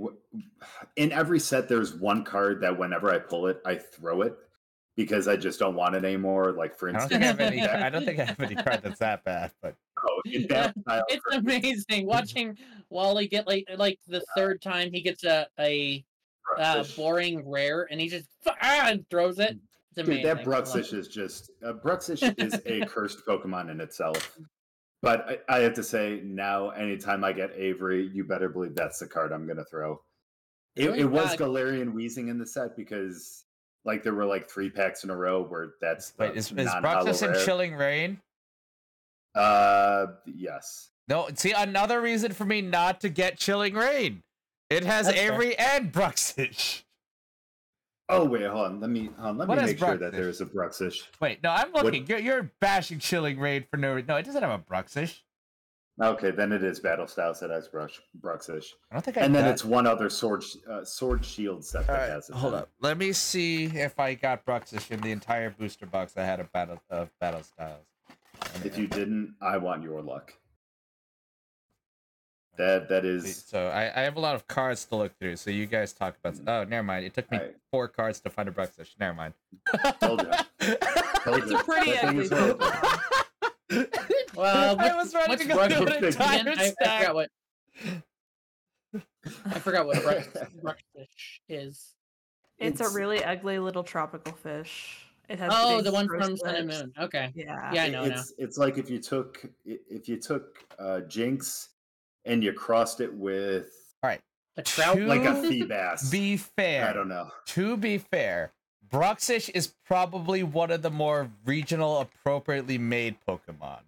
in 0.95 1.11
every 1.11 1.39
set, 1.39 1.69
there's 1.69 1.93
one 1.93 2.23
card 2.23 2.61
that 2.61 2.77
whenever 2.77 3.13
I 3.13 3.19
pull 3.19 3.47
it, 3.47 3.61
I 3.65 3.75
throw 3.75 4.23
it 4.23 4.35
because 4.95 5.27
I 5.27 5.35
just 5.35 5.59
don't 5.59 5.75
want 5.75 5.95
it 5.95 6.03
anymore. 6.03 6.53
Like, 6.53 6.75
for 6.75 6.89
I 6.89 6.93
don't 6.93 7.01
instance, 7.01 7.23
think 7.23 7.23
I 7.23 7.43
have 7.43 7.53
any. 7.53 7.61
I 7.61 7.89
don't 7.91 8.05
think 8.05 8.19
I 8.19 8.25
have 8.25 8.39
any 8.39 8.55
card 8.63 8.81
that's 8.81 8.99
that 8.99 9.23
bad, 9.23 9.51
but 9.61 9.75
Oh, 10.03 10.21
in 10.25 10.47
it's 11.09 11.25
amazing 11.31 12.05
watching 12.05 12.57
Wally 12.89 13.27
get 13.27 13.47
like 13.47 13.65
like 13.77 13.99
the 14.07 14.23
third 14.35 14.61
time 14.61 14.91
he 14.91 15.01
gets 15.01 15.23
a 15.23 15.47
a 15.59 16.03
uh, 16.59 16.83
boring 16.95 17.47
rare 17.49 17.87
and 17.91 17.99
he 17.99 18.07
just 18.09 18.27
ah, 18.47 18.93
throws 19.09 19.39
it. 19.39 19.57
It's 19.91 19.99
amazing. 20.07 20.23
Dude, 20.23 20.25
that 20.25 20.47
I 20.47 20.49
love 20.49 20.65
Bruxish 20.67 20.93
it. 20.93 20.99
is 20.99 21.07
just 21.07 21.51
uh, 21.65 21.73
Bruxish 21.73 22.33
is 22.37 22.61
a 22.65 22.85
cursed 22.87 23.25
Pokemon 23.25 23.69
in 23.71 23.81
itself. 23.81 24.37
But 25.01 25.43
I, 25.49 25.57
I 25.57 25.59
have 25.59 25.73
to 25.75 25.83
say 25.83 26.21
now, 26.23 26.69
anytime 26.69 27.23
I 27.23 27.31
get 27.31 27.51
Avery, 27.55 28.09
you 28.13 28.23
better 28.23 28.49
believe 28.49 28.75
that's 28.75 28.99
the 28.99 29.07
card 29.07 29.31
I'm 29.31 29.47
gonna 29.47 29.65
throw. 29.65 30.01
It, 30.75 30.85
Really? 30.87 30.99
it 31.01 31.09
was 31.09 31.33
Uh, 31.33 31.37
Galarian 31.37 31.93
Wheezing 31.93 32.27
in 32.27 32.37
the 32.37 32.45
set 32.45 32.75
because 32.75 33.45
like 33.85 34.03
there 34.03 34.13
were 34.13 34.25
like 34.25 34.49
three 34.49 34.69
packs 34.69 35.03
in 35.03 35.09
a 35.09 35.15
row 35.15 35.43
where 35.43 35.73
that's 35.81 36.11
the 36.11 36.25
Wait, 36.25 36.35
is, 36.37 36.51
is 36.51 36.65
non-holo 36.65 37.11
in. 37.11 37.45
Chilling 37.45 37.73
Reign? 37.75 38.19
Uh, 39.33 40.07
yes. 40.25 40.89
No, 41.07 41.29
see 41.35 41.51
another 41.53 42.01
reason 42.01 42.33
for 42.33 42.43
me 42.43 42.61
not 42.61 42.99
to 43.01 43.09
get 43.09 43.37
Chilling 43.37 43.75
Reign. 43.75 44.23
It 44.69 44.83
has 44.83 45.05
That's 45.07 45.17
fair. 45.19 45.53
And 45.57 45.91
Bruxish. 45.91 46.83
Oh 48.09 48.23
wait, 48.23 48.45
hold 48.45 48.65
on. 48.67 48.79
Let 48.79 48.89
me 48.89 49.09
hold 49.17 49.31
on, 49.31 49.37
let 49.37 49.47
What 49.49 49.57
me 49.57 49.63
is 49.65 49.71
make 49.71 49.79
sure 49.79 49.97
that 49.97 50.13
there 50.13 50.29
is 50.29 50.39
a 50.39 50.45
Bruxish. 50.45 51.07
Wait, 51.19 51.43
no, 51.43 51.49
I'm 51.49 51.73
What- 51.73 51.83
looking. 51.83 52.07
You're, 52.07 52.19
you're 52.19 52.51
bashing 52.61 52.99
Chilling 52.99 53.37
Reign 53.37 53.65
for 53.69 53.75
no 53.75 53.93
reason. 53.95 54.07
No, 54.07 54.15
it 54.15 54.23
doesn't 54.25 54.41
have 54.41 54.57
a 54.57 54.63
Bruxish. 54.63 55.19
Okay, 56.01 56.31
then 56.31 56.53
it 56.53 56.63
is 56.63 56.79
Battle 56.79 57.05
Styles 57.07 57.41
that 57.41 57.49
has 57.49 57.67
Brush 57.67 57.99
Bruxish, 58.21 58.67
I 58.89 58.95
don't 58.95 59.01
think 59.03 59.17
I 59.17 59.21
and 59.23 59.35
then 59.35 59.43
got- 59.43 59.51
it's 59.51 59.65
one 59.65 59.85
other 59.85 60.09
sword 60.09 60.45
uh, 60.71 60.85
sword 60.85 61.25
shield 61.25 61.65
set 61.65 61.85
that 61.87 61.93
All 61.93 61.99
right, 62.01 62.09
has 62.09 62.29
it. 62.29 62.35
hold 62.37 62.53
then. 62.53 62.61
up. 62.61 62.69
Let 62.79 62.97
me 62.97 63.11
see 63.11 63.65
if 63.65 63.99
I 63.99 64.13
got 64.13 64.45
Bruxish 64.45 64.89
in 64.89 65.01
the 65.01 65.11
entire 65.11 65.49
booster 65.49 65.85
box 65.85 66.13
I 66.15 66.23
had 66.23 66.39
a 66.39 66.45
battle 66.45 66.81
of 66.89 67.09
battle 67.19 67.43
styles. 67.43 67.83
If 68.63 68.77
you 68.77 68.87
didn't, 68.87 69.35
I 69.41 69.57
want 69.57 69.83
your 69.83 70.01
luck. 70.01 70.33
That 72.57 72.89
that 72.89 73.03
See, 73.03 73.09
is 73.09 73.43
So 73.47 73.67
I, 73.67 73.83
I 73.95 74.03
have 74.03 74.15
a 74.17 74.19
lot 74.19 74.35
of 74.35 74.47
cards 74.47 74.85
to 74.85 74.95
look 74.95 75.17
through. 75.19 75.35
So 75.35 75.51
you 75.51 75.65
guys 75.65 75.93
talk 75.93 76.15
about. 76.23 76.39
Oh, 76.47 76.63
never 76.67 76.83
mind. 76.83 77.05
It 77.05 77.13
took 77.13 77.29
me 77.31 77.37
Alright. 77.37 77.55
four 77.71 77.87
cards 77.87 78.19
to 78.21 78.29
find 78.29 78.49
a 78.49 78.51
Bruxish. 78.51 78.95
Never 78.99 79.13
mind. 79.13 79.33
Told 80.01 80.23
ya. 80.23 80.43
Told 81.23 81.43
It's 81.43 81.51
ya. 81.51 81.59
a 81.59 81.63
pretty 81.63 81.91
That 81.91 82.03
ugly 82.05 82.23
is 82.23 82.31
horrible. 82.31 82.71
Well, 84.35 84.79
I 84.79 84.95
was 84.95 85.13
ready 85.13 85.35
to 85.37 85.45
go 85.45 85.67
through 85.67 85.85
Bruxish 85.87 86.19
an 86.19 86.47
entire 86.47 86.49
Again, 86.49 86.53
I, 86.63 86.65
I 86.65 86.69
forgot 86.79 87.15
what 87.15 87.29
I 89.53 89.59
forgot 89.59 89.87
what 89.87 89.97
Brux- 89.97 90.61
Bruxish 90.63 91.39
is. 91.49 91.93
It's 92.59 92.81
a 92.81 92.89
really 92.89 93.23
ugly 93.23 93.59
little 93.59 93.83
tropical 93.83 94.33
fish. 94.33 95.05
It 95.29 95.39
has 95.39 95.51
Oh, 95.53 95.81
the 95.81 95.91
one 95.91 96.07
from 96.07 96.37
Sun 96.37 96.55
and. 96.55 96.67
Moon. 96.69 96.93
Okay. 96.99 97.31
Yeah. 97.35 97.73
Yeah, 97.73 97.83
I 97.83 97.89
know 97.89 98.05
now. 98.05 98.15
It's 98.19 98.33
it's 98.37 98.57
like 98.57 98.77
if 98.77 98.89
you 98.89 98.99
took 98.99 99.45
if 99.65 100.07
you 100.07 100.17
took 100.17 100.59
uh, 100.79 101.01
Jynx 101.01 101.69
and 102.27 102.43
you 102.43 102.53
crossed 102.53 103.01
it 103.01 103.13
with 103.13 103.71
all 104.03 104.09
right 104.09 104.21
A 104.57 104.61
trout. 104.61 104.95
Two- 104.95 105.05
like 105.05 105.21
a 105.21 105.33
To 105.41 105.49
Feebas. 105.49 106.11
Be 106.11 106.37
fair. 106.37 106.87
I 106.89 106.93
don't 106.93 107.07
know. 107.09 107.29
To 107.47 107.77
be 107.77 107.97
fair, 107.97 108.51
Bruxish 108.89 109.49
is 109.53 109.73
probably 109.85 110.43
one 110.43 110.71
of 110.71 110.81
the 110.81 110.89
more 110.89 111.29
regional 111.45 111.99
appropriately 111.99 112.77
made 112.77 113.17
Pokemon. 113.27 113.79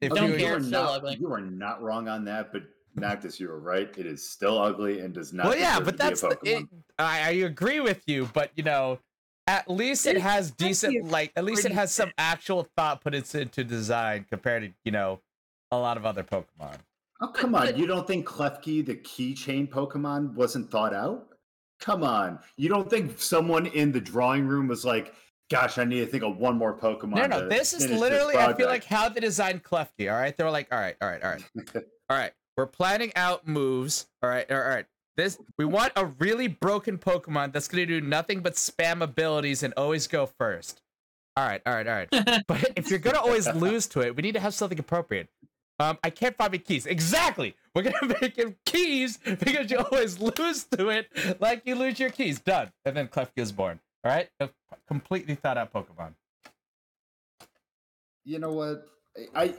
If 0.00 0.12
Don't 0.14 0.32
you 0.32 0.38
care, 0.38 0.56
are 0.56 0.60
not, 0.60 0.96
ugly. 0.96 1.16
you 1.20 1.32
are 1.32 1.40
not 1.40 1.82
wrong 1.82 2.08
on 2.08 2.24
that, 2.24 2.52
but 2.52 2.62
Noctis, 2.96 3.38
you 3.38 3.48
were 3.48 3.60
right. 3.60 3.88
It 3.98 4.06
is 4.06 4.26
still 4.28 4.58
ugly 4.58 5.00
and 5.00 5.12
does 5.14 5.32
not. 5.32 5.46
well, 5.46 5.56
yeah, 5.56 5.78
but 5.78 5.92
to 5.92 5.92
be 5.92 5.96
a 5.96 6.08
that's 6.08 6.20
the, 6.22 6.28
it, 6.42 6.62
Pokemon. 6.64 6.68
I, 6.98 7.20
I 7.28 7.30
agree 7.30 7.80
with 7.80 8.02
you, 8.06 8.28
but 8.32 8.50
you 8.56 8.62
know, 8.64 8.98
at 9.46 9.70
least 9.70 10.06
it 10.06 10.16
It's 10.16 10.22
has 10.24 10.50
decent 10.52 11.10
like 11.10 11.32
at 11.36 11.44
least 11.44 11.64
it 11.66 11.72
has 11.72 11.92
some 11.92 12.10
actual 12.18 12.66
thought 12.76 13.00
put 13.02 13.14
into 13.14 13.40
into 13.42 13.62
design 13.62 14.24
compared 14.28 14.62
to 14.62 14.72
you 14.84 14.92
know 14.92 15.20
a 15.70 15.76
lot 15.78 15.96
of 15.96 16.06
other 16.06 16.22
Pokemon. 16.24 16.78
Oh 17.20 17.28
come 17.28 17.54
on! 17.54 17.66
but- 17.66 17.78
You 17.78 17.86
don't 17.86 18.06
think 18.06 18.26
Klefki, 18.26 18.84
the 18.84 18.96
keychain 18.96 19.68
Pokemon, 19.68 20.34
wasn't 20.34 20.70
thought 20.70 20.94
out? 20.94 21.28
Come 21.80 22.02
on! 22.02 22.38
You 22.56 22.68
don't 22.68 22.88
think 22.90 23.20
someone 23.20 23.66
in 23.66 23.92
the 23.92 24.00
drawing 24.00 24.46
room 24.46 24.68
was 24.68 24.84
like, 24.84 25.14
"Gosh, 25.50 25.78
I 25.78 25.84
need 25.84 26.00
to 26.00 26.06
think 26.06 26.22
of 26.24 26.36
one 26.38 26.56
more 26.58 26.78
Pokemon." 26.78 27.16
No, 27.16 27.26
no, 27.26 27.48
this 27.48 27.72
is 27.74 27.90
literally 27.90 28.36
I 28.36 28.52
feel 28.54 28.66
like 28.68 28.84
how 28.84 29.08
they 29.08 29.20
designed 29.20 29.64
Klefki. 29.64 30.10
All 30.12 30.18
right, 30.18 30.36
they 30.36 30.44
were 30.44 30.50
like, 30.50 30.68
all 30.72 30.78
right, 30.78 30.96
all 31.00 31.08
right, 31.08 31.22
all 31.22 31.30
right, 31.30 31.42
all 32.10 32.16
right. 32.16 32.32
We're 32.56 32.66
planning 32.66 33.12
out 33.16 33.46
moves. 33.48 34.06
All 34.22 34.28
right, 34.28 34.50
all 34.50 34.58
right. 34.58 34.64
All 34.64 34.70
right. 34.70 34.86
This 35.16 35.38
we 35.58 35.64
want 35.64 35.92
a 35.96 36.06
really 36.06 36.46
broken 36.48 36.96
Pokemon 36.98 37.52
that's 37.52 37.68
gonna 37.68 37.86
do 37.86 38.00
nothing 38.00 38.40
but 38.40 38.54
spam 38.54 39.02
abilities 39.02 39.62
and 39.62 39.72
always 39.76 40.06
go 40.06 40.26
first. 40.26 40.80
All 41.36 41.46
right, 41.46 41.60
all 41.66 41.74
right, 41.74 41.86
all 41.86 41.94
right. 41.94 42.42
But 42.46 42.72
if 42.76 42.90
you're 42.90 42.98
gonna 42.98 43.20
always 43.20 43.46
lose 43.54 43.86
to 43.88 44.00
it, 44.00 44.16
we 44.16 44.22
need 44.22 44.32
to 44.32 44.40
have 44.40 44.54
something 44.54 44.78
appropriate. 44.78 45.28
Um, 45.80 45.98
I 46.04 46.10
can't 46.10 46.36
find 46.36 46.52
my 46.52 46.58
keys. 46.58 46.84
Exactly. 46.86 47.54
We're 47.74 47.82
gonna 47.82 48.16
make 48.20 48.36
him 48.36 48.54
keys 48.66 49.16
because 49.16 49.70
you 49.70 49.78
always 49.78 50.20
lose 50.20 50.64
to 50.76 50.90
it, 50.90 51.08
like 51.40 51.62
you 51.64 51.74
lose 51.74 51.98
your 51.98 52.10
keys. 52.10 52.38
Done. 52.40 52.70
And 52.84 52.96
then 52.96 53.08
Clef 53.08 53.30
is 53.36 53.50
born. 53.50 53.80
All 54.04 54.12
right, 54.12 54.28
a 54.40 54.50
completely 54.86 55.34
thought 55.34 55.56
out 55.58 55.72
Pokemon. 55.72 56.12
you 58.24 58.38
know 58.38 58.52
what? 58.52 58.86
I- 59.34 59.42
I 59.42 59.54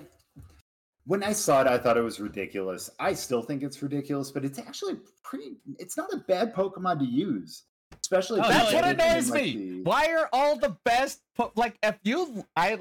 when 1.05 1.23
I 1.23 1.33
saw 1.33 1.61
it, 1.61 1.67
I 1.67 1.79
thought 1.79 1.97
it 1.97 2.01
was 2.01 2.19
ridiculous. 2.19 2.89
I 2.99 3.13
still 3.13 3.41
think 3.41 3.63
it's 3.63 3.81
ridiculous, 3.81 4.29
but 4.31 4.45
it's 4.45 4.59
actually 4.59 4.97
pretty. 5.23 5.57
It's 5.79 5.97
not 5.97 6.13
a 6.13 6.17
bad 6.17 6.53
Pokemon 6.53 6.99
to 6.99 7.05
use, 7.05 7.63
especially. 8.03 8.39
Oh, 8.39 8.47
That's 8.47 8.71
what 8.71 8.83
get 8.83 8.99
it 8.99 8.99
in, 9.01 9.11
annoys 9.11 9.29
like, 9.31 9.41
me. 9.43 9.53
the- 9.55 9.81
Why 9.83 10.13
are 10.13 10.29
all 10.31 10.57
the 10.57 10.77
best 10.85 11.21
po- 11.35 11.51
like 11.55 11.77
if 11.81 11.97
you 12.03 12.45
I 12.55 12.75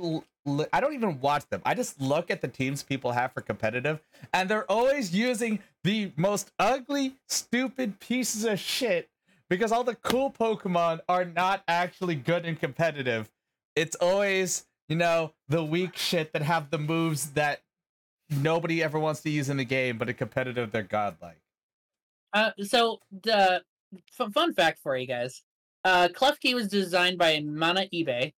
l- 0.47 0.61
l- 0.61 0.67
I 0.73 0.81
don't 0.81 0.95
even 0.95 1.21
watch 1.21 1.49
them. 1.49 1.63
I 1.65 1.75
just 1.75 2.01
look 2.01 2.31
at 2.31 2.41
the 2.41 2.49
teams 2.49 2.83
people 2.83 3.13
have 3.13 3.33
for 3.33 3.41
competitive 3.41 4.01
and 4.33 4.49
they're 4.49 4.71
always 4.71 5.15
using 5.15 5.61
the 5.85 6.13
most 6.17 6.51
ugly 6.59 7.17
stupid 7.29 8.01
pieces 8.01 8.45
of 8.45 8.59
shit 8.59 9.09
because 9.49 9.73
all 9.73 9.85
the 9.85 9.97
cool 9.97 10.31
Pokemon 10.31 11.01
are 11.09 11.25
not 11.25 11.63
actually 11.67 12.15
good 12.15 12.45
and 12.45 12.59
competitive. 12.59 13.31
It's 13.77 13.97
always, 13.97 14.67
you 14.89 14.97
know, 14.97 15.33
the 15.49 15.65
weak 15.65 15.97
shit 15.97 16.33
that 16.33 16.43
have 16.43 16.71
the 16.71 16.79
moves 16.79 17.31
that 17.31 17.63
nobody 18.31 18.83
ever 18.83 18.99
wants 18.99 19.23
to 19.23 19.31
use 19.31 19.49
in 19.49 19.57
the 19.57 19.65
game 19.65 19.99
but 19.99 20.09
in 20.09 20.15
competitive 20.15 20.71
they're 20.71 20.83
godlike. 20.83 21.41
Uh, 22.33 22.51
so 22.63 23.01
the 23.11 23.63
f- 24.19 24.33
fun 24.33 24.55
fact 24.55 24.79
for 24.83 24.97
you 24.97 25.07
guys, 25.07 25.43
uh, 25.85 26.09
Klefki 26.13 26.55
was 26.55 26.69
designed 26.69 27.19
by 27.19 27.41
Mana 27.41 27.87
Ibe, 27.93 28.33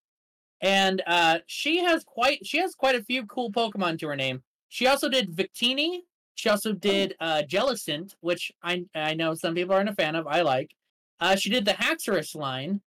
and 0.62 1.02
uh, 1.06 1.38
she 1.46 1.78
has 1.84 2.04
quite 2.04 2.46
she 2.46 2.58
has 2.58 2.74
quite 2.74 2.94
a 2.94 3.02
few 3.02 3.26
cool 3.26 3.52
Pokemon 3.52 3.98
to 3.98 4.08
her 4.08 4.16
name. 4.16 4.42
She 4.68 4.86
also 4.86 5.08
did 5.10 5.36
Victini. 5.36 5.98
She 6.34 6.48
also 6.48 6.72
did 6.72 7.14
uh, 7.20 7.42
Jellicent, 7.46 8.14
which 8.20 8.50
I 8.62 8.84
I 8.94 9.12
know 9.14 9.34
some 9.34 9.54
people 9.54 9.74
aren't 9.74 9.90
a 9.90 9.94
fan 9.94 10.14
of. 10.16 10.26
I 10.26 10.40
like. 10.40 10.74
Uh, 11.20 11.36
she 11.36 11.50
did 11.50 11.64
the 11.66 11.72
Haxorus 11.72 12.34
line. 12.34 12.80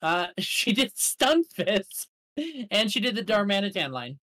Uh, 0.00 0.28
she 0.38 0.72
did 0.72 0.94
Stunfisk, 0.94 2.06
and 2.70 2.90
she 2.90 3.00
did 3.00 3.14
the 3.14 3.22
Darmanitan 3.24 3.90
line. 3.90 4.18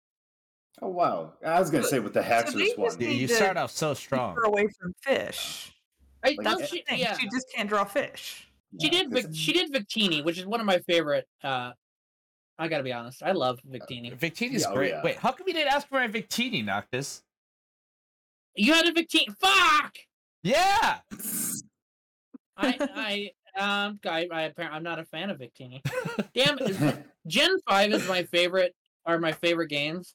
Oh 0.82 0.88
wow! 0.90 1.34
I 1.46 1.60
was 1.60 1.70
gonna 1.70 1.84
So- 1.84 1.90
say 1.92 2.00
with 2.00 2.14
the 2.14 2.22
Haxorus 2.22 2.58
just 2.58 2.78
one. 2.80 3.00
You, 3.02 3.08
you 3.10 3.28
start 3.28 3.58
off 3.58 3.70
so 3.72 3.94
strong. 3.94 4.36
her 4.36 4.44
away 4.44 4.68
from 4.80 4.94
fish. 5.04 5.72
Right? 6.24 6.38
Like, 6.38 6.46
Does 6.48 6.58
That's 6.60 6.72
she, 6.72 6.84
yeah. 6.90 7.18
She 7.18 7.28
just 7.28 7.48
can't 7.54 7.68
draw 7.70 7.84
fish. 7.84 8.48
She 8.80 8.88
Yeah, 8.88 9.04
did. 9.04 9.12
'cause- 9.12 9.26
Vic, 9.26 9.36
she 9.36 9.54
did 9.54 9.72
Victini, 9.72 10.24
which 10.24 10.38
is 10.40 10.46
one 10.46 10.60
of 10.62 10.66
my 10.66 10.80
favorite. 10.80 11.28
Uh, 11.44 11.74
I 12.60 12.68
gotta 12.68 12.84
be 12.84 12.94
honest. 12.94 13.24
I 13.24 13.32
love 13.32 13.60
Victini. 13.70 14.16
Victini's 14.18 14.62
Yeah, 14.62 14.68
oh, 14.70 14.74
great. 14.76 14.90
yeah. 14.92 15.02
Wait, 15.04 15.16
how 15.18 15.32
come 15.32 15.48
you 15.48 15.54
didn't 15.54 15.74
ask 15.74 15.88
for 15.88 16.02
a 16.02 16.08
Victini, 16.08 16.64
Noctis? 16.64 17.24
You 18.56 18.74
had 18.74 18.86
a 18.86 18.92
Victini. 18.92 19.36
Fuck. 19.40 19.96
Yeah. 20.44 21.00
I 22.58 23.32
I 23.58 23.60
um 23.60 24.00
I, 24.06 24.28
I 24.32 24.50
appar- 24.50 24.72
I'm 24.72 24.84
not 24.84 25.00
a 25.00 25.06
fan 25.06 25.30
of 25.30 25.40
Victini. 25.40 25.82
Damn 26.36 26.58
it. 26.60 27.06
Gen 27.28 27.50
five 27.68 27.92
is 27.92 28.08
my 28.08 28.24
favorite. 28.24 28.76
Are 29.06 29.20
my 29.20 29.32
favorite 29.34 29.68
games. 29.68 30.14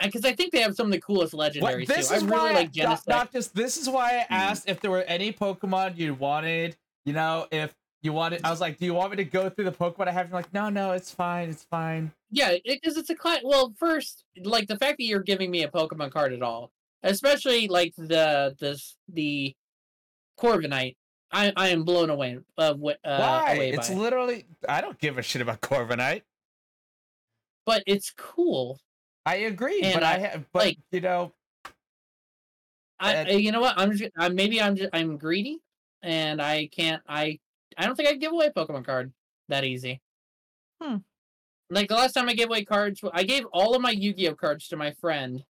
Because 0.00 0.24
I 0.24 0.34
think 0.34 0.52
they 0.52 0.60
have 0.60 0.74
some 0.74 0.86
of 0.86 0.92
the 0.92 1.00
coolest 1.00 1.34
What, 1.34 1.52
legendaries 1.54 1.86
this 1.86 2.08
too. 2.08 2.14
I 2.14 2.16
is 2.18 2.24
really 2.24 2.36
why, 2.36 2.52
like 2.52 2.72
Doc- 2.72 3.00
Genesect. 3.00 3.08
Noctis, 3.08 3.48
this 3.48 3.76
is 3.76 3.88
why 3.88 4.18
I 4.18 4.22
Hmm. 4.28 4.34
asked 4.34 4.68
if 4.68 4.80
there 4.80 4.90
were 4.90 5.02
any 5.02 5.32
Pokemon 5.32 5.96
you 5.96 6.14
wanted. 6.14 6.76
You 7.06 7.12
know, 7.12 7.46
if 7.50 7.74
you 8.04 8.12
wanted, 8.12 8.42
I 8.44 8.50
was 8.50 8.60
like, 8.60 8.78
"Do 8.78 8.84
you 8.84 8.94
want 8.94 9.10
me 9.12 9.16
to 9.16 9.24
go 9.24 9.48
through 9.48 9.64
the 9.64 9.72
Pokemon 9.72 10.08
I 10.08 10.12
have?" 10.12 10.28
You're 10.28 10.36
like, 10.36 10.52
"No, 10.52 10.68
no, 10.68 10.92
it's 10.92 11.10
fine, 11.10 11.48
it's 11.48 11.64
fine." 11.64 12.12
Yeah, 12.30 12.54
because 12.64 12.96
it's 12.96 13.10
a 13.10 13.14
class. 13.14 13.40
Well, 13.42 13.74
first, 13.78 14.24
like 14.44 14.68
the 14.68 14.76
fact 14.76 14.98
that 14.98 15.04
you're 15.04 15.22
giving 15.22 15.50
me 15.50 15.62
a 15.62 15.68
Pokemon 15.68 16.10
card 16.12 16.32
at 16.32 16.42
all, 16.42 16.70
especially 17.02 17.66
like 17.68 17.94
the 17.96 18.54
this 18.60 18.96
the 19.08 19.54
Corviknight, 20.38 20.96
I 21.32 21.52
I 21.56 21.68
am 21.70 21.84
blown 21.84 22.10
away. 22.10 22.38
Uh, 22.58 22.62
uh, 22.62 22.74
why? 23.02 23.54
away 23.54 23.70
It's 23.72 23.88
it. 23.90 23.96
literally. 23.96 24.44
I 24.68 24.80
don't 24.80 24.98
give 24.98 25.16
a 25.18 25.22
shit 25.22 25.40
about 25.42 25.60
Corviknight. 25.62 26.22
but 27.66 27.82
it's 27.86 28.12
cool. 28.16 28.78
I 29.26 29.36
agree, 29.36 29.80
And 29.80 29.94
but 29.94 30.02
I, 30.02 30.14
I- 30.14 30.18
have, 30.18 30.44
but 30.52 30.64
like- 30.66 30.78
you 30.92 31.00
know, 31.00 31.32
I, 33.00 33.16
I- 33.16 33.28
you 33.30 33.52
know 33.52 33.60
what? 33.60 33.74
I'm 33.78 33.96
just 33.96 34.10
I, 34.16 34.28
maybe 34.28 34.60
I'm 34.60 34.76
just 34.76 34.90
I'm 34.92 35.16
greedy, 35.16 35.60
and 36.02 36.42
I 36.42 36.66
can't. 36.66 37.02
I 37.08 37.38
I 37.78 37.86
don't 37.86 37.94
think 37.94 38.08
I'd 38.08 38.20
give 38.20 38.32
away 38.32 38.46
a 38.46 38.52
Pokemon 38.52 38.84
card 38.84 39.12
that 39.48 39.64
easy. 39.64 40.00
Hmm. 40.80 40.98
Like 41.70 41.88
the 41.88 41.94
last 41.94 42.12
time 42.12 42.28
I 42.28 42.34
gave 42.34 42.48
away 42.48 42.64
cards, 42.64 43.00
I 43.12 43.24
gave 43.24 43.44
all 43.52 43.74
of 43.74 43.82
my 43.82 43.90
Yu-Gi-Oh 43.90 44.34
cards 44.34 44.68
to 44.68 44.76
my 44.76 44.92
friend, 44.92 45.44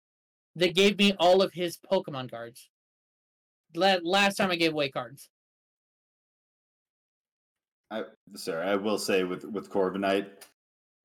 that 0.55 0.73
gave 0.73 0.97
me 0.97 1.13
all 1.19 1.41
of 1.41 1.53
his 1.53 1.77
Pokemon 1.91 2.31
cards. 2.31 2.69
La- 3.75 3.97
last 4.03 4.35
time 4.35 4.51
I 4.51 4.55
gave 4.55 4.71
away 4.71 4.89
cards. 4.89 5.29
I, 7.91 8.03
sorry, 8.35 8.65
I 8.67 8.75
will 8.75 8.97
say 8.97 9.23
with 9.23 9.45
with 9.45 9.69
Corviknight, 9.69 10.27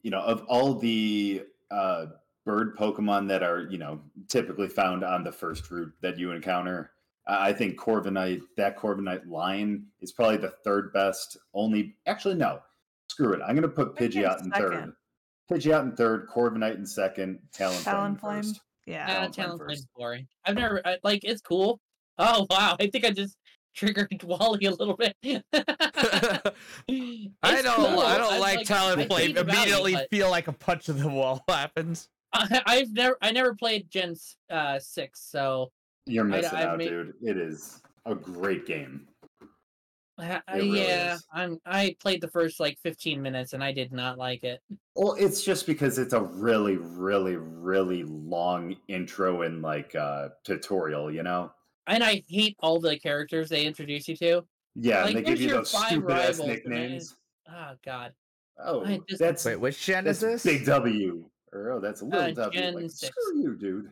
you 0.03 0.11
know, 0.11 0.21
of 0.21 0.45
all 0.49 0.75
the 0.75 1.45
uh, 1.71 2.07
bird 2.47 2.77
Pokemon 2.77 3.29
that 3.29 3.43
are 3.43 3.67
you 3.71 3.79
know 3.79 4.01
typically 4.29 4.69
found 4.69 5.05
on 5.05 5.25
the 5.25 5.33
first 5.33 5.71
route 5.71 5.93
that 6.01 6.19
you 6.19 6.31
encounter, 6.33 6.93
I 7.27 7.49
I 7.51 7.53
think 7.53 7.79
Corviknight, 7.79 8.41
that 8.57 8.77
Corviknight 8.79 9.27
line 9.29 9.87
is 10.01 10.13
probably 10.13 10.37
the 10.39 10.53
third 10.65 10.93
best. 10.93 11.37
Only, 11.55 11.97
actually, 12.07 12.35
no, 12.35 12.61
screw 13.09 13.33
it. 13.33 13.41
I'm 13.43 13.55
going 13.55 13.63
to 13.63 13.69
put 13.69 13.97
Pidgeot 13.97 14.43
in 14.43 14.51
second. 14.53 14.55
third. 14.55 14.93
Pidgeot 15.51 15.83
in 15.83 15.97
third, 15.97 16.29
Corviknight 16.29 16.77
in 16.77 16.87
second, 16.87 17.39
Talonflame 17.57 18.19
Talonflame? 18.21 18.21
first. 18.21 18.61
Yeah. 18.87 19.07
Uh, 19.07 19.29
Talonflame 19.29 19.35
Talonflame's 19.35 19.59
first. 19.59 19.89
boring. 19.97 20.27
I've 20.45 20.55
never 20.57 20.81
I, 20.85 20.99
like 21.03 21.25
it's 21.25 21.41
cool. 21.41 21.81
Oh 22.19 22.47
wow! 22.51 22.77
I 22.79 22.87
think 22.89 23.05
I 23.05 23.11
just 23.11 23.37
triggered 23.75 24.23
Wally 24.23 24.67
a 24.67 24.71
little 24.73 24.97
bit. 24.97 25.15
I 25.25 25.33
don't. 27.63 27.77
cool. 27.77 28.01
I 28.01 28.19
don't 28.19 28.33
I 28.33 28.39
like 28.39 28.59
I 28.61 28.63
Talonflame. 28.65 29.17
see 29.17 29.33
the 29.33 29.45
value, 29.45 29.61
Immediately 29.61 29.95
but 29.95 30.11
feel 30.11 30.31
like 30.31 30.49
a 30.49 30.53
punch 30.53 30.89
of 30.89 31.01
the 31.01 31.09
wall 31.09 31.43
happens. 31.49 32.09
I, 32.33 32.63
I've 32.67 32.93
never 32.93 33.17
I 33.23 33.33
never 33.33 33.55
played 33.55 33.91
Gen 33.91 34.15
uh, 34.51 34.79
six, 34.79 35.23
so 35.31 35.71
You're 36.07 36.25
missing 36.25 36.59
I've 36.59 36.67
out, 36.69 36.79
made- 36.79 36.89
dude. 36.89 37.15
It 37.23 37.37
is 37.37 37.81
a 38.07 38.15
great 38.15 38.67
game. 38.67 39.07
I, 40.19 40.41
I- 40.49 40.57
really 40.57 40.83
yeah, 40.83 41.15
is. 41.15 41.27
I'm 41.33 41.59
I 41.65 41.97
played 42.01 42.21
the 42.21 42.29
first 42.29 42.61
like 42.61 42.79
15 42.83 43.23
minutes 43.23 43.53
and 43.55 43.65
I 43.65 43.73
did 43.73 43.91
not 43.93 44.19
like 44.19 44.45
it. 44.45 44.61
Well, 44.95 45.15
it's 45.19 45.43
just 45.43 45.67
because 45.67 45.99
it's 45.99 46.13
a 46.13 46.21
really, 46.21 46.77
really, 46.77 47.37
really 47.37 48.03
long 48.05 48.77
intro 48.89 49.43
and 49.43 49.63
like 49.63 49.95
uh 49.95 50.29
tutorial, 50.45 51.11
you 51.11 51.23
know? 51.23 51.53
And 51.87 52.05
I 52.05 52.23
hate 52.29 52.57
all 52.61 52.79
the 52.81 52.99
characters 52.99 53.49
they 53.49 53.65
introduce 53.65 54.09
you 54.09 54.17
to. 54.17 54.45
Yeah, 54.77 55.05
Like, 55.05 55.17
and 55.17 55.17
they 55.19 55.31
give 55.31 55.41
you 55.41 55.49
your 55.49 55.57
those 55.59 55.73
five 55.73 55.89
stupid 55.89 56.11
ass 56.13 56.19
rivals, 56.19 56.39
and 56.41 56.49
nicknames. 56.49 57.17
Oh 57.51 57.73
god. 57.85 58.13
Oh, 58.63 58.85
just- 59.09 59.21
that's 59.21 59.45
Wait, 59.47 59.57
which 59.57 59.83
gen 59.85 60.07
is 60.07 60.21
this? 60.21 60.43
big 60.43 60.67
W. 60.67 61.25
Or 61.53 61.73
oh, 61.73 61.81
that's 61.81 62.03
a 62.03 62.05
little 62.05 62.21
Uh, 62.21 62.31
W. 62.33 62.61
Gen 62.61 62.75
Like, 62.75 62.91
six. 62.91 63.09
screw 63.17 63.41
you, 63.43 63.57
dude. 63.57 63.91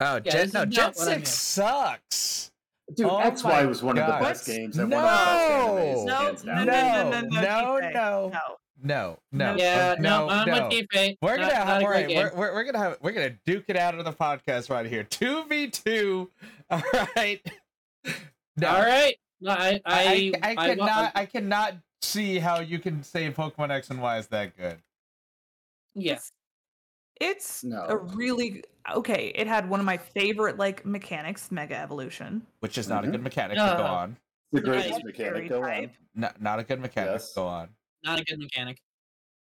Oh, 0.00 0.14
Yeah, 0.24 0.30
Gen 0.30 0.40
this 0.46 0.52
no, 0.54 0.62
is 0.62 0.68
Gen 0.68 0.84
not 0.84 0.96
what 0.96 1.08
I'm 1.08 1.14
six 1.24 1.30
sucks. 1.30 2.50
Dude, 2.94 3.06
Oh 3.06 3.18
XY 3.18 3.68
was 3.68 3.82
one 3.82 3.98
of 3.98 4.06
God. 4.06 4.20
the 4.20 4.24
best 4.24 4.46
games 4.46 4.78
and 4.78 4.88
No! 4.90 4.96
of 4.96 5.02
the 5.02 6.12
best 6.12 6.44
animes, 6.44 6.44
No, 6.46 6.54
no, 6.54 6.64
no, 6.64 6.64
no, 6.64 7.10
no, 7.10 7.20
no, 7.20 7.40
no, 7.40 7.78
no, 7.80 8.28
No. 8.30 8.40
no, 8.82 9.18
no. 9.32 9.56
yeah, 9.56 9.94
uh, 9.98 10.00
no, 10.00 10.26
no, 10.26 10.28
I'm 10.32 10.48
no. 10.48 10.68
with 10.68 10.72
you, 10.94 11.16
We're 11.20 11.36
gonna 11.36 11.48
not 11.48 11.52
have 11.56 11.68
a 11.68 11.72
all 11.72 11.86
great 11.86 12.08
We're, 12.08 12.32
we're, 12.34 12.54
we're 12.54 12.64
gonna 12.64 12.78
have 12.78 12.96
we're 13.02 13.12
gonna 13.12 13.34
duke 13.44 13.64
it 13.68 13.76
out 13.76 13.98
on 13.98 14.04
the 14.04 14.12
podcast 14.12 14.70
right 14.70 14.86
here. 14.86 15.02
Two 15.04 15.44
v 15.44 15.68
two. 15.68 16.30
All 16.70 16.82
right. 17.16 17.40
No, 18.56 18.68
All 18.68 18.80
right. 18.82 19.16
No, 19.40 19.50
I 19.52 19.80
I, 19.84 20.32
I 20.32 20.32
I, 20.42 20.50
I 20.50 20.54
cannot 20.68 21.12
I 21.14 21.26
cannot 21.26 21.74
see 22.02 22.38
how 22.38 22.60
you 22.60 22.78
can 22.78 23.02
say 23.02 23.30
Pokemon 23.32 23.70
X 23.70 23.90
and 23.90 24.00
Y 24.00 24.18
is 24.18 24.26
that 24.28 24.56
good. 24.56 24.78
yeah. 25.94 26.18
It's, 27.20 27.64
it's 27.64 27.74
a 27.74 27.96
really 27.96 28.62
okay. 28.94 29.32
It 29.34 29.46
had 29.46 29.68
one 29.68 29.80
of 29.80 29.86
my 29.86 29.96
favorite 29.96 30.56
like 30.58 30.84
mechanics, 30.86 31.50
Mega 31.50 31.76
Evolution. 31.76 32.46
Which 32.60 32.78
is 32.78 32.88
not 32.88 33.04
a 33.04 33.08
Mhm. 33.08 33.12
good 33.12 33.22
mechanic 33.22 33.58
to 33.58 33.74
go 33.76 33.84
on. 33.84 34.16
The 34.52 34.60
greatest 34.60 35.04
mechanic, 35.04 35.32
very 35.34 35.48
go 35.48 35.62
on. 35.62 35.68
type. 35.68 35.94
Not, 36.14 36.40
not 36.40 36.58
a 36.58 36.64
good 36.64 36.80
mechanic 36.80 37.12
Yes. 37.12 37.30
to 37.30 37.40
go 37.40 37.46
on. 37.46 37.68
Not 38.04 38.20
a 38.20 38.24
good 38.24 38.38
mechanic. 38.38 38.80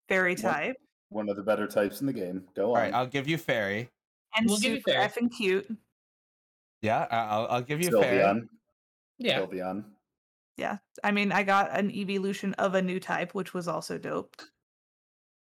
Fairy 0.09 0.36
type. 0.36 0.78
One 1.09 1.30
of 1.30 1.36
the 1.36 1.43
better 1.43 1.68
types 1.68 2.01
in 2.01 2.07
the 2.07 2.13
game. 2.13 2.47
Go 2.55 2.68
All 2.70 2.76
on. 2.78 2.82
right, 2.82 2.93
I'll 2.93 3.05
give 3.07 3.28
you 3.28 3.38
Fairy. 3.38 3.89
And 4.36 4.47
We'll 4.47 4.57
give 4.59 4.72
you 4.72 4.78
super 4.80 4.91
fair. 4.91 5.07
effing 5.09 5.32
cute. 5.36 5.70
Yeah, 6.82 7.07
I- 7.11 7.18
I'll 7.26 7.47
I'll 7.47 7.61
give 7.61 7.82
you 7.84 7.91
Fairy. 7.91 8.18
Sylveon. 8.20 8.49
Yeah. 9.18 9.39
Sylveon. 9.41 9.84
Yeah. 10.57 10.78
I 11.03 11.11
mean, 11.11 11.32
I 11.32 11.43
got 11.43 11.72
an 11.78 11.91
evolution 11.91 12.53
of 12.55 12.74
a 12.76 12.82
new 12.82 12.99
type, 12.99 13.34
which 13.36 13.53
was 13.53 13.68
also 13.68 13.97
dope. 13.97 14.36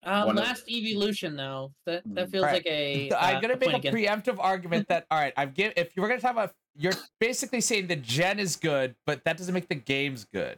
Uh, 0.04 0.24
One 0.24 0.38
of- 0.38 0.44
last 0.44 0.68
evolution 0.70 1.36
though. 1.36 1.74
That 1.86 2.02
that 2.16 2.28
Mm. 2.28 2.32
feels 2.32 2.44
Right. 2.44 2.54
like 2.54 2.66
a. 2.66 3.10
So 3.10 3.18
I'm 3.18 3.38
uh, 3.38 3.40
gonna 3.42 3.54
a 3.54 3.58
make 3.58 3.74
a 3.74 3.76
against- 3.78 3.98
preemptive 3.98 4.38
argument 4.40 4.88
that 4.90 5.06
all 5.12 5.20
right, 5.20 5.34
I've 5.38 5.54
give 5.54 5.74
if 5.76 5.96
you 5.96 6.02
were 6.02 6.08
gonna 6.08 6.22
talk 6.22 6.32
about 6.32 6.54
you're 6.76 6.94
basically 7.20 7.62
saying 7.62 7.88
the 7.88 7.96
gen 7.98 8.40
is 8.40 8.56
good, 8.56 8.96
but 9.06 9.24
that 9.26 9.38
doesn't 9.38 9.54
make 9.54 9.68
the 9.68 9.76
games 9.76 10.26
good. 10.34 10.58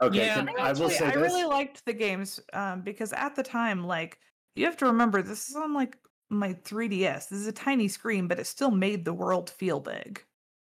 Okay, 0.00 0.18
Yeah, 0.18 0.36
can, 0.36 0.48
I 0.50 0.52
will 0.52 0.60
Actually, 0.60 0.94
say 0.94 1.06
I 1.06 1.10
this. 1.10 1.16
really 1.22 1.44
liked 1.44 1.84
the 1.84 1.92
games 1.92 2.38
um, 2.52 2.82
because 2.82 3.12
at 3.12 3.34
the 3.34 3.42
time, 3.42 3.84
like, 3.84 4.18
you 4.54 4.64
have 4.64 4.76
to 4.76 4.86
remember 4.86 5.20
this 5.22 5.48
is 5.50 5.56
on 5.56 5.74
like 5.74 5.98
my 6.30 6.54
3DS. 6.54 7.28
This 7.28 7.40
is 7.40 7.48
a 7.48 7.52
tiny 7.52 7.88
screen, 7.88 8.28
but 8.28 8.38
it 8.38 8.46
still 8.46 8.70
made 8.70 9.04
the 9.04 9.12
world 9.12 9.50
feel 9.50 9.80
big. 9.80 10.22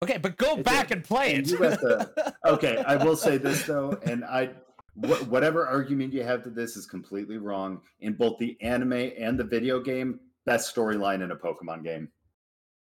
Okay, 0.03 0.18
but 0.18 0.36
go 0.36 0.57
It 0.57 0.66
back 0.66 0.89
did. 0.89 0.97
and 0.97 1.05
play 1.05 1.36
it. 1.36 1.47
you 1.49 1.57
have 1.59 1.80
to- 1.80 2.36
okay, 2.45 2.84
I 2.86 2.97
will 2.97 3.16
say 3.16 3.38
this 3.38 3.64
though, 3.66 3.97
and 4.05 4.26
I, 4.26 4.49
wh- 4.95 5.29
whatever 5.29 5.67
argument 5.67 6.13
you 6.13 6.23
have 6.23 6.43
to 6.43 6.49
this 6.49 6.75
is 6.75 6.85
completely 6.85 7.37
wrong. 7.37 7.81
In 8.01 8.13
both 8.13 8.37
the 8.39 8.57
anime 8.61 8.93
and 9.17 9.39
the 9.39 9.43
video 9.43 9.79
game, 9.81 10.19
best 10.45 10.73
storyline 10.75 11.23
in 11.23 11.31
a 11.31 11.35
Pokemon 11.35 11.83
game. 11.83 12.09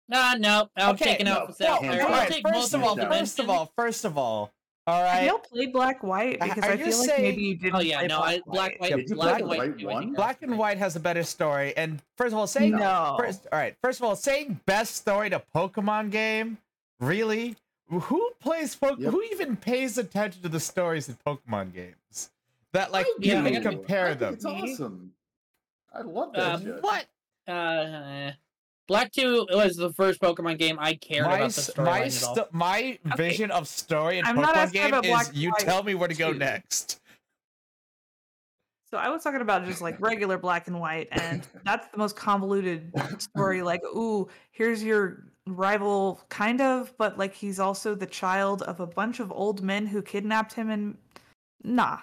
Nah, 0.09 0.35
no, 0.35 0.69
I'm 0.77 0.95
Okay, 0.95 1.05
taking 1.13 1.29
out 1.29 1.49
no, 1.49 1.55
the 1.55 1.65
no, 1.65 1.73
Sapphire. 1.73 1.97
no, 1.99 2.07
all 2.07 2.13
I'll 2.13 2.19
right, 2.21 2.29
take 2.29 2.47
first 2.47 2.75
of 2.75 2.81
both 2.81 2.89
all, 2.91 2.97
no. 2.97 3.09
first 3.09 3.39
of 3.39 3.49
all, 3.51 3.73
first 3.77 4.05
of 4.05 4.19
all, 4.19 4.51
all 4.87 5.01
right. 5.03 5.09
Have 5.11 5.19
right. 5.21 5.27
y'all 5.29 5.39
played 5.39 5.73
Black 5.73 6.03
White? 6.03 6.41
Because 6.41 6.65
are 6.65 6.71
I 6.73 6.75
you 6.75 6.87
feel 6.87 6.99
like 6.99 7.19
maybe 7.19 7.43
you 7.43 7.57
didn't. 7.57 7.77
Oh 7.77 7.81
yeah, 7.81 7.99
play 8.01 8.09
no, 8.09 8.19
I 8.19 8.41
black 8.45 8.81
white, 8.81 8.91
Yeah, 8.91 8.97
Did 8.97 9.09
you 9.11 9.15
black 9.15 9.35
play 9.35 9.41
and 9.41 9.49
white. 9.49 9.59
right 9.61 9.79
too, 9.79 9.91
I 9.91 9.93
one? 9.95 10.13
Black 10.13 10.43
and 10.43 10.59
White 10.59 10.79
has 10.79 10.97
a 10.97 11.01
better 11.01 11.23
story, 11.23 11.75
and 11.77 12.03
first 12.19 12.33
of 12.33 12.39
all, 12.39 12.49
saying 12.49 12.73
No. 12.73 13.15
first, 13.19 13.47
all 13.53 13.59
right, 13.61 13.77
first 13.81 14.01
of 14.01 14.05
all, 14.05 14.17
saying 14.17 14.61
best 14.67 14.97
story 14.97 15.31
to 15.31 15.41
Pokemon 15.55 16.11
game, 16.11 16.59
really? 16.99 17.55
Who 18.01 18.31
plays 18.41 18.75
Pokemon? 18.75 19.01
Yep. 19.01 19.11
Who 19.13 19.23
even 19.33 19.57
pays 19.57 19.99
attention 19.99 20.43
to 20.43 20.49
the 20.49 20.61
stories 20.61 21.09
in 21.09 21.17
Pokemon 21.27 21.75
games? 21.75 22.31
That 22.73 22.91
like 22.91 23.05
I 23.07 23.09
you 23.21 23.33
Yeah, 23.33 23.43
I 23.45 23.51
can 23.51 23.63
do. 23.63 23.69
compare 23.71 24.07
I 24.07 24.09
think 24.15 24.21
them. 24.21 24.35
It's 24.35 24.45
awesome. 24.47 25.13
I 25.93 26.01
love 26.01 26.33
that 26.33 26.55
Um, 26.55 26.63
shit. 26.65 26.83
What? 26.83 27.07
Uh, 27.47 28.31
Black 28.89 29.13
Two 29.13 29.47
was 29.51 29.77
the 29.77 29.93
first 29.93 30.21
Pokemon 30.21 30.59
game 30.59 30.79
I 30.81 30.95
cared 30.95 31.27
my 31.27 31.37
about 31.37 31.51
the 31.53 31.61
s- 31.61 31.77
my 31.77 32.01
storyline 32.03 32.17
at 32.35 32.39
all. 32.41 32.49
my 32.53 32.99
vision 33.17 33.51
of 33.51 33.69
story 33.69 34.19
in 34.19 34.25
I'm 34.27 34.37
Pokemon 34.37 34.73
game 34.73 34.95
is 34.95 35.01
Black 35.11 35.31
you 35.35 35.51
White 35.51 35.61
tell 35.61 35.83
me 35.83 35.95
where 35.95 36.09
to 36.09 36.15
go 36.15 36.33
too. 36.33 36.39
next. 36.39 37.01
So 38.91 38.99
I 38.99 39.09
was 39.09 39.23
talking 39.23 39.41
about 39.41 39.65
just 39.65 39.81
like 39.81 39.99
regular 40.01 40.37
black 40.39 40.67
and 40.67 40.79
white, 40.81 41.09
and 41.13 41.47
that's 41.65 41.89
the 41.89 41.97
most 41.99 42.17
convoluted 42.17 42.93
story. 43.19 43.63
Like, 43.63 43.83
ooh, 43.85 44.29
here's 44.51 44.83
your 44.85 45.25
rival, 45.47 46.21
kind 46.29 46.61
of, 46.61 46.93
but 46.99 47.19
like 47.19 47.35
he's 47.35 47.59
also 47.59 47.95
the 47.95 48.07
child 48.07 48.63
of 48.63 48.81
a 48.81 48.87
bunch 48.87 49.21
of 49.21 49.31
old 49.33 49.63
men 49.63 49.87
who 49.87 50.03
kidnapped 50.03 50.53
him, 50.53 50.71
and 50.71 50.97
nah, 51.65 51.99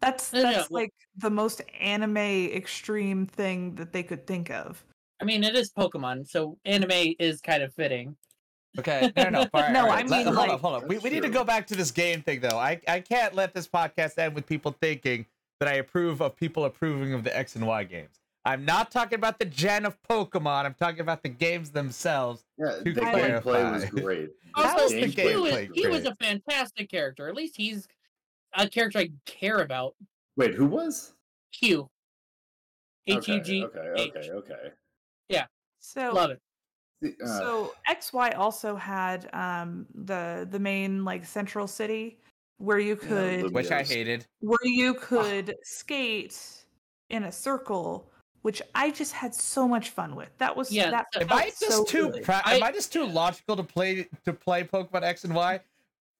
that's 0.00 0.32
No, 0.32 0.42
no, 0.42 0.52
that's 0.52 0.70
well- 0.70 0.82
like 0.82 0.92
the 1.16 1.30
most 1.30 1.62
anime 1.80 2.16
extreme 2.16 3.26
thing 3.26 3.74
that 3.76 3.92
they 3.92 4.02
could 4.02 4.26
think 4.26 4.50
of. 4.50 4.84
I 5.20 5.24
mean, 5.24 5.44
it 5.44 5.54
is 5.54 5.70
Pokemon, 5.72 6.28
so 6.28 6.56
anime 6.64 7.14
is 7.18 7.40
kind 7.40 7.62
of 7.62 7.74
fitting. 7.74 8.16
Okay, 8.78 9.10
no, 9.16 9.24
no, 9.24 9.30
no. 9.30 9.38
all 9.54 9.60
right, 9.62 9.72
No, 9.72 9.80
all 9.84 9.90
I 9.90 9.94
right, 9.96 10.08
let- 10.08 10.24
mean, 10.24 10.34
hold 10.34 10.36
like- 10.36 10.50
up, 10.50 10.60
hold 10.60 10.82
up. 10.82 10.88
We, 10.88 10.98
we 10.98 11.10
need 11.10 11.22
to 11.24 11.28
go 11.28 11.44
back 11.44 11.66
to 11.68 11.74
this 11.74 11.90
game 11.90 12.22
thing, 12.22 12.40
though. 12.40 12.56
I, 12.58 12.80
I 12.88 13.00
can't 13.00 13.34
let 13.34 13.52
this 13.52 13.66
podcast 13.66 14.16
end 14.18 14.34
with 14.34 14.46
people 14.46 14.74
thinking 14.80 15.26
that 15.58 15.68
I 15.68 15.74
approve 15.74 16.22
of 16.22 16.36
people 16.36 16.64
approving 16.64 17.12
of 17.12 17.24
the 17.24 17.36
X 17.36 17.56
and 17.56 17.66
Y 17.66 17.84
games. 17.84 18.19
I'm 18.44 18.64
not 18.64 18.90
talking 18.90 19.16
about 19.16 19.38
the 19.38 19.44
gen 19.44 19.84
of 19.84 20.00
Pokemon. 20.02 20.64
I'm 20.64 20.74
talking 20.74 21.00
about 21.00 21.22
the 21.22 21.28
games 21.28 21.70
themselves. 21.70 22.44
Yeah, 22.58 22.78
to 22.84 22.92
the 22.92 23.00
gameplay 23.00 23.72
was 23.72 23.84
great. 23.86 24.30
That 24.56 24.78
Also, 24.78 24.84
was 24.84 24.92
the 24.92 25.12
gameplay 25.12 25.30
he 25.30 25.36
was, 25.36 25.52
gameplay 25.52 25.74
he 25.74 25.86
was 25.88 26.04
a 26.06 26.14
fantastic 26.16 26.90
character. 26.90 27.28
At 27.28 27.34
least 27.34 27.56
he's 27.56 27.86
a 28.54 28.68
character 28.68 29.00
I 29.00 29.10
care 29.26 29.58
about. 29.58 29.94
Wait, 30.36 30.54
who 30.54 30.66
was? 30.66 31.14
Hugh. 31.52 31.90
H 33.06 33.28
U 33.28 33.34
Okay, 33.34 33.40
G. 33.40 33.64
Okay, 33.64 33.78
okay, 34.08 34.30
okay. 34.30 34.70
So 35.80 36.12
Love 36.12 36.30
it. 36.30 37.16
Uh, 37.22 37.38
so 37.38 37.74
XY 37.88 38.36
also 38.36 38.76
had 38.76 39.28
um 39.32 39.86
the 39.94 40.46
the 40.50 40.58
main 40.58 41.04
like 41.04 41.24
central 41.24 41.66
city 41.66 42.18
where 42.58 42.78
you 42.78 42.94
could 42.94 43.44
Lub- 43.44 43.54
Which 43.54 43.70
I 43.70 43.82
hated. 43.82 44.26
where 44.40 44.58
you 44.64 44.94
could 44.94 45.56
skate 45.62 46.38
in 47.08 47.24
a 47.24 47.32
circle, 47.32 48.09
which 48.42 48.62
I 48.74 48.90
just 48.90 49.12
had 49.12 49.34
so 49.34 49.68
much 49.68 49.90
fun 49.90 50.16
with. 50.16 50.28
That 50.38 50.56
was 50.56 50.72
Yeah, 50.72 50.90
that 50.90 51.06
Am 51.20 51.26
I 51.30 51.46
just 51.46 51.68
so 51.68 51.84
too 51.84 52.10
pra- 52.22 52.42
I- 52.44 52.56
am 52.56 52.62
I 52.62 52.72
just 52.72 52.92
too 52.92 53.04
logical 53.04 53.56
to 53.56 53.62
play 53.62 54.08
to 54.24 54.32
play 54.32 54.64
Pokemon 54.64 55.02
X 55.02 55.24
and 55.24 55.34
Y? 55.34 55.60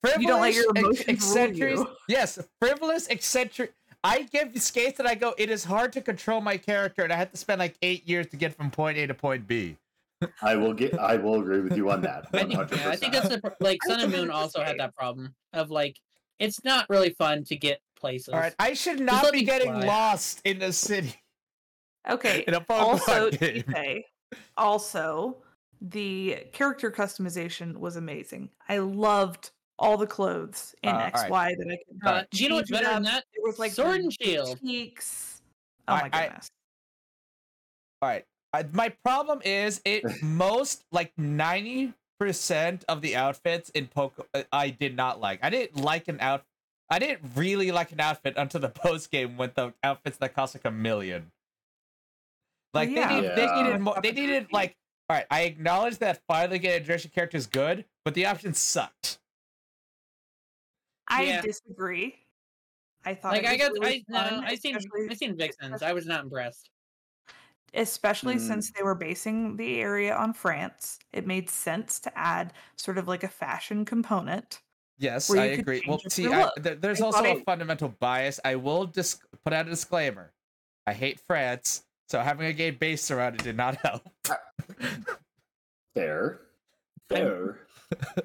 Frivolous, 0.02 0.22
You 0.22 0.28
don't 0.28 0.40
let 0.40 0.54
your 0.54 0.64
ex- 0.70 0.80
emotions 0.80 1.06
rule 1.06 1.14
eccentric- 1.14 1.76
you. 1.76 1.96
Yes, 2.08 2.38
frivolous, 2.58 3.06
eccentric. 3.08 3.74
I 4.02 4.22
give 4.22 4.54
the 4.54 4.60
skates 4.60 4.96
that 4.96 5.06
I 5.06 5.14
go. 5.14 5.34
It 5.36 5.50
is 5.50 5.64
hard 5.64 5.92
to 5.92 6.00
control 6.00 6.40
my 6.40 6.56
character, 6.56 7.02
and 7.04 7.12
I 7.12 7.16
had 7.16 7.30
to 7.32 7.36
spend 7.36 7.58
like 7.58 7.76
eight 7.82 8.08
years 8.08 8.26
to 8.28 8.36
get 8.36 8.54
from 8.54 8.70
point 8.70 8.96
A 8.96 9.06
to 9.06 9.14
point 9.14 9.46
B. 9.46 9.76
I 10.42 10.56
will 10.56 10.72
get. 10.72 10.98
I 10.98 11.16
will 11.16 11.40
agree 11.40 11.60
with 11.60 11.76
you 11.76 11.90
on 11.90 12.00
that. 12.02 12.26
I 12.32 12.38
think, 12.38 12.52
yeah, 12.52 12.88
I 12.88 12.96
think 12.96 13.12
that's 13.12 13.28
the, 13.28 13.54
like 13.60 13.82
Sun 13.84 14.00
and 14.00 14.12
Moon 14.12 14.30
also 14.30 14.62
had 14.62 14.78
that 14.78 14.94
problem 14.94 15.34
of 15.52 15.70
like 15.70 15.98
it's 16.38 16.64
not 16.64 16.88
really 16.88 17.10
fun 17.10 17.44
to 17.44 17.56
get 17.56 17.80
places. 17.94 18.28
All 18.30 18.40
right, 18.40 18.54
I 18.58 18.72
should 18.72 19.00
not 19.00 19.30
be 19.32 19.42
getting 19.44 19.72
fly. 19.72 19.84
lost 19.84 20.40
in 20.44 20.58
the 20.58 20.72
city 20.72 21.14
Okay. 22.08 22.44
in 22.46 22.54
a 22.54 22.60
Pokemon 22.60 22.70
Also, 22.80 23.30
game. 23.30 23.62
Ipe, 23.64 24.04
also 24.56 25.36
the 25.80 26.44
character 26.52 26.90
customization 26.90 27.76
was 27.76 27.96
amazing. 27.96 28.50
I 28.68 28.78
loved 28.78 29.50
all 29.78 29.96
the 29.96 30.06
clothes 30.06 30.74
in 30.82 30.90
Uh, 30.90 30.92
all 30.92 30.98
right. 30.98 31.30
XY 31.30 31.56
that 31.58 31.66
I 31.72 31.78
could. 31.86 32.06
Uh, 32.06 32.24
do 32.30 32.42
you 32.42 32.48
know 32.50 32.56
what's 32.56 32.70
change 32.70 32.80
it 32.80 32.84
better 32.84 32.94
than 32.94 33.02
that? 33.04 33.24
It 33.32 33.42
was 33.42 33.58
like 33.58 33.72
Sword 33.72 34.00
and 34.00 34.12
Shield. 34.12 34.60
boutiques. 34.60 35.40
Oh 35.88 35.94
I- 35.94 36.00
my 36.02 36.10
I- 36.12 36.22
goodness! 36.26 36.50
All 38.02 38.08
right. 38.08 38.24
I, 38.52 38.64
my 38.72 38.88
problem 39.04 39.40
is 39.44 39.80
it 39.84 40.02
most 40.22 40.84
like 40.90 41.12
90% 41.16 41.92
of 42.88 43.00
the 43.00 43.14
outfits 43.16 43.70
in 43.70 43.86
Poke 43.86 44.26
I 44.52 44.70
did 44.70 44.96
not 44.96 45.20
like. 45.20 45.38
I 45.42 45.50
didn't 45.50 45.76
like 45.82 46.08
an 46.08 46.18
out 46.20 46.44
I 46.92 46.98
didn't 46.98 47.20
really 47.36 47.70
like 47.70 47.92
an 47.92 48.00
outfit 48.00 48.34
until 48.36 48.60
the 48.60 48.68
post 48.84 49.10
game 49.12 49.36
with 49.36 49.54
the 49.54 49.72
outfits 49.84 50.16
that 50.18 50.34
cost 50.34 50.54
like 50.56 50.64
a 50.64 50.70
million. 50.72 51.30
Like 52.74 52.90
yeah. 52.90 53.08
they, 53.08 53.20
need, 53.20 53.30
they 53.36 53.62
needed 53.62 53.80
more 53.80 53.98
they 54.02 54.12
needed 54.12 54.46
like 54.52 54.76
all 55.08 55.16
right, 55.16 55.26
I 55.30 55.42
acknowledge 55.42 55.98
that 55.98 56.20
finally 56.28 56.60
getting 56.60 56.82
a 56.82 56.86
direction 56.86 57.10
character 57.12 57.36
is 57.36 57.46
good, 57.48 57.84
but 58.04 58.14
the 58.14 58.26
option 58.26 58.54
sucked. 58.54 59.18
I 61.08 61.24
Yeah. 61.24 61.40
disagree. 61.40 62.16
I 63.04 63.14
thought 63.14 63.32
Like 63.32 63.42
it 63.42 63.48
I 63.48 63.56
got, 63.56 63.72
really 63.72 64.04
I 64.08 64.12
fun, 64.12 64.40
no, 64.42 64.46
I 64.46 64.54
seen, 64.54 64.76
especially- 64.76 65.08
I 65.10 65.14
seen 65.14 65.36
Vixens. 65.36 65.82
I 65.82 65.92
was 65.92 66.06
not 66.06 66.22
impressed. 66.24 66.70
especially 67.72 68.34
Mm. 68.34 68.40
since 68.48 68.72
they 68.72 68.82
were 68.82 68.96
basing 68.96 69.56
the 69.56 69.80
area 69.80 70.12
on 70.12 70.32
France. 70.32 70.98
It 71.12 71.24
made 71.24 71.48
sense 71.48 72.00
to 72.00 72.18
add 72.18 72.52
sort 72.76 72.98
of 72.98 73.06
like 73.06 73.22
a 73.22 73.28
fashion 73.28 73.84
component. 73.84 74.60
Yes, 74.98 75.30
I 75.30 75.44
agree. 75.44 75.80
Well, 75.86 76.00
see, 76.08 76.24
your 76.24 76.34
I, 76.34 76.42
look. 76.46 76.54
there, 76.56 76.74
there's 76.74 77.00
I 77.00 77.04
also 77.04 77.22
thought 77.22 77.36
a 77.36 77.44
fundamental 77.44 77.90
bias. 77.90 78.40
I 78.44 78.56
will 78.56 78.86
just 78.86 79.22
put 79.44 79.52
out 79.52 79.68
a 79.68 79.70
disclaimer. 79.70 80.32
I 80.84 80.94
hate 80.94 81.20
France, 81.20 81.84
so 82.10 82.18
having 82.20 82.46
a 82.46 82.52
gay 82.52 82.70
base 82.72 83.10
around 83.12 83.34
it 83.36 83.44
did 83.44 83.56
not 83.56 83.76
help. 83.76 84.02
Fair. 85.94 86.40
Fair. 87.08 87.60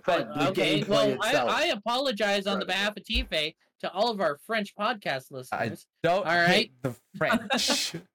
But 0.05 0.27
the 0.36 0.41
Uh, 0.41 0.49
okay, 0.49 0.81
gameplay 0.81 0.88
well, 0.89 1.09
itself. 1.13 1.49
I, 1.49 1.63
I 1.63 1.65
apologize 1.67 2.45
on 2.45 2.59
the 2.59 2.65
behalf 2.67 2.95
of 2.97 3.03
Tifa 3.03 3.55
to 3.79 3.91
all 3.91 4.11
of 4.11 4.21
our 4.21 4.38
French 4.45 4.75
podcast 4.75 5.25
I 5.31 5.36
listeners. 5.65 5.88
don't 6.03 6.23
All 6.27 6.45
hate 6.45 6.73
the 6.83 6.95
French. 7.17 7.93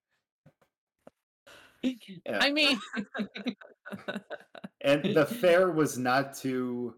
Yeah. 1.83 2.39
I 2.43 2.53
mean, 2.53 2.79
and 4.83 5.03
the 5.17 5.25
fair 5.25 5.71
was 5.71 5.97
not 5.97 6.35
to 6.41 6.95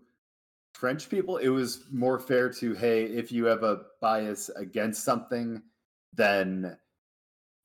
French 0.75 1.09
people. 1.09 1.37
It 1.37 1.51
was 1.51 1.85
more 1.93 2.19
fair 2.19 2.49
to 2.55 2.75
hey, 2.75 3.05
if 3.05 3.31
you 3.31 3.45
have 3.45 3.63
a 3.63 3.83
bias 4.01 4.49
against 4.57 5.05
something, 5.05 5.63
then 6.15 6.77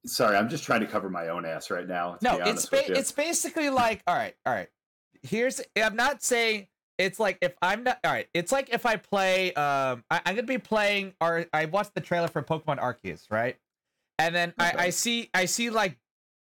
sorry, 0.05 0.35
I'm 0.37 0.49
just 0.49 0.63
trying 0.63 0.81
to 0.81 0.87
cover 0.87 1.09
my 1.09 1.27
own 1.29 1.45
ass 1.45 1.69
right 1.69 1.87
now. 1.87 2.17
no, 2.21 2.37
it's 2.39 2.65
ba- 2.67 2.91
it's 2.97 3.11
basically 3.11 3.69
like 3.69 4.01
all 4.07 4.15
right, 4.15 4.35
all 4.45 4.53
right. 4.53 4.69
Here's 5.23 5.61
I'm 5.75 5.95
not 5.95 6.23
saying 6.23 6.67
it's 6.97 7.19
like 7.19 7.37
if 7.41 7.53
I'm 7.61 7.83
not 7.83 7.99
all 8.03 8.11
right. 8.11 8.27
It's 8.33 8.51
like 8.51 8.69
if 8.71 8.85
I 8.85 8.95
play 8.97 9.53
um 9.53 10.03
I, 10.09 10.21
I'm 10.25 10.35
gonna 10.35 10.43
be 10.43 10.57
playing 10.57 11.13
or 11.21 11.45
I 11.53 11.65
watched 11.65 11.95
the 11.95 12.01
trailer 12.01 12.27
for 12.27 12.41
Pokemon 12.41 12.79
Arceus, 12.79 13.29
right? 13.31 13.57
And 14.19 14.33
then 14.33 14.53
I, 14.57 14.73
I 14.77 14.89
see 14.91 15.29
I 15.33 15.45
see 15.45 15.69
like 15.69 15.97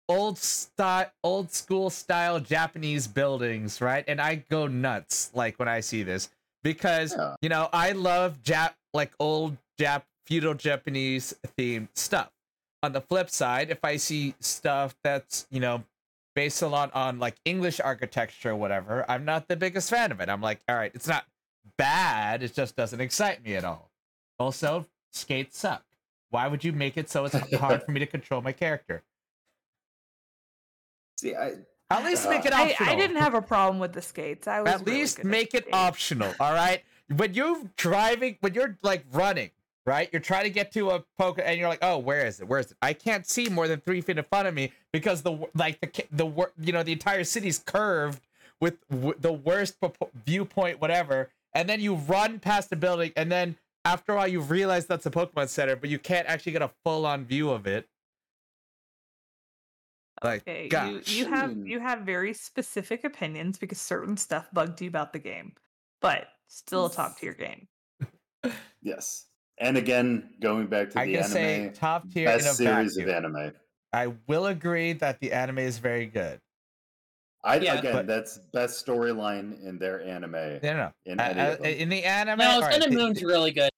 old 0.09 0.39
style 0.39 1.11
old 1.23 1.53
school 1.53 1.89
style 1.91 2.41
Japanese 2.41 3.07
buildings, 3.07 3.81
right? 3.81 4.05
And 4.09 4.21
I 4.21 4.37
go 4.51 4.67
nuts 4.67 5.31
like 5.35 5.59
when 5.59 5.69
I 5.69 5.81
see 5.81 6.03
this 6.03 6.31
because 6.65 7.15
Yeah. 7.17 7.35
you 7.43 7.49
know 7.49 7.69
I 7.73 7.93
love 7.93 8.43
Jap 8.43 8.75
like 8.95 9.13
old 9.21 9.57
Jap 9.81 10.03
feudal 10.27 10.55
Japanese 10.55 11.35
themed 11.59 11.89
stuff. 11.95 12.31
On 12.83 12.93
the 12.93 13.01
flip 13.01 13.29
side, 13.29 13.71
if 13.71 13.85
I 13.85 13.97
see 13.97 14.35
stuff 14.41 14.95
that's 15.05 15.47
you 15.51 15.61
know 15.61 15.85
based 16.35 16.63
a 16.63 16.67
lot 16.69 16.95
on 16.95 17.19
like 17.19 17.37
English 17.45 17.81
architecture 17.81 18.51
or 18.51 18.57
whatever, 18.57 19.05
I'm 19.09 19.25
not 19.25 19.49
the 19.49 19.57
biggest 19.57 19.91
fan 19.91 20.13
of 20.13 20.21
it. 20.21 20.29
I'm 20.29 20.41
like, 20.41 20.61
all 20.69 20.77
right, 20.77 20.93
it's 20.95 21.09
not 21.09 21.25
bad, 21.77 22.43
it 22.43 22.55
just 22.55 22.77
doesn't 22.77 23.01
excite 23.01 23.45
me 23.45 23.55
at 23.57 23.65
all. 23.65 23.91
Also, 24.39 24.87
skates 25.13 25.59
suck. 25.59 25.85
Why 26.31 26.47
would 26.47 26.65
you 26.65 26.73
make 26.73 26.97
it 26.97 27.11
so 27.11 27.25
it's 27.27 27.35
hard 27.57 27.83
for 27.83 27.91
me 27.91 28.01
to 28.01 28.07
control 28.07 28.41
my 28.41 28.53
character? 28.53 29.03
See, 31.19 31.35
I, 31.35 31.55
At 31.91 32.05
least 32.05 32.29
make 32.29 32.47
it 32.47 32.53
I, 32.55 32.71
optional. 32.71 32.89
I 32.91 32.97
didn't 32.97 33.17
have 33.17 33.35
a 33.35 33.43
problem 33.43 33.79
with 33.79 33.93
the 33.93 34.01
skates. 34.03 34.47
I 34.49 34.63
was 34.63 34.73
At 34.73 34.87
really 34.87 35.01
least 35.01 35.25
make 35.25 35.55
it 35.55 35.65
skates. 35.65 35.77
optional. 35.77 36.33
All 36.41 36.55
right. 36.55 36.83
When 37.15 37.35
you're 37.35 37.61
driving, 37.77 38.37
when 38.41 38.55
you're 38.55 38.79
like 38.83 39.05
running, 39.13 39.51
right? 39.91 40.09
You're 40.13 40.21
trying 40.23 40.45
to 40.45 40.51
get 40.51 40.71
to 40.75 40.91
a 40.91 41.05
poke, 41.19 41.41
and 41.43 41.59
you're 41.59 41.69
like, 41.69 41.81
"Oh, 41.83 41.99
where 41.99 42.25
is 42.25 42.39
it? 42.41 42.47
Where 42.47 42.61
is 42.61 42.71
it? 42.71 42.77
I 42.81 42.93
can't 42.93 43.27
see 43.27 43.49
more 43.49 43.67
than 43.67 43.81
three 43.81 44.01
feet 44.01 44.17
in 44.19 44.25
front 44.25 44.47
of 44.47 44.55
me 44.55 44.73
because 44.93 45.23
the 45.23 45.49
like 45.55 45.81
the 45.81 46.05
the 46.13 46.25
wor- 46.27 46.53
you 46.61 46.73
know 46.73 46.85
the 46.85 46.93
entire 46.93 47.25
city's 47.25 47.59
curved 47.59 48.21
with 48.61 48.77
w- 48.89 49.15
the 49.19 49.33
worst 49.33 49.81
propo- 49.81 50.11
viewpoint, 50.25 50.81
whatever." 50.81 51.31
And 51.53 51.69
then 51.69 51.81
you 51.81 51.97
run 51.97 52.39
past 52.39 52.71
the 52.71 52.77
building, 52.77 53.13
and 53.17 53.33
then 53.33 53.57
after 53.85 54.13
a 54.13 54.17
while, 54.17 54.29
you 54.29 54.41
realize 54.41 54.87
that's 54.87 55.07
a 55.07 55.11
Pokemon 55.11 55.49
Center, 55.49 55.75
but 55.75 55.91
you 55.91 55.99
can't 55.99 56.29
actually 56.29 56.53
get 56.53 56.63
a 56.63 56.71
full 56.85 57.05
on 57.05 57.25
view 57.25 57.51
of 57.51 57.67
it. 57.67 57.89
Like, 60.23 60.43
Okay, 60.43 60.65
you, 60.65 60.71
gosh. 60.71 61.09
you 61.09 61.27
have 61.27 61.51
Hmm. 61.55 61.67
you 61.67 61.81
have 61.81 62.03
very 62.03 62.33
specific 62.35 63.03
opinions 63.05 63.59
because 63.59 63.81
certain 63.81 64.17
stuff 64.17 64.49
bugged 64.53 64.81
you 64.81 64.89
about 64.89 65.13
the 65.13 65.19
game, 65.19 65.55
but 66.01 66.29
still 66.47 66.89
talk 66.89 67.19
to 67.19 67.27
your 67.27 67.35
game. 67.35 67.67
yes. 68.83 69.27
And 69.61 69.77
again, 69.77 70.31
going 70.41 70.67
back 70.67 70.91
to 70.91 71.01
I 71.01 71.07
the 71.07 71.19
anime, 71.19 71.31
say 71.31 71.71
top 71.75 72.11
tier 72.11 72.29
in 72.29 72.35
a 72.35 72.39
best 72.39 72.57
series 72.57 72.97
vacuum. 72.97 73.09
of 73.11 73.15
anime. 73.37 73.53
I 73.93 74.13
will 74.27 74.47
agree 74.47 74.95
that 74.95 75.21
the 75.21 75.33
anime 75.33 75.59
is 75.59 75.79
very 75.79 76.07
good. 76.07 76.41
I 77.45 77.57
Yeah. 77.57 77.79
again, 77.79 77.93
But- 77.93 78.07
that's 78.07 78.39
best 78.53 78.85
storyline 78.85 79.63
in 79.65 79.79
their 79.79 80.03
anime. 80.03 80.33
No, 80.33 80.59
no, 80.63 80.77
no. 80.77 80.93
In 81.07 81.21
Uh, 81.21 81.23
any 81.25 81.41
uh, 81.41 81.57
in 81.83 81.89
the 81.91 82.05
anime, 82.05 82.39
no, 82.39 82.51
all 82.51 82.61
right, 82.63 82.73
Sun 82.75 82.83
and 82.85 82.95
Moon's 82.95 83.21
the- 83.21 83.27
really 83.27 83.51
good. 83.51 83.71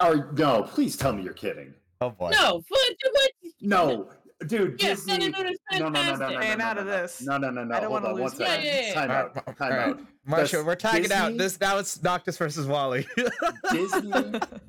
Or 0.00 0.32
no, 0.32 0.62
please 0.62 0.96
tell 0.96 1.12
me 1.12 1.22
you're 1.24 1.32
kidding. 1.34 1.74
oh 2.00 2.10
boy. 2.10 2.30
No, 2.30 2.62
what? 2.68 2.96
what? 3.12 3.30
No, 3.60 4.10
dude. 4.46 4.80
Yes, 4.82 5.02
Sun 5.02 5.20
Disney. 5.20 5.26
and 5.26 5.36
Moon 5.36 5.52
is 5.52 5.58
no, 5.72 5.78
no, 5.78 5.88
no, 5.88 5.90
no, 5.90 6.10
no, 6.12 6.16
fantastic. 6.18 6.20
no, 6.36 6.40
Staying 6.40 6.58
no, 6.58 6.64
out 6.64 6.76
no, 6.76 6.80
of 6.82 6.86
no. 6.86 6.92
this. 7.02 7.22
No, 7.22 7.38
no, 7.38 7.50
no, 7.50 7.64
no. 7.64 7.74
I 7.74 7.80
don't 7.80 7.90
Hold 7.90 8.02
wanna 8.02 8.14
on 8.14 8.20
one 8.20 8.22
lose 8.30 8.36
second. 8.38 8.64
Yeah, 8.64 8.80
yeah, 8.80 8.86
yeah. 8.86 8.94
Time 8.94 9.10
All 9.10 9.16
out. 9.16 9.36
right, 9.36 9.44
Time 9.58 9.72
all 9.72 9.78
right. 9.78 9.88
out. 9.90 10.00
Marshall, 10.26 10.58
Does 10.60 10.66
we're 10.66 10.74
tagging 10.76 11.12
out. 11.12 11.26
Disney- 11.28 11.38
This 11.38 11.60
now 11.60 11.78
it's 11.78 12.02
Noctis 12.02 12.36
versus 12.36 12.66
Wally. 12.66 13.06
Disney 13.72 14.12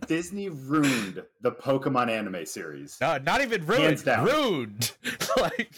Disney 0.07 0.49
ruined 0.49 1.23
the 1.41 1.51
Pokemon 1.51 2.09
anime 2.09 2.45
series. 2.45 2.97
no, 3.01 3.17
not 3.19 3.41
even 3.41 3.65
ruined. 3.65 3.83
Hands 3.83 4.03
down. 4.03 4.25
Ruined. 4.25 4.91
like 5.37 5.71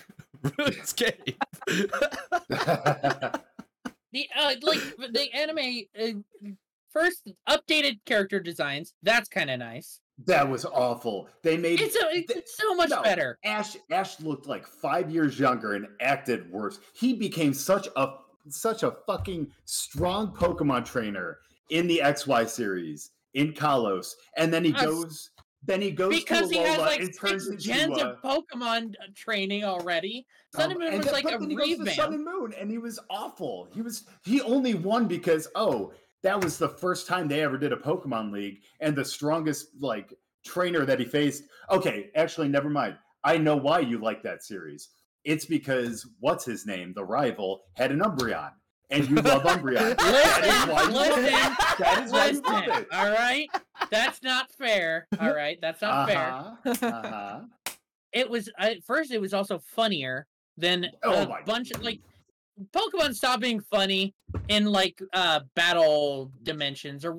RuneScape. 0.43 1.35
The 4.13 4.27
uh, 4.37 4.55
like 4.61 4.79
the 5.13 5.29
anime 5.33 5.83
uh, 5.97 6.51
first 6.91 7.31
updated 7.47 8.01
character 8.05 8.41
designs. 8.41 8.93
That's 9.01 9.29
kind 9.29 9.49
of 9.49 9.59
nice. 9.59 10.00
That 10.25 10.47
was 10.47 10.65
awful. 10.65 11.27
They 11.43 11.57
made 11.57 11.81
It's 11.81 11.99
so 11.99 12.07
it's 12.11 12.57
so 12.57 12.75
much 12.75 12.89
No. 12.89 13.01
better. 13.01 13.37
Ash 13.43 13.75
Ash 13.89 14.19
looked 14.19 14.47
like 14.47 14.65
five 14.67 15.09
years 15.09 15.39
younger 15.39 15.73
and 15.73 15.87
acted 15.99 16.51
worse. 16.51 16.79
He 16.93 17.13
became 17.13 17.53
such 17.53 17.87
a 17.95 18.15
such 18.49 18.83
a 18.83 18.91
fucking 19.05 19.51
strong 19.65 20.33
Pokemon 20.35 20.85
trainer 20.85 21.39
in 21.69 21.87
the 21.87 22.01
XY 22.03 22.47
series 22.49 23.11
in 23.33 23.53
Kalos, 23.53 24.13
and 24.37 24.53
then 24.53 24.63
he 24.63 24.71
goes. 24.71 25.29
Then 25.63 25.79
he 25.79 25.91
goes 25.91 26.09
Because 26.15 26.49
to 26.49 26.55
he 26.55 26.61
has 26.63 26.79
like 26.79 27.03
six 27.13 27.47
gens 27.63 27.95
of 27.99 28.19
Pokemon 28.23 28.95
uh, 28.95 29.05
training 29.13 29.63
already. 29.63 30.25
Sun 30.55 30.65
um, 30.65 30.71
and 30.71 30.79
Moon 30.79 30.97
was 30.97 31.05
then- 31.05 31.13
like 31.13 31.25
a 31.25 31.37
then 31.37 31.49
he 31.51 31.55
goes 31.55 31.77
to 31.77 31.91
Sun 31.91 32.13
and 32.15 32.25
Moon, 32.25 32.51
and 32.59 32.71
he 32.71 32.79
was 32.79 32.99
awful. 33.11 33.67
He 33.71 33.83
was 33.83 34.05
he 34.23 34.41
only 34.41 34.73
won 34.73 35.07
because 35.07 35.47
oh 35.53 35.93
that 36.23 36.43
was 36.43 36.57
the 36.57 36.69
first 36.69 37.07
time 37.07 37.27
they 37.27 37.41
ever 37.41 37.57
did 37.57 37.73
a 37.73 37.77
Pokemon 37.77 38.31
League, 38.31 38.61
and 38.79 38.95
the 38.95 39.05
strongest 39.05 39.67
like 39.79 40.13
trainer 40.45 40.85
that 40.85 40.99
he 40.99 41.05
faced. 41.05 41.43
Okay, 41.69 42.09
actually, 42.15 42.47
never 42.47 42.69
mind. 42.69 42.97
I 43.23 43.37
know 43.37 43.55
why 43.55 43.79
you 43.79 43.99
like 43.99 44.23
that 44.23 44.43
series. 44.43 44.89
It's 45.23 45.45
because 45.45 46.07
what's 46.19 46.45
his 46.45 46.65
name, 46.65 46.93
the 46.93 47.03
rival, 47.03 47.61
had 47.75 47.91
an 47.91 47.99
Umbreon, 47.99 48.51
and 48.89 49.07
you 49.07 49.15
love 49.17 49.43
Umbreon. 49.45 49.97
that 49.97 50.43
is 50.43 50.73
why 50.73 50.83
you 50.83 50.89
love 50.91 51.19
it. 51.19 51.77
That 51.79 52.03
is 52.03 52.11
why 52.11 52.29
you 52.29 52.41
love 52.41 52.79
it. 52.79 52.87
all 52.91 53.11
right, 53.11 53.47
that's 53.91 54.23
not 54.23 54.51
fair. 54.51 55.07
All 55.19 55.33
right, 55.33 55.59
that's 55.61 55.81
not 55.81 56.09
fair. 56.09 56.33
Uh-huh, 56.33 56.85
uh-huh. 56.87 57.39
It 58.13 58.29
was 58.29 58.49
at 58.57 58.83
first. 58.83 59.11
It 59.11 59.21
was 59.21 59.33
also 59.33 59.59
funnier 59.59 60.27
than 60.57 60.87
Oh 61.03 61.23
a 61.23 61.39
bunch 61.45 61.71
of 61.71 61.81
like 61.83 61.99
Pokemon 62.73 63.15
stop 63.15 63.39
being 63.39 63.61
funny 63.61 64.13
in 64.47 64.65
like 64.65 65.01
uh 65.13 65.41
battle 65.55 66.31
dimensions 66.43 67.05
or 67.05 67.17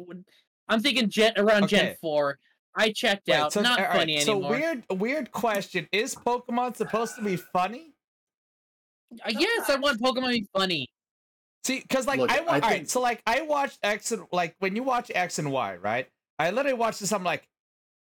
I'm 0.68 0.80
thinking 0.80 1.08
Gen 1.08 1.34
around 1.36 1.68
Gen 1.68 1.96
four. 2.00 2.38
I 2.74 2.90
checked 2.92 3.28
Wait, 3.28 3.36
out. 3.36 3.52
so, 3.52 3.60
not 3.60 3.78
all 3.78 3.84
right, 3.86 3.96
funny 3.96 4.20
so 4.20 4.32
anymore. 4.32 4.50
So 4.54 4.58
weird, 4.58 4.84
weird 4.90 5.32
question: 5.32 5.88
Is 5.92 6.14
Pokemon 6.14 6.76
supposed 6.76 7.16
to 7.16 7.22
be 7.22 7.36
funny? 7.36 7.92
Uh, 9.26 9.30
yes, 9.38 9.68
I 9.68 9.76
want 9.76 10.00
Pokemon 10.00 10.26
to 10.32 10.40
be 10.40 10.46
funny. 10.56 10.88
See, 11.64 11.80
because 11.80 12.06
like 12.06 12.18
Look, 12.18 12.30
I, 12.30 12.40
wa- 12.40 12.52
I 12.52 12.54
all 12.54 12.60
right, 12.60 12.72
think- 12.78 12.90
so 12.90 13.00
like 13.00 13.22
I 13.26 13.42
watched 13.42 13.78
X 13.82 14.12
and 14.12 14.24
like 14.32 14.54
when 14.58 14.74
you 14.74 14.82
watch 14.82 15.10
X 15.14 15.38
and 15.38 15.52
Y, 15.52 15.76
right? 15.76 16.08
I 16.38 16.50
literally 16.50 16.76
watched 16.78 17.00
this. 17.00 17.12
I'm 17.12 17.22
like, 17.22 17.46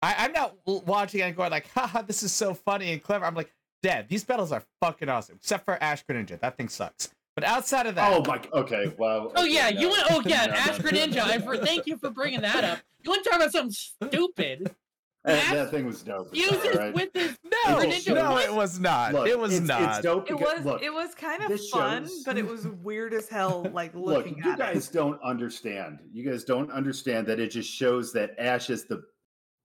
I, 0.01 0.15
I'm 0.19 0.31
not 0.31 0.55
watching 0.65 1.21
and 1.21 1.35
going 1.35 1.51
like, 1.51 1.69
haha, 1.73 2.01
this 2.01 2.23
is 2.23 2.31
so 2.31 2.53
funny 2.53 2.91
and 2.91 3.03
clever. 3.03 3.25
I'm 3.25 3.35
like, 3.35 3.51
Dad, 3.83 4.07
these 4.09 4.23
battles 4.23 4.51
are 4.51 4.63
fucking 4.79 5.09
awesome, 5.09 5.35
except 5.35 5.65
for 5.65 5.81
Ash 5.83 6.03
Greninja. 6.05 6.39
That 6.39 6.55
thing 6.57 6.69
sucks. 6.69 7.09
But 7.35 7.45
outside 7.45 7.85
of 7.87 7.95
that, 7.95 8.11
Oh 8.13 8.23
my. 8.27 8.41
Okay. 8.53 8.93
Wow. 8.97 9.31
Oh 9.35 9.43
okay, 9.43 9.53
yeah, 9.53 9.69
no. 9.69 9.79
you 9.79 9.89
went. 9.89 10.03
Oh 10.11 10.21
yeah, 10.25 10.47
No, 10.47 10.51
no, 10.53 10.57
Ash 10.59 10.79
no, 10.79 10.85
Greninja. 10.89 11.15
no, 11.15 11.23
I 11.23 11.37
no, 11.37 11.45
for, 11.45 11.57
thank 11.57 11.87
you 11.87 11.97
for 11.97 12.09
bringing 12.09 12.41
that 12.41 12.63
up. 12.63 12.79
You 13.03 13.09
want 13.11 13.23
to 13.23 13.29
talk 13.29 13.39
about 13.39 13.51
something 13.51 13.71
stupid? 13.71 14.75
That, 15.23 15.53
that 15.53 15.69
thing 15.71 15.85
was 15.85 16.01
dope. 16.01 16.35
Uses 16.35 16.65
alright? 16.65 16.95
with 16.95 17.09
his 17.13 17.37
no, 17.45 17.75
Greninja 17.77 18.15
no, 18.15 18.31
was- 18.33 18.43
it 18.45 18.53
was 18.53 18.79
not. 18.79 19.13
Look, 19.13 19.27
it 19.27 19.37
was 19.37 19.53
it's, 19.55 19.67
not. 19.67 19.81
It's 19.97 19.99
dope 20.01 20.29
It 20.29 20.33
was 20.33 20.65
look, 20.65 20.81
it 20.81 20.91
was 20.91 21.13
kind 21.13 21.43
of 21.43 21.61
fun, 21.69 22.05
shows- 22.05 22.23
but 22.25 22.37
it 22.39 22.45
was 22.47 22.67
weird 22.67 23.13
as 23.13 23.29
hell. 23.29 23.67
Like 23.71 23.93
looking 23.93 23.93
at 23.93 23.95
it 23.95 23.99
look, 23.99 24.25
looking 24.25 24.37
you 24.43 24.57
guys 24.57 24.89
it. 24.89 24.93
don't 24.93 25.21
understand. 25.21 25.99
You 26.11 26.29
guys 26.29 26.43
don't 26.43 26.71
understand 26.71 27.27
that 27.27 27.39
it 27.39 27.51
just 27.51 27.69
shows 27.71 28.11
that 28.13 28.31
Ash 28.39 28.69
is 28.71 28.85
the 28.85 29.03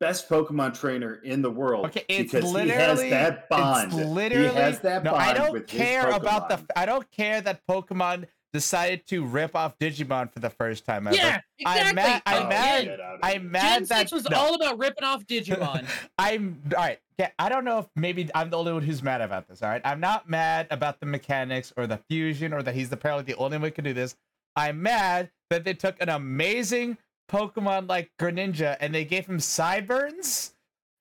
best 0.01 0.29
Pokemon 0.29 0.79
trainer 0.79 1.15
in 1.25 1.43
the 1.43 1.51
world. 1.51 1.87
Okay, 1.87 2.05
it's 2.09 2.33
because 2.33 2.51
literally 2.53 3.07
he 3.07 3.11
has 3.11 3.11
that 3.11 3.49
bond. 3.49 3.93
It's 3.93 4.09
literally 4.09 4.49
he 4.49 4.55
has 4.55 4.81
that 4.81 5.03
no. 5.05 5.13
bond 5.13 5.23
I 5.23 5.35
don't 5.35 5.53
with 5.53 5.67
care 5.67 6.11
about 6.11 6.49
the. 6.49 6.61
I 6.79 6.87
don't 6.87 7.11
care 7.11 7.41
that 7.41 7.61
Pokemon 7.69 8.27
decided 8.53 9.07
to 9.07 9.25
rip 9.25 9.55
off 9.55 9.79
Digimon 9.79 10.33
for 10.33 10.39
the 10.41 10.49
first 10.49 10.87
time 10.87 11.07
ever. 11.07 11.17
Yeah, 11.17 11.41
exactly. 11.59 11.89
I'm 11.89 11.95
mad- 11.95 12.23
I'm 12.25 12.43
Oh, 12.45 12.49
mad- 12.49 12.85
get 12.87 13.01
I'm 13.23 13.51
mad 13.51 13.75
Gen 13.81 13.85
that 13.89 13.99
six 13.99 14.13
was 14.13 14.31
no. 14.31 14.37
all 14.39 14.55
about 14.55 14.79
ripping 14.79 15.05
off 15.05 15.27
Digimon. 15.27 15.87
I'm 16.19 16.63
all 16.75 16.83
right. 16.83 16.99
Yeah, 17.19 17.31
I 17.39 17.49
don't 17.49 17.65
know 17.65 17.79
if 17.81 17.87
maybe 17.97 18.31
I'm 18.35 18.51
the 18.51 18.59
only 18.59 18.73
one 18.73 18.83
who's 18.83 19.03
mad 19.03 19.21
about 19.21 19.49
this. 19.49 19.63
All 19.63 19.69
right, 19.69 19.83
I'm 19.85 20.01
not 20.01 20.29
mad 20.29 20.69
about 20.71 21.01
the 21.01 21.07
mechanics 21.07 21.73
or 21.77 21.87
the 21.87 21.99
fusion 22.09 22.53
or 22.53 22.63
that 22.63 22.75
he's 22.75 22.91
apparently 22.93 23.25
the 23.25 23.39
only 23.39 23.57
one 23.59 23.65
who 23.69 23.73
can 23.73 23.85
do 23.85 23.93
this. 23.95 24.17
I'm 24.55 24.83
mad 24.83 25.31
that 25.51 25.65
they 25.65 25.75
took 25.75 26.01
an 26.01 26.09
amazing 26.09 26.97
Pokemon 27.29 27.89
like 27.89 28.11
Greninja 28.19 28.77
and 28.81 28.95
they 28.95 29.05
gave 29.05 29.27
him 29.27 29.41
sideburns. 29.41 30.53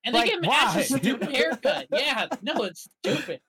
And 0.03 0.13
they 0.13 0.19
Like, 0.19 0.29
gave 0.29 0.43
him 0.43 0.49
Ash's 0.51 0.91
why? 0.91 0.97
stupid 0.99 1.29
haircut. 1.35 1.87
Yeah, 1.91 2.27
no, 2.41 2.53
it's 2.63 2.87
stupid. 3.03 3.41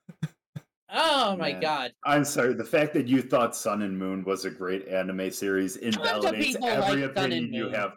Oh 0.89 1.35
my 1.35 1.51
Man. 1.51 1.61
god. 1.61 1.93
I'm 2.05 2.23
sorry. 2.23 2.53
The 2.53 2.63
fact 2.63 2.93
that 2.93 3.07
you 3.07 3.21
thought 3.21 3.55
Sun 3.55 3.81
and 3.81 3.97
Moon 3.97 4.23
was 4.23 4.45
a 4.45 4.49
great 4.49 4.87
anime 4.87 5.31
series 5.31 5.75
invalidates 5.77 6.55
every 6.63 7.01
like 7.01 7.11
opinion 7.11 7.53
you 7.53 7.69
have. 7.69 7.93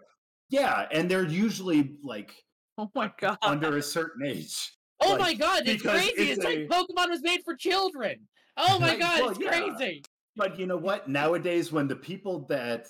Yeah, 0.48 0.88
and 0.90 1.08
they're 1.08 1.24
usually 1.26 1.96
like 2.02 2.34
Oh 2.76 2.90
my 2.94 3.12
god! 3.18 3.38
under 3.42 3.76
a 3.76 3.82
certain 3.82 4.26
age. 4.26 4.72
Oh 5.02 5.10
Like, 5.12 5.20
my 5.20 5.34
god, 5.34 5.62
it's 5.66 5.82
crazy. 5.82 6.10
it's 6.16 6.38
It's, 6.38 6.44
like 6.44 6.58
a- 6.58 6.66
Pokemon 6.66 7.10
was 7.10 7.22
made 7.22 7.42
for 7.44 7.54
children. 7.54 8.26
Oh 8.56 8.78
my 8.80 8.88
Like, 8.88 8.98
god, 8.98 9.20
well, 9.20 9.30
it's 9.30 9.38
yeah. 9.40 9.50
crazy. 9.76 10.02
But 10.34 10.58
you 10.58 10.66
know 10.66 10.76
what? 10.76 11.08
Nowadays, 11.08 11.70
when 11.70 11.86
the 11.86 11.96
people 11.96 12.40
that 12.48 12.88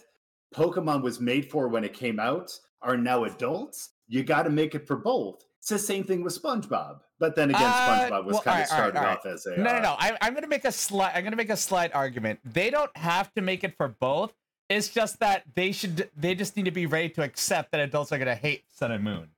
Pokemon 0.54 1.02
was 1.02 1.20
made 1.20 1.50
for 1.50 1.68
when 1.68 1.84
it 1.84 1.92
came 1.94 2.18
out 2.18 2.50
are 2.82 2.96
now 2.96 3.24
adults, 3.24 3.90
you 4.08 4.22
got 4.22 4.42
to 4.44 4.50
make 4.50 4.74
it 4.74 4.86
for 4.86 4.96
both. 4.96 5.44
It's 5.58 5.68
the 5.68 5.78
same 5.78 6.04
thing 6.04 6.22
with 6.22 6.40
SpongeBob. 6.40 7.00
But 7.18 7.36
then 7.36 7.50
again, 7.50 7.62
Uh, 7.62 8.08
SpongeBob 8.10 8.24
was 8.24 8.32
well, 8.34 8.42
kind 8.42 8.46
alright, 8.54 8.62
of 8.62 8.68
started 8.68 8.96
alright, 8.96 9.18
off 9.18 9.26
as 9.26 9.46
a 9.46 9.56
No, 9.56 9.64
no, 9.64 9.70
uh, 9.70 9.80
no. 9.80 9.96
I, 9.98 10.16
I'm 10.22 10.34
gonna 10.34 10.46
make 10.46 10.64
a 10.64 10.72
slight. 10.72 11.12
I'm 11.14 11.22
gonna 11.22 11.36
make 11.36 11.50
a 11.50 11.56
slight 11.56 11.94
argument. 11.94 12.40
They 12.44 12.70
don't 12.70 12.94
have 12.96 13.32
to 13.34 13.42
make 13.42 13.62
it 13.62 13.76
for 13.76 13.88
both. 13.88 14.32
It's 14.70 14.88
just 14.88 15.18
that 15.20 15.42
they 15.54 15.72
should. 15.72 16.08
They 16.16 16.34
just 16.34 16.56
need 16.56 16.64
to 16.64 16.70
be 16.70 16.86
ready 16.86 17.10
to 17.10 17.22
accept 17.22 17.72
that 17.72 17.80
adults 17.80 18.10
are 18.12 18.18
gonna 18.18 18.34
hate 18.34 18.64
Sun 18.72 18.90
and 18.92 19.04
Moon. 19.04 19.28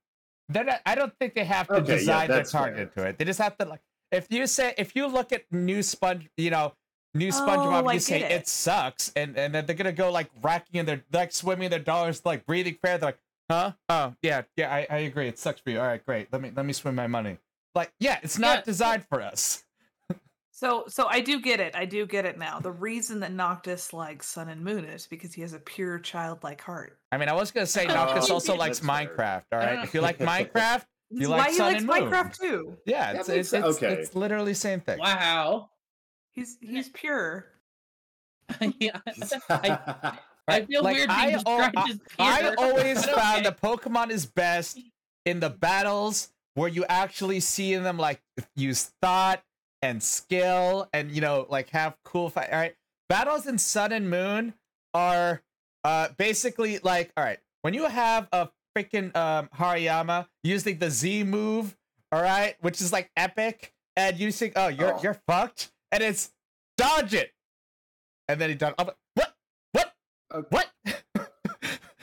They're 0.48 0.80
I 0.86 0.94
don't 0.94 1.12
think 1.18 1.34
they 1.34 1.44
have 1.44 1.66
to 1.68 1.74
Okay, 1.76 1.92
yeah, 1.92 1.98
design 1.98 2.28
their 2.28 2.36
that's 2.38 2.52
fair. 2.52 2.60
target 2.62 2.94
to 2.94 3.06
it. 3.08 3.18
They 3.18 3.24
just 3.24 3.40
have 3.40 3.56
to 3.58 3.64
like. 3.64 3.80
If 4.12 4.26
you 4.30 4.46
say, 4.46 4.74
if 4.76 4.94
you 4.94 5.06
look 5.08 5.32
at 5.32 5.50
new 5.50 5.82
Sponge, 5.82 6.28
you 6.36 6.50
know, 6.50 6.74
new 7.14 7.28
oh, 7.28 7.30
SpongeBob, 7.30 7.84
Oh, 7.84 7.88
I 7.88 7.92
you 7.94 8.00
say 8.00 8.22
it. 8.22 8.30
it. 8.32 8.48
sucks, 8.48 9.12
and 9.16 9.36
and 9.38 9.54
then 9.54 9.66
they're 9.66 9.76
gonna 9.76 9.92
go 9.92 10.10
like 10.10 10.30
racking 10.42 10.80
in 10.80 10.86
their 10.86 11.02
like 11.12 11.32
swimming 11.32 11.66
in 11.66 11.70
their 11.70 11.78
dollars, 11.80 12.22
like 12.24 12.46
breathing 12.46 12.76
fair. 12.80 12.98
They're 12.98 13.08
like, 13.08 13.18
huh? 13.50 13.72
Oh 13.88 14.14
yeah, 14.22 14.42
yeah. 14.56 14.72
I, 14.72 14.86
I 14.90 14.96
agree. 14.98 15.28
It 15.28 15.38
sucks 15.38 15.60
for 15.60 15.70
you. 15.70 15.80
All 15.80 15.86
right, 15.86 16.04
great. 16.04 16.32
Let 16.32 16.40
me 16.42 16.50
let 16.54 16.64
me 16.66 16.72
swim 16.72 16.94
my 16.94 17.06
money. 17.06 17.38
Like, 17.74 17.92
yeah, 18.00 18.18
it's 18.22 18.38
not 18.38 18.58
Yeah. 18.58 18.62
designed 18.64 19.04
for 19.08 19.20
us. 19.22 19.64
So, 20.54 20.84
so 20.86 21.06
I 21.08 21.20
do 21.20 21.40
get 21.40 21.58
it. 21.58 21.74
I 21.74 21.86
do 21.86 22.06
get 22.06 22.24
it 22.24 22.38
now. 22.38 22.60
The 22.60 22.70
reason 22.70 23.18
that 23.20 23.32
Noctis 23.32 23.92
likes 23.92 24.28
Sun 24.28 24.48
and 24.48 24.62
Moon 24.62 24.84
is 24.84 25.08
because 25.08 25.32
he 25.34 25.40
has 25.40 25.54
a 25.54 25.58
pure 25.58 25.98
childlike 25.98 26.60
heart. 26.60 26.98
I 27.10 27.16
mean, 27.18 27.28
I 27.28 27.32
was 27.32 27.50
gonna 27.50 27.66
say 27.66 27.84
Oh, 27.88 27.94
Noctis 27.94 28.30
also 28.30 28.54
likes 28.54 28.78
fair. 28.78 28.88
Minecraft. 28.88 29.42
All 29.52 29.58
I 29.58 29.64
right, 29.64 29.74
don't 29.76 29.84
if 29.84 29.94
you 29.94 30.00
like 30.02 30.18
Minecraft, 30.20 30.84
You 31.10 31.28
like 31.28 31.38
why 31.46 31.50
he 31.50 31.56
Sun 31.56 31.72
likes 31.72 31.82
and 31.82 31.90
Minecraft 31.90 32.38
too. 32.38 32.76
yeah, 32.86 33.12
it's 33.12 33.28
it's, 33.28 33.52
it's, 33.52 33.66
Okay. 33.78 33.92
it's 33.92 34.14
literally 34.14 34.54
same 34.54 34.80
thing. 34.80 34.98
Wow. 35.00 35.70
He's 36.34 36.56
he's 36.60 36.88
pure. 36.88 37.46
yeah. 38.78 38.98
I, 39.50 40.18
I 40.48 40.60
feel 40.62 40.82
Like, 40.82 40.96
weird 40.96 41.08
being 41.08 41.20
I, 41.20 41.30
described 41.32 41.76
al- 41.76 41.86
as 41.88 42.00
I 42.18 42.54
always 42.56 43.04
found 43.06 43.18
okay. 43.38 43.42
that 43.44 43.60
Pokemon 43.60 44.10
is 44.10 44.26
best 44.26 44.78
in 45.24 45.40
the 45.40 45.50
battles 45.50 46.32
where 46.54 46.68
you 46.68 46.84
actually 46.88 47.40
see 47.40 47.74
them 47.76 47.96
like 47.96 48.20
use 48.56 48.92
thought 49.00 49.42
and 49.80 50.02
skill 50.02 50.88
and 50.92 51.10
you 51.10 51.20
know 51.20 51.46
like 51.48 51.70
have 51.70 51.96
cool 52.04 52.28
fight. 52.30 52.48
All 52.52 52.58
right, 52.58 52.74
battles 53.08 53.46
in 53.46 53.58
Sun 53.58 53.92
and 53.92 54.10
Moon 54.10 54.54
are 54.94 55.42
uh 55.84 56.08
basically 56.18 56.78
like 56.80 57.12
all 57.16 57.24
right 57.24 57.38
when 57.62 57.74
you 57.74 57.86
have 57.88 58.28
a 58.32 58.48
freaking 58.76 59.14
um 59.16 59.48
Hariyama 59.56 60.26
using 60.42 60.78
the 60.78 60.90
Z 60.90 61.24
move, 61.24 61.76
all 62.10 62.22
right, 62.22 62.56
which 62.60 62.80
is 62.80 62.92
like 62.92 63.10
epic, 63.16 63.72
and 63.96 64.18
you 64.18 64.32
think 64.32 64.54
oh 64.56 64.68
you're 64.68 64.94
Oh. 64.94 65.00
you're 65.02 65.20
fucked, 65.26 65.70
and 65.92 66.02
it's 66.02 66.30
dodge 66.76 67.14
it, 67.14 67.30
and 68.28 68.40
then 68.40 68.48
he 68.48 68.54
done 68.56 68.74
I'm 68.78 68.86
like, 68.88 68.96
what 69.14 69.34
what 69.72 69.92
Okay. 70.34 70.48
what. 70.50 70.70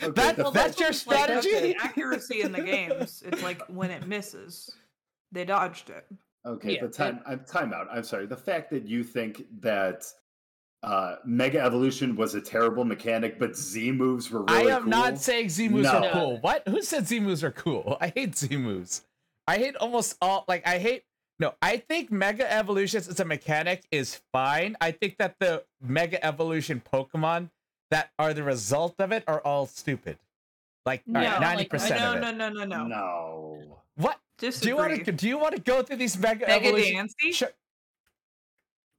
Okay, 0.02 0.14
that, 0.14 0.38
the 0.38 0.44
that's 0.52 0.56
fact- 0.78 0.80
your 0.80 0.90
It's 0.90 1.06
like, 1.08 1.28
that's 1.28 1.46
strategy. 1.46 1.74
the 1.74 1.84
accuracy 1.84 2.42
in 2.42 2.54
the 2.54 2.62
games. 2.62 3.22
It's 3.26 3.44
like 3.44 3.62
when 3.68 3.92
it 3.92 4.08
misses, 4.08 4.72
they 5.34 5.44
dodged 5.44 5.90
it. 5.90 6.06
Okay, 6.46 6.76
Yeah, 6.76 6.84
the 6.84 6.88
time 6.88 7.20
I'm 7.28 7.42
time 7.44 7.74
out. 7.74 7.88
I'm 7.92 8.06
sorry. 8.06 8.26
The 8.26 8.38
fact 8.38 8.70
that 8.72 8.88
you 8.88 9.04
think 9.04 9.44
that 9.60 10.06
uh 10.84 11.16
Mega 11.26 11.60
Evolution 11.60 12.16
was 12.16 12.34
a 12.34 12.40
terrible 12.40 12.86
mechanic, 12.86 13.38
but 13.40 13.58
Z 13.58 13.92
moves 13.92 14.32
were 14.32 14.44
really 14.46 14.72
I 14.72 14.76
am 14.78 14.84
cool. 14.84 14.90
not 14.90 15.18
saying 15.20 15.50
Z 15.50 15.68
moves 15.68 15.92
No. 15.92 16.06
are 16.06 16.12
cool. 16.14 16.38
What? 16.40 16.66
Who 16.70 16.82
said 16.82 17.06
Z 17.06 17.20
moves 17.20 17.44
are 17.44 17.52
cool? 17.52 17.98
I 18.00 18.08
hate 18.16 18.38
Z 18.38 18.56
moves. 18.56 19.02
I 19.48 19.58
hate 19.58 19.76
almost 19.76 20.16
all. 20.22 20.46
Like 20.48 20.66
I 20.66 20.78
hate. 20.78 21.04
No, 21.40 21.54
I 21.62 21.78
think 21.78 22.12
Mega 22.12 22.52
Evolutions 22.52 23.08
as 23.08 23.20
a 23.22 23.26
mechanic 23.26 23.84
is 23.92 24.20
fine. 24.34 24.76
I 24.82 24.92
think 24.92 25.18
that 25.20 25.36
the 25.40 25.64
Mega 25.82 26.24
Evolution 26.26 26.82
Pokemon 26.94 27.50
that 27.92 28.12
are 28.20 28.34
the 28.34 28.44
result 28.44 28.96
of 29.00 29.12
it 29.14 29.24
are 29.28 29.40
all 29.42 29.66
stupid. 29.66 30.18
Like 30.86 31.08
No, 31.08 31.22
ninety 31.40 31.66
percent 31.66 32.00
no, 32.02 32.12
of 32.12 32.18
it. 32.18 32.22
no, 32.22 32.32
no, 32.32 32.50
no, 32.50 32.64
no, 32.66 32.84
No. 32.84 32.88
No. 32.88 33.78
What? 33.96 34.20
Disagree. 34.38 34.64
Do 34.64 34.70
you 34.70 34.76
want 34.78 35.06
to? 35.06 35.12
Do 35.12 35.28
you 35.28 35.38
want 35.38 35.56
to 35.56 35.62
go 35.62 35.82
through 35.82 35.98
these 35.98 36.18
Mega, 36.18 36.46
Mega 36.48 36.68
Evolution? 36.68 37.08
Diancie? 37.08 37.34
Sure. 37.34 37.50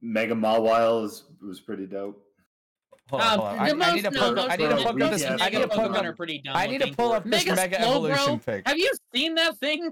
Mega 0.01 0.33
Mawile 0.33 1.05
is, 1.05 1.23
was 1.41 1.59
pretty 1.59 1.85
dope. 1.85 2.23
Hold 3.09 3.21
on, 3.21 3.27
Um, 3.33 3.39
hold 3.39 3.47
on. 3.49 3.55
the 3.79 3.85
I, 3.85 3.89
I 3.89 3.95
need 3.95 4.03
to 4.05 4.11
no, 4.11 4.19
pull. 4.19 4.31
most 4.35 4.49
I 4.51 4.55
need 4.55 4.63
to 4.69 4.75
of 4.77 4.83
pull 4.83 5.03
up 5.03 5.11
this. 5.11 5.23
I 5.25 5.49
need 5.49 5.61
to 5.61 5.67
pull 5.67 5.77
Pokemon 5.89 6.03
are 6.03 6.09
up. 6.09 6.17
pretty 6.17 6.37
dumb. 6.39 6.55
I 6.55 6.67
need 6.67 6.81
to 6.81 6.93
pull 6.93 7.11
up 7.13 7.23
this 7.23 7.45
Mega 7.45 7.55
Mega 7.55 7.81
Evolution 7.81 8.39
fig. 8.39 8.63
Have 8.67 8.77
you 8.77 8.91
seen 9.13 9.35
that 9.35 9.57
thing? 9.57 9.91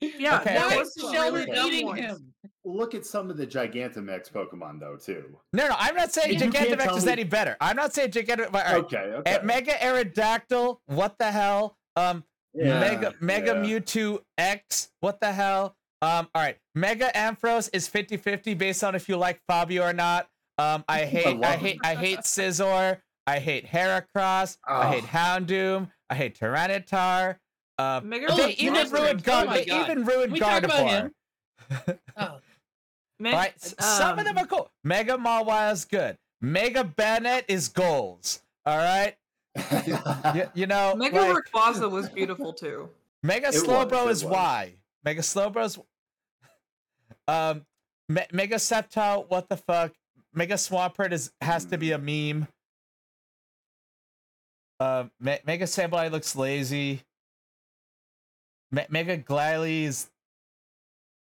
Yeah, 0.00 0.40
Okay, 0.40 0.54
that 0.54 0.66
okay. 0.66 0.74
Why 0.76 0.78
was 0.78 0.88
is 0.88 0.94
some 1.02 1.14
Shellder 1.14 1.66
eating 1.66 1.96
him? 1.96 2.32
Look 2.64 2.94
at 2.94 3.06
some 3.06 3.30
of 3.30 3.36
the 3.36 3.46
Gigantamax 3.46 4.30
Pokemon 4.30 4.80
though 4.80 4.96
too. 4.96 5.38
No, 5.52 5.68
no, 5.68 5.74
I'm 5.78 5.94
not 5.94 6.12
saying 6.12 6.34
You 6.34 6.40
Gigantamax 6.50 6.96
is 6.98 7.06
me- 7.06 7.12
any 7.12 7.24
better. 7.24 7.56
I'm 7.60 7.76
not 7.76 7.94
saying 7.94 8.10
Gigantamax. 8.10 8.46
all 8.46 8.52
right. 8.60 8.74
Okay, 8.76 8.96
okay. 8.96 9.36
And 9.36 9.44
Mega 9.46 9.72
Aerodactyl, 9.72 10.78
what 10.86 11.16
the 11.18 11.30
hell? 11.32 11.76
Um, 11.96 12.24
Yeah, 12.54 12.80
Mega 12.80 13.14
Mega 13.20 13.52
yeah. 13.52 13.78
Mewtwo 13.80 14.18
X, 14.36 14.90
what 15.00 15.20
the 15.20 15.32
hell? 15.32 15.76
Um, 16.02 16.28
all 16.34 16.42
right, 16.42 16.58
Mega 16.74 17.10
Ampharos 17.14 17.70
is 17.72 17.88
50-50 17.88 18.56
based 18.58 18.84
on 18.84 18.94
if 18.94 19.08
you 19.08 19.16
like 19.16 19.40
Fabio 19.48 19.82
or 19.82 19.92
not. 19.94 20.28
Um, 20.58 20.84
I 20.88 21.04
hate, 21.06 21.26
I, 21.26 21.32
love 21.32 21.58
hate, 21.60 21.80
I 21.82 21.94
hate 21.94 22.20
Scizor. 22.20 23.00
I 23.26 23.38
hate 23.40 23.66
Heracross. 23.66 24.58
I 24.68 24.92
hate 24.92 25.04
Oh. 25.04 25.06
Houndoom. 25.06 25.90
I 26.10 26.14
hate 26.14 26.38
Tyranitar. 26.38 27.36
Uh, 27.78 28.00
Mega 28.02 28.26
they 28.28 28.32
Evolution 28.32 28.64
even 28.66 28.86
is 28.86 28.92
ruined 28.92 29.24
great. 29.24 29.34
Oh 29.34 29.44
my 29.46 29.54
They 29.58 29.64
God. 29.66 29.90
even 29.90 30.04
ruined 30.06 30.32
we 30.32 30.40
Gardevoir. 30.40 31.10
Oh, 32.16 32.38
Me- 33.18 33.30
All 33.32 33.36
right, 33.38 33.54
s- 33.56 33.74
some 33.78 34.18
of 34.18 34.24
them 34.24 34.36
um, 34.38 34.44
are 34.44 34.46
cool. 34.46 34.70
Mega 34.84 35.16
Mawile 35.16 35.72
is 35.72 35.84
good. 35.84 36.16
Mega 36.40 36.84
Banette 36.84 37.44
is 37.48 37.68
goals. 37.68 38.40
All 38.64 38.76
right, 38.76 39.14
you, 40.34 40.44
you 40.54 40.66
know, 40.66 40.94
Mega 40.96 41.20
like, 41.20 41.44
Rayquaza 41.52 41.90
was 41.90 42.08
beautiful 42.14 42.52
too. 42.52 42.88
Mega 43.22 43.48
It 43.48 43.54
was, 43.54 43.64
Slowbro 43.64 44.06
it 44.06 44.10
is 44.10 44.24
was. 44.24 44.32
why. 44.32 44.74
Mega 45.04 45.22
Slowbro's 45.22 45.78
um 47.28 47.64
Me- 48.08 48.26
Mega 48.32 48.56
Sceptile, 48.56 49.28
what 49.28 49.48
the 49.48 49.56
fuck? 49.56 49.92
Mega 50.34 50.54
Swampert 50.54 51.12
is 51.12 51.32
has 51.40 51.64
to 51.66 51.78
be 51.78 51.92
a 51.92 51.98
meme. 51.98 52.46
Uh 54.78 55.04
Me- 55.20 55.38
Mega 55.46 55.64
Sableye 55.64 56.10
looks 56.10 56.36
lazy. 56.36 57.02
Me- 58.72 58.86
Mega 58.90 59.16
Glalie 59.18 59.84
is 59.84 60.08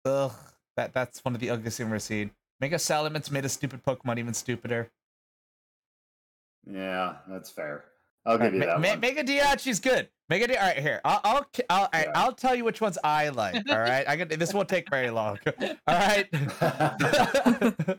Ugh. 0.05 0.33
That 0.77 0.93
that's 0.95 1.25
one 1.25 1.35
of 1.35 1.41
the 1.41 1.51
ugliest 1.51 1.77
things 1.79 1.87
I've 1.87 1.93
ever 1.93 1.99
seen. 1.99 2.31
Mega 2.61 2.77
Salamence 2.77 3.31
made 3.31 3.45
a 3.45 3.49
stupid 3.49 3.83
Pokemon 3.85 4.19
even 4.19 4.33
stupider. 4.35 4.91
yeah, 6.71 7.17
that's 7.29 7.51
fair. 7.51 7.85
I'll 8.27 8.33
All 8.35 8.39
right, 8.39 8.47
give 8.53 8.55
you 8.55 8.67
that 8.67 8.81
one. 8.81 9.01
Mega 9.01 9.23
Diancie's 9.25 9.81
good. 9.81 10.09
Mega 10.29 10.47
Di- 10.49 10.57
all 10.57 10.67
right, 10.67 10.79
here. 10.79 11.01
I'll 11.05 11.21
I'll 11.25 11.47
I'll, 11.71 11.89
Yeah. 11.95 12.13
I'll 12.15 12.33
tell 12.33 12.55
you 12.55 12.65
which 12.65 12.81
ones 12.81 12.99
I 13.03 13.29
like. 13.31 13.69
All 13.71 13.79
right, 13.79 14.07
I 14.09 14.17
can. 14.17 14.29
This 14.29 14.53
won't 14.53 14.69
take 14.69 14.89
very 14.91 15.11
long. 15.11 15.39
All 15.61 15.69
right. 15.89 16.31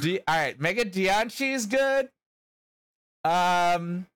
D- 0.00 0.20
all 0.28 0.36
right, 0.36 0.60
Mega 0.60 0.84
Diancie 0.84 1.54
is 1.54 1.66
good. 1.66 2.10
Um. 3.24 4.06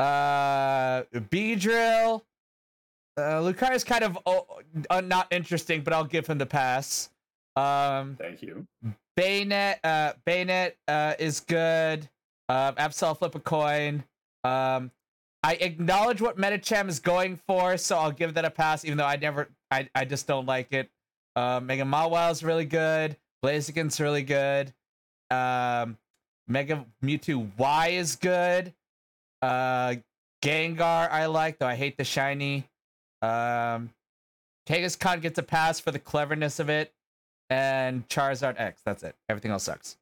Uh, 0.00 1.02
Beedrill. 1.14 2.22
Uh, 3.18 3.42
Lucario 3.42 3.74
is 3.74 3.82
kind 3.82 4.04
of 4.04 4.16
oh, 4.26 4.46
uh, 4.90 5.00
not 5.00 5.26
interesting, 5.32 5.82
but 5.82 5.92
I'll 5.92 6.04
give 6.04 6.26
him 6.26 6.38
the 6.38 6.46
pass. 6.46 7.10
Um, 7.56 8.16
Thank 8.16 8.42
you. 8.42 8.66
Banette, 9.18 9.78
uh, 9.82 10.12
Banette 10.24 10.74
uh, 10.86 11.14
is 11.18 11.40
good. 11.40 12.08
Um, 12.48 12.76
Absol 12.76 13.18
flip 13.18 13.34
a 13.34 13.40
coin. 13.40 14.04
Um, 14.44 14.92
I 15.42 15.54
acknowledge 15.54 16.20
what 16.20 16.36
Medicham 16.38 16.88
is 16.88 17.00
going 17.00 17.40
for, 17.46 17.76
so 17.76 17.98
I'll 17.98 18.12
give 18.12 18.34
that 18.34 18.44
a 18.44 18.50
pass, 18.50 18.84
even 18.84 18.96
though 18.98 19.04
I 19.06 19.16
never, 19.16 19.48
I, 19.70 19.88
I 19.94 20.04
just 20.04 20.26
don't 20.28 20.46
like 20.46 20.72
it. 20.72 20.88
Um, 21.34 21.66
Mega 21.66 21.82
Mawile 21.82 22.30
is 22.30 22.44
really 22.44 22.64
good. 22.64 23.16
Blaziken's 23.44 24.00
really 24.00 24.22
good. 24.22 24.72
Um, 25.30 25.98
Mega 26.46 26.84
Mewtwo 27.02 27.50
Y 27.56 27.88
is 27.88 28.16
good. 28.16 28.72
Uh, 29.42 29.96
Gengar 30.42 31.10
I 31.10 31.26
like, 31.26 31.58
though 31.58 31.66
I 31.66 31.74
hate 31.74 31.96
the 31.98 32.04
shiny. 32.04 32.68
Um, 33.22 33.90
Kangaskhan 34.68 35.20
gets 35.22 35.38
a 35.38 35.42
pass 35.42 35.80
for 35.80 35.90
the 35.90 35.98
cleverness 35.98 36.60
of 36.60 36.68
it 36.68 36.92
and 37.50 38.06
Charizard 38.08 38.58
X. 38.60 38.82
That's 38.84 39.02
it. 39.02 39.16
Everything 39.28 39.50
else 39.50 39.64
sucks. 39.64 39.96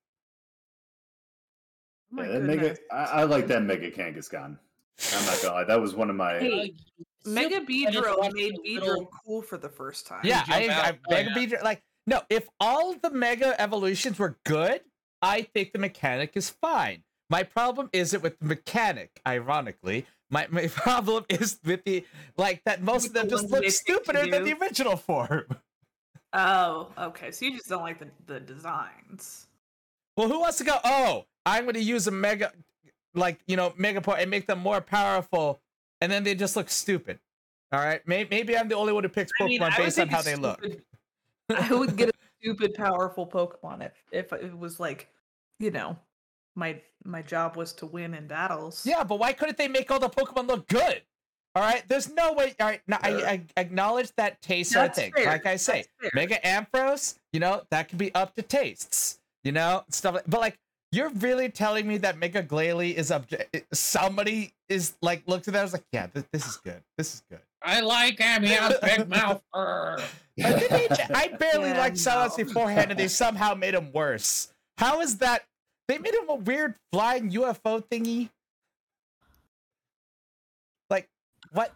Oh 2.17 2.23
Yeah, 2.23 2.29
that 2.33 2.43
mega. 2.43 2.77
I, 2.93 2.97
I 3.05 3.23
like 3.25 3.47
that 3.49 3.63
Mega 3.63 3.91
Kangaskhan. 3.91 4.59
I'm 5.15 5.27
not 5.27 5.43
gonna 5.43 5.55
lie. 5.55 5.65
That 5.65 5.81
was 5.81 5.95
one 5.95 6.09
of 6.11 6.17
my. 6.17 6.39
Hey, 6.39 6.75
Uh, 6.99 7.05
Mega 7.31 7.57
Super- 7.57 7.67
Beedrill 7.67 8.33
made 8.33 8.55
Beedrill 8.67 8.81
little- 8.83 9.11
cool 9.27 9.43
for 9.43 9.59
the 9.59 9.69
first 9.69 10.07
time. 10.07 10.21
Yeah, 10.25 10.45
I, 10.49 10.67
jump 10.67 10.77
I, 10.79 10.89
out. 10.89 10.95
Oh, 10.95 11.11
Mega 11.15 11.29
yeah. 11.31 11.37
Beedrill, 11.37 11.63
like 11.65 11.83
no. 12.07 12.23
If 12.31 12.49
all 12.61 12.95
the 12.95 13.11
Mega 13.11 13.61
evolutions 13.61 14.19
were 14.19 14.39
good, 14.45 14.81
I 15.21 15.43
think 15.43 15.73
the 15.73 15.79
mechanic 15.79 16.33
is 16.37 16.49
fine. 16.51 17.03
My 17.29 17.43
problem 17.43 17.91
isn't 17.93 18.23
with 18.23 18.39
the 18.39 18.47
mechanic. 18.47 19.21
Ironically, 19.27 20.07
my 20.31 20.47
my 20.51 20.67
problem 20.75 21.25
is 21.29 21.59
with 21.65 21.85
the 21.85 22.05
like 22.37 22.63
that 22.65 22.83
most 22.83 23.09
of 23.09 23.13
them 23.15 23.29
just 23.29 23.51
look 23.51 23.63
they 23.63 23.69
pick 23.69 23.87
to 23.87 23.93
stupider 23.93 24.31
than 24.31 24.45
the 24.45 24.55
original 24.55 24.97
form. 24.97 25.45
Oh, 26.33 26.89
okay. 26.99 27.31
So 27.31 27.47
you 27.47 27.53
just 27.53 27.69
don't 27.69 27.81
like 27.81 27.99
the, 27.99 28.09
the 28.27 28.41
designs. 28.41 29.47
Well, 30.19 30.29
who 30.29 30.41
wants 30.41 30.59
to 30.59 30.65
go? 30.65 30.77
Oh, 30.85 31.25
I'm 31.47 31.65
going 31.65 31.77
to 31.77 31.83
use 31.83 32.09
a 32.09 32.11
mega, 32.11 32.53
like 33.15 33.41
you 33.47 33.57
know, 33.57 33.73
mega 33.79 34.03
point 34.03 34.21
and 34.21 34.31
make 34.31 34.47
them 34.47 34.59
more 34.59 34.83
powerful, 34.83 35.61
and 36.03 36.13
then 36.13 36.25
they 36.25 36.35
just 36.35 36.55
look 36.55 36.69
stupid. 36.69 37.21
All 37.73 37.81
right, 37.81 38.03
maybe, 38.07 38.29
maybe 38.31 38.59
I'm 38.59 38.69
the 38.69 38.75
only 38.75 38.93
one 38.93 39.03
who 39.05 39.09
picks 39.09 39.33
I 39.41 39.45
Pokemon 39.45 39.61
mean, 39.61 39.73
based 39.79 39.99
on 39.99 40.09
how 40.09 40.21
they 40.21 40.37
look. 40.37 40.63
I 41.57 41.73
would 41.73 41.97
get 41.97 42.11
a 42.11 42.13
stupid 42.43 42.75
powerful 42.75 43.27
Pokemon 43.27 43.87
if 43.87 43.93
if 44.13 44.33
it 44.33 44.59
was 44.59 44.79
like, 44.79 45.09
you 45.59 45.71
know, 45.71 45.97
my 46.57 46.81
my 47.05 47.23
job 47.23 47.57
was 47.57 47.73
to 47.75 47.87
win 47.87 48.15
in 48.15 48.27
battles. 48.27 48.85
Yeah, 48.85 49.05
but 49.05 49.19
why 49.19 49.33
couldn't 49.33 49.57
they 49.59 49.69
make 49.69 49.91
all 49.91 50.01
the 50.01 50.09
Pokemon 50.11 50.49
look 50.49 50.67
good? 50.69 51.03
All 51.55 51.63
right, 51.63 51.83
there's 51.89 52.13
no 52.13 52.33
way. 52.33 52.55
All 52.61 52.67
right, 52.67 52.81
now 52.87 52.99
I, 53.03 53.11
I 53.25 53.43
acknowledge 53.57 54.11
that 54.17 54.43
taste 54.43 54.75
are 54.77 54.81
a 54.81 54.83
That's 54.89 54.99
thing. 54.99 55.13
fair, 55.17 55.27
Like 55.27 55.47
I 55.47 55.57
say. 55.57 55.85
Mega 56.15 56.39
Ampharos, 56.45 57.17
you 57.33 57.41
know, 57.41 57.63
that 57.71 57.89
could 57.89 57.99
be 57.99 58.15
up 58.15 58.35
to 58.35 58.43
tastes. 58.43 59.21
You 59.45 59.53
know, 59.53 59.85
stuff. 59.89 60.15
Like, 60.17 60.25
but 60.27 60.41
like, 60.41 60.59
you're 60.93 61.09
really 61.11 61.49
telling 61.49 61.87
me 61.87 61.97
that 61.99 62.19
Mega 62.19 62.43
Glalie 62.43 62.95
is 62.95 63.11
up. 63.11 63.27
Somebody 63.73 64.53
is 64.69 64.95
like 65.03 65.23
looked 65.27 65.49
at 65.49 65.55
that. 65.55 65.61
I 65.61 65.63
was 65.63 65.73
like, 65.73 65.85
yeah, 65.93 66.09
this, 66.13 66.25
this 66.33 66.47
is 66.47 66.57
good. 66.57 66.83
This 66.99 67.15
is 67.15 67.23
good. 67.31 67.41
I 67.63 67.81
like 67.81 68.21
Amion's 68.21 68.75
big 68.83 69.09
mouth. 69.09 69.41
Urgh. 69.55 70.03
Like, 70.39 70.59
did 70.61 70.71
they 70.71 70.89
ch- 70.95 71.11
I 71.15 71.29
barely 71.39 71.71
Yeah, 71.71 71.79
liked 71.79 71.97
Salamence 71.97 72.37
beforehand, 72.37 72.91
and 72.91 73.01
they 73.01 73.09
somehow 73.09 73.55
made 73.55 73.75
him 73.75 73.93
worse. 73.93 74.53
How 74.79 75.01
is 75.01 75.19
that? 75.19 75.45
They 75.89 75.99
made 75.99 76.15
him 76.15 76.29
a 76.29 76.35
weird 76.35 76.75
flying 76.93 77.31
UFO 77.31 77.83
thingy. 77.85 78.31
Like, 80.91 81.09
what? 81.53 81.73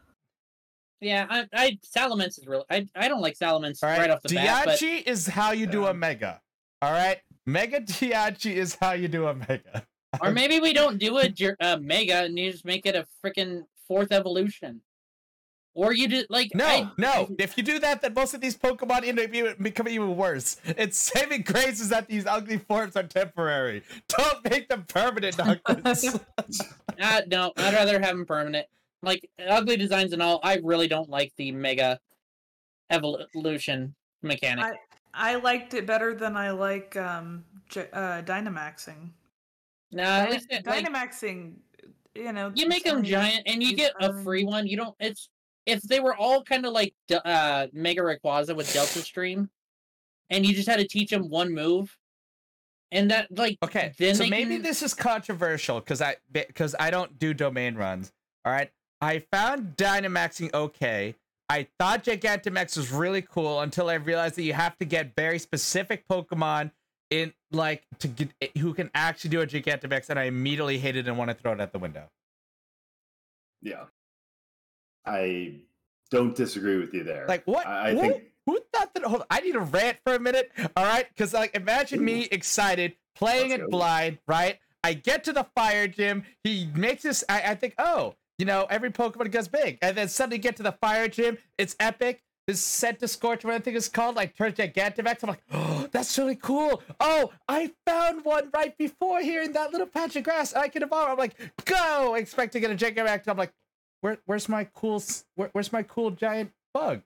Yeah, 1.01 1.27
I, 1.31 1.47
I 1.53 1.79
Salamence 1.97 2.39
is 2.39 2.47
really. 2.47 2.65
I, 2.71 2.87
I 2.95 3.09
don't 3.09 3.23
like 3.23 3.39
Salamence 3.39 3.83
right, 3.83 3.99
right, 3.99 4.11
off 4.11 4.23
the 4.23 4.35
bat. 4.35 4.65
But 4.67 4.79
Diancie 4.79 5.03
is 5.07 5.27
how 5.27 5.53
you 5.53 5.67
do 5.67 5.87
a 5.87 5.95
mega. 5.95 6.41
All 6.83 6.93
right, 6.93 7.19
Mega 7.47 7.81
Diancie 7.81 8.55
is 8.55 8.77
how 8.81 8.93
you 8.93 9.09
do 9.09 9.27
a 9.27 9.35
mega. 9.35 9.87
or 10.21 10.31
maybe 10.33 10.61
we 10.61 10.73
don't 10.73 10.99
do 10.99 11.19
a 11.19 11.29
jer- 11.29 11.57
uh, 11.61 11.79
Mega 11.81 12.25
and 12.25 12.39
you 12.39 12.51
just 12.51 12.65
make 12.65 12.87
it 12.87 12.95
a 12.95 13.07
freaking 13.25 13.65
fourth 13.87 14.13
evolution. 14.13 14.81
Or 15.75 15.93
you 15.93 16.09
do 16.09 16.25
like 16.29 16.53
No, 16.55 16.67
I- 16.67 16.91
no. 16.99 17.29
If 17.39 17.57
you 17.57 17.63
do 17.63 17.79
that, 17.79 18.03
then 18.03 18.13
most 18.13 18.35
of 18.35 18.41
these 18.41 18.57
Pokemon 18.57 19.07
end 19.07 19.21
up 19.21 19.33
even- 19.33 19.55
becoming 19.63 19.95
even 19.95 20.17
worse. 20.17 20.57
It's 20.65 20.99
saving 20.99 21.43
grace 21.43 21.81
is 21.81 21.91
that 21.91 22.09
these 22.09 22.27
ugly 22.27 22.59
forms 22.59 22.97
are 22.97 23.05
temporary. 23.05 23.83
Don't 24.09 24.51
make 24.51 24.69
them 24.69 24.85
permanent, 24.89 25.37
Douglas. 25.37 26.19
Uh, 27.03 27.23
no, 27.29 27.51
I'd 27.57 27.73
rather 27.73 27.99
have 27.99 28.15
them 28.15 28.27
permanent. 28.27 28.67
Like 29.03 29.27
ugly 29.49 29.79
designs 29.79 30.13
and 30.13 30.21
all, 30.21 30.39
I 30.43 30.57
really 30.63 30.87
don't 30.89 31.09
like 31.09 31.33
the 31.37 31.51
mega 31.53 31.99
evolution 32.91 33.95
mechanic. 34.23 34.75
I 35.15 35.37
liked 35.37 35.75
it 35.75 35.87
better 35.87 36.15
than 36.15 36.37
I 36.37 36.51
like 36.51 36.97
um 36.97 37.45
J- 37.69 37.89
uh 37.93 38.23
Dynamaxing. 38.23 39.11
no, 39.93 40.03
at 40.03 40.19
Dyna- 40.25 40.31
least 40.31 40.47
it, 40.51 40.67
like, 40.67 40.85
Dynamaxing, 40.85 41.55
you 42.15 42.33
know, 42.33 42.53
you 42.55 42.67
make 42.69 42.85
them 42.85 43.03
giant 43.03 43.43
and 43.47 43.63
you 43.63 43.75
get 43.75 43.93
a 44.01 44.13
free 44.23 44.45
one. 44.45 44.67
You 44.67 44.77
don't. 44.77 44.95
It's 45.01 45.29
if 45.71 45.83
they 45.83 46.01
were 46.01 46.15
all 46.15 46.43
kind 46.43 46.67
of 46.67 46.73
like 46.73 46.95
uh 47.25 47.67
Mega 47.73 48.01
Rayquaza 48.03 48.55
with 48.55 48.73
Delta 48.73 49.01
Stream, 49.01 49.51
and 50.29 50.45
you 50.45 50.55
just 50.55 50.69
had 50.69 50.79
to 50.79 50.87
teach 50.87 51.11
them 51.11 51.29
one 51.29 51.53
move, 51.55 51.97
and 52.93 53.11
that 53.11 53.27
like 53.37 53.59
Okay, 53.63 53.93
Then 53.99 54.15
so 54.15 54.27
maybe 54.27 54.55
can- 54.57 54.63
this 54.63 54.83
is 54.83 54.95
controversial 54.95 55.81
because 55.81 56.03
I 56.03 56.17
because 56.33 56.75
I 56.79 56.91
don't 56.91 57.19
do 57.19 57.33
domain 57.35 57.75
runs. 57.77 58.13
All 58.45 58.53
right, 58.53 58.71
I 59.01 59.21
found 59.33 59.77
Dynamaxing 59.77 60.53
okay. 60.55 61.15
I 61.49 61.67
thought 61.81 62.05
Gigantamax 62.05 62.77
was 62.77 62.93
really 62.93 63.23
cool 63.23 63.61
until 63.61 63.89
I 63.89 63.95
realized 63.95 64.37
that 64.37 64.45
you 64.45 64.53
have 64.53 64.79
to 64.79 64.85
get 64.85 65.17
very 65.17 65.39
specific 65.41 66.07
Pokemon 66.09 66.71
in 67.11 67.33
like 67.51 67.83
to 67.99 68.07
get 68.07 68.29
who 68.59 68.73
can 68.73 68.89
actually 68.95 69.31
do 69.31 69.41
a 69.41 69.47
Gigantamax, 69.47 70.11
and 70.11 70.19
I 70.19 70.25
immediately 70.25 70.79
hated 70.79 71.09
and 71.09 71.19
want 71.19 71.29
to 71.31 71.35
throw 71.35 71.53
it 71.53 71.61
out 71.61 71.73
the 71.73 71.81
window. 71.81 72.09
Yeah. 73.63 73.85
I 75.07 75.55
don't 76.11 76.35
disagree 76.35 76.77
with 76.77 76.93
you 76.95 77.05
there. 77.05 77.27
Like 77.29 77.47
what? 77.47 77.67
I, 77.67 77.89
I 77.89 77.95
who, 77.95 78.01
think 78.01 78.23
who 78.47 78.61
thought 78.73 78.93
that? 78.95 79.05
Hold 79.05 79.23
on, 79.23 79.27
I 79.31 79.41
need 79.41 79.53
to 79.53 79.61
rant 79.61 79.99
for 80.05 80.15
a 80.15 80.21
minute. 80.21 80.51
All 80.77 80.85
right, 80.85 81.07
because 81.09 81.33
like 81.33 81.55
imagine 81.55 82.05
me 82.05 82.29
excited 82.31 82.95
playing 83.15 83.51
Let's 83.51 83.63
it 83.63 83.65
go. 83.67 83.71
blind. 83.71 84.19
Right, 84.27 84.59
I 84.83 84.95
get 84.95 85.25
to 85.25 85.33
the 85.33 85.47
fire 85.55 85.87
gym. 85.89 86.25
He 86.45 86.69
makes 86.75 87.03
this. 87.03 87.25
I, 87.29 87.43
I 87.43 87.55
think, 87.55 87.75
oh, 87.79 88.15
you 88.39 88.47
know, 88.47 88.67
every 88.71 88.91
Pokemon 88.91 89.31
goes 89.31 89.49
big, 89.49 89.79
and 89.83 89.97
then 89.97 90.09
suddenly 90.09 90.39
get 90.39 90.57
to 90.57 90.63
the 90.63 90.73
fire 90.73 91.09
gym. 91.09 91.39
It's 91.59 91.77
epic. 91.79 92.23
This 92.47 92.67
Centiskorch, 92.67 93.45
what 93.45 93.55
I 93.55 93.59
think 93.61 93.77
it's 93.77 93.89
called, 93.89 94.17
like 94.17 94.35
turns 94.35 94.55
Gigantamax. 94.55 95.23
I'm 95.23 95.29
like, 95.29 95.43
oh, 95.53 95.87
that's 95.93 96.19
really 96.19 96.35
cool. 96.35 96.83
Oh, 96.99 97.31
I 97.47 97.71
found 97.87 98.25
one 98.25 98.51
right 98.53 98.77
before 98.77 99.21
here 99.21 99.43
in 99.43 99.53
that 99.53 99.71
little 99.71 99.87
patch 99.87 100.17
of 100.17 100.25
grass. 100.25 100.55
I 100.55 100.69
can 100.69 100.83
evolve. 100.83 101.11
I'm 101.11 101.19
like, 101.19 101.37
go! 101.65 102.15
Expect 102.15 102.55
to 102.55 102.61
get 102.61 102.73
a 102.73 102.75
Gigantamax. 102.75 103.29
I'm 103.29 103.37
like, 103.37 103.53
where, 104.01 104.19
where's 104.27 104.49
my 104.49 104.65
cool, 104.75 105.03
where, 105.35 105.51
where's 105.53 105.73
my 105.73 105.83
cool 105.83 106.11
giant 106.11 106.53
bug? 106.75 107.03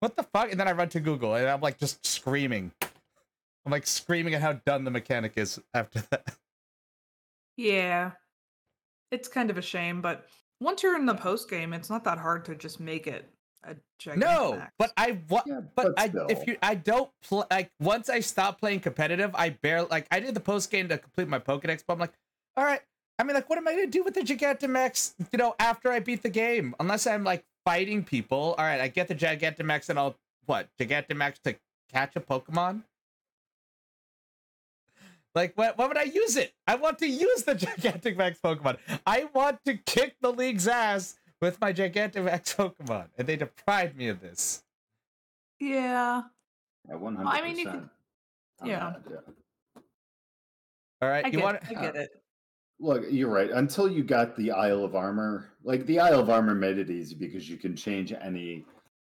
What 0.00 0.16
the 0.16 0.22
fuck? 0.22 0.50
And 0.50 0.60
then 0.60 0.68
I 0.68 0.72
run 0.72 0.88
to 0.90 1.00
Google 1.00 1.34
and 1.34 1.48
I'm 1.48 1.60
like 1.60 1.78
just 1.78 2.06
screaming. 2.06 2.72
I'm 3.66 3.72
like 3.72 3.86
screaming 3.86 4.34
at 4.34 4.40
how 4.40 4.54
done 4.54 4.84
the 4.84 4.90
mechanic 4.90 5.32
is 5.36 5.60
after 5.74 6.00
that. 6.10 6.36
Yeah. 7.56 8.12
It's 9.10 9.28
kind 9.28 9.50
of 9.50 9.58
a 9.58 9.62
shame, 9.62 10.00
but 10.00 10.26
once 10.60 10.82
you're 10.82 10.96
in 10.96 11.06
the 11.06 11.14
post 11.14 11.48
game, 11.48 11.72
it's 11.72 11.90
not 11.90 12.04
that 12.04 12.18
hard 12.18 12.44
to 12.46 12.54
just 12.54 12.78
make 12.80 13.06
it 13.06 13.28
a 13.64 13.74
Gigantamax. 14.00 14.16
No, 14.18 14.62
but 14.78 14.92
I 14.96 15.18
what? 15.28 15.44
Yeah, 15.46 15.60
but, 15.74 15.96
but 15.96 15.98
I 15.98 16.12
if 16.28 16.46
you 16.46 16.56
I 16.62 16.74
don't 16.74 17.10
play 17.22 17.44
like 17.50 17.70
once 17.80 18.08
I 18.08 18.20
stop 18.20 18.60
playing 18.60 18.80
competitive, 18.80 19.30
I 19.34 19.50
barely 19.50 19.88
like 19.88 20.06
I 20.10 20.20
did 20.20 20.34
the 20.34 20.40
post 20.40 20.70
game 20.70 20.88
to 20.88 20.98
complete 20.98 21.28
my 21.28 21.38
Pokedex, 21.38 21.82
but 21.86 21.94
I'm 21.94 21.98
like, 21.98 22.12
all 22.56 22.64
right. 22.64 22.80
I 23.18 23.24
mean, 23.24 23.34
like, 23.34 23.48
what 23.50 23.58
am 23.58 23.66
I 23.66 23.72
gonna 23.72 23.86
do 23.86 24.04
with 24.04 24.14
the 24.14 24.20
Gigantamax? 24.20 25.14
You 25.32 25.38
know, 25.38 25.54
after 25.58 25.90
I 25.90 25.98
beat 26.00 26.22
the 26.22 26.28
game, 26.28 26.74
unless 26.78 27.06
I'm 27.06 27.24
like 27.24 27.44
fighting 27.64 28.04
people. 28.04 28.54
All 28.56 28.64
right, 28.64 28.80
I 28.80 28.88
get 28.88 29.08
the 29.08 29.14
Gigantamax, 29.14 29.88
and 29.88 29.98
I'll 29.98 30.16
what 30.46 30.68
Gigantamax 30.78 31.40
to 31.42 31.56
catch 31.92 32.14
a 32.16 32.20
Pokemon. 32.20 32.82
Like, 35.34 35.52
what, 35.56 35.76
what 35.78 35.88
would 35.88 35.98
I 35.98 36.04
use 36.04 36.36
it? 36.36 36.52
I 36.66 36.76
want 36.76 36.98
to 37.00 37.06
use 37.06 37.42
the 37.44 37.54
Gigantamax 37.54 38.40
Pokemon. 38.40 38.78
I 39.06 39.28
want 39.34 39.64
to 39.66 39.76
kick 39.76 40.16
the 40.20 40.32
league's 40.32 40.66
ass 40.66 41.18
with 41.40 41.60
my 41.60 41.72
Gigantamax 41.72 42.56
Pokemon, 42.56 43.06
and 43.18 43.28
they 43.28 43.36
deprived 43.36 43.96
me 43.96 44.08
of 44.08 44.20
this. 44.20 44.62
yeah. 45.60 46.22
Yeah, 46.88 46.94
100%. 46.94 47.22
I 47.26 47.42
mean, 47.42 47.58
you 47.58 47.66
could- 47.66 47.88
yeah. 48.64 48.94
yeah. 49.10 49.18
All 51.02 51.08
right, 51.08 51.24
I 51.24 51.28
you 51.28 51.34
get, 51.34 51.44
want 51.44 51.58
I 51.68 51.74
get 51.74 51.96
uh, 51.96 52.00
it. 52.00 52.22
Look, 52.80 53.04
you're 53.10 53.28
right. 53.30 53.50
Until 53.50 53.88
you 53.90 54.04
got 54.04 54.36
the 54.36 54.52
Isle 54.52 54.84
of 54.84 54.94
Armor, 54.94 55.50
like 55.64 55.84
the 55.86 55.98
Isle 55.98 56.20
of 56.20 56.30
Armor 56.30 56.54
made 56.54 56.78
it 56.78 56.90
easy 56.90 57.14
because 57.16 57.48
you 57.48 57.56
can 57.56 57.74
change 57.74 58.12
any 58.12 58.64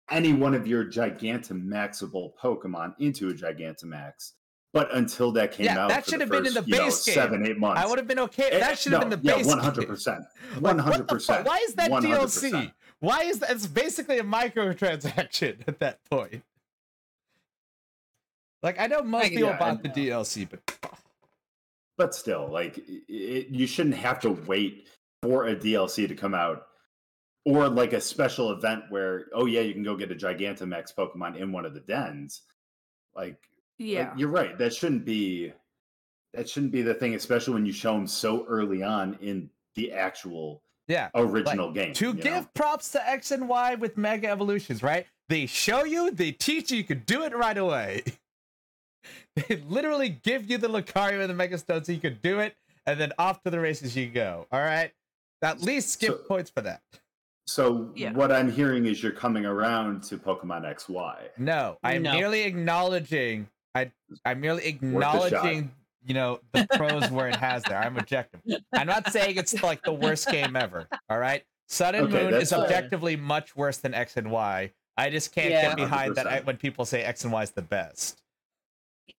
any 0.09 0.33
one 0.33 0.53
of 0.53 0.67
your 0.67 0.83
Gigantamaxable 0.85 2.33
Pokemon 2.41 2.95
into 2.99 3.29
a 3.29 3.33
Gigantamax. 3.33 4.33
But 4.73 4.93
until 4.95 5.31
that 5.33 5.51
came 5.53 5.65
Yeah, 5.67 5.79
out, 5.85 5.89
that 5.89 6.05
should 6.05 6.19
have 6.21 6.29
been 6.29 6.45
in 6.45 6.53
the 6.53 6.63
you 6.65 6.75
know, 6.77 6.83
base 6.85 7.05
game. 7.05 7.13
seven, 7.15 7.45
eight 7.45 7.57
months. 7.57 7.81
I 7.81 7.85
would 7.87 7.97
have 7.97 8.07
been 8.07 8.19
okay. 8.19 8.49
Eh, 8.51 8.59
That 8.59 8.77
should 8.79 8.91
have 8.93 9.03
no, 9.03 9.09
been 9.09 9.19
the 9.21 9.25
yeah, 9.29 9.35
base. 9.37 9.45
one 9.45 9.57
game. 9.57 9.63
hundred 9.65 9.87
percent, 9.87 10.23
Like, 10.55 10.61
one 10.63 10.75
what 10.77 10.83
hundred 10.85 10.97
the 11.03 11.07
fuck? 11.07 11.17
percent. 11.17 11.47
Why 11.47 11.57
is 11.67 11.73
that 11.75 11.91
100%. 11.91 12.03
DLC? 12.03 12.71
Why 12.99 13.23
is 13.23 13.39
that? 13.39 13.51
It's 13.51 13.67
basically 13.67 14.19
a 14.19 14.23
microtransaction 14.23 15.59
at 15.67 15.79
that 15.79 15.99
point. 16.09 16.43
Like 18.63 18.79
I 18.79 18.87
know 18.87 19.01
most 19.01 19.25
I- 19.25 19.29
people 19.29 19.49
yeah, 19.49 19.57
bought 19.57 19.81
the 19.83 19.89
DLC, 19.89 20.47
but 20.49 20.61
But 22.01 22.15
still, 22.15 22.49
like 22.51 22.79
it, 22.79 23.03
it, 23.07 23.47
you 23.49 23.67
shouldn't 23.67 23.93
have 23.93 24.19
to 24.21 24.31
wait 24.31 24.87
for 25.21 25.45
a 25.45 25.55
DLC 25.55 26.07
to 26.07 26.15
come 26.15 26.33
out, 26.33 26.63
or 27.45 27.69
like 27.69 27.93
a 27.93 28.01
special 28.01 28.53
event 28.53 28.85
where 28.89 29.27
oh 29.35 29.45
yeah, 29.45 29.61
you 29.61 29.71
can 29.71 29.83
go 29.83 29.95
get 29.95 30.11
a 30.11 30.15
Gigantamax 30.15 30.95
Pokemon 30.95 31.37
in 31.37 31.51
one 31.51 31.63
of 31.63 31.75
the 31.75 31.79
dens. 31.81 32.41
Like 33.15 33.27
Like, 33.27 33.37
Yeah. 33.77 34.13
you're 34.17 34.29
right. 34.29 34.57
That 34.57 34.73
shouldn't 34.73 35.05
be 35.05 35.53
that 36.33 36.49
shouldn't 36.49 36.71
be 36.71 36.81
the 36.81 36.95
thing, 36.95 37.13
especially 37.13 37.53
when 37.53 37.67
you 37.67 37.71
show 37.71 37.93
them 37.93 38.07
so 38.07 38.47
early 38.47 38.81
on 38.81 39.19
in 39.21 39.51
the 39.75 39.91
actual 39.91 40.63
yeah. 40.87 41.09
original 41.13 41.71
game. 41.71 41.93
To 41.93 42.15
give 42.15 42.25
know? 42.25 42.49
props 42.55 42.89
to 42.93 43.07
X 43.07 43.29
and 43.29 43.47
Y 43.47 43.75
with 43.75 43.95
Mega 43.95 44.27
Evolutions, 44.27 44.81
right? 44.81 45.05
They 45.29 45.45
show 45.45 45.83
you, 45.83 46.09
they 46.09 46.31
teach 46.31 46.71
you, 46.71 46.77
you 46.77 46.83
can 46.83 47.03
do 47.05 47.21
it 47.25 47.37
right 47.37 47.59
away. 47.59 48.05
they 49.35 49.57
literally 49.67 50.09
give 50.09 50.49
you 50.49 50.57
the 50.57 50.67
Lucario 50.67 51.21
and 51.21 51.29
the 51.29 51.33
Mega 51.33 51.57
Stone 51.57 51.83
so 51.85 51.91
you 51.91 51.99
can 51.99 52.17
do 52.21 52.39
it, 52.39 52.55
and 52.85 52.99
then 52.99 53.13
off 53.17 53.41
to 53.43 53.49
the 53.49 53.59
races 53.59 53.95
you 53.95 54.07
go. 54.07 54.47
All 54.51 54.59
right. 54.61 54.91
At 55.41 55.61
least 55.61 55.89
skip 55.89 56.09
So- 56.11 56.17
points 56.27 56.49
for 56.49 56.61
that. 56.61 56.81
So 57.47 57.91
Yeah. 57.95 58.11
what 58.13 58.31
I'm 58.31 58.51
hearing 58.51 58.85
is 58.85 59.01
you're 59.01 59.11
coming 59.11 59.45
around 59.45 60.03
to 60.03 60.17
Pokemon 60.17 60.63
XY. 60.63 61.29
No, 61.37 61.77
I'm 61.83 62.03
No. 62.03 62.13
merely 62.13 62.43
acknowledging. 62.43 63.49
I 63.75 63.91
I'm 64.25 64.39
merely 64.39 64.65
acknowledging. 64.67 65.71
You 66.03 66.13
know 66.15 66.39
the 66.53 66.67
pros 66.75 67.09
where 67.11 67.27
it 67.27 67.35
has 67.35 67.63
there. 67.63 67.77
I'm 67.77 67.97
objective. 67.97 68.41
I'm 68.73 68.87
not 68.87 69.11
saying 69.11 69.37
it's 69.37 69.61
like 69.61 69.83
the 69.83 69.93
worst 69.93 70.29
game 70.29 70.55
ever. 70.55 70.87
All 71.09 71.19
right, 71.19 71.43
Sun 71.67 71.95
and 71.95 72.07
Okay, 72.07 72.23
Moon 72.23 72.31
that's 72.31 72.43
is 72.45 72.49
fair. 72.51 72.59
objectively 72.63 73.15
much 73.15 73.55
worse 73.55 73.77
than 73.77 73.93
X 73.93 74.17
and 74.17 74.31
Y. 74.31 74.71
I 74.97 75.09
just 75.09 75.33
can't 75.33 75.51
Yeah. 75.51 75.67
get 75.69 75.77
behind 75.77 76.15
that 76.15 76.27
I, 76.27 76.37
100%. 76.41 76.45
when 76.45 76.57
people 76.57 76.85
say 76.85 77.03
X 77.03 77.23
and 77.23 77.31
Y 77.33 77.43
is 77.43 77.51
the 77.51 77.61
best. 77.61 78.20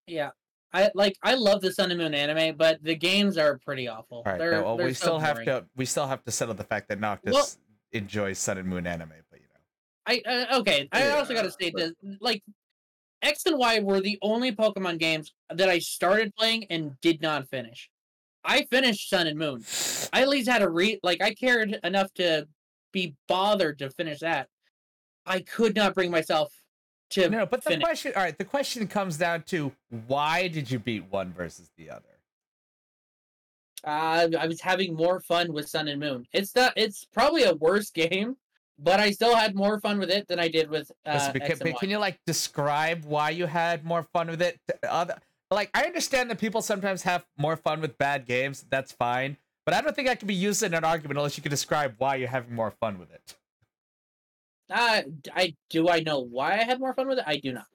Yeah. 0.07 0.31
I 0.75 0.91
like 0.95 1.17
I 1.23 1.35
love 1.35 1.61
the 1.61 1.73
Sun 1.73 1.91
and 1.91 2.01
Moon 2.01 2.15
anime, 2.15 2.57
but 2.57 2.83
the 2.83 2.95
games 2.95 3.37
are 3.37 3.59
pretty 3.59 3.89
awful. 3.89 4.19
All 4.19 4.33
right, 4.33 4.39
they're, 4.39 4.63
well, 4.63 4.77
they're 4.79 4.87
we 4.87 4.95
so 4.95 5.05
still 5.05 5.19
have 5.19 5.45
to 5.45 5.67
we 5.77 5.85
still 5.85 6.07
have 6.07 6.25
to 6.25 6.31
settle 6.31 6.55
the 6.55 6.65
fact 6.65 6.89
that 6.89 6.99
Noctis 6.99 7.35
Well- 7.35 7.47
enjoys 7.93 8.39
Sun 8.39 8.57
and 8.59 8.67
Moon 8.69 8.87
anime, 8.87 9.13
but 9.31 9.39
you 9.41 9.47
know. 9.47 9.61
I 10.07 10.47
uh, 10.55 10.61
okay. 10.61 10.89
I 10.93 11.11
also 11.11 11.35
got 11.35 11.43
to 11.43 11.49
Yeah, 11.49 11.53
state 11.53 11.75
but- 11.75 11.93
that 12.03 12.23
like 12.23 12.43
X 13.21 13.45
and 13.47 13.59
Y 13.59 13.81
were 13.81 14.01
the 14.01 14.19
only 14.23 14.51
Pokemon 14.51 14.99
games 14.99 15.33
that 15.51 15.69
I 15.69 15.79
started 15.79 16.35
playing 16.37 16.65
and 16.71 16.99
did 17.03 17.21
not 17.21 17.49
finish. 17.49 17.91
I 18.43 18.65
finished 18.71 19.11
Sun 19.11 19.27
and 19.27 19.39
Moon. 19.39 19.63
I 20.13 20.23
at 20.23 20.29
least 20.29 20.49
had 20.49 20.63
a 20.63 20.71
re 20.71 20.99
like 21.03 21.23
I 21.23 21.35
cared 21.35 21.79
enough 21.85 22.13
to 22.15 22.49
be 22.93 23.15
bothered 23.29 23.79
to 23.81 23.91
finish 23.91 24.21
that. 24.21 24.49
I 25.27 25.41
could 25.41 25.77
not 25.77 25.95
bring 25.95 26.11
myself 26.11 26.53
to 27.13 27.29
No, 27.29 27.47
but 27.47 27.63
the 27.65 27.71
finish. 27.71 27.85
question, 27.85 28.13
all 28.17 28.23
right, 28.23 28.37
the 28.37 28.45
question 28.45 28.87
comes 28.87 29.17
down 29.17 29.43
to 29.45 29.73
why 30.07 30.49
did 30.49 30.71
you 30.71 30.79
beat 30.79 31.05
one 31.11 31.33
versus 31.33 31.71
the 31.77 31.91
other? 31.91 32.05
Uh, 33.85 34.29
I 34.39 34.47
was 34.47 34.61
having 34.61 34.95
more 34.95 35.21
fun 35.21 35.53
with 35.53 35.69
Sun 35.69 35.89
and 35.89 35.99
Moon. 36.01 36.27
It's 36.33 36.55
not. 36.55 36.73
It's 36.77 37.05
probably 37.05 37.45
a 37.45 37.55
worse 37.55 37.91
game, 38.03 38.37
but 38.79 39.01
I 39.01 39.11
still 39.11 39.35
had 39.35 39.55
more 39.55 39.81
fun 39.81 39.99
with 39.99 40.11
it 40.11 40.29
than 40.29 40.39
I 40.39 40.49
did 40.49 40.71
with 40.71 40.91
uh, 41.05 41.11
X 41.11 41.27
can, 41.33 41.43
and 41.43 41.59
but 41.59 41.73
Y. 41.73 41.79
can 41.81 41.91
you 41.91 41.99
like 41.99 42.21
describe 42.27 43.05
why 43.05 43.31
you 43.31 43.47
had 43.47 43.85
more 43.85 44.05
fun 44.05 44.29
with 44.29 44.41
it? 44.41 44.61
Other, 44.89 45.17
like, 45.51 45.71
I 45.75 45.85
understand 45.85 46.31
that 46.31 46.39
people 46.39 46.63
sometimes 46.63 47.03
have 47.03 47.27
more 47.37 47.57
fun 47.57 47.81
with 47.81 47.99
bad 47.99 48.25
games. 48.27 48.65
That's 48.71 48.93
fine, 48.93 49.37
but 49.67 49.75
I 49.75 49.81
don't 49.81 49.95
think 49.97 50.07
that 50.09 50.19
can 50.21 50.29
be 50.29 50.35
used 50.35 50.63
in 50.63 50.75
an 50.75 50.85
argument 50.85 51.19
unless 51.19 51.37
you 51.37 51.43
can 51.43 51.51
describe 51.51 51.95
why 51.99 52.15
you're 52.17 52.29
having 52.29 52.55
more 52.55 52.71
fun 52.71 52.99
with 52.99 53.13
it. 53.13 53.35
Uh, 54.73 55.03
I 55.35 55.55
do. 55.71 55.89
I 55.89 56.01
know 56.01 56.21
why 56.21 56.53
I 56.55 56.65
had 56.65 56.81
more 56.81 56.95
fun 56.95 57.09
with 57.09 57.19
it. 57.19 57.25
I 57.27 57.37
do 57.37 57.53
not. 57.53 57.67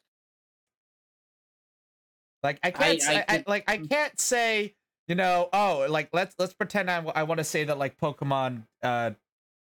Like, 2.43 2.59
I 2.63 2.71
can't, 2.71 2.83
I 2.83 2.97
say, 2.97 3.23
I, 3.27 3.37
could- 3.37 3.47
like, 3.47 3.63
I 3.69 3.77
can't 3.77 4.19
say, 4.19 4.73
you 5.07 5.15
know, 5.15 5.49
oh, 5.53 5.85
like 5.89 6.09
let's 6.13 6.35
let's 6.37 6.53
pretend 6.53 6.89
I, 6.91 7.03
I 7.15 7.23
want 7.23 7.37
to 7.39 7.43
say 7.43 7.63
that 7.63 7.77
like 7.77 7.97
Pokemon 7.97 8.63
uh 8.83 9.11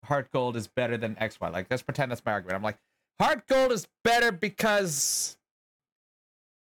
Heart 0.05 0.31
Gold 0.31 0.55
is 0.57 0.67
better 0.67 0.97
than 0.97 1.17
X 1.19 1.39
Y. 1.39 1.49
Like, 1.49 1.67
let's 1.69 1.83
pretend 1.83 2.11
that's 2.11 2.23
my 2.25 2.31
argument. 2.33 2.55
I'm 2.55 2.63
like, 2.63 2.77
Heart 3.19 3.47
Gold 3.47 3.71
is 3.71 3.87
better 4.03 4.31
because 4.31 5.37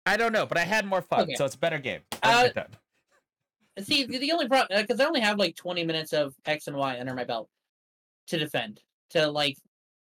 I 0.06 0.16
don't 0.16 0.32
know, 0.32 0.46
but 0.46 0.58
I 0.58 0.62
had 0.64 0.84
more 0.84 1.00
fun, 1.02 1.22
Okay. 1.22 1.34
so 1.36 1.44
it's 1.44 1.54
a 1.54 1.58
better 1.58 1.78
game. 1.78 2.00
Uh, 2.22 2.48
See, 3.80 4.04
the 4.04 4.18
the 4.18 4.32
only 4.32 4.48
problem 4.48 4.82
because 4.82 5.00
I 5.00 5.06
only 5.06 5.20
have 5.20 5.38
like 5.38 5.56
twenty 5.56 5.82
minutes 5.84 6.12
of 6.12 6.34
X 6.44 6.66
and 6.66 6.76
Y 6.76 6.98
under 7.00 7.14
my 7.14 7.24
belt 7.24 7.48
to 8.26 8.38
defend 8.38 8.80
to 9.10 9.30
like 9.30 9.56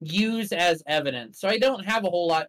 use 0.02 0.52
as 0.52 0.84
evidence. 0.88 1.40
So 1.40 1.48
I 1.48 1.57
don't 1.57 1.86
have 1.86 2.03
a 2.03 2.10
whole 2.10 2.28
lot 2.28 2.48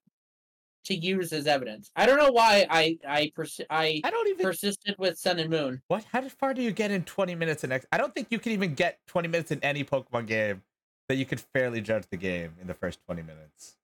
to 0.87 0.95
use 0.97 1.33
as 1.33 1.47
evidence. 1.47 1.91
I 1.95 2.07
don't 2.07 2.19
know 2.19 2.33
why 2.33 2.67
I 2.69 2.99
I 3.07 3.31
persi- 3.37 3.67
I 3.71 4.01
I 4.03 4.11
don't 4.11 4.29
even 4.29 4.45
persisted 4.45 4.97
with 4.99 5.17
Sun 5.19 5.39
and 5.39 5.49
Moon. 5.51 5.81
What? 5.89 6.05
How 6.05 6.21
far 6.29 6.55
do 6.55 6.63
you 6.63 6.73
get 6.73 6.91
in 6.91 7.05
20 7.05 7.35
minutes 7.37 7.63
in 7.63 7.71
X? 7.71 7.87
I 7.93 7.99
don't 7.99 8.13
think 8.15 8.29
you 8.31 8.39
can 8.41 8.53
even 8.53 8.75
get 8.75 8.99
20 9.07 9.29
minutes 9.29 9.53
in 9.53 9.63
any 9.63 9.85
Pokemon 9.85 10.27
game 10.27 10.63
that 11.09 11.17
you 11.17 11.25
could 11.27 11.41
fairly 11.41 11.81
judge 11.81 12.05
the 12.11 12.17
game 12.17 12.55
in 12.61 12.67
the 12.67 12.75
first 12.75 12.99
20 13.07 13.23
minutes. 13.23 13.77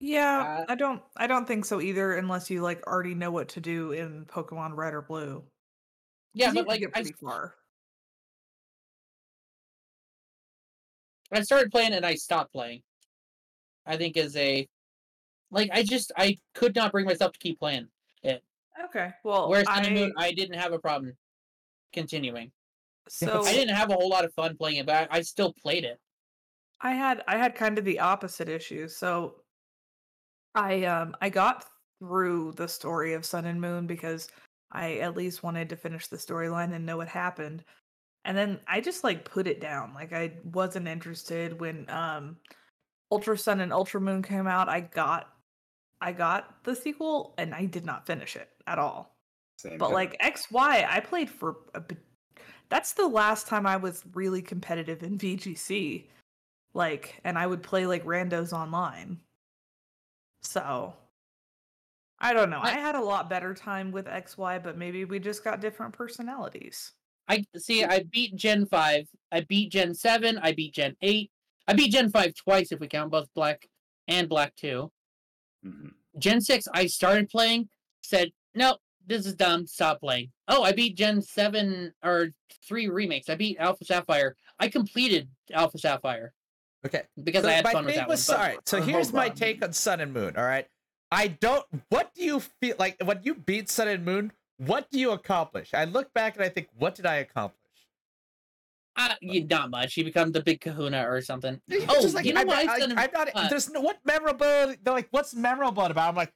Yeah, 0.00 0.64
Uh, 0.68 0.72
I 0.72 0.74
don't 0.74 1.02
I 1.16 1.26
don't 1.26 1.46
think 1.46 1.64
so 1.64 1.80
either 1.80 2.14
unless 2.16 2.50
you 2.50 2.60
like 2.62 2.86
already 2.86 3.14
know 3.14 3.30
what 3.32 3.48
to 3.50 3.60
do 3.60 3.92
in 3.92 4.26
Pokemon 4.26 4.76
Red 4.76 4.94
or 4.94 5.02
Blue. 5.02 5.42
Yeah, 6.34 6.46
'Cause 6.48 6.54
you 6.56 6.60
but 6.60 6.64
can 6.64 6.68
like 6.68 6.80
get 6.80 6.90
I, 6.90 7.02
pretty 7.02 7.12
far. 7.14 7.54
I 11.32 11.42
started 11.42 11.70
playing 11.70 11.92
and 11.92 12.06
I 12.06 12.14
stopped 12.14 12.52
playing. 12.52 12.82
I 13.86 13.96
think 13.96 14.16
is 14.16 14.36
a 14.36 14.66
like 15.50 15.70
I 15.72 15.82
just 15.82 16.12
I 16.16 16.38
could 16.54 16.74
not 16.74 16.92
bring 16.92 17.06
myself 17.06 17.32
to 17.32 17.38
keep 17.38 17.58
playing. 17.58 17.88
It. 18.22 18.42
Okay. 18.86 19.10
Well, 19.24 19.48
Whereas 19.48 19.66
Sun 19.66 19.78
I, 19.78 19.86
and 19.86 19.94
Moon, 19.94 20.12
I 20.16 20.32
didn't 20.32 20.58
have 20.58 20.72
a 20.72 20.78
problem 20.78 21.14
continuing. 21.92 22.52
so 23.08 23.44
I 23.44 23.52
didn't 23.52 23.74
have 23.74 23.90
a 23.90 23.94
whole 23.94 24.08
lot 24.08 24.24
of 24.24 24.32
fun 24.34 24.56
playing 24.56 24.76
it, 24.76 24.86
but 24.86 25.08
I, 25.10 25.18
I 25.18 25.20
still 25.22 25.54
played 25.62 25.84
it. 25.84 25.98
I 26.80 26.92
had 26.92 27.22
I 27.26 27.36
had 27.38 27.54
kind 27.54 27.78
of 27.78 27.84
the 27.84 27.98
opposite 28.00 28.48
issue. 28.48 28.88
So 28.88 29.36
I 30.54 30.84
um 30.84 31.16
I 31.20 31.28
got 31.28 31.64
through 32.00 32.52
the 32.52 32.68
story 32.68 33.14
of 33.14 33.24
Sun 33.24 33.46
and 33.46 33.60
Moon 33.60 33.86
because 33.86 34.28
I 34.70 34.98
at 34.98 35.16
least 35.16 35.42
wanted 35.42 35.68
to 35.70 35.76
finish 35.76 36.06
the 36.06 36.16
storyline 36.16 36.74
and 36.74 36.84
know 36.84 36.98
what 36.98 37.08
happened. 37.08 37.64
And 38.28 38.36
then 38.36 38.60
I 38.68 38.82
just 38.82 39.04
like 39.04 39.24
put 39.24 39.46
it 39.46 39.58
down. 39.58 39.94
Like 39.94 40.12
I 40.12 40.34
wasn't 40.52 40.86
interested 40.86 41.58
when 41.58 41.88
um 41.88 42.36
Ultra 43.10 43.38
Sun 43.38 43.60
and 43.60 43.72
Ultra 43.72 44.02
Moon 44.02 44.22
came 44.22 44.46
out. 44.46 44.68
I 44.68 44.80
got 44.80 45.32
I 46.02 46.12
got 46.12 46.62
the 46.62 46.76
sequel 46.76 47.32
and 47.38 47.54
I 47.54 47.64
did 47.64 47.86
not 47.86 48.06
finish 48.06 48.36
it 48.36 48.50
at 48.66 48.78
all. 48.78 49.16
Same 49.56 49.78
But 49.78 49.92
like 49.92 50.20
XY, 50.20 50.86
I 50.86 51.00
played 51.00 51.30
for 51.30 51.56
a. 51.74 51.82
That's 52.68 52.92
the 52.92 53.08
last 53.08 53.46
time 53.46 53.66
I 53.66 53.78
was 53.78 54.04
really 54.12 54.42
competitive 54.42 55.02
in 55.02 55.16
VGC. 55.16 56.04
Like, 56.74 57.18
and 57.24 57.38
I 57.38 57.46
would 57.46 57.62
play 57.62 57.86
like 57.86 58.04
randos 58.04 58.52
online. 58.52 59.20
So, 60.42 60.92
I 62.18 62.34
don't 62.34 62.50
know. 62.50 62.60
I- 62.60 62.72
had 62.72 62.94
a 62.94 63.00
lot 63.00 63.30
better 63.30 63.54
time 63.54 63.90
with 63.90 64.04
XY, 64.06 64.62
but 64.62 64.76
maybe 64.76 65.06
we 65.06 65.18
just 65.18 65.42
got 65.42 65.62
different 65.62 65.94
personalities. 65.94 66.92
I 67.28 67.44
see. 67.56 67.84
I 67.84 68.04
beat 68.10 68.34
Gen 68.36 68.66
five. 68.66 69.06
I 69.30 69.40
beat 69.42 69.70
Gen 69.72 69.94
seven. 69.94 70.38
I 70.38 70.52
beat 70.52 70.74
Gen 70.74 70.96
eight. 71.02 71.30
I 71.66 71.74
beat 71.74 71.92
Gen 71.92 72.10
five 72.10 72.34
twice 72.34 72.72
if 72.72 72.80
we 72.80 72.88
count 72.88 73.10
both 73.10 73.28
Black 73.34 73.68
and 74.06 74.28
Black 74.28 74.54
two. 74.56 74.90
Mhm. 75.66 75.92
Gen 76.18 76.40
six. 76.40 76.66
I 76.72 76.86
started 76.86 77.28
playing. 77.28 77.68
Said 78.02 78.30
no, 78.54 78.78
this 79.06 79.26
is 79.26 79.34
dumb. 79.34 79.66
Stop 79.66 80.00
playing. 80.00 80.32
Oh, 80.48 80.62
I 80.62 80.72
beat 80.72 80.96
Gen 80.96 81.20
seven 81.20 81.92
or 82.02 82.28
three 82.66 82.88
remakes. 82.88 83.28
I 83.28 83.34
beat 83.34 83.58
Alpha 83.58 83.84
Sapphire. 83.84 84.34
I 84.58 84.68
completed 84.68 85.28
Alpha 85.52 85.78
Sapphire 85.78 86.32
Okay. 86.86 87.02
because 87.22 87.42
So 87.42 87.48
I 87.48 87.52
had 87.52 87.68
fun 87.68 87.84
with 87.84 87.94
that 87.96 88.08
was, 88.08 88.26
one. 88.28 88.36
all 88.38 88.42
right. 88.42 88.58
So 88.68 88.80
here's 88.82 89.12
my 89.12 89.28
on. 89.28 89.34
take 89.34 89.62
on 89.62 89.72
Sun 89.72 90.00
and 90.00 90.12
Moon. 90.12 90.34
All 90.36 90.44
right. 90.44 90.66
I 91.10 91.28
don't. 91.28 91.64
What 91.90 92.14
do 92.14 92.24
you 92.24 92.40
feel 92.40 92.76
like 92.78 92.96
when 93.04 93.20
you 93.22 93.34
beat 93.34 93.68
Sun 93.70 93.88
and 93.88 94.04
Moon? 94.04 94.32
What 94.58 94.90
do 94.90 94.98
you 94.98 95.12
accomplish? 95.12 95.72
I 95.74 95.84
look 95.84 96.12
back 96.14 96.36
and 96.36 96.44
I 96.44 96.48
think, 96.48 96.68
what 96.76 96.94
did 96.94 97.06
I 97.06 97.16
accomplish? 97.16 97.54
Uh, 98.96 99.14
you, 99.20 99.44
not 99.44 99.70
much. 99.70 99.96
You 99.96 100.02
become 100.04 100.32
the 100.32 100.42
big 100.42 100.60
Kahuna 100.60 101.08
or 101.08 101.20
something. 101.22 101.60
It's 101.68 101.86
Oh, 101.88 102.02
just 102.02 102.14
like, 102.16 102.24
you 102.24 102.32
know 102.32 102.40
I'm, 102.40 102.46
what? 102.48 102.68
I, 102.68 102.72
I've 102.72 102.80
done- 102.80 102.90
am 102.98 103.08
not. 103.12 103.28
uh, 103.34 103.48
there's 103.48 103.70
no 103.70 103.80
what 103.80 103.98
memorable. 104.04 104.74
They're 104.82 104.94
like, 104.94 105.06
what's 105.12 105.34
memorable 105.34 105.84
about? 105.84 105.96
it? 106.06 106.08
I'm 106.08 106.16
like, 106.16 106.32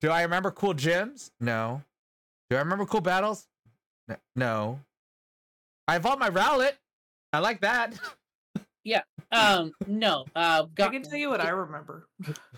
do 0.00 0.10
I 0.10 0.22
remember 0.22 0.52
cool 0.52 0.74
gyms? 0.74 1.30
No. 1.40 1.82
Do 2.50 2.56
I 2.56 2.60
remember 2.60 2.86
cool 2.86 3.00
battles? 3.00 3.48
No. 4.36 4.78
I 5.88 5.96
evolved 5.96 6.20
my 6.20 6.30
Rowlet. 6.30 6.72
I 7.32 7.40
like 7.40 7.60
that. 7.62 7.94
Yeah. 8.84 9.00
Um, 9.32 9.72
no. 9.88 10.26
Uh, 10.36 10.66
I 10.78 10.88
can 10.88 11.02
tell 11.02 11.18
you 11.18 11.30
what 11.30 11.40
I 11.40 11.48
remember. 11.48 12.06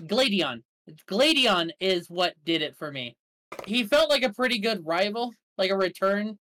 Gladion. 0.06 0.62
Gladion 1.08 1.70
is 1.80 2.10
what 2.10 2.34
did 2.44 2.62
it 2.62 2.76
for 2.76 2.90
me. 2.92 3.16
He 3.64 3.84
felt 3.84 4.10
like 4.10 4.22
a 4.22 4.32
pretty 4.32 4.58
good 4.58 4.84
rival, 4.86 5.32
like 5.58 5.70
a 5.70 5.76
return 5.76 6.38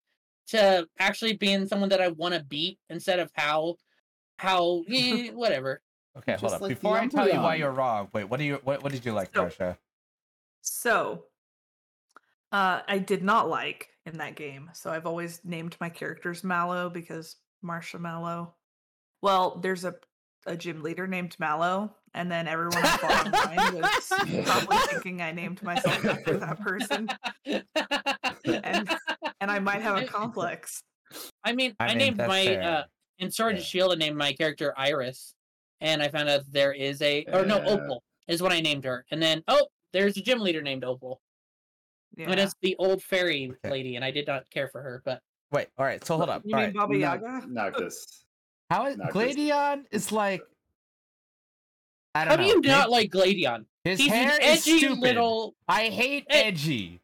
to 0.47 0.87
actually 0.99 1.33
being 1.37 1.67
someone 1.67 1.89
that 1.89 2.01
I 2.01 2.09
want 2.09 2.33
to 2.33 2.43
beat 2.43 2.79
instead 2.89 3.19
of 3.19 3.31
how, 3.33 3.75
how, 4.37 4.83
eh, 4.91 5.29
whatever. 5.31 5.81
Okay, 6.17 6.33
hold 6.33 6.41
Just 6.41 6.55
up. 6.55 6.61
like 6.61 6.69
the 6.69 6.75
Before 6.75 6.97
I 6.97 7.07
tell 7.07 7.27
you 7.27 7.39
why 7.39 7.55
Umbreon. 7.55 7.59
you're 7.59 7.71
wrong, 7.71 8.07
wait, 8.13 8.25
what 8.25 8.37
do 8.39 8.45
you 8.45 8.59
what, 8.63 8.83
what 8.83 8.91
did 8.91 9.05
you 9.05 9.13
like, 9.13 9.29
So- 9.33 9.41
Marcia? 9.41 9.77
So, 10.61 11.25
uh, 12.51 12.81
I 12.87 12.99
did 12.99 13.23
not 13.23 13.49
like 13.49 13.89
in 14.05 14.17
that 14.19 14.35
game. 14.35 14.69
So 14.73 14.91
I've 14.91 15.05
always 15.05 15.41
named 15.43 15.75
my 15.81 15.89
characters 15.89 16.43
Mallow 16.43 16.89
because 16.89 17.37
Marcia 17.61 17.99
Mallow. 17.99 18.53
Well, 19.21 19.59
there's 19.61 19.83
a 19.85 19.95
a 20.45 20.55
gym 20.57 20.83
leader 20.83 21.07
named 21.07 21.35
Mallow, 21.39 21.95
and 22.13 22.31
then 22.31 22.47
everyone 22.47 22.77
I 22.77 22.97
fought 22.97 23.27
online 23.33 23.81
was 23.81 24.45
probably 24.45 24.77
thinking 24.89 25.21
I 25.21 25.31
named 25.31 25.61
myself 25.63 26.03
after 26.05 26.37
that 26.37 26.59
person, 26.61 27.09
and 27.45 28.89
and 29.41 29.51
I 29.51 29.59
might 29.59 29.81
have 29.81 29.97
a 29.97 30.05
complex. 30.05 30.83
I 31.43 31.53
mean, 31.53 31.75
I 31.79 31.85
I, 31.85 31.87
mean, 31.89 31.97
named 31.97 32.17
my 32.17 32.45
fair. 32.45 32.61
uh 32.63 32.83
in 33.19 33.31
Sword 33.31 33.51
and 33.51 33.59
Yeah. 33.59 33.65
Shield. 33.65 33.91
I 33.93 33.95
named 33.95 34.17
my 34.17 34.33
character 34.33 34.73
Iris, 34.77 35.33
and 35.81 36.01
I 36.01 36.07
found 36.09 36.29
out 36.29 36.41
there 36.51 36.73
is 36.73 37.01
a 37.01 37.25
or 37.31 37.45
no 37.45 37.57
Yeah. 37.57 37.69
Opal 37.69 38.03
is 38.27 38.41
what 38.41 38.51
I 38.51 38.61
named 38.61 38.83
her, 38.85 39.05
and 39.11 39.21
then 39.21 39.43
oh, 39.47 39.67
there's 39.91 40.17
a 40.17 40.21
gym 40.21 40.39
leader 40.39 40.61
named 40.61 40.83
Opal, 40.83 41.21
Yeah. 42.17 42.29
and 42.31 42.39
it's 42.39 42.53
the 42.61 42.75
old 42.77 43.03
fairy 43.03 43.51
Okay. 43.51 43.71
lady, 43.71 43.95
and 43.95 44.03
I 44.05 44.11
did 44.11 44.27
not 44.27 44.49
care 44.49 44.67
for 44.69 44.81
her, 44.81 45.01
but 45.05 45.19
Wait, 45.51 45.67
all 45.77 45.85
right, 45.85 46.03
so 46.03 46.17
hold 46.17 46.29
up. 46.31 46.41
You 46.45 46.55
All 46.55 46.61
mean 46.61 46.69
right. 46.69 46.75
Baba 46.75 46.93
Noc- 46.95 46.99
Yaga? 46.99 47.47
Noctis. 47.47 48.25
How 48.71 48.87
is 48.87 48.97
Not 48.97 49.05
just- 49.05 49.13
Gladion 49.13 49.85
is 49.91 50.11
like 50.11 50.41
I 52.15 52.25
don't 52.25 52.31
how 52.31 52.35
do 52.37 52.43
know. 52.43 52.47
you 52.49 52.61
not 52.61 52.89
like 52.89 53.09
Gladion? 53.11 53.65
his 53.83 53.99
He's 53.99 54.11
hair 54.11 54.31
an 54.41 54.53
is 54.53 54.63
stupid. 54.63 54.99
little. 54.99 55.55
I 55.67 55.85
hate 55.89 56.25
Eh. 56.29 56.41
edgy. 56.43 56.99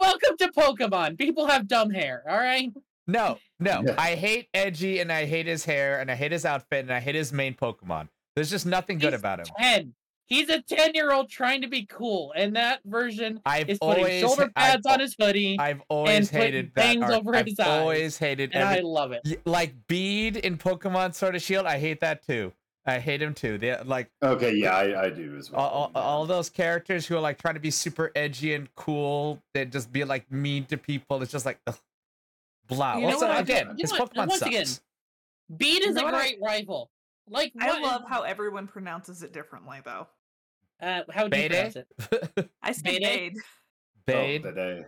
Welcome 0.00 0.36
to 0.38 0.48
Pokemon. 0.48 1.18
People 1.18 1.46
have 1.46 1.68
dumb 1.68 1.90
hair. 1.90 2.22
All 2.28 2.36
right. 2.38 2.72
No, 3.06 3.38
no. 3.60 3.82
Yeah. 3.86 3.94
I 3.98 4.14
hate 4.16 4.48
edgy 4.54 5.00
and 5.00 5.10
I 5.12 5.24
hate 5.26 5.46
his 5.46 5.64
hair 5.64 6.00
and 6.00 6.10
I 6.10 6.14
hate 6.14 6.32
his 6.32 6.44
outfit 6.44 6.80
and 6.80 6.92
I 6.92 7.00
hate 7.00 7.14
his 7.14 7.32
main 7.32 7.54
Pokemon. 7.54 8.08
There's 8.36 8.50
just 8.50 8.66
nothing 8.66 8.98
good 8.98 9.12
He's 9.12 9.20
about 9.20 9.40
him. 9.40 9.46
Ten. 9.58 9.94
He's 10.26 10.50
a 10.50 10.60
ten-year-old 10.60 11.30
trying 11.30 11.62
to 11.62 11.68
be 11.68 11.86
cool, 11.86 12.34
and 12.36 12.54
that 12.54 12.80
version 12.84 13.40
I've 13.46 13.70
is 13.70 13.78
putting 13.78 14.04
always 14.04 14.20
shoulder 14.20 14.50
I've, 14.54 14.74
pads 14.74 14.86
on 14.86 15.00
his 15.00 15.16
hoodie, 15.18 15.56
I've 15.58 15.80
always 15.88 16.28
putting 16.30 16.42
hated 16.42 16.66
that. 16.66 16.74
bangs 16.74 17.02
art. 17.04 17.12
over 17.14 17.34
I've 17.34 17.46
his 17.46 17.58
eyes, 17.58 17.66
always 17.66 18.18
hated 18.18 18.50
and 18.52 18.62
I 18.62 18.80
love 18.80 19.12
it. 19.12 19.22
y- 19.24 19.38
like 19.46 19.74
Bede 19.88 20.36
in 20.36 20.58
Pokemon 20.58 21.14
Sword 21.14 21.34
and 21.34 21.42
Shield. 21.42 21.64
I 21.64 21.78
hate 21.78 22.00
that 22.00 22.26
too. 22.26 22.52
I 22.88 22.98
hate 22.98 23.20
him 23.22 23.34
too. 23.34 23.58
They 23.58 23.76
like 23.84 24.10
Okay, 24.22 24.54
yeah, 24.54 24.74
I, 24.76 25.04
I 25.04 25.10
do 25.10 25.36
as 25.36 25.50
well. 25.50 25.60
all, 25.60 25.90
all, 25.94 26.02
all 26.02 26.26
those 26.26 26.48
characters 26.48 27.06
who 27.06 27.16
are 27.16 27.20
like 27.20 27.38
trying 27.38 27.54
to 27.54 27.60
be 27.60 27.70
super 27.70 28.10
edgy 28.16 28.54
and 28.54 28.74
cool. 28.76 29.42
They 29.54 29.64
just 29.66 29.92
be 29.92 30.04
like 30.04 30.30
mean 30.32 30.64
to 30.66 30.78
people. 30.78 31.22
It's 31.22 31.30
just 31.30 31.44
like 31.46 31.58
ugh, 31.66 31.76
blah. 32.66 32.96
You 32.96 33.08
know 33.08 33.12
also, 33.14 33.30
again, 33.30 33.68
you 33.76 33.82
his 33.82 33.92
know 33.92 33.98
what? 33.98 34.14
Pokemon 34.14 34.26
Once 34.28 34.38
sucks. 34.40 34.48
again, 34.48 34.66
Bede 35.56 35.82
is 35.84 35.94
know 35.94 36.02
a 36.02 36.04
what 36.06 36.14
I- 36.14 36.20
great 36.20 36.38
rival. 36.42 36.90
Like 37.30 37.52
I 37.60 37.68
what? 37.68 37.82
love 37.82 38.02
how 38.08 38.22
everyone 38.22 38.66
pronounces 38.66 39.22
it 39.22 39.32
differently, 39.34 39.80
though. 39.84 40.06
Uh, 40.80 41.02
how 41.12 41.28
do 41.28 41.38
you 41.38 41.48
pronounce 41.50 41.76
it? 41.76 42.48
I 42.62 42.72
say 42.72 42.98
Bede? 42.98 43.00
Bade. 43.02 43.34
Bade, 44.06 44.46
Oh, 44.46 44.50
bidet. 44.50 44.86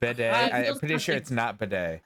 bidet. 0.00 0.32
Uh, 0.34 0.36
I, 0.36 0.40
it 0.40 0.52
I'm 0.54 0.64
feels 0.64 0.78
pretty 0.80 0.98
sure 0.98 1.14
it's 1.14 1.30
not 1.30 1.58
bidet. 1.58 2.02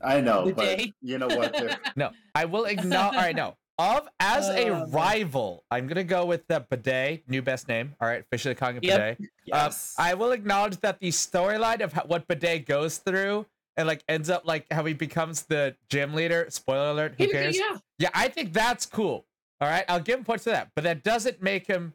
I 0.00 0.20
know, 0.20 0.52
but 0.54 0.80
you 1.02 1.18
know 1.18 1.26
what? 1.26 1.80
No, 1.96 2.10
I 2.36 2.44
will 2.44 2.64
acknowledge. 2.66 3.16
all 3.16 3.20
right, 3.20 3.34
no. 3.34 3.56
Of 3.78 4.08
as 4.18 4.48
a 4.48 4.70
Uh, 4.70 4.86
rival, 4.86 5.64
I'm 5.70 5.86
gonna 5.86 6.02
go 6.02 6.24
with 6.26 6.46
the 6.48 6.60
bidet. 6.68 7.28
New 7.28 7.42
best 7.42 7.68
name. 7.68 7.94
All 8.00 8.08
right, 8.08 8.20
officially 8.22 8.54
calling 8.56 8.76
it 8.76 8.84
Yep. 8.84 9.18
bidet. 9.18 9.30
yes. 9.44 9.94
Uh, 9.96 10.02
I 10.02 10.14
will 10.14 10.32
acknowledge 10.32 10.78
that 10.80 10.98
the 10.98 11.10
storyline 11.10 11.80
of 11.80 11.92
how, 11.92 12.02
what 12.04 12.26
bidet 12.26 12.66
goes 12.66 12.98
through 12.98 13.46
and 13.76 13.86
like 13.86 14.02
ends 14.08 14.30
up 14.30 14.44
like 14.44 14.66
how 14.72 14.84
he 14.84 14.94
becomes 14.94 15.42
the 15.42 15.76
gym 15.88 16.12
leader. 16.14 16.46
Spoiler 16.50 16.90
alert. 16.90 17.14
Who 17.18 17.28
cares? 17.28 17.56
Yeah. 17.56 17.78
Yeah, 17.98 18.10
I 18.14 18.28
think 18.28 18.52
that's 18.52 18.84
cool. 18.84 19.26
All 19.60 19.68
right, 19.68 19.84
I'll 19.88 20.00
give 20.00 20.18
him 20.18 20.24
points 20.24 20.44
for 20.44 20.50
that, 20.50 20.70
but 20.74 20.82
that 20.84 21.02
doesn't 21.04 21.40
make 21.42 21.66
him 21.68 21.94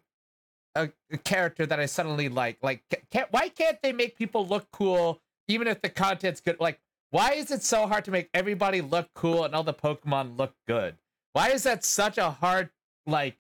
a, 0.76 0.90
a 1.12 1.18
character 1.18 1.66
that 1.66 1.80
I 1.80 1.86
suddenly 1.86 2.28
like. 2.30 2.58
Like, 2.62 2.84
can't, 3.12 3.32
why 3.32 3.50
can't 3.50 3.78
they 3.82 3.92
make 3.94 4.18
people 4.18 4.48
look 4.48 4.70
cool 4.72 5.22
even 5.50 5.68
if 5.68 5.82
the 5.82 5.90
content's 5.90 6.40
good? 6.42 6.60
Like, 6.60 6.80
why 7.12 7.34
is 7.34 7.52
it 7.52 7.62
so 7.62 7.88
hard 7.88 8.06
to 8.06 8.12
make 8.12 8.30
everybody 8.34 8.82
look 8.82 9.10
cool 9.14 9.44
and 9.46 9.54
all 9.54 9.64
the 9.64 9.74
Pokemon 9.74 10.38
look 10.38 10.56
good? 10.68 10.98
Why 11.34 11.50
is 11.50 11.64
that 11.64 11.84
such 11.84 12.18
a 12.18 12.30
hard 12.32 12.70
like 13.06 13.38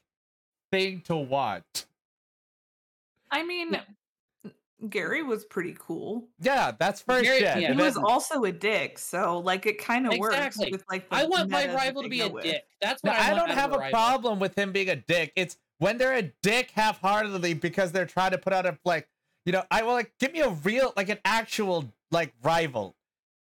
thing 0.71 1.01
to 1.01 1.15
watch? 1.15 1.85
I 3.31 3.43
mean, 3.43 3.79
Gary 4.89 5.23
was 5.23 5.45
pretty 5.45 5.75
cool. 5.79 6.27
Yeah, 6.39 6.71
that's 6.77 7.01
first 7.01 7.23
Gary- 7.23 7.39
gen. 7.39 7.61
yeah. 7.61 7.73
He 7.73 7.81
was 7.81 7.95
also 7.97 8.43
a 8.43 8.51
dick, 8.51 8.99
so 8.99 9.39
like 9.39 9.65
it 9.65 9.77
kind 9.77 10.05
of 10.07 10.13
Exactly. 10.13 10.65
works 10.65 10.71
with 10.71 10.83
like. 10.89 11.05
I 11.11 11.25
want 11.25 11.49
my 11.49 11.73
rival 11.73 12.03
to 12.03 12.09
be 12.09 12.19
go 12.19 12.25
a 12.25 12.29
with. 12.29 12.43
dick. 12.43 12.65
That's 12.81 13.03
No, 13.03 13.11
what 13.11 13.19
I, 13.21 13.31
I 13.31 13.35
don't 13.35 13.49
have 13.49 13.73
a 13.73 13.77
rival. 13.77 13.91
problem 13.91 14.39
with 14.39 14.57
him 14.57 14.71
being 14.71 14.89
a 14.89 14.95
dick. 14.95 15.31
It's 15.35 15.57
when 15.79 15.97
they're 15.97 16.15
a 16.15 16.31
dick 16.41 16.71
half-heartedly 16.71 17.55
because 17.55 17.91
they're 17.91 18.05
trying 18.05 18.31
to 18.31 18.37
put 18.37 18.53
out 18.53 18.65
a 18.65 18.77
like, 18.85 19.07
you 19.45 19.51
know, 19.51 19.63
I 19.71 19.83
will 19.83 19.93
like 19.93 20.13
give 20.19 20.33
me 20.33 20.41
a 20.41 20.49
real 20.49 20.93
like 20.97 21.09
an 21.09 21.19
actual 21.25 21.91
like 22.11 22.33
rival. 22.43 22.95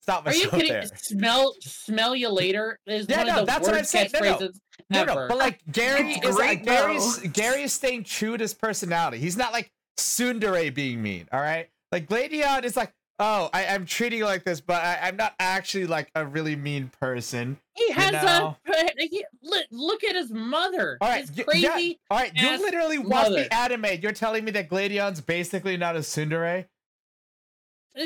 Stop 0.07 0.25
Are 0.25 0.33
you 0.33 0.49
kidding? 0.49 0.71
there. 0.71 0.85
Smell, 0.95 1.53
smell 1.59 2.15
you 2.15 2.29
later 2.29 2.79
is 2.87 3.07
Yeah, 3.09 3.17
one 3.17 3.27
no, 3.27 3.33
of 3.33 3.39
the 3.41 3.45
that's 3.45 3.61
what 3.67 3.73
I'm 3.75 3.79
worst 3.81 3.89
saying. 3.91 4.09
No, 4.13 4.19
no. 4.21 4.35
catchphrases 4.37 4.59
No, 4.89 5.01
ever. 5.01 5.13
no, 5.13 5.27
but 5.27 5.37
like 5.37 5.59
Gary 5.73 6.11
is 6.13 6.35
great, 6.35 6.63
Gary's. 6.63 7.17
Gary 7.33 7.63
is 7.63 7.73
staying 7.73 8.05
true 8.05 8.37
to 8.37 8.41
his 8.43 8.53
personality. 8.53 9.17
He's 9.17 9.35
not 9.35 9.51
like 9.51 9.69
Tsundere 9.97 10.73
being 10.73 11.01
mean. 11.01 11.27
All 11.33 11.41
right, 11.41 11.67
like 11.91 12.07
Gladion 12.07 12.63
is 12.63 12.77
like, 12.77 12.93
oh, 13.19 13.49
I, 13.51 13.65
I'm 13.65 13.85
treating 13.85 14.19
you 14.19 14.23
like 14.25 14.45
this, 14.45 14.61
but 14.61 14.81
I, 14.81 14.99
I'm 15.03 15.17
not 15.17 15.33
actually 15.41 15.87
like 15.87 16.09
a 16.15 16.25
really 16.25 16.55
mean 16.55 16.89
person. 17.01 17.57
he 17.75 17.91
has 17.91 18.13
know? 18.13 18.55
a 18.67 18.91
he, 18.97 19.25
look, 19.43 19.65
look 19.71 20.05
at 20.05 20.15
his 20.15 20.31
mother. 20.31 20.97
All 21.01 21.09
right, 21.09 21.27
His 21.27 21.31
y- 21.45 21.53
yeah, 21.57 21.69
crazy. 21.73 21.99
all 22.09 22.17
right. 22.19 22.31
You 22.33 22.49
literally 22.61 22.99
mother. 22.99 23.43
the 23.43 23.53
anime. 23.53 23.87
You're 24.01 24.13
telling 24.13 24.45
me 24.45 24.51
that 24.51 24.69
Gladion's 24.69 25.19
basically 25.19 25.75
not 25.75 25.97
a 25.97 25.99
Tsundere. 25.99 26.65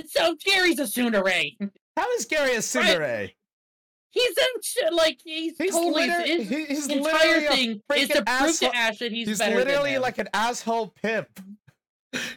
So 0.07 0.36
Gary's 0.44 0.80
a 0.80 0.84
Tsundere. 0.84 1.52
How 1.97 2.09
is 2.13 2.26
Gary 2.26 2.55
a 2.55 2.59
Tsundere? 2.59 3.31
He's 4.11 4.38
a 4.38 4.41
sh- 4.61 4.77
like 4.91 5.19
he's, 5.23 5.57
He's 5.57 5.72
totally 5.72 6.09
his 6.09 6.49
he- 6.49 6.65
he's 6.65 6.88
entire 6.88 7.41
thing 7.49 7.81
is 7.95 8.09
to 8.09 8.23
prove 8.23 8.59
to 8.59 8.76
Ash 8.76 8.97
that 8.99 9.11
he's, 9.11 9.27
He's 9.27 9.39
better 9.39 9.55
literally 9.55 9.97
like 9.99 10.18
an 10.18 10.27
asshole 10.34 10.88
pimp. 11.01 11.27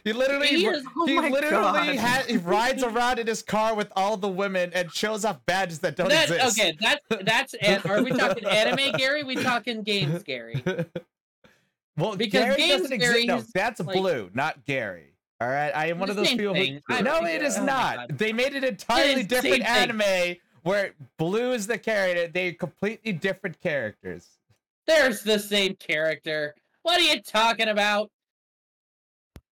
He 0.05 0.13
literally, 0.13 0.47
He 0.47 0.65
is- 0.67 0.85
Oh 0.95 1.05
he 1.05 1.19
literally 1.19 1.97
ha- 1.97 2.23
he 2.25 2.37
rides 2.55 2.81
around 2.81 3.19
in 3.19 3.27
his 3.27 3.41
car 3.41 3.75
with 3.75 3.91
all 3.93 4.15
the 4.15 4.29
women 4.29 4.71
and 4.73 4.89
shows 4.89 5.25
off 5.25 5.45
badges 5.45 5.79
that 5.79 5.97
don't 5.97 6.07
that, 6.07 6.29
exist. 6.31 6.57
okay, 6.57 6.77
that's 6.79 7.01
that's 7.25 7.53
an- 7.61 7.81
are 7.83 8.01
we 8.01 8.11
talking 8.11 8.45
anime 8.45 8.93
Gary? 8.97 9.23
We 9.25 9.35
talking 9.35 9.83
games 9.83 10.23
Gary? 10.23 10.63
well, 11.97 12.15
Because 12.15 12.41
Gary 12.45 12.55
Games 12.55 12.81
doesn't 12.83 12.93
exist. 12.93 13.11
Gary 13.13 13.25
No, 13.25 13.43
that's 13.53 13.81
like- 13.81 13.97
Blue, 13.97 14.29
not 14.33 14.63
Gary. 14.65 15.14
All 15.41 15.49
right, 15.49 15.71
I 15.75 15.87
am 15.87 15.99
one 15.99 16.09
of 16.09 16.15
those 16.15 16.29
people. 16.33 16.53
thing. 16.53 16.81
Who... 16.87 17.01
No, 17.03 17.25
it 17.25 17.41
is 17.41 17.57
Oh 17.57 17.65
not. 17.65 18.17
They 18.17 18.31
made 18.31 18.55
an 18.55 18.63
entirely 18.63 19.23
different 19.23 19.63
same 19.65 19.89
thing. 19.89 20.01
anime 20.01 20.35
where 20.63 20.93
Blue 21.17 21.51
is 21.51 21.67
the 21.67 21.77
character. 21.77 22.27
They're 22.27 22.53
completely 22.53 23.11
different 23.11 23.59
characters. 23.61 24.27
There's 24.87 25.21
the 25.23 25.37
same 25.39 25.75
character. 25.75 26.55
What 26.83 26.99
are 26.99 27.03
you 27.03 27.21
talking 27.21 27.67
about? 27.67 28.09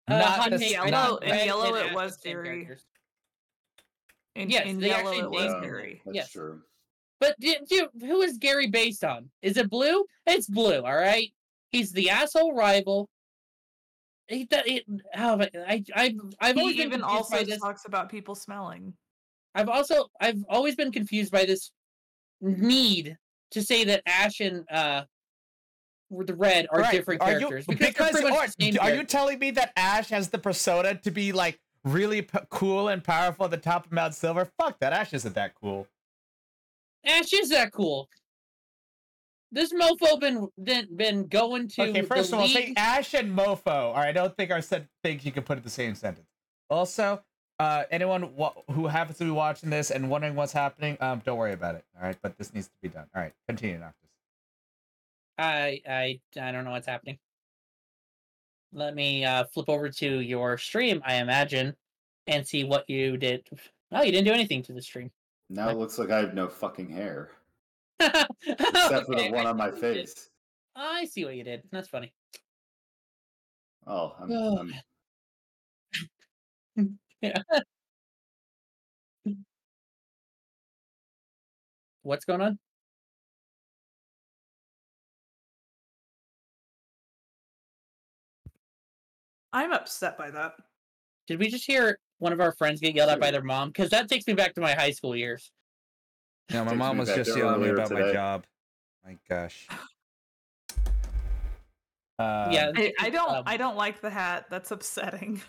Uh, 0.08 0.18
Not 0.18 0.38
Hot 0.38 0.50
the 0.52 0.58
Take, 0.58 0.76
s- 0.76 0.82
Red 0.84 0.90
Yellow- 0.92 1.16
and 1.18 1.24
in 1.24 1.30
Red 1.36 1.46
yellow 1.46 1.74
and 1.74 1.86
it 1.88 1.94
was 1.94 2.16
the 2.16 2.22
same 2.22 2.32
Gary. 2.42 2.64
characters. 2.64 2.84
In, 4.36 4.50
Yes, 4.50 4.66
in 4.66 4.80
they 4.80 4.88
yellow, 4.88 5.10
actually 5.10 5.18
it 5.18 5.30
was 5.30 5.42
named 5.44 5.54
Um, 5.56 5.62
Gary. 5.62 6.02
That's 6.04 6.14
Yes. 6.14 6.30
true. 6.32 6.62
But 7.20 7.38
do, 7.40 7.54
do, 7.68 7.88
who 8.00 8.22
is 8.22 8.38
Gary 8.38 8.68
based 8.68 9.02
on? 9.04 9.30
Is 9.42 9.56
it 9.56 9.68
Blue? 9.70 10.04
It's 10.26 10.46
Blue, 10.46 10.82
all 10.82 10.94
right. 10.96 11.32
He's 11.72 11.90
the 11.92 12.10
asshole 12.10 12.54
rival. 12.54 13.08
He, 14.28 14.44
do- 14.44 14.56
it, 14.64 14.84
oh, 15.16 15.36
but 15.36 15.50
I, 15.68 15.84
I've, 15.94 16.12
I've 16.40 16.58
always 16.58 16.74
He 16.74 16.82
been 16.82 16.88
even 16.88 17.02
also 17.02 17.44
this. 17.44 17.60
talks 17.60 17.84
about 17.86 18.10
people 18.10 18.34
smelling. 18.34 18.92
I've 19.54 19.68
also, 19.68 20.06
I've 20.20 20.42
always 20.48 20.74
been 20.74 20.90
confused 20.92 21.30
by 21.32 21.44
this 21.44 21.70
need 22.40 23.16
to 23.52 23.62
say 23.62 23.84
that 23.84 24.02
Ash 24.06 24.40
and 24.40 24.64
uh, 24.70 25.04
the 26.10 26.34
Red 26.34 26.66
are 26.70 26.80
Right, 26.80 26.92
different 26.92 27.22
are 27.22 27.32
you- 27.32 27.38
characters 27.48 27.66
because, 27.66 27.78
they're 27.80 27.88
because 27.92 28.10
pretty 28.10 28.28
much 28.28 28.38
or- 28.38 28.46
the 28.58 28.72
same 28.72 28.78
are 28.80 28.94
you 28.94 29.04
telling 29.04 29.38
me 29.38 29.52
that 29.52 29.72
Ash 29.76 30.08
has 30.10 30.28
the 30.30 30.38
persona 30.38 30.94
to 30.96 31.10
be 31.10 31.32
like 31.32 31.58
really 31.84 32.22
p- 32.22 32.38
cool 32.50 32.88
and 32.88 33.02
powerful 33.04 33.44
at 33.44 33.52
the 33.52 33.56
top 33.56 33.86
of 33.86 33.92
Mount 33.92 34.14
Silver? 34.14 34.50
Fuck 34.58 34.80
that. 34.80 34.92
Ash 34.92 35.12
isn't 35.14 35.34
that 35.36 35.52
cool. 35.54 35.86
Ash 37.04 37.32
is 37.32 37.50
that 37.50 37.72
cool. 37.72 38.08
This 39.52 39.72
mofo 39.72 40.18
been 40.20 40.48
been, 40.62 40.96
been 40.96 41.26
going 41.28 41.68
to 41.68 41.82
Okay, 41.90 42.02
first 42.02 42.30
the 42.30 42.36
of 42.36 42.40
all, 42.42 42.46
league. 42.48 42.54
say 42.68 42.74
Ash 42.76 43.14
and 43.14 43.36
Mofo. 43.36 43.66
All 43.66 43.94
right, 43.94 44.08
I 44.08 44.12
don't 44.12 44.36
think 44.36 44.50
are 44.50 44.60
said 44.60 44.88
things 45.04 45.24
you 45.24 45.32
can 45.32 45.44
put 45.44 45.56
in 45.56 45.64
the 45.64 45.70
same 45.70 45.94
sentence. 45.94 46.26
Also, 46.68 47.22
uh, 47.60 47.84
anyone 47.90 48.34
wa- 48.34 48.54
who 48.72 48.86
happens 48.88 49.18
to 49.18 49.24
be 49.24 49.30
watching 49.30 49.70
this 49.70 49.90
and 49.90 50.10
wondering 50.10 50.34
what's 50.34 50.52
happening, 50.52 50.96
um, 51.00 51.22
don't 51.24 51.38
worry 51.38 51.52
about 51.52 51.76
it. 51.76 51.84
All 51.96 52.02
right, 52.06 52.16
but 52.22 52.36
this 52.36 52.52
needs 52.52 52.66
to 52.66 52.72
be 52.82 52.88
done. 52.88 53.06
All 53.14 53.22
right, 53.22 53.32
continue, 53.48 53.78
Noctis. 53.78 54.10
I 55.38 55.80
I 55.88 56.20
I 56.40 56.50
don't 56.52 56.64
know 56.64 56.72
what's 56.72 56.86
happening. 56.88 57.18
Let 58.72 58.94
me 58.94 59.24
uh, 59.24 59.44
flip 59.54 59.68
over 59.68 59.88
to 59.88 60.20
your 60.20 60.58
stream, 60.58 61.00
I 61.06 61.14
imagine, 61.16 61.74
and 62.26 62.46
see 62.46 62.64
what 62.64 62.88
you 62.90 63.16
did. 63.16 63.46
Oh, 63.92 64.02
you 64.02 64.10
didn't 64.10 64.26
do 64.26 64.32
anything 64.32 64.62
to 64.64 64.72
the 64.72 64.82
stream. 64.82 65.10
Now 65.48 65.68
it 65.68 65.76
looks 65.78 65.98
like 65.98 66.10
I 66.10 66.18
have 66.18 66.34
no 66.34 66.48
fucking 66.48 66.90
hair. 66.90 67.30
Except 68.00 68.30
Except 68.46 69.06
for 69.06 69.14
the 69.14 69.30
one 69.30 69.46
on 69.46 69.56
my 69.56 69.70
face. 69.70 70.28
I 70.74 71.06
see 71.06 71.24
what 71.24 71.36
you 71.36 71.44
did. 71.44 71.62
That's 71.72 71.88
funny. 71.88 72.12
Oh, 73.86 74.14
I'm, 74.20 74.32
Oh, 74.32 74.58
I'm 76.76 76.98
Yeah. 77.22 77.38
What's 82.02 82.24
going 82.24 82.40
on? 82.40 82.58
I'm 89.52 89.72
upset 89.72 90.18
by 90.18 90.30
that. 90.30 90.52
Did 91.26 91.40
we 91.40 91.48
just 91.48 91.66
hear 91.66 91.98
one 92.18 92.32
of 92.32 92.40
our 92.40 92.52
friends 92.52 92.80
get 92.80 92.94
yelled 92.94 93.10
at 93.10 93.18
by 93.18 93.30
their 93.30 93.42
mom? 93.42 93.70
Because 93.70 93.90
that 93.90 94.08
takes 94.08 94.26
me 94.26 94.34
back 94.34 94.54
to 94.54 94.60
my 94.60 94.74
high 94.74 94.90
school 94.90 95.16
years. 95.16 95.50
No, 96.52 96.64
my 96.64 96.74
mom 96.74 96.98
was 96.98 97.08
just 97.08 97.36
yelling 97.36 97.54
at 97.54 97.60
me 97.60 97.68
earlier 97.68 97.74
about 97.74 97.90
my 97.90 98.12
job. 98.12 98.44
My 99.04 99.16
gosh. 99.28 99.66
Um, 102.18 102.50
yeah, 102.50 102.70
I, 102.74 102.92
I 103.00 103.10
don't 103.10 103.30
um, 103.30 103.42
I 103.46 103.56
don't 103.56 103.76
like 103.76 104.00
the 104.00 104.08
hat. 104.10 104.46
That's 104.48 104.70
upsetting. 104.70 105.42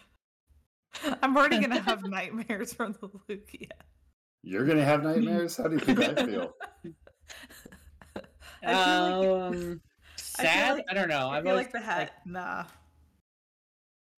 I'm 1.22 1.38
already 1.38 1.60
gonna 1.60 1.80
have 1.80 2.03
nightmares 2.10 2.74
from 2.74 2.94
the 2.99 3.07
Lugia. 3.10 3.69
You're 4.44 4.65
gonna 4.65 4.84
have 4.84 5.03
nightmares? 5.03 5.56
How 5.57 5.68
do 5.68 5.76
you 5.76 5.80
think 5.80 5.99
I 5.99 6.14
feel? 6.26 6.53
I 8.64 9.22
feel 9.24 9.38
like- 9.40 9.45
um, 9.45 9.53
I 9.53 9.53
feel 9.53 9.80
sad. 10.18 10.76
like- 10.78 10.86
I 10.90 10.94
don't 10.94 11.10
know. 11.10 11.30
I 11.30 11.38
I've 11.38 11.44
feel 11.44 11.52
always, 11.52 11.65
like 11.68 11.74
the 11.74 11.80
hat. 11.80 12.11
Nah. 12.26 12.65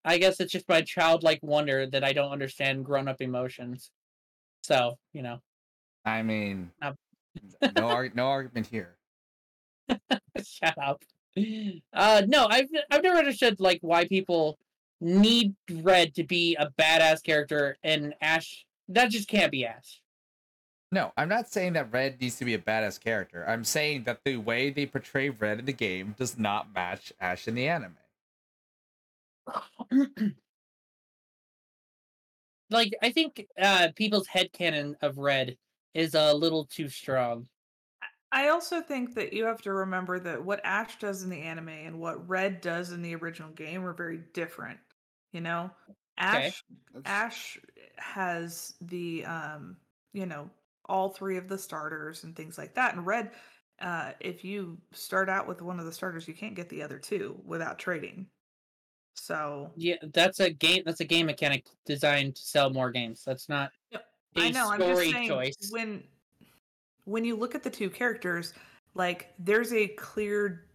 I 0.05 0.17
guess 0.17 0.39
it's 0.39 0.51
just 0.51 0.67
my 0.69 0.81
childlike 0.81 1.39
wonder 1.43 1.85
that 1.87 2.03
I 2.03 2.13
don't 2.13 2.31
understand 2.31 2.85
grown-up 2.85 3.21
emotions. 3.21 3.91
So 4.63 4.97
you 5.13 5.21
know, 5.21 5.39
I 6.05 6.21
mean, 6.23 6.71
Um. 6.81 6.95
no, 7.75 7.87
arg- 7.89 8.15
no 8.15 8.27
argument 8.27 8.67
here. 8.67 8.97
shut 10.43 10.77
up. 10.77 11.03
Uh, 11.93 12.21
no, 12.27 12.47
I've 12.49 12.69
I've 12.91 13.03
never 13.03 13.17
understood 13.17 13.59
like 13.59 13.79
why 13.81 14.05
people 14.07 14.57
need 15.01 15.55
Red 15.71 16.13
to 16.15 16.23
be 16.23 16.55
a 16.55 16.69
badass 16.79 17.23
character 17.23 17.77
and 17.83 18.13
Ash. 18.21 18.65
That 18.89 19.09
just 19.11 19.27
can't 19.27 19.51
be 19.51 19.65
Ash. 19.65 20.01
No, 20.91 21.13
I'm 21.15 21.29
not 21.29 21.47
saying 21.49 21.73
that 21.73 21.93
Red 21.93 22.19
needs 22.19 22.37
to 22.37 22.45
be 22.45 22.55
a 22.55 22.59
badass 22.59 22.99
character. 22.99 23.45
I'm 23.47 23.63
saying 23.63 24.03
that 24.05 24.21
the 24.25 24.37
way 24.37 24.71
they 24.71 24.87
portray 24.87 25.29
Red 25.29 25.59
in 25.59 25.65
the 25.65 25.73
game 25.73 26.15
does 26.17 26.37
not 26.37 26.73
match 26.73 27.13
Ash 27.21 27.47
in 27.47 27.53
the 27.55 27.67
anime. 27.67 27.95
like 32.69 32.93
I 33.01 33.11
think 33.11 33.45
uh 33.59 33.89
people's 33.95 34.27
headcanon 34.27 34.95
of 35.01 35.17
Red 35.17 35.57
is 35.93 36.15
a 36.15 36.33
little 36.33 36.65
too 36.65 36.89
strong. 36.89 37.47
I 38.31 38.49
also 38.49 38.81
think 38.81 39.15
that 39.15 39.33
you 39.33 39.45
have 39.45 39.61
to 39.63 39.73
remember 39.73 40.19
that 40.19 40.43
what 40.43 40.61
Ash 40.63 40.99
does 40.99 41.23
in 41.23 41.29
the 41.29 41.41
anime 41.41 41.69
and 41.69 41.99
what 41.99 42.27
Red 42.29 42.61
does 42.61 42.91
in 42.91 43.01
the 43.01 43.15
original 43.15 43.49
game 43.51 43.83
are 43.83 43.93
very 43.93 44.19
different. 44.33 44.79
You 45.31 45.41
know, 45.41 45.71
Ash 46.17 46.63
That's- 46.93 47.03
Ash 47.05 47.59
has 47.97 48.75
the 48.81 49.25
um, 49.25 49.77
you 50.13 50.25
know, 50.25 50.49
all 50.85 51.09
three 51.09 51.37
of 51.37 51.47
the 51.47 51.57
starters 51.57 52.23
and 52.23 52.35
things 52.35 52.57
like 52.57 52.75
that. 52.75 52.95
And 52.95 53.05
Red, 53.05 53.31
uh, 53.81 54.11
if 54.19 54.43
you 54.43 54.77
start 54.91 55.29
out 55.29 55.47
with 55.47 55.61
one 55.61 55.79
of 55.79 55.85
the 55.85 55.91
starters, 55.91 56.27
you 56.27 56.33
can't 56.33 56.55
get 56.55 56.69
the 56.69 56.83
other 56.83 56.99
two 56.99 57.39
without 57.45 57.79
trading. 57.79 58.27
So 59.15 59.71
Yeah, 59.75 59.95
that's 60.13 60.39
a 60.39 60.51
game. 60.51 60.83
That's 60.85 61.01
a 61.01 61.05
game 61.05 61.25
mechanic 61.25 61.65
designed 61.85 62.35
to 62.35 62.41
sell 62.41 62.69
more 62.69 62.91
games. 62.91 63.23
That's 63.25 63.49
not 63.49 63.71
a 63.93 63.99
I 64.35 64.51
know. 64.51 64.69
I'm 64.69 64.79
just 64.79 65.11
saying 65.11 65.29
choice. 65.29 65.69
when 65.71 66.03
when 67.05 67.25
you 67.25 67.35
look 67.35 67.55
at 67.55 67.63
the 67.63 67.69
two 67.69 67.89
characters, 67.89 68.53
like 68.93 69.33
there's 69.39 69.73
a 69.73 69.87
clear 69.87 70.65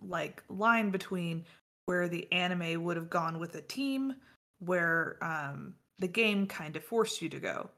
like 0.00 0.42
line 0.48 0.90
between 0.90 1.44
where 1.86 2.08
the 2.08 2.30
anime 2.32 2.84
would 2.84 2.96
have 2.96 3.10
gone 3.10 3.38
with 3.38 3.54
a 3.54 3.62
team, 3.62 4.14
where 4.58 5.18
um, 5.22 5.74
the 5.98 6.08
game 6.08 6.46
kind 6.46 6.76
of 6.76 6.84
forced 6.84 7.22
you 7.22 7.28
to 7.30 7.40
go. 7.40 7.70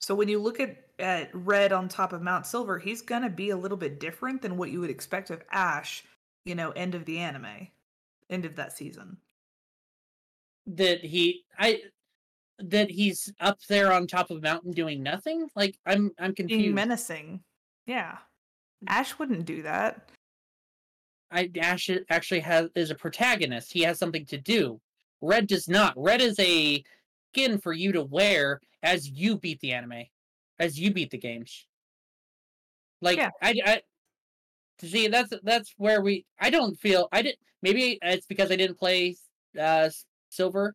So 0.00 0.14
when 0.14 0.28
you 0.28 0.38
look 0.40 0.60
at 0.60 0.78
at 1.00 1.30
Red 1.34 1.72
on 1.72 1.88
top 1.88 2.12
of 2.12 2.22
Mount 2.22 2.46
Silver, 2.46 2.78
he's 2.78 3.02
gonna 3.02 3.30
be 3.30 3.50
a 3.50 3.56
little 3.56 3.76
bit 3.76 3.98
different 4.00 4.42
than 4.42 4.56
what 4.56 4.70
you 4.70 4.80
would 4.80 4.90
expect 4.90 5.30
of 5.30 5.42
Ash. 5.50 6.04
You 6.44 6.54
know, 6.54 6.70
end 6.72 6.94
of 6.94 7.04
the 7.06 7.18
anime, 7.18 7.68
end 8.30 8.44
of 8.44 8.56
that 8.56 8.76
season. 8.76 9.16
that 10.66 11.04
he 11.04 11.44
I 11.58 11.82
that 12.58 12.90
he's 12.90 13.32
up 13.40 13.58
there 13.68 13.92
on 13.92 14.06
top 14.06 14.30
of 14.30 14.38
a 14.38 14.40
mountain 14.40 14.72
doing 14.72 15.02
nothing. 15.02 15.48
Like 15.54 15.78
I'm 15.86 16.12
I'm 16.18 16.34
confused. 16.34 16.62
Being 16.62 16.74
menacing, 16.74 17.40
yeah. 17.86 18.18
Ash 18.86 19.18
wouldn't 19.18 19.46
do 19.46 19.62
that. 19.62 20.08
I 21.30 21.50
Ash 21.60 21.90
actually 22.10 22.40
has 22.40 22.68
is 22.74 22.90
a 22.90 22.94
protagonist. 22.94 23.72
He 23.72 23.82
has 23.82 23.98
something 23.98 24.26
to 24.26 24.38
do. 24.38 24.80
Red 25.20 25.46
does 25.46 25.68
not. 25.68 25.94
Red 25.96 26.20
is 26.20 26.38
a 26.38 26.84
skin 27.32 27.58
for 27.58 27.72
you 27.72 27.92
to 27.92 28.04
wear 28.04 28.60
as 28.82 29.08
you 29.08 29.38
beat 29.38 29.60
the 29.60 29.72
anime, 29.72 30.04
as 30.58 30.78
you 30.78 30.92
beat 30.92 31.10
the 31.10 31.18
games. 31.18 31.66
Like 33.00 33.16
Yeah. 33.18 33.30
I, 33.42 33.54
I 33.64 33.82
see 34.80 35.08
that's 35.08 35.32
that's 35.42 35.74
where 35.76 36.02
we. 36.02 36.26
I 36.38 36.50
don't 36.50 36.78
feel 36.78 37.08
I 37.10 37.22
did. 37.22 37.36
Maybe 37.62 37.98
it's 38.02 38.26
because 38.26 38.50
I 38.50 38.56
didn't 38.56 38.78
play 38.78 39.16
uh 39.58 39.88
silver 40.28 40.74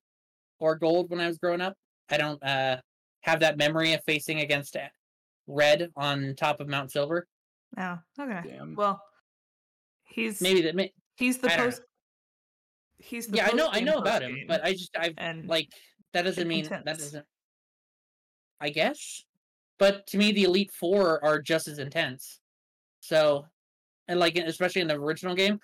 or 0.59 0.75
gold 0.75 1.09
when 1.09 1.19
I 1.19 1.27
was 1.27 1.37
growing 1.37 1.61
up. 1.61 1.75
I 2.09 2.17
don't 2.17 2.43
uh 2.43 2.77
have 3.21 3.41
that 3.41 3.57
memory 3.57 3.93
of 3.93 4.01
facing 4.05 4.39
against 4.39 4.77
red 5.47 5.89
on 5.95 6.35
top 6.37 6.59
of 6.59 6.67
Mount 6.67 6.91
Silver. 6.91 7.27
Oh, 7.77 7.97
okay. 8.19 8.41
Damn. 8.47 8.75
Well, 8.75 9.01
he's 10.05 10.41
Maybe 10.41 10.61
that. 10.61 10.75
May, 10.75 10.93
he's 11.17 11.37
the 11.37 11.51
I 11.51 11.57
don't 11.57 11.69
know. 11.69 11.77
He's 12.97 13.27
the 13.27 13.37
yeah, 13.37 13.49
I 13.51 13.55
know, 13.55 13.69
I 13.71 13.79
know 13.79 13.97
about 13.97 14.21
him, 14.21 14.39
but 14.47 14.63
I 14.63 14.73
just, 14.73 14.95
I've 14.97 15.13
and 15.17 15.47
like 15.47 15.69
that 16.13 16.23
doesn't 16.23 16.41
it's 16.41 16.47
mean 16.47 16.65
that 16.69 16.85
doesn't. 16.85 17.25
I 18.59 18.69
guess, 18.69 19.23
but 19.77 20.05
to 20.07 20.17
me, 20.17 20.33
the 20.33 20.43
Elite 20.43 20.71
Four 20.71 21.23
are 21.23 21.41
just 21.41 21.69
as 21.69 21.79
intense. 21.79 22.41
So, 22.99 23.45
and 24.09 24.19
like 24.19 24.35
especially 24.37 24.81
in 24.81 24.89
the 24.89 24.95
original 24.95 25.33
game, 25.33 25.59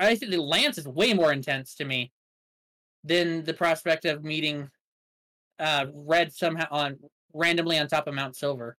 I 0.00 0.16
think 0.16 0.32
the 0.32 0.42
Lance 0.42 0.76
is 0.76 0.88
way 0.88 1.14
more 1.14 1.32
intense 1.32 1.76
to 1.76 1.84
me 1.84 2.10
than 3.04 3.44
the 3.44 3.54
prospect 3.54 4.04
of 4.04 4.24
meeting 4.24 4.70
uh 5.58 5.86
Red 5.92 6.32
somehow 6.32 6.66
on 6.70 6.98
randomly 7.34 7.78
on 7.78 7.86
top 7.88 8.06
of 8.06 8.14
Mount 8.14 8.36
Silver. 8.36 8.76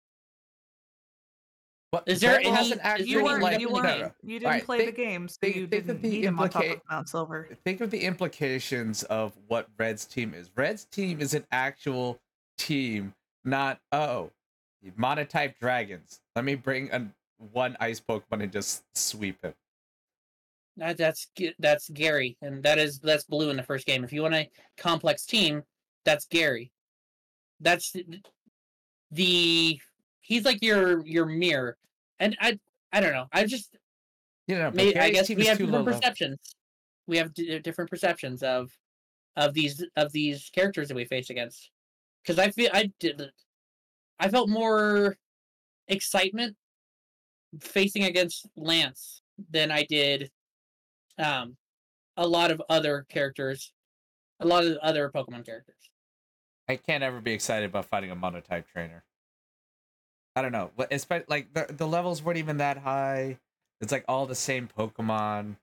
But 1.91 2.05
Is 2.07 2.21
there 2.21 2.33
Red 2.37 2.47
any- 2.47 2.57
hasn't 2.57 2.81
actually 2.83 3.09
you 3.11 3.23
weren't 3.23 3.43
like 3.43 3.61
you 3.61 3.69
weren't 3.71 4.13
you 4.23 4.39
didn't 4.39 4.47
Alright, 4.47 4.65
play 4.65 4.79
think- 4.79 4.97
the 4.97 5.03
game, 5.03 5.29
so 5.29 5.37
think- 5.43 5.57
you 5.57 5.67
think 5.67 5.87
didn't 5.87 6.03
the 6.03 6.09
meet 6.09 6.25
him 6.25 6.41
on 6.41 6.49
top 6.49 6.65
of 6.65 6.81
Mount 6.91 7.09
Silver. 7.09 7.49
think 7.65 7.81
of 7.83 7.91
the 7.91 8.01
implications 8.01 9.03
of 9.05 9.37
what 9.49 9.69
Red's 9.79 10.07
team 10.07 10.33
is. 10.33 10.51
Red's 10.57 10.87
team 10.87 11.21
is 11.21 11.35
an 11.35 11.45
actual 11.53 12.19
team, 12.57 13.13
not 13.45 13.79
oh, 13.93 14.31
monotype 14.97 15.59
dragons. 15.61 16.21
Let 16.35 16.47
me 16.47 16.55
bring 16.55 16.91
a, 16.93 17.07
one 17.53 17.77
ice 17.79 18.01
Pokemon 18.01 18.43
and 18.43 18.51
just 18.53 18.85
sweep 18.97 19.37
it. 19.45 19.55
That, 20.77 20.97
that's 20.97 21.29
that's 21.59 21.91
Gary, 21.91 22.37
and 22.41 22.63
that 22.63 22.79
is 22.79 22.99
that's 22.99 23.25
Blue 23.25 23.51
in 23.51 23.57
the 23.57 23.63
first 23.63 23.87
game. 23.87 24.05
If 24.05 24.13
you 24.13 24.23
want 24.23 24.35
a 24.35 24.49
complex 24.79 25.27
team, 25.27 25.63
that's 26.05 26.25
Gary. 26.27 26.73
That's 27.61 27.93
th- 27.93 28.07
the 29.11 29.79
he's 30.23 30.45
like 30.45 30.63
your 30.63 31.07
your 31.07 31.27
mirror, 31.27 31.77
and 32.19 32.37
I 32.41 32.59
I 32.93 33.01
don't 33.01 33.13
know. 33.13 33.27
I 33.33 33.45
just 33.45 33.77
You 34.47 34.59
know, 34.59 34.71
maybe 34.73 34.99
I 34.99 35.11
guess 35.11 35.29
we 35.29 35.45
have 35.47 35.59
different 35.59 35.73
level. 35.73 35.93
perceptions. 35.93 36.39
We 37.07 37.19
have 37.19 37.35
d- 37.35 37.59
different 37.59 37.91
perceptions 37.91 38.43
of 38.43 38.71
of 39.37 39.53
these 39.53 39.85
of 39.97 40.11
these 40.13 40.51
characters 40.55 40.89
that 40.89 40.95
we 40.95 41.05
face 41.05 41.29
against. 41.29 41.71
Because 42.23 42.39
I 42.39 42.51
feel 42.51 42.71
I 42.73 42.91
did 42.99 43.31
I 44.19 44.29
felt 44.29 44.49
more 44.49 45.17
excitement 45.89 46.57
facing 47.61 48.05
against 48.05 48.47
Lance 48.57 49.21
than 49.51 49.71
I 49.71 49.85
did 49.85 50.31
um 51.19 51.57
a 52.17 52.27
lot 52.27 52.51
of 52.51 52.61
other 52.69 53.07
characters, 53.09 53.73
a 54.41 54.47
lot 54.47 54.65
of 54.65 54.77
other 54.79 55.11
Pokemon 55.11 55.47
characters. 55.47 55.77
I 56.69 56.77
can't 56.77 57.03
ever 57.03 57.21
be 57.21 57.33
excited 57.33 57.71
about 57.71 57.87
fighting 57.87 58.11
a 58.11 58.15
monotype 58.15 58.67
trainer. 58.69 59.05
I 60.37 60.43
don't 60.43 60.53
know, 60.53 60.71
but 60.77 60.93
especially 60.93 61.27
like 61.29 61.53
the 61.55 61.67
the 61.73 61.87
levels 61.87 62.23
weren't 62.23 62.39
even 62.39 62.59
that 62.59 62.79
high. 62.79 63.39
It's 63.81 63.93
like 63.93 64.05
all 64.09 64.27
the 64.27 64.35
same 64.35 64.69
Pokemon. 64.79 65.57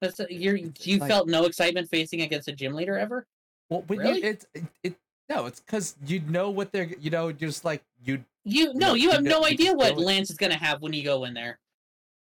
That's 0.00 0.20
you. 0.30 0.72
You 0.80 0.98
like- 0.98 1.08
felt 1.10 1.28
no 1.28 1.44
excitement 1.44 1.88
facing 1.90 2.22
against 2.22 2.48
a 2.48 2.52
gym 2.52 2.72
leader 2.74 2.96
ever. 2.98 3.26
Well, 3.70 3.82
when 3.86 3.98
Really? 3.98 4.20
you 4.22 4.28
it's 4.28 4.46
it, 4.54 4.64
it 4.82 4.94
no, 5.28 5.46
it's 5.46 5.60
because 5.60 5.96
you 6.06 6.20
know 6.20 6.50
what 6.50 6.72
they're 6.72 6.84
you 6.98 7.10
know 7.10 7.32
just 7.32 7.64
like 7.64 7.82
you 8.04 8.24
You 8.44 8.72
no, 8.74 8.88
No, 8.88 8.94
you 8.94 9.02
you 9.04 9.10
have 9.10 9.22
know- 9.22 9.40
no 9.40 9.44
idea 9.46 9.74
what. 9.74 9.98
Lance 9.98 10.30
is 10.30 10.36
gonna 10.36 10.56
have 10.56 10.80
when 10.80 10.92
you 10.92 11.02
go 11.04 11.24
in 11.24 11.34
there. 11.34 11.58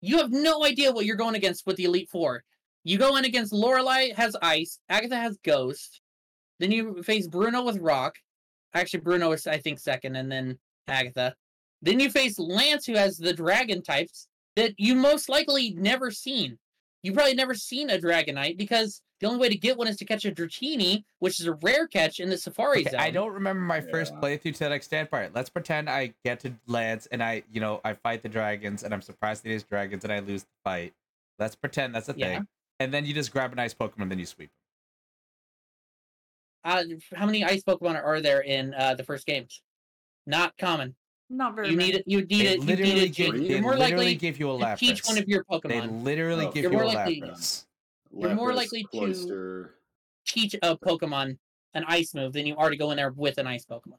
You 0.06 0.18
have 0.18 0.32
no 0.32 0.66
idea 0.66 0.92
what 0.92 1.06
you're 1.06 1.16
going 1.16 1.36
against 1.36 1.66
with 1.66 1.78
the 1.78 1.86
Elite 1.86 2.10
Four. 2.10 2.44
You 2.84 2.98
go 2.98 3.16
in 3.16 3.24
against 3.24 3.54
Lorelei 3.54 4.12
has 4.14 4.36
ice, 4.42 4.78
Agatha 4.90 5.16
has 5.16 5.38
ghost, 5.46 6.02
then 6.60 6.74
you 6.74 7.02
face 7.04 7.26
Bruno 7.26 7.64
with 7.64 7.78
rock. 7.78 8.18
Actually, 8.74 9.00
Bruno 9.00 9.32
is 9.32 9.48
I 9.48 9.60
think 9.60 9.80
second, 9.80 10.18
and 10.18 10.30
then 10.30 10.60
Agatha. 10.90 11.34
Then 11.82 12.02
you 12.02 12.10
face 12.10 12.38
Lance, 12.38 12.86
who 12.86 12.96
has 12.96 13.16
the 13.16 13.32
dragon 13.32 13.82
types 13.82 14.28
that 14.58 14.74
you 14.78 14.94
most 14.94 15.30
likely 15.30 15.72
never 15.72 16.12
seen. 16.12 16.58
You 17.02 17.14
probably 17.14 17.36
never 17.36 17.54
seen 17.54 17.90
a 17.90 17.98
Dragonite 17.98 18.58
because 18.58 19.02
the 19.24 19.30
only 19.30 19.40
way 19.40 19.48
to 19.48 19.56
get 19.56 19.78
one 19.78 19.88
is 19.88 19.96
to 19.96 20.04
catch 20.04 20.26
a 20.26 20.32
Dratini, 20.32 21.06
which 21.20 21.40
is 21.40 21.48
a 21.48 21.54
rare 21.54 21.88
catch 21.88 22.20
in 22.20 22.30
the 22.30 22.38
Safari 22.38 22.82
Okay, 22.82 22.90
Zone. 22.90 23.00
I 23.00 23.10
don't 23.10 23.32
remember 23.32 23.62
my 23.62 23.80
first 23.80 24.14
playthrough 24.16 24.54
to 24.56 24.60
that 24.60 24.74
extent. 24.74 25.08
All 25.14 25.20
right, 25.20 25.34
let's 25.34 25.50
pretend 25.50 25.90
I 25.90 26.14
get 26.26 26.42
to 26.42 26.54
Lance 26.68 27.08
and 27.10 27.24
I, 27.24 27.44
you 27.54 27.62
know, 27.62 27.80
I 27.86 27.94
fight 27.94 28.22
the 28.22 28.28
dragons 28.28 28.84
and 28.84 28.94
I'm 28.94 29.02
surprised 29.02 29.44
that 29.46 29.48
these 29.50 29.64
dragons 29.64 30.04
and 30.04 30.12
I 30.12 30.20
lose 30.20 30.44
the 30.44 30.50
fight. 30.66 30.94
Let's 31.40 31.56
pretend 31.56 31.96
that's 31.96 32.10
a 32.10 32.16
Yeah. 32.18 32.36
thing. 32.40 32.48
And 32.82 32.94
then 32.94 33.06
you 33.06 33.14
just 33.14 33.32
grab 33.32 33.54
a 33.54 33.56
nice 33.56 33.74
Pokemon, 33.74 34.02
and 34.02 34.12
then 34.12 34.20
you 34.20 34.26
sweep 34.26 34.50
them. 36.66 36.74
Uh, 36.74 36.84
how 37.16 37.26
many 37.26 37.46
ice 37.46 37.64
Pokemon 37.64 38.04
are 38.04 38.20
there 38.20 38.42
in 38.42 38.74
uh, 38.74 38.94
the 38.96 39.04
first 39.06 39.26
games? 39.26 39.62
Not 40.28 40.58
common. 40.58 40.96
Not 41.30 41.56
very 41.56 41.70
You 41.70 41.78
many. 41.78 41.92
need 41.94 41.96
it. 42.00 42.04
You 42.08 42.18
need 42.20 42.30
They 42.30 42.36
it. 42.48 42.60
You 42.60 42.66
literally 42.66 42.94
need 42.94 43.16
give, 43.16 43.28
it. 43.28 43.38
Three? 43.38 43.48
they 43.48 43.54
You're 43.54 43.62
more 43.62 43.78
literally 43.78 44.06
likely 44.06 44.16
give 44.16 44.38
you 44.40 44.52
a 44.52 44.58
to 44.60 44.66
Lapras. 44.66 44.78
teach 44.80 45.06
one 45.06 45.18
of 45.18 45.28
your 45.30 45.46
Pokemon. 45.46 45.70
They 45.70 45.82
literally 45.88 46.46
Oh, 46.48 46.52
give 46.52 46.64
You're 46.64 46.72
you 46.74 46.78
more 46.78 46.84
a 46.88 46.88
likely- 46.88 47.22
Lapras. 47.22 47.66
You're 48.16 48.36
more 48.36 48.52
Lapras, 48.52 48.56
likely 48.56 48.86
to- 48.94 49.70
Teach 50.26 50.56
a 50.62 50.78
Pokemon 50.78 51.38
an 51.74 51.84
ice 51.88 52.14
move, 52.14 52.34
than 52.34 52.46
you 52.46 52.56
are 52.56 52.70
to 52.70 52.78
go 52.78 52.92
in 52.92 52.98
there 52.98 53.12
with 53.12 53.38
an 53.40 53.48
ice 53.48 53.66
Pokemon. 53.66 53.98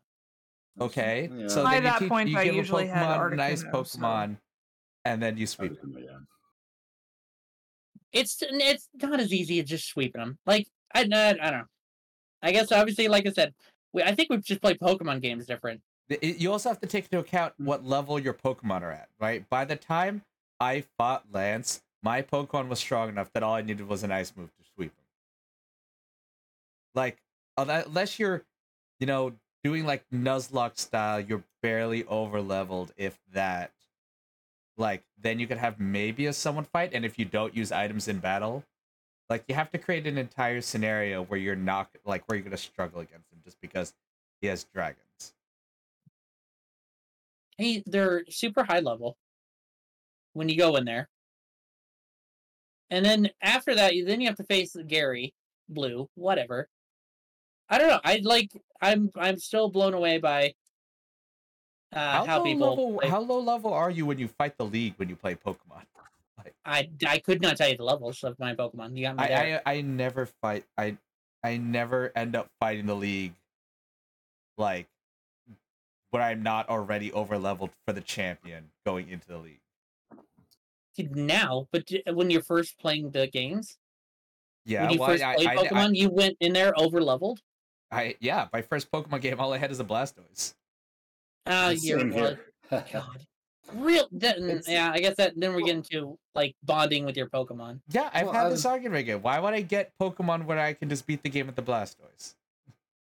Okay, 0.80 1.28
Yeah. 1.32 1.48
so 1.48 1.62
By 1.64 1.74
then 1.74 1.82
you, 1.84 1.88
that 1.90 1.98
teach, 2.00 2.08
point, 2.08 2.28
you 2.30 2.38
I 2.38 2.44
give 2.44 2.54
usually 2.54 2.88
a 2.88 2.94
had 2.94 3.06
Pokemon 3.18 3.32
a 3.32 3.36
nice 3.36 3.62
Articuno, 3.64 3.86
so- 3.86 3.98
Pokemon, 3.98 4.36
and 5.04 5.22
then 5.22 5.36
you 5.36 5.46
sweep. 5.46 5.80
them. 5.80 5.94
yeah. 5.98 6.18
It's 8.12 8.38
it's 8.40 8.88
not 9.02 9.20
as 9.20 9.32
easy 9.32 9.58
as 9.60 9.68
just 9.68 9.88
sweeping 9.88 10.20
them. 10.20 10.38
Like 10.46 10.68
I, 10.94 11.00
I, 11.12 11.28
I 11.30 11.32
don't 11.32 11.40
know. 11.52 11.64
I 12.42 12.52
guess 12.52 12.70
obviously, 12.70 13.08
like 13.08 13.26
I 13.26 13.32
said, 13.32 13.52
we, 13.92 14.02
I 14.02 14.14
think 14.14 14.30
we've 14.30 14.44
just 14.44 14.62
played 14.62 14.78
Pokemon 14.78 15.20
games 15.20 15.46
different. 15.46 15.80
You 16.22 16.52
also 16.52 16.68
have 16.68 16.80
to 16.80 16.86
take 16.86 17.04
into 17.04 17.18
account 17.18 17.54
what 17.58 17.84
level 17.84 18.18
your 18.20 18.34
Pokemon 18.34 18.82
are 18.82 18.92
at, 18.92 19.08
right? 19.18 19.48
By 19.50 19.64
the 19.64 19.74
time 19.76 20.22
I 20.60 20.84
fought 20.98 21.24
Lance, 21.32 21.82
my 22.04 22.20
Pokemon 22.22 22.68
was 22.68 22.78
strong 22.78 23.08
enough 23.08 23.32
that 23.32 23.42
all 23.42 23.54
I 23.54 23.62
needed 23.62 23.88
was 23.88 24.02
an 24.02 24.12
ice 24.12 24.32
move 24.36 24.50
to 24.54 24.64
sweep 24.74 24.90
him. 24.90 25.04
Like, 26.94 27.18
unless 27.56 28.18
you're, 28.18 28.44
you 29.00 29.06
know, 29.06 29.32
doing 29.64 29.86
like 29.86 30.04
Nuzlocke 30.12 30.78
style, 30.78 31.18
you're 31.18 31.42
barely 31.62 32.04
over 32.04 32.40
leveled, 32.42 32.92
if 32.96 33.18
that. 33.32 33.72
Like, 34.76 35.02
then 35.20 35.38
you 35.38 35.46
could 35.46 35.58
have 35.58 35.80
maybe 35.80 36.26
a 36.26 36.32
someone 36.32 36.64
fight, 36.64 36.90
and 36.92 37.04
if 37.04 37.18
you 37.18 37.24
don't 37.24 37.56
use 37.56 37.72
items 37.72 38.06
in 38.06 38.18
battle, 38.18 38.64
like 39.30 39.44
you 39.48 39.54
have 39.54 39.70
to 39.72 39.78
create 39.78 40.06
an 40.06 40.18
entire 40.18 40.60
scenario 40.60 41.22
where 41.24 41.38
you're 41.40 41.56
not 41.56 41.88
like 42.04 42.28
where 42.28 42.36
you're 42.36 42.44
gonna 42.44 42.56
struggle 42.56 43.00
against 43.00 43.32
him 43.32 43.38
just 43.44 43.60
because 43.60 43.94
he 44.40 44.48
has 44.48 44.64
dragons. 44.64 45.34
Hey, 47.56 47.82
they're 47.86 48.24
super 48.28 48.64
high 48.64 48.80
level 48.80 49.16
when 50.34 50.48
you 50.48 50.58
go 50.58 50.76
in 50.76 50.84
there. 50.84 51.08
And 52.90 53.04
then 53.04 53.30
after 53.42 53.74
that, 53.74 53.94
you 53.94 54.04
then 54.04 54.20
you 54.20 54.26
have 54.28 54.36
to 54.36 54.44
face 54.44 54.76
Gary, 54.86 55.34
Blue, 55.68 56.08
whatever. 56.14 56.68
I 57.68 57.78
don't 57.78 57.88
know. 57.88 58.00
I 58.04 58.20
like. 58.22 58.50
I'm. 58.80 59.10
I'm 59.16 59.38
still 59.38 59.68
blown 59.70 59.94
away 59.94 60.18
by 60.18 60.54
uh, 61.92 62.24
how, 62.26 62.38
low 62.38 62.44
people. 62.44 62.70
level, 62.70 63.10
how 63.10 63.20
low 63.20 63.40
level 63.40 63.72
are 63.72 63.90
you 63.90 64.06
when 64.06 64.18
you 64.18 64.28
fight 64.28 64.56
the 64.58 64.66
league 64.66 64.94
when 64.96 65.08
you 65.08 65.16
play 65.16 65.34
Pokemon? 65.34 65.84
I 66.66 66.90
I 67.06 67.18
could 67.18 67.40
not 67.40 67.56
tell 67.56 67.68
you 67.68 67.76
the 67.76 67.84
levels 67.84 68.22
of 68.22 68.38
my 68.38 68.54
Pokemon. 68.54 68.96
You 68.96 69.04
got 69.06 69.16
me. 69.16 69.24
I, 69.24 69.56
I 69.56 69.60
I 69.66 69.80
never 69.80 70.26
fight. 70.26 70.64
I 70.76 70.98
I 71.42 71.56
never 71.56 72.12
end 72.14 72.36
up 72.36 72.48
fighting 72.60 72.86
the 72.86 72.96
league. 72.96 73.34
Like 74.58 74.86
but 76.14 76.20
I'm 76.20 76.44
not 76.44 76.68
already 76.68 77.12
over 77.12 77.36
leveled 77.36 77.70
for 77.84 77.92
the 77.92 78.00
champion 78.00 78.70
going 78.86 79.08
into 79.08 79.26
the 79.26 79.36
league. 79.36 79.58
Now, 80.98 81.66
but 81.72 81.90
when 82.12 82.30
you're 82.30 82.42
first 82.42 82.78
playing 82.78 83.10
the 83.10 83.26
games, 83.26 83.76
Yeah, 84.64 84.82
when 84.84 84.92
you 84.92 84.98
well, 85.00 85.08
first 85.10 85.22
I, 85.24 85.34
played 85.36 85.48
I, 85.48 85.56
Pokemon, 85.56 85.96
you 85.96 86.10
went 86.10 86.36
in 86.40 86.52
there 86.52 86.72
over 86.78 87.00
leveled. 87.02 87.40
I, 87.90 88.02
I 88.02 88.14
yeah, 88.20 88.48
my 88.52 88.62
first 88.62 88.90
Pokemon 88.90 89.20
game, 89.20 89.38
all 89.40 89.52
I 89.52 89.58
had 89.58 89.70
is 89.70 89.80
a 89.80 89.84
Blastoise. 89.84 90.54
Uh, 91.46 91.74
you're 91.78 92.00
Same. 92.00 92.38
God. 92.70 93.26
Real, 93.72 94.08
that, 94.12 94.38
It's- 94.38 94.68
yeah. 94.68 94.90
I 94.92 94.98
guess 94.98 95.16
that 95.16 95.32
then 95.36 95.54
we 95.54 95.64
get 95.64 95.76
into 95.76 96.18
like 96.34 96.54
bonding 96.62 97.04
with 97.04 97.16
your 97.16 97.28
Pokemon. 97.28 97.80
Yeah, 97.88 98.10
I've 98.12 98.26
Well, 98.26 98.34
had 98.34 98.46
I 98.46 98.50
this 98.50 98.64
argument 98.66 99.00
again. 99.00 99.22
Why 99.22 99.38
would 99.38 99.54
I 99.54 99.62
get 99.62 99.92
Pokemon 100.00 100.44
where 100.44 100.58
I 100.58 100.74
can 100.74 100.88
just 100.88 101.06
beat 101.06 101.22
the 101.22 101.30
game 101.30 101.46
with 101.46 101.56
the 101.56 101.62
Blastoise? 101.62 102.34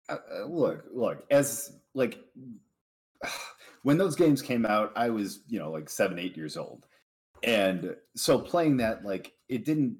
Uh, 0.09 0.16
uh, 0.32 0.44
look, 0.44 0.85
look, 0.93 1.24
as 1.31 1.73
like 1.94 2.19
when 3.82 3.98
those 3.98 4.15
games 4.16 4.43
came 4.43 4.65
out, 4.66 4.93
I 4.97 5.11
was, 5.11 5.40
you 5.48 5.59
know, 5.59 5.70
like 5.70 5.89
seven, 5.89 6.19
eight 6.19 6.36
years 6.36 6.57
old. 6.57 6.86
And 7.43 7.97
so 8.15 8.39
playing 8.39 8.79
that, 8.79 9.05
like, 9.05 9.33
it 9.49 9.65
didn't 9.65 9.99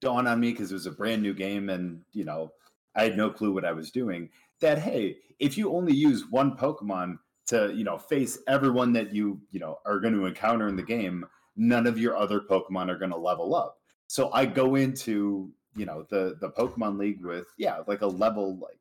dawn 0.00 0.26
on 0.26 0.40
me 0.40 0.52
because 0.52 0.70
it 0.70 0.74
was 0.74 0.86
a 0.86 0.92
brand 0.92 1.22
new 1.22 1.34
game 1.34 1.68
and, 1.68 2.02
you 2.12 2.24
know, 2.24 2.52
I 2.94 3.04
had 3.04 3.16
no 3.16 3.30
clue 3.30 3.52
what 3.52 3.64
I 3.64 3.72
was 3.72 3.90
doing. 3.90 4.30
That, 4.60 4.78
hey, 4.78 5.16
if 5.38 5.56
you 5.56 5.72
only 5.72 5.94
use 5.94 6.24
one 6.30 6.56
Pokemon 6.56 7.18
to, 7.46 7.72
you 7.74 7.84
know, 7.84 7.98
face 7.98 8.38
everyone 8.48 8.92
that 8.94 9.14
you, 9.14 9.40
you 9.50 9.60
know, 9.60 9.78
are 9.86 10.00
going 10.00 10.14
to 10.14 10.26
encounter 10.26 10.68
in 10.68 10.76
the 10.76 10.82
game, 10.82 11.24
none 11.56 11.86
of 11.86 11.98
your 11.98 12.16
other 12.16 12.40
Pokemon 12.40 12.88
are 12.88 12.98
going 12.98 13.10
to 13.10 13.16
level 13.16 13.54
up. 13.54 13.78
So 14.06 14.30
I 14.32 14.46
go 14.46 14.74
into, 14.74 15.52
you 15.76 15.86
know, 15.86 16.06
the 16.08 16.36
the 16.40 16.50
Pokemon 16.50 16.98
League 16.98 17.24
with, 17.24 17.46
yeah, 17.58 17.82
like 17.86 18.00
a 18.00 18.06
level 18.06 18.58
like 18.58 18.80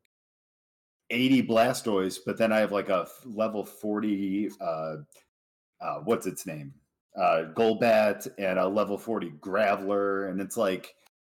80 1.10 1.44
Blastoise, 1.44 2.19
but 2.26 2.38
then 2.38 2.52
I 2.52 2.60
have 2.60 2.72
like 2.72 2.90
a 2.90 3.07
level 3.26 3.65
40 3.65 4.49
uh 4.60 4.95
uh 5.82 5.95
what's 6.06 6.28
its 6.28 6.45
name? 6.45 6.74
Uh 7.18 7.45
Golbat 7.53 8.27
and 8.38 8.60
a 8.60 8.68
level 8.68 8.98
40 8.98 9.31
Graveler 9.41 10.30
and 10.30 10.39
it's 10.39 10.57
like 10.57 10.94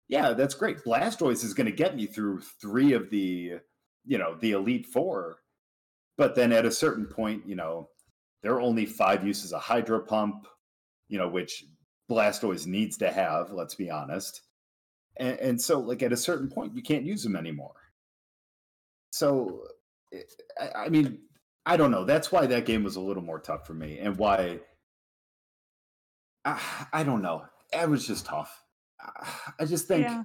yeah, 0.07 0.33
that's 0.33 0.55
great. 0.55 0.83
Blastoise 0.83 1.43
is 1.45 1.53
going 1.53 1.67
to 1.67 1.71
get 1.71 1.95
me 1.95 2.05
through 2.05 2.41
3 2.61 2.93
of 2.93 3.09
the 3.09 3.53
you 4.05 4.17
know, 4.17 4.35
the 4.41 4.51
Elite 4.51 4.87
4. 4.87 5.37
But 6.17 6.35
then 6.35 6.51
at 6.51 6.65
a 6.65 6.71
certain 6.71 7.05
point, 7.05 7.47
you 7.47 7.55
know, 7.55 7.89
there 8.43 8.53
are 8.53 8.61
only 8.61 8.85
5 8.85 9.25
uses 9.25 9.53
of 9.53 9.61
Hydro 9.61 10.01
Pump, 10.01 10.47
you 11.07 11.17
know, 11.17 11.29
which 11.29 11.63
Blastoise 12.09 12.65
needs 12.67 12.97
to 12.97 13.11
have, 13.11 13.51
let's 13.51 13.75
be 13.75 13.89
honest. 13.89 14.41
And, 15.17 15.39
and 15.39 15.61
so 15.61 15.79
like 15.79 16.03
at 16.03 16.13
a 16.13 16.17
certain 16.17 16.49
point 16.49 16.75
you 16.75 16.81
can't 16.81 17.05
use 17.05 17.21
them 17.23 17.35
anymore 17.35 17.73
so 19.11 19.63
eh, 20.13 20.19
I, 20.59 20.85
I 20.85 20.89
mean 20.89 21.19
i 21.65 21.75
don't 21.75 21.91
know 21.91 22.05
that's 22.05 22.31
why 22.31 22.45
that 22.45 22.65
game 22.65 22.83
was 22.83 22.95
a 22.95 23.01
little 23.01 23.23
more 23.23 23.39
tough 23.39 23.67
for 23.67 23.73
me 23.73 23.99
and 23.99 24.17
why 24.17 24.59
i, 26.45 26.87
I 26.93 27.03
don't 27.03 27.21
know 27.21 27.43
it 27.73 27.89
was 27.89 28.05
just 28.07 28.25
tough 28.25 28.63
I- 28.99 29.51
i 29.59 29.65
just 29.65 29.87
think 29.87 30.05
Yeah. 30.07 30.23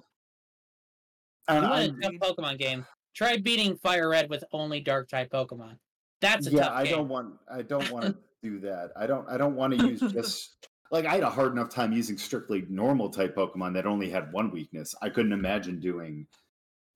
I 1.49 1.55
You 1.55 1.61
don't 1.61 1.71
know, 1.71 1.77
want 1.77 2.05
a 2.15 2.19
tough 2.19 2.37
Pokemon 2.37 2.59
game? 2.59 2.87
Try 3.15 3.37
beating 3.37 3.77
Fire 3.77 4.09
Red 4.09 4.29
with 4.29 4.43
only 4.53 4.81
Dark 4.81 5.09
type 5.09 5.31
Pokemon. 5.31 5.79
That's 6.21 6.47
a 6.49 6.51
yeah 6.51 6.63
tough 6.65 6.73
i 6.73 6.85
game. 6.85 6.93
don't 6.97 7.09
want 7.09 7.35
i 7.51 7.63
don't 7.63 7.91
want 7.91 8.05
to 8.07 8.17
do 8.43 8.59
that 8.61 8.91
i 8.97 9.07
don't 9.07 9.29
i 9.29 9.37
don't 9.37 9.55
want 9.55 9.79
to 9.79 9.87
use 9.89 10.01
just 10.13 10.67
like 10.91 11.05
i 11.07 11.15
had 11.15 11.23
a 11.23 11.31
hard 11.31 11.53
enough 11.53 11.69
time 11.71 11.93
using 11.93 12.17
strictly 12.19 12.65
normal 12.69 13.09
type 13.11 13.35
pokemon 13.37 13.75
that 13.75 13.87
only 13.87 14.09
had 14.11 14.33
one 14.33 14.51
weakness 14.51 14.95
i 15.03 15.09
couldn't 15.09 15.33
imagine 15.33 15.79
doing 15.81 16.27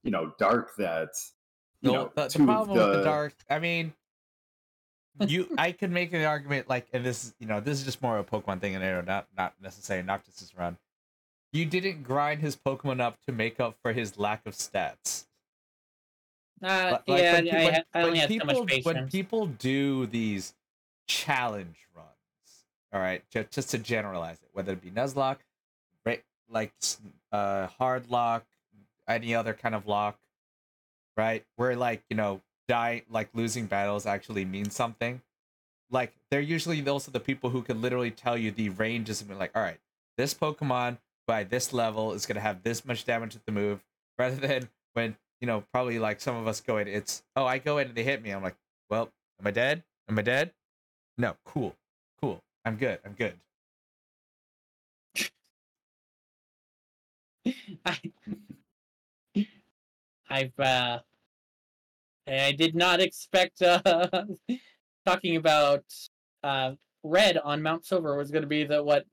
you 0.04 0.10
know 0.10 0.32
dark 0.38 0.70
that 0.78 1.10
you 1.82 1.90
No, 1.92 1.94
know 1.94 2.12
the, 2.16 2.22
the 2.24 2.28
two 2.28 2.42
of 2.42 2.46
problem 2.48 2.78
with 2.78 2.86
the 2.92 2.98
the- 2.98 3.04
dark, 3.04 3.34
I 3.48 3.58
mean, 3.58 3.92
you, 5.26 5.48
I 5.58 5.72
could 5.72 5.90
make 5.90 6.12
an 6.12 6.24
argument 6.24 6.68
like, 6.68 6.86
and 6.92 7.04
this, 7.04 7.24
is 7.24 7.34
you 7.38 7.46
know, 7.46 7.60
this 7.60 7.78
is 7.78 7.84
just 7.84 8.02
more 8.02 8.18
of 8.18 8.26
a 8.26 8.30
Pokemon 8.30 8.60
thing, 8.60 8.74
and 8.74 8.82
know, 8.82 9.00
not 9.00 9.26
not 9.36 9.54
necessarily 9.62 10.06
Noctis' 10.06 10.52
run. 10.56 10.78
You 11.52 11.66
didn't 11.66 12.02
grind 12.04 12.40
his 12.40 12.56
Pokemon 12.56 13.00
up 13.00 13.18
to 13.26 13.32
make 13.32 13.58
up 13.58 13.76
for 13.82 13.92
his 13.92 14.18
lack 14.18 14.46
of 14.46 14.54
stats. 14.54 15.26
Uh, 16.62 16.98
like, 17.08 17.22
yeah, 17.22 17.32
when 17.34 17.48
I, 17.48 17.64
when- 17.64 17.74
ha- 17.74 17.82
I 17.94 18.02
only 18.02 18.18
have 18.18 18.28
so 18.28 18.34
people, 18.34 18.46
much 18.46 18.84
When 18.84 19.08
people 19.08 19.46
do 19.46 20.06
these 20.06 20.54
challenge 21.08 21.88
runs, 21.96 22.06
all 22.92 23.00
right, 23.00 23.22
just, 23.30 23.50
just 23.50 23.70
to 23.70 23.78
generalize 23.78 24.36
it, 24.42 24.50
whether 24.52 24.72
it 24.72 24.82
be 24.82 24.90
Nuzlocke, 24.90 25.38
right, 26.04 26.22
like 26.48 26.72
uh, 27.32 27.66
hard 27.66 28.10
lock, 28.10 28.44
any 29.08 29.34
other 29.34 29.54
kind 29.54 29.74
of 29.74 29.86
lock, 29.86 30.18
right, 31.16 31.44
where 31.56 31.74
like 31.76 32.02
you 32.10 32.16
know, 32.16 32.40
die 32.70 33.02
like 33.10 33.28
losing 33.34 33.66
battles 33.66 34.06
actually 34.06 34.44
means 34.44 34.76
something. 34.76 35.20
Like 35.90 36.14
they're 36.30 36.40
usually 36.40 36.80
those 36.80 36.92
also 36.92 37.10
the 37.10 37.18
people 37.18 37.50
who 37.50 37.62
can 37.62 37.82
literally 37.82 38.12
tell 38.12 38.36
you 38.38 38.52
the 38.52 38.68
ranges 38.68 39.20
and 39.20 39.28
be 39.28 39.34
like, 39.34 39.50
all 39.56 39.62
right, 39.62 39.80
this 40.16 40.32
Pokemon 40.34 40.98
by 41.26 41.42
this 41.42 41.72
level 41.72 42.12
is 42.12 42.26
gonna 42.26 42.40
have 42.40 42.62
this 42.62 42.84
much 42.84 43.04
damage 43.04 43.34
with 43.34 43.44
the 43.44 43.50
move, 43.52 43.80
rather 44.18 44.36
than 44.36 44.68
when 44.92 45.16
you 45.40 45.48
know, 45.48 45.64
probably 45.72 45.98
like 45.98 46.20
some 46.20 46.36
of 46.36 46.46
us 46.46 46.60
go 46.60 46.76
in. 46.78 46.86
It's 46.86 47.24
oh, 47.34 47.44
I 47.44 47.58
go 47.58 47.78
in 47.78 47.88
and 47.88 47.96
they 47.96 48.04
hit 48.04 48.22
me. 48.22 48.30
I'm 48.30 48.42
like, 48.42 48.56
well, 48.88 49.10
am 49.40 49.46
I 49.48 49.50
dead? 49.50 49.82
Am 50.08 50.16
I 50.16 50.22
dead? 50.22 50.52
No, 51.18 51.34
cool, 51.44 51.74
cool. 52.20 52.40
I'm 52.64 52.76
good. 52.76 53.00
I'm 53.04 53.14
good. 53.14 53.34
I, 57.84 57.98
I've 60.28 60.60
uh, 60.60 61.00
I 62.30 62.52
did 62.52 62.74
not 62.74 63.00
expect 63.00 63.62
uh, 63.62 63.80
talking 65.06 65.36
about 65.36 65.84
uh, 66.42 66.72
red 67.02 67.38
on 67.38 67.62
Mount 67.62 67.84
Silver 67.84 68.16
was 68.16 68.30
going 68.30 68.42
to 68.42 68.48
be 68.48 68.64
the 68.64 68.82
what 68.82 69.06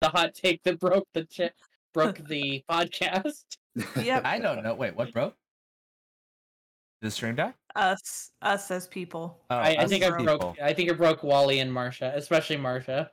the 0.00 0.08
hot 0.08 0.34
take 0.34 0.62
that 0.64 0.80
broke 0.80 1.06
the 1.12 1.24
ch- 1.24 1.52
broke 1.92 2.26
the 2.28 2.64
podcast. 2.70 3.44
Yep. 4.00 4.22
I 4.24 4.38
don't 4.38 4.62
know. 4.62 4.74
Wait, 4.74 4.96
what, 4.96 5.12
broke? 5.12 5.34
The 7.00 7.10
stream 7.10 7.34
die? 7.34 7.52
Us, 7.76 8.30
us 8.40 8.70
as 8.70 8.86
people. 8.86 9.40
Oh, 9.50 9.56
I, 9.56 9.76
I 9.80 9.86
think 9.86 10.04
I 10.04 10.10
people. 10.16 10.38
broke. 10.38 10.56
I 10.62 10.72
think 10.72 10.90
it 10.90 10.96
broke 10.96 11.22
Wally 11.22 11.60
and 11.60 11.72
Marcia, 11.72 12.12
especially 12.14 12.56
Marcia. 12.56 13.10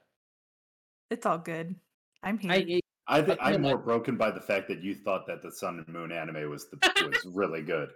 It's 1.09 1.25
all 1.25 1.39
good. 1.39 1.75
I'm 2.23 2.37
here. 2.37 2.51
I, 2.51 2.81
I 3.07 3.21
think 3.21 3.39
I'm 3.41 3.61
know 3.61 3.69
more 3.69 3.77
broken 3.77 4.15
by 4.15 4.31
the 4.31 4.39
fact 4.39 4.69
that 4.69 4.81
you 4.81 4.95
thought 4.95 5.27
that 5.27 5.41
the 5.41 5.51
Sun 5.51 5.79
and 5.79 5.87
Moon 5.89 6.11
anime 6.11 6.49
was 6.49 6.69
the 6.69 6.77
was 7.05 7.25
really 7.35 7.61
good. 7.61 7.89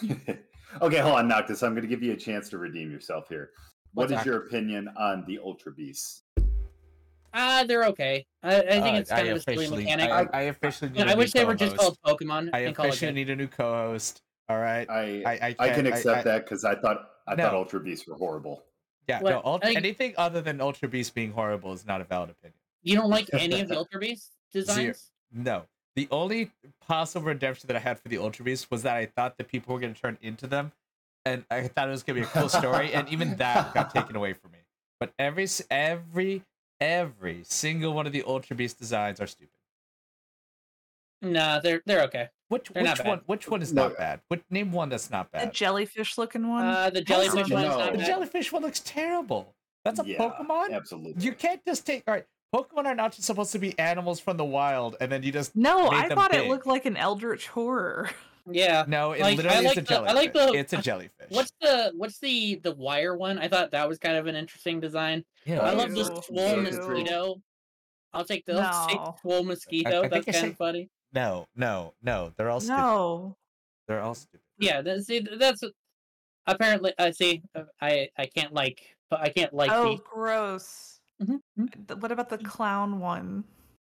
okay, 0.80 0.98
hold 0.98 1.16
on, 1.16 1.28
Noctis. 1.28 1.62
I'm 1.62 1.72
going 1.72 1.82
to 1.82 1.88
give 1.88 2.02
you 2.02 2.12
a 2.12 2.16
chance 2.16 2.48
to 2.50 2.58
redeem 2.58 2.90
yourself 2.90 3.28
here. 3.28 3.50
What 3.94 4.04
What's 4.04 4.12
is 4.12 4.18
that? 4.18 4.26
your 4.26 4.46
opinion 4.46 4.88
on 4.98 5.24
the 5.26 5.38
Ultra 5.38 5.72
Beasts? 5.72 6.22
Ah, 7.34 7.64
they're 7.66 7.84
okay. 7.84 8.26
I, 8.42 8.56
I 8.56 8.60
think 8.80 8.96
Uh, 8.96 8.98
it's 9.00 9.10
kind 9.10 9.28
of 9.28 9.36
a 9.38 9.40
silly 9.40 9.68
mechanic. 9.68 10.10
I, 10.10 10.22
I, 10.22 10.28
I 10.32 10.40
officially 10.42 10.90
need 10.90 11.00
a 11.00 11.04
I 11.10 11.12
new 11.14 11.18
wish 11.18 11.32
they 11.32 11.44
were 11.44 11.54
just 11.54 11.76
called 11.76 11.96
Pokemon 12.06 12.50
I 12.52 12.60
and 12.60 12.76
call 12.76 12.86
it 12.86 12.88
officially 12.90 13.12
need 13.12 13.30
a 13.30 13.36
new 13.36 13.46
co-host. 13.48 14.20
All 14.48 14.58
right. 14.58 14.88
I 14.90 15.22
I 15.24 15.32
I, 15.32 15.46
I 15.46 15.52
can't- 15.54 15.74
can 15.76 15.86
accept 15.86 16.18
I- 16.20 16.22
that 16.24 16.44
because 16.44 16.64
I 16.64 16.74
thought 16.74 17.08
I 17.26 17.36
thought 17.36 17.54
Ultra 17.54 17.80
Beasts 17.80 18.06
were 18.06 18.16
horrible. 18.16 18.64
Yeah, 19.08 19.20
What- 19.22 19.30
no. 19.30 19.42
Ultra, 19.44 19.70
I- 19.70 19.74
anything 19.74 20.14
other 20.18 20.40
than 20.42 20.60
Ultra 20.60 20.88
Beasts 20.88 21.10
being 21.12 21.32
horrible 21.32 21.72
is 21.72 21.86
not 21.86 22.00
a 22.00 22.04
valid 22.04 22.30
opinion. 22.30 22.58
You 22.82 22.96
don't 22.96 23.10
like 23.10 23.28
any 23.32 23.60
of 23.60 23.68
the 23.68 23.78
Ultra 23.78 24.00
Beast 24.00 24.32
designs? 24.52 25.10
No. 25.32 25.64
The 25.96 26.08
only 26.10 26.50
possible 26.86 27.26
redemption 27.26 27.66
that 27.66 27.76
I 27.76 27.80
had 27.80 27.98
for 27.98 28.08
the 28.08 28.18
Ultra 28.18 28.44
Beast 28.44 28.70
was 28.70 28.82
that 28.82 28.96
I 28.96 29.06
thought 29.06 29.36
that 29.38 29.48
people 29.48 29.74
were 29.74 29.80
going 29.80 29.92
to 29.94 30.00
turn 30.00 30.16
into 30.22 30.46
them, 30.46 30.72
and 31.26 31.44
I 31.50 31.68
thought 31.68 31.88
it 31.88 31.90
was 31.90 32.02
going 32.02 32.22
to 32.22 32.22
be 32.22 32.26
a 32.26 32.40
cool 32.40 32.48
story, 32.48 32.92
and 32.94 33.08
even 33.10 33.36
that 33.38 33.74
got 33.74 33.92
taken 33.94 34.16
away 34.16 34.32
from 34.32 34.52
me. 34.52 34.58
But 34.98 35.12
every 35.18 35.46
every 35.70 36.42
every 36.80 37.42
single 37.44 37.92
one 37.92 38.06
of 38.06 38.12
the 38.12 38.22
Ultra 38.26 38.56
Beast 38.56 38.78
designs 38.78 39.20
are 39.20 39.26
stupid. 39.26 39.50
Nah, 41.20 41.60
they're 41.60 41.82
they're 41.86 42.02
okay. 42.04 42.28
Which 42.48 42.68
They're 42.68 42.82
not 42.82 42.98
which 42.98 43.04
bad. 43.04 43.08
one 43.08 43.20
which 43.26 43.48
one 43.48 43.62
is 43.62 43.72
No. 43.72 43.88
not 43.88 43.96
bad? 43.96 44.20
What 44.28 44.40
name 44.50 44.72
one 44.72 44.88
that's 44.88 45.10
not 45.10 45.30
bad. 45.30 45.48
the 45.48 45.52
jellyfish 45.52 46.18
looking 46.18 46.48
one. 46.48 46.64
Uh, 46.66 46.90
the 46.90 47.00
jellyfish 47.00 47.48
the- 47.48 47.54
one's 47.54 47.66
no. 47.68 47.92
The 47.96 48.04
jellyfish 48.04 48.52
one 48.52 48.62
looks 48.62 48.80
terrible. 48.80 49.54
That's 49.84 50.00
a 50.00 50.04
Yeah, 50.06 50.18
Pokemon. 50.18 50.72
Absolutely. 50.72 51.22
You 51.22 51.32
can't 51.32 51.64
just 51.64 51.86
take 51.86 52.02
all 52.06 52.14
right. 52.14 52.26
Pokemon 52.54 52.84
are 52.84 52.94
not 52.94 53.12
just 53.12 53.26
supposed 53.26 53.52
to 53.52 53.58
be 53.58 53.78
animals 53.78 54.20
from 54.20 54.36
the 54.36 54.44
wild, 54.44 54.96
and 55.00 55.10
then 55.10 55.22
you 55.22 55.32
just 55.32 55.56
no, 55.56 55.90
made 55.90 55.96
I 56.04 56.08
them 56.08 56.18
thought 56.18 56.34
it 56.34 56.48
looked 56.48 56.66
like 56.66 56.84
an 56.86 56.96
eldritch 56.96 57.48
horror. 57.48 58.10
Yeah. 58.50 58.84
no. 58.88 59.12
It 59.12 59.20
Like, 59.20 59.34
I 59.34 59.36
literally 59.36 59.56
is 59.58 59.64
like 59.64 59.76
a 59.76 59.80
the- 59.82 59.86
I 59.94 59.94
jellyfish. 59.94 60.14
like 60.16 60.32
the- 60.34 60.52
it's 60.58 60.72
a 60.72 60.76
jellyfish. 60.82 61.26
What's 61.30 61.52
the 61.60 61.92
what's 61.96 62.18
the 62.18 62.56
the 62.64 62.74
wire 62.74 63.16
one? 63.16 63.38
I 63.38 63.46
thought 63.48 63.70
that 63.70 63.88
was 63.88 63.98
kind 63.98 64.16
of 64.16 64.26
an 64.26 64.34
interesting 64.34 64.80
design. 64.80 65.24
yeah, 65.46 65.60
I 65.60 65.72
love 65.74 65.94
this 65.94 66.08
Ew. 66.08 66.22
swole 66.22 66.56
mosquito. 66.56 67.40
I'll 68.12 68.24
take 68.24 68.44
the 68.44 68.54
I'll 68.60 68.88
take 68.88 68.98
No. 69.00 69.16
swole 69.22 69.44
mosquito. 69.44 70.02
I 70.02 70.08
think 70.08 70.26
That's 70.26 70.38
kind 70.40 70.50
of 70.50 70.56
funny. 70.58 70.90
No, 71.14 71.46
no, 71.54 71.94
no. 72.02 72.32
They're 72.36 72.50
all 72.50 72.60
stupid. 72.60 72.78
No. 72.78 73.36
They're 73.86 74.00
all 74.02 74.14
stupid. 74.14 74.40
Yeah, 74.58 74.82
that, 74.82 75.04
see, 75.04 75.20
that's 75.20 75.62
apparently. 76.46 76.92
I 76.98 77.12
see. 77.12 77.42
uh, 77.54 77.62
I 77.80 78.08
I 78.18 78.26
can't 78.26 78.52
like. 78.52 78.82
I 79.10 79.28
can't 79.28 79.52
like 79.54 79.70
oh, 79.72 79.96
the. 79.96 80.02
gross. 80.02 81.00
Mhm, 81.22 81.40
mhm. 81.58 81.88
Th- 81.88 82.00
What 82.00 82.10
about 82.12 82.28
the 82.28 82.38
clown 82.38 82.98
one? 83.00 83.44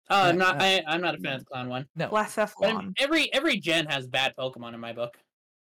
Oh, 0.10 0.24
I'm 0.24 0.38
not. 0.38 0.58
no. 0.58 0.66
I, 0.66 0.84
I'm 0.88 1.02
not 1.02 1.16
a 1.16 1.18
fan 1.18 1.34
of 1.36 1.40
the 1.40 1.46
clown 1.46 1.70
one. 1.70 1.88
No. 1.96 2.10
But 2.10 2.16
I 2.16 2.26
Blacephalon. 2.26 2.94
every 2.98 3.34
every 3.34 3.58
gen 3.58 3.86
has 3.86 4.08
bad 4.08 4.34
Pokemon 4.38 4.74
in 4.74 4.80
my 4.80 4.92
book. 4.94 5.18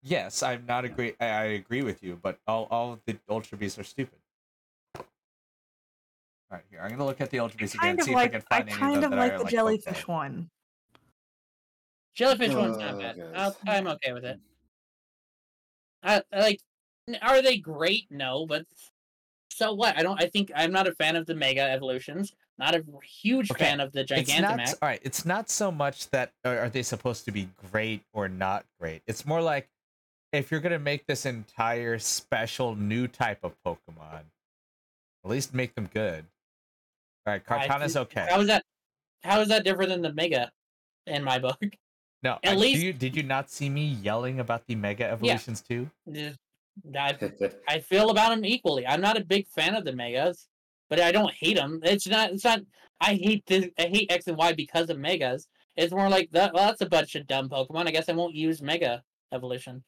Yes, 0.02 0.42
I'm 0.42 0.66
not 0.66 0.84
agree. 0.84 1.14
I, 1.20 1.26
I 1.26 1.44
agree 1.44 1.82
with 1.82 2.02
you, 2.02 2.18
but 2.20 2.38
all 2.46 2.66
all 2.70 2.92
of 2.92 3.00
the 3.06 3.18
Ultra 3.28 3.56
Beasts 3.58 3.78
are 3.78 3.84
stupid. 3.84 4.18
All 4.98 5.04
right, 6.50 6.64
here 6.70 6.80
I'm 6.80 6.90
gonna 6.90 7.06
look 7.06 7.20
at 7.20 7.30
the 7.30 7.38
Ultra 7.40 7.58
Beasts 7.58 7.74
again. 7.76 7.96
kind 7.96 8.00
of 8.00 8.04
See 8.06 8.12
like 8.14 8.34
if 8.34 8.44
I 8.50 8.56
I 8.56 8.58
can 8.62 8.66
find 8.66 8.68
any 8.70 8.78
kind 8.78 8.96
of 8.96 9.04
of 9.04 9.10
them 9.10 9.10
that 9.12 9.18
like 9.18 9.32
are 9.32 9.38
the 9.38 9.44
like 9.44 9.50
jellyfish 9.52 9.84
fucked 9.96 10.08
one. 10.08 10.50
Jellyfish 12.14 12.54
one's 12.54 12.76
Oh, 12.76 12.80
not 12.80 12.98
bad. 12.98 13.16
guys. 13.16 13.32
I'll, 13.34 13.56
I'm 13.66 13.86
okay 13.88 14.12
with 14.12 14.24
it. 14.24 14.40
I, 16.02 16.22
I 16.32 16.40
like. 16.40 16.60
n- 17.08 17.18
Are 17.20 17.42
they 17.42 17.58
great? 17.58 18.06
No, 18.10 18.46
but 18.46 18.64
so 19.56 19.72
what? 19.72 19.96
I 19.96 20.02
don't. 20.02 20.22
I 20.22 20.26
think 20.26 20.52
I'm 20.54 20.70
not 20.70 20.86
a 20.86 20.92
fan 20.94 21.16
of 21.16 21.24
the 21.24 21.34
Mega 21.34 21.62
evolutions. 21.62 22.34
Not 22.58 22.74
a 22.74 22.84
huge 23.02 23.50
Okay, 23.50 23.64
fan 23.64 23.80
of 23.80 23.92
the 23.92 24.00
It's 24.00 24.10
not 24.10 24.58
Gigantamax. 24.58 24.74
all 24.82 24.88
right. 24.88 25.00
It's 25.02 25.24
not 25.24 25.48
so 25.50 25.70
much 25.70 26.08
that 26.10 26.32
are, 26.44 26.58
are 26.60 26.68
they 26.68 26.82
supposed 26.82 27.24
to 27.26 27.30
be 27.32 27.48
great 27.72 28.02
or 28.12 28.28
not 28.28 28.64
great. 28.80 29.02
It's 29.06 29.24
more 29.26 29.40
like 29.40 29.68
if 30.32 30.50
you're 30.50 30.60
gonna 30.60 30.78
make 30.78 31.06
this 31.06 31.24
entire 31.26 31.98
special 31.98 32.74
new 32.76 33.08
type 33.08 33.38
of 33.42 33.54
Pokemon, 33.64 34.22
at 35.24 35.30
least 35.30 35.54
make 35.54 35.74
them 35.74 35.88
good. 35.92 36.24
All 37.26 37.32
right, 37.32 37.44
Kartana's 37.44 37.96
okay. 37.96 38.26
How 38.30 38.40
is 38.40 38.46
that? 38.48 38.62
How 39.22 39.40
is 39.40 39.48
that 39.48 39.64
different 39.64 39.90
than 39.90 40.02
the 40.02 40.12
Mega? 40.12 40.52
In 41.06 41.22
my 41.24 41.38
book, 41.38 41.62
No, 42.24 42.38
at 42.42 42.54
I- 42.54 42.56
least- 42.56 42.82
you, 42.82 42.92
did 42.92 43.14
you 43.16 43.22
not 43.22 43.48
see 43.48 43.70
me 43.70 43.86
yelling 43.86 44.40
about 44.40 44.66
the 44.66 44.74
Mega 44.74 45.04
Evolutions 45.04 45.60
too? 45.62 45.88
Just- 46.84 47.42
I, 47.42 47.50
I 47.76 47.78
feel 47.80 48.10
about 48.10 48.30
them 48.30 48.44
equally. 48.44 48.86
I'm 48.86 49.00
not 49.00 49.16
a 49.16 49.24
big 49.24 49.46
fan 49.48 49.74
of 49.74 49.84
the 49.84 49.92
Megas, 49.92 50.48
but 50.88 51.00
I 51.00 51.12
don't 51.12 51.32
hate 51.32 51.56
them. 51.56 51.80
It's 51.82 52.06
not. 52.06 52.32
It's 52.32 52.44
not. 52.44 52.60
I 53.00 53.14
hate 53.14 53.44
this. 53.46 53.68
I 53.78 53.82
hate 53.82 54.10
X 54.10 54.26
and 54.26 54.36
Y 54.36 54.52
because 54.52 54.90
of 54.90 54.98
Megas. 54.98 55.48
It's 55.76 55.92
more 55.92 56.08
like 56.08 56.30
that. 56.32 56.54
Well, 56.54 56.66
that's 56.66 56.80
a 56.80 56.86
bunch 56.86 57.14
of 57.14 57.26
dumb 57.26 57.48
Pokemon. 57.48 57.86
I 57.86 57.90
guess 57.90 58.08
I 58.08 58.12
won't 58.12 58.34
use 58.34 58.62
Mega 58.62 59.02
Evolution, 59.32 59.84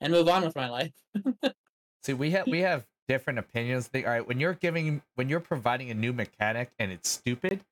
and 0.00 0.12
move 0.12 0.28
on 0.28 0.42
with 0.44 0.56
my 0.56 0.68
life. 0.68 0.92
See, 2.02 2.14
we 2.14 2.30
have 2.30 2.46
we 2.48 2.60
have 2.60 2.84
different 3.08 3.38
opinions. 3.38 3.88
They, 3.88 4.04
all 4.04 4.10
right, 4.10 4.26
when 4.26 4.40
you're 4.40 4.54
giving 4.54 5.02
when 5.14 5.28
you're 5.28 5.40
providing 5.40 5.90
a 5.90 5.94
new 5.94 6.12
mechanic 6.12 6.70
and 6.78 6.90
it's 6.90 7.08
stupid, 7.08 7.64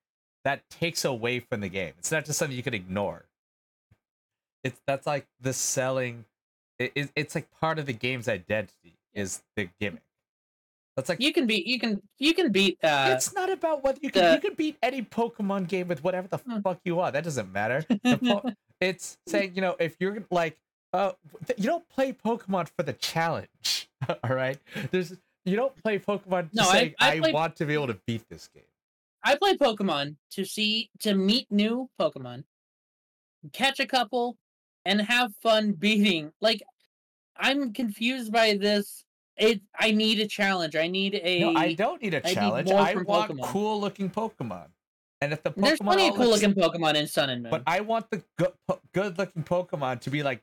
that 0.45 0.69
takes 0.69 1.03
away 1.03 1.39
from 1.39 1.59
the 1.61 1.69
game. 1.69 1.93
It's 1.97 2.11
not 2.11 2.25
just 2.25 2.39
something 2.39 2.55
you 2.55 2.63
can 2.63 2.73
ignore. 2.73 3.25
It's 4.63 4.79
that's 4.87 5.07
like 5.07 5.27
the 5.41 5.53
selling. 5.53 6.25
It, 6.81 6.91
it, 6.95 7.09
it's 7.15 7.35
like 7.35 7.47
part 7.59 7.79
of 7.79 7.85
the 7.85 7.93
game's 7.93 8.27
identity 8.27 8.97
is 9.13 9.41
the 9.55 9.69
gimmick. 9.79 10.01
That's 10.95 11.07
like 11.09 11.21
You 11.21 11.31
can 11.33 11.47
beat. 11.47 11.65
You 11.65 11.79
can. 11.79 12.01
You 12.19 12.33
can 12.33 12.51
beat. 12.51 12.77
Uh, 12.83 13.11
it's 13.15 13.33
not 13.33 13.49
about 13.49 13.83
what 13.83 14.03
you 14.03 14.09
can 14.11 14.23
the- 14.25 14.33
you 14.35 14.41
can 14.41 14.53
beat 14.55 14.77
any 14.83 15.01
Pokemon 15.01 15.67
game 15.67 15.87
with 15.87 16.03
whatever 16.03 16.27
the 16.27 16.37
Hmm. 16.37 16.59
fuck 16.61 16.79
you 16.83 16.95
want. 16.95 17.13
That 17.13 17.23
doesn't 17.23 17.51
matter. 17.51 17.85
Po- 18.03 18.51
it's 18.81 19.17
saying 19.27 19.53
you 19.55 19.61
know 19.61 19.75
if 19.79 19.95
you're 19.99 20.25
like 20.31 20.57
uh 20.93 21.13
you 21.57 21.65
don't 21.65 21.87
play 21.87 22.11
Pokemon 22.13 22.67
for 22.75 22.83
the 22.83 22.93
challenge. 22.93 23.89
all 24.23 24.35
right, 24.35 24.57
there's 24.91 25.15
you 25.45 25.55
don't 25.55 25.75
play 25.81 25.97
Pokemon 25.97 26.49
No, 26.53 26.63
I- 26.63 26.71
saying 26.73 26.95
I 26.99 27.11
I, 27.13 27.19
played- 27.19 27.33
want 27.33 27.55
to 27.57 27.65
be 27.65 27.73
able 27.73 27.87
to 27.87 27.97
beat 28.05 28.27
this 28.29 28.49
game. 28.53 28.63
I 29.23 29.35
play 29.35 29.55
Pokemon 29.55 30.15
to 30.31 30.43
see 30.45 30.89
to 30.99 31.13
meet 31.13 31.49
new 31.51 31.89
Pokemon, 31.99 32.43
catch 33.53 33.79
a 33.79 33.85
couple, 33.85 34.35
and 34.83 34.99
have 35.01 35.31
fun 35.41 35.71
beating. 35.73 36.33
Like, 36.41 36.61
I'm 37.37 37.73
confused 37.73 38.31
by 38.31 38.55
this. 38.55 39.03
It. 39.37 39.61
I 39.79 39.91
need 39.91 40.19
a 40.19 40.27
challenge. 40.27 40.75
I 40.75 40.87
need 40.87 41.19
a. 41.23 41.39
No, 41.39 41.53
I 41.55 41.73
don't 41.73 42.01
need 42.01 42.13
a 42.13 42.25
I 42.25 42.33
challenge. 42.33 42.69
I 42.69 42.95
want 42.95 43.31
Pokemon. 43.31 43.43
cool 43.43 43.79
looking 43.81 44.09
Pokemon. 44.09 44.67
And 45.21 45.33
if 45.33 45.43
the 45.43 45.51
Pokemon 45.51 45.61
There's 45.63 45.79
plenty 45.79 46.07
of 46.09 46.15
cool 46.15 46.29
looking 46.29 46.53
Pokemon 46.53 46.95
in 46.95 47.07
Sun 47.07 47.29
and 47.29 47.43
Moon. 47.43 47.51
but 47.51 47.63
I 47.67 47.81
want 47.81 48.09
the 48.09 48.23
good, 48.37 48.53
good 48.93 49.17
looking 49.17 49.43
Pokemon 49.43 50.01
to 50.01 50.09
be 50.09 50.23
like 50.23 50.41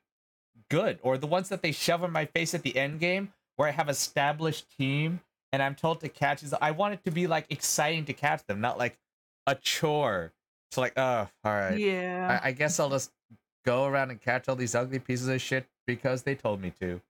good, 0.71 0.99
or 1.03 1.19
the 1.19 1.27
ones 1.27 1.49
that 1.49 1.63
they 1.63 1.73
shove 1.73 2.05
in 2.05 2.13
my 2.13 2.27
face 2.27 2.55
at 2.55 2.63
the 2.63 2.77
end 2.77 3.01
game, 3.01 3.33
where 3.57 3.69
I 3.69 3.73
have 3.73 3.89
established 3.89 4.67
team 4.77 5.21
and 5.53 5.63
I'm 5.63 5.75
told 5.75 6.01
to 6.01 6.09
catch. 6.09 6.43
Is 6.43 6.55
I 6.61 6.71
want 6.71 6.95
it 6.95 7.05
to 7.05 7.11
be 7.11 7.27
like 7.27 7.47
exciting 7.51 8.05
to 8.07 8.13
catch 8.13 8.45
them, 8.47 8.61
not 8.61 8.79
like 8.79 8.99
a 9.47 9.55
chore. 9.55 10.33
So 10.71 10.81
like, 10.81 10.93
oh, 10.97 11.29
all 11.45 11.53
right. 11.53 11.79
Yeah. 11.79 12.41
I, 12.43 12.49
I 12.49 12.53
guess 12.53 12.79
I'll 12.79 12.91
just 12.91 13.11
go 13.65 13.85
around 13.85 14.11
and 14.11 14.21
catch 14.21 14.49
all 14.49 14.57
these 14.57 14.75
ugly 14.75 14.99
pieces 14.99 15.29
of 15.29 15.41
shit 15.41 15.67
because 15.89 16.23
they 16.23 16.37
told 16.37 16.61
me 16.61 16.71
to. 16.81 17.01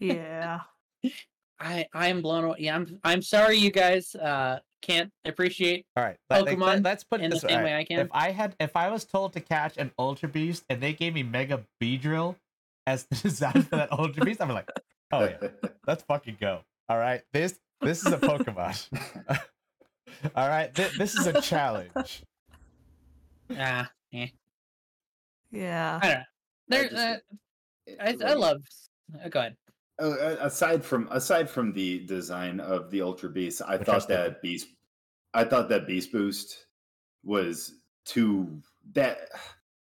yeah. 0.00 0.60
I 1.60 1.86
I 1.92 2.08
am 2.08 2.22
blown 2.22 2.44
away. 2.44 2.56
Yeah, 2.60 2.76
I'm 2.76 2.98
I'm 3.04 3.20
sorry 3.22 3.58
you 3.58 3.70
guys 3.70 4.14
uh 4.14 4.60
can't 4.80 5.12
appreciate 5.24 5.84
All 5.96 6.02
right, 6.02 6.16
let, 6.28 6.44
like, 6.44 6.58
let, 6.58 6.82
Pokemon 6.82 6.86
us 6.86 7.04
put 7.04 7.20
it 7.20 7.24
in 7.24 7.30
the 7.30 7.36
this 7.36 7.42
way. 7.44 7.50
same 7.50 7.58
all 7.58 7.64
way 7.64 7.76
I 7.76 7.84
can. 7.84 8.00
If 8.00 8.08
I 8.10 8.30
had, 8.32 8.56
if 8.58 8.74
I 8.76 8.88
was 8.90 9.04
told 9.04 9.32
to 9.34 9.40
catch 9.40 9.76
an 9.76 9.92
Ultra 9.98 10.28
Beast 10.28 10.64
and 10.68 10.80
they 10.82 10.92
gave 10.92 11.14
me 11.14 11.22
Mega 11.22 11.64
Beedrill 11.80 12.34
as 12.86 13.04
the 13.04 13.14
design 13.22 13.62
for 13.62 13.76
that 13.76 13.92
Ultra 13.92 14.24
Beast, 14.24 14.40
I'm 14.40 14.48
like, 14.48 14.68
oh 15.12 15.24
yeah, 15.24 15.48
let's 15.86 16.02
fucking 16.04 16.38
go. 16.40 16.62
All 16.88 16.98
right, 16.98 17.22
this 17.32 17.60
this 17.80 18.04
is 18.04 18.12
a 18.12 18.18
Pokemon. 18.18 18.88
All 20.36 20.48
right, 20.48 20.72
th- 20.74 20.92
this 20.98 21.14
is 21.14 21.26
a 21.26 21.40
challenge. 21.50 22.22
ah 23.56 23.90
Yeah. 25.50 26.00
I 26.02 26.06
don't 26.08 26.18
know. 26.18 26.24
There, 26.68 26.88
just- 26.88 26.96
uh, 26.96 27.16
it- 27.86 27.98
I, 28.00 28.30
I 28.30 28.34
love. 28.34 28.62
Uh, 29.22 29.28
go 29.28 29.40
ahead. 29.40 29.56
uh, 30.00 30.04
uh, 30.10 30.36
aside 30.40 30.84
from 30.84 31.08
aside 31.10 31.50
from 31.50 31.72
the 31.72 32.00
design 32.06 32.60
of 32.60 32.90
the 32.90 33.02
Ultra 33.02 33.28
Beast, 33.28 33.60
I 33.66 33.76
Which 33.76 33.86
thought 33.86 34.08
that 34.08 34.40
Beast, 34.40 34.68
I 35.34 35.44
thought 35.44 35.68
that 35.68 35.86
Beast 35.86 36.12
Boost 36.12 36.66
was 37.24 37.74
too 38.04 38.60
that 38.92 39.28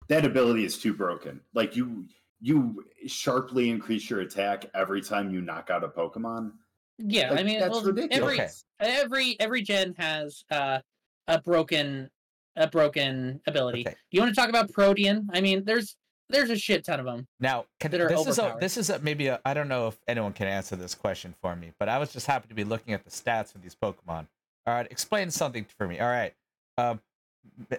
that 0.10 0.26
ability 0.26 0.66
is 0.66 0.78
too 0.78 0.94
broken. 0.94 1.42
Like 1.54 1.76
you 1.76 2.06
you 2.42 2.84
sharply 3.08 3.70
increase 3.70 4.10
your 4.10 4.22
attack 4.22 4.66
every 4.74 5.02
time 5.02 5.32
you 5.32 5.42
knock 5.42 5.70
out 5.70 5.84
a 5.84 5.88
Pokemon. 5.88 6.52
Yeah, 6.98 7.34
I 7.34 7.44
mean, 7.44 7.60
that's 7.60 7.72
well, 7.72 7.84
ridiculous. 7.84 8.66
every 8.80 9.02
every 9.02 9.40
every 9.40 9.62
gen 9.62 9.96
has 9.98 10.44
uh, 10.52 10.80
a 11.28 11.42
broken 11.42 12.10
a 12.56 12.68
broken 12.68 13.42
ability. 13.48 13.86
Okay. 13.88 13.96
You 14.12 14.22
want 14.22 14.34
to 14.34 14.40
talk 14.40 14.50
about 14.50 14.72
Protean? 14.72 15.28
I 15.34 15.42
mean, 15.42 15.64
there's 15.66 15.96
there's 16.30 16.50
a 16.50 16.58
shit 16.58 16.84
ton 16.86 17.00
of 17.00 17.06
them. 17.06 17.28
Now, 17.40 17.66
can, 17.80 17.92
this 17.92 18.28
is 18.28 18.40
a, 18.40 18.58
this 18.60 18.78
is 18.78 18.90
a, 18.90 19.00
maybe 19.00 19.30
I 19.32 19.40
I 19.46 19.54
don't 19.54 19.68
know 19.68 19.88
if 19.88 19.98
anyone 20.08 20.34
can 20.34 20.48
answer 20.48 20.76
this 20.76 20.96
question 20.96 21.34
for 21.42 21.56
me, 21.56 21.72
but 21.80 21.90
I 21.90 21.98
was 21.98 22.12
just 22.12 22.28
happy 22.28 22.48
to 22.48 22.56
be 22.56 22.64
looking 22.64 22.94
at 22.94 23.04
the 23.04 23.12
stats 23.12 23.54
of 23.56 23.62
these 23.62 23.76
Pokemon. 23.76 24.28
All 24.68 24.74
right, 24.74 24.88
explain 24.90 25.30
something 25.30 25.66
for 25.78 25.88
me. 25.88 26.00
All 26.00 26.08
right, 26.08 26.34
um, 26.78 27.00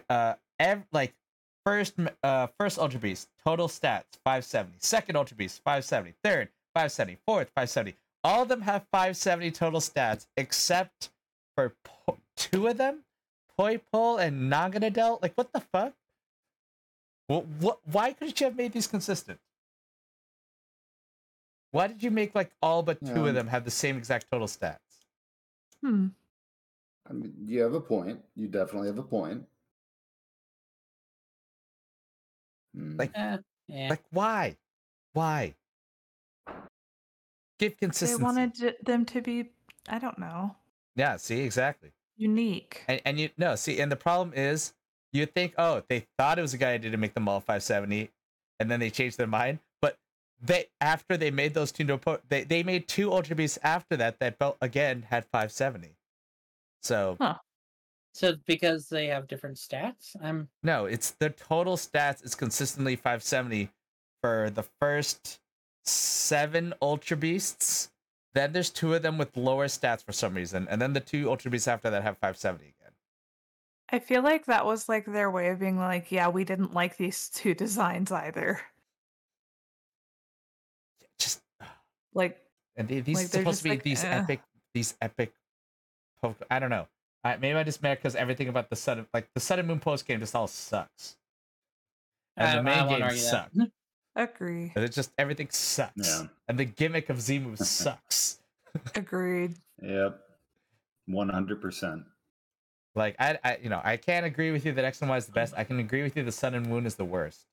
uh, 0.08 0.34
ev- 0.60 0.86
like 0.92 1.12
first 1.64 1.94
uh 2.22 2.46
first 2.58 2.78
Ultra 2.78 3.00
Beast 3.00 3.28
total 3.44 3.66
stats 3.68 4.04
570, 4.24 4.76
second 4.78 5.16
Ultra 5.16 5.36
Beast 5.36 5.60
570, 5.64 6.14
third 6.22 6.48
570, 6.74 7.18
fourth 7.26 7.48
570. 7.56 7.96
All 8.22 8.42
of 8.42 8.48
them 8.48 8.60
have 8.62 8.86
570 8.92 9.50
total 9.50 9.80
stats 9.80 10.26
except 10.36 11.10
for 11.56 11.74
po- 11.84 12.18
two 12.36 12.68
of 12.68 12.76
them, 12.76 13.00
Poi 13.56 13.78
Poipole 13.78 14.20
and 14.20 14.52
Naganadel. 14.52 15.20
Like 15.22 15.32
what 15.34 15.52
the 15.52 15.60
fuck? 15.60 15.94
What, 17.26 17.46
what? 17.46 17.78
Why 17.86 18.12
couldn't 18.12 18.40
you 18.40 18.46
have 18.46 18.56
made 18.56 18.72
these 18.72 18.86
consistent? 18.86 19.40
Why 21.72 21.88
did 21.88 22.02
you 22.02 22.10
make 22.10 22.34
like 22.34 22.52
all 22.62 22.82
but 22.82 23.04
two 23.04 23.22
Yeah. 23.22 23.26
of 23.28 23.34
them 23.34 23.48
have 23.48 23.64
the 23.64 23.70
same 23.70 23.96
exact 23.96 24.30
total 24.30 24.46
stats? 24.46 25.04
Hmm. 25.82 26.08
I 27.08 27.12
mean, 27.12 27.34
you 27.46 27.62
have 27.62 27.74
a 27.74 27.80
point. 27.80 28.24
You 28.34 28.48
definitely 28.48 28.88
have 28.88 28.98
a 28.98 29.02
point. 29.02 29.46
Hmm. 32.74 32.96
Like- 32.96 33.12
Eh, 33.14 33.38
yeah. 33.68 33.88
Like 33.90 34.04
why? 34.10 34.56
Why? 35.12 35.54
Give 37.58 37.76
consistency. 37.76 38.18
They 38.18 38.22
wanted 38.24 38.76
them 38.84 39.04
to 39.06 39.22
be, 39.22 39.50
I 39.88 39.98
don't 39.98 40.18
know, 40.18 40.56
Yeah, 40.94 41.16
see, 41.16 41.40
exactly. 41.40 41.92
unique. 42.16 42.84
And 42.88 43.00
and 43.04 43.18
you 43.18 43.30
no, 43.38 43.56
see, 43.56 43.80
and 43.80 43.90
the 43.90 43.96
problem 43.96 44.34
is 44.34 44.74
you 45.12 45.26
think, 45.26 45.54
oh, 45.58 45.82
they 45.88 46.06
thought 46.18 46.38
it 46.38 46.42
was 46.42 46.54
a 46.54 46.58
good 46.58 46.68
idea 46.68 46.90
to 46.90 46.96
make 46.96 47.14
them 47.14 47.28
all 47.28 47.40
570, 47.40 48.10
and 48.60 48.70
then 48.70 48.80
they 48.80 48.90
changed 48.90 49.18
their 49.18 49.26
mind. 49.26 49.60
But 49.80 49.98
they 50.40 50.66
after 50.80 51.16
they 51.16 51.30
made 51.30 51.54
those 51.54 51.72
two 51.72 52.00
they, 52.28 52.44
they 52.44 52.62
made 52.62 52.88
two 52.88 53.12
Ultra 53.12 53.36
Beasts 53.36 53.58
after 53.62 53.96
that 53.96 54.18
that 54.20 54.38
felt 54.38 54.56
again 54.60 55.06
had 55.08 55.24
570. 55.24 55.96
So 56.82 57.16
so 58.12 58.34
because 58.46 58.88
they 58.88 59.06
have 59.08 59.26
different 59.28 59.56
stats, 59.56 60.16
I'm 60.22 60.48
No, 60.62 60.86
it's 60.86 61.10
the 61.10 61.30
total 61.30 61.76
stats 61.76 62.24
is 62.24 62.34
consistently 62.34 62.96
570 62.96 63.70
for 64.22 64.50
the 64.50 64.64
first 64.80 65.40
seven 65.84 66.74
Ultra 66.80 67.16
Beasts. 67.16 67.90
Then 68.34 68.52
there's 68.52 68.70
two 68.70 68.94
of 68.94 69.02
them 69.02 69.18
with 69.18 69.36
lower 69.36 69.66
stats 69.66 70.04
for 70.04 70.12
some 70.12 70.34
reason, 70.34 70.66
and 70.70 70.80
then 70.80 70.92
the 70.92 71.00
two 71.00 71.28
Ultra 71.28 71.50
Beasts 71.50 71.68
after 71.68 71.90
that 71.90 72.02
have 72.02 72.18
570 72.18 72.74
again. 72.80 72.85
I 73.90 73.98
feel 74.00 74.22
like 74.22 74.46
that 74.46 74.66
was 74.66 74.88
like 74.88 75.06
their 75.06 75.30
way 75.30 75.48
of 75.48 75.60
being 75.60 75.78
like, 75.78 76.10
yeah, 76.10 76.28
we 76.28 76.44
didn't 76.44 76.74
like 76.74 76.96
these 76.96 77.28
two 77.30 77.54
designs 77.64 78.10
either. 78.10 78.60
Just 81.18 81.40
Like, 82.14 82.40
and 82.76 82.88
they- 82.88 83.00
these 83.00 83.16
Like, 83.16 83.26
are 83.26 83.28
supposed 83.28 83.58
to 83.58 83.64
be 83.64 83.70
like, 83.70 83.82
these 83.82 84.04
eh. 84.04 84.08
epic, 84.22 84.40
these 84.74 84.94
epic. 85.00 85.32
Poke- 86.20 86.42
I 86.50 86.58
don't 86.58 86.70
know. 86.70 86.86
I, 87.24 87.36
maybe 87.36 87.58
I 87.58 87.62
just 87.64 87.82
mad 87.82 87.98
because 87.98 88.14
everything 88.16 88.48
about 88.48 88.70
the 88.70 88.76
sun, 88.76 89.06
like 89.12 89.28
the 89.34 89.40
Sun 89.40 89.58
and 89.58 89.68
Moon 89.68 89.80
post 89.80 90.06
game, 90.06 90.20
just 90.20 90.34
all 90.34 90.46
sucks. 90.46 91.16
And 92.36 92.58
the 92.58 92.62
main 92.62 92.88
game 92.88 93.10
sucks. 93.16 93.56
agree, 94.14 94.72
And 94.74 94.84
It's 94.84 94.94
just 94.94 95.10
everything 95.18 95.48
sucks. 95.50 95.92
Yeah. 96.08 96.26
And 96.48 96.58
the 96.58 96.64
gimmick 96.66 97.08
of 97.10 97.20
Z-Move 97.20 97.58
sucks. 97.66 98.38
agreed. 98.94 99.54
Yep. 99.82 100.20
One 101.06 101.28
hundred 101.28 101.60
percent. 101.62 102.02
Like 102.96 103.14
I, 103.18 103.38
I, 103.44 103.58
you 103.62 103.68
know, 103.68 103.80
I 103.84 103.98
can't 103.98 104.24
agree 104.24 104.50
with 104.50 104.64
you 104.64 104.72
that 104.72 104.84
X 104.84 105.02
and 105.02 105.10
Y 105.10 105.16
is 105.18 105.26
the 105.26 105.32
best. 105.32 105.54
I 105.56 105.64
can 105.64 105.78
agree 105.78 106.02
with 106.02 106.16
you 106.16 106.24
the 106.24 106.32
Sun 106.32 106.54
and 106.54 106.66
Moon 106.66 106.86
is 106.86 106.94
the 106.94 107.04
worst. 107.04 107.46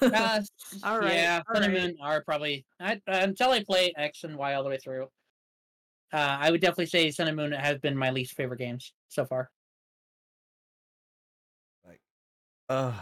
Uh, 0.00 0.40
All 0.84 1.00
right, 1.00 1.14
Yeah, 1.14 1.42
all 1.48 1.54
Sun 1.56 1.64
and. 1.64 1.74
Moon 1.74 1.96
are 2.00 2.22
probably 2.22 2.64
I, 2.78 3.00
until 3.08 3.50
I 3.50 3.64
play 3.64 3.92
X 3.96 4.22
and 4.22 4.36
Y 4.36 4.54
all 4.54 4.62
the 4.62 4.70
way 4.70 4.78
through. 4.78 5.08
Uh, 6.12 6.38
I 6.40 6.50
would 6.52 6.60
definitely 6.60 6.86
say 6.86 7.10
Sun 7.10 7.26
and 7.26 7.36
Moon 7.36 7.50
have 7.52 7.82
been 7.82 7.96
my 7.96 8.10
least 8.10 8.34
favorite 8.34 8.58
games 8.58 8.92
so 9.08 9.24
far. 9.26 9.50
Like 11.84 12.00
Ugh. 12.68 12.94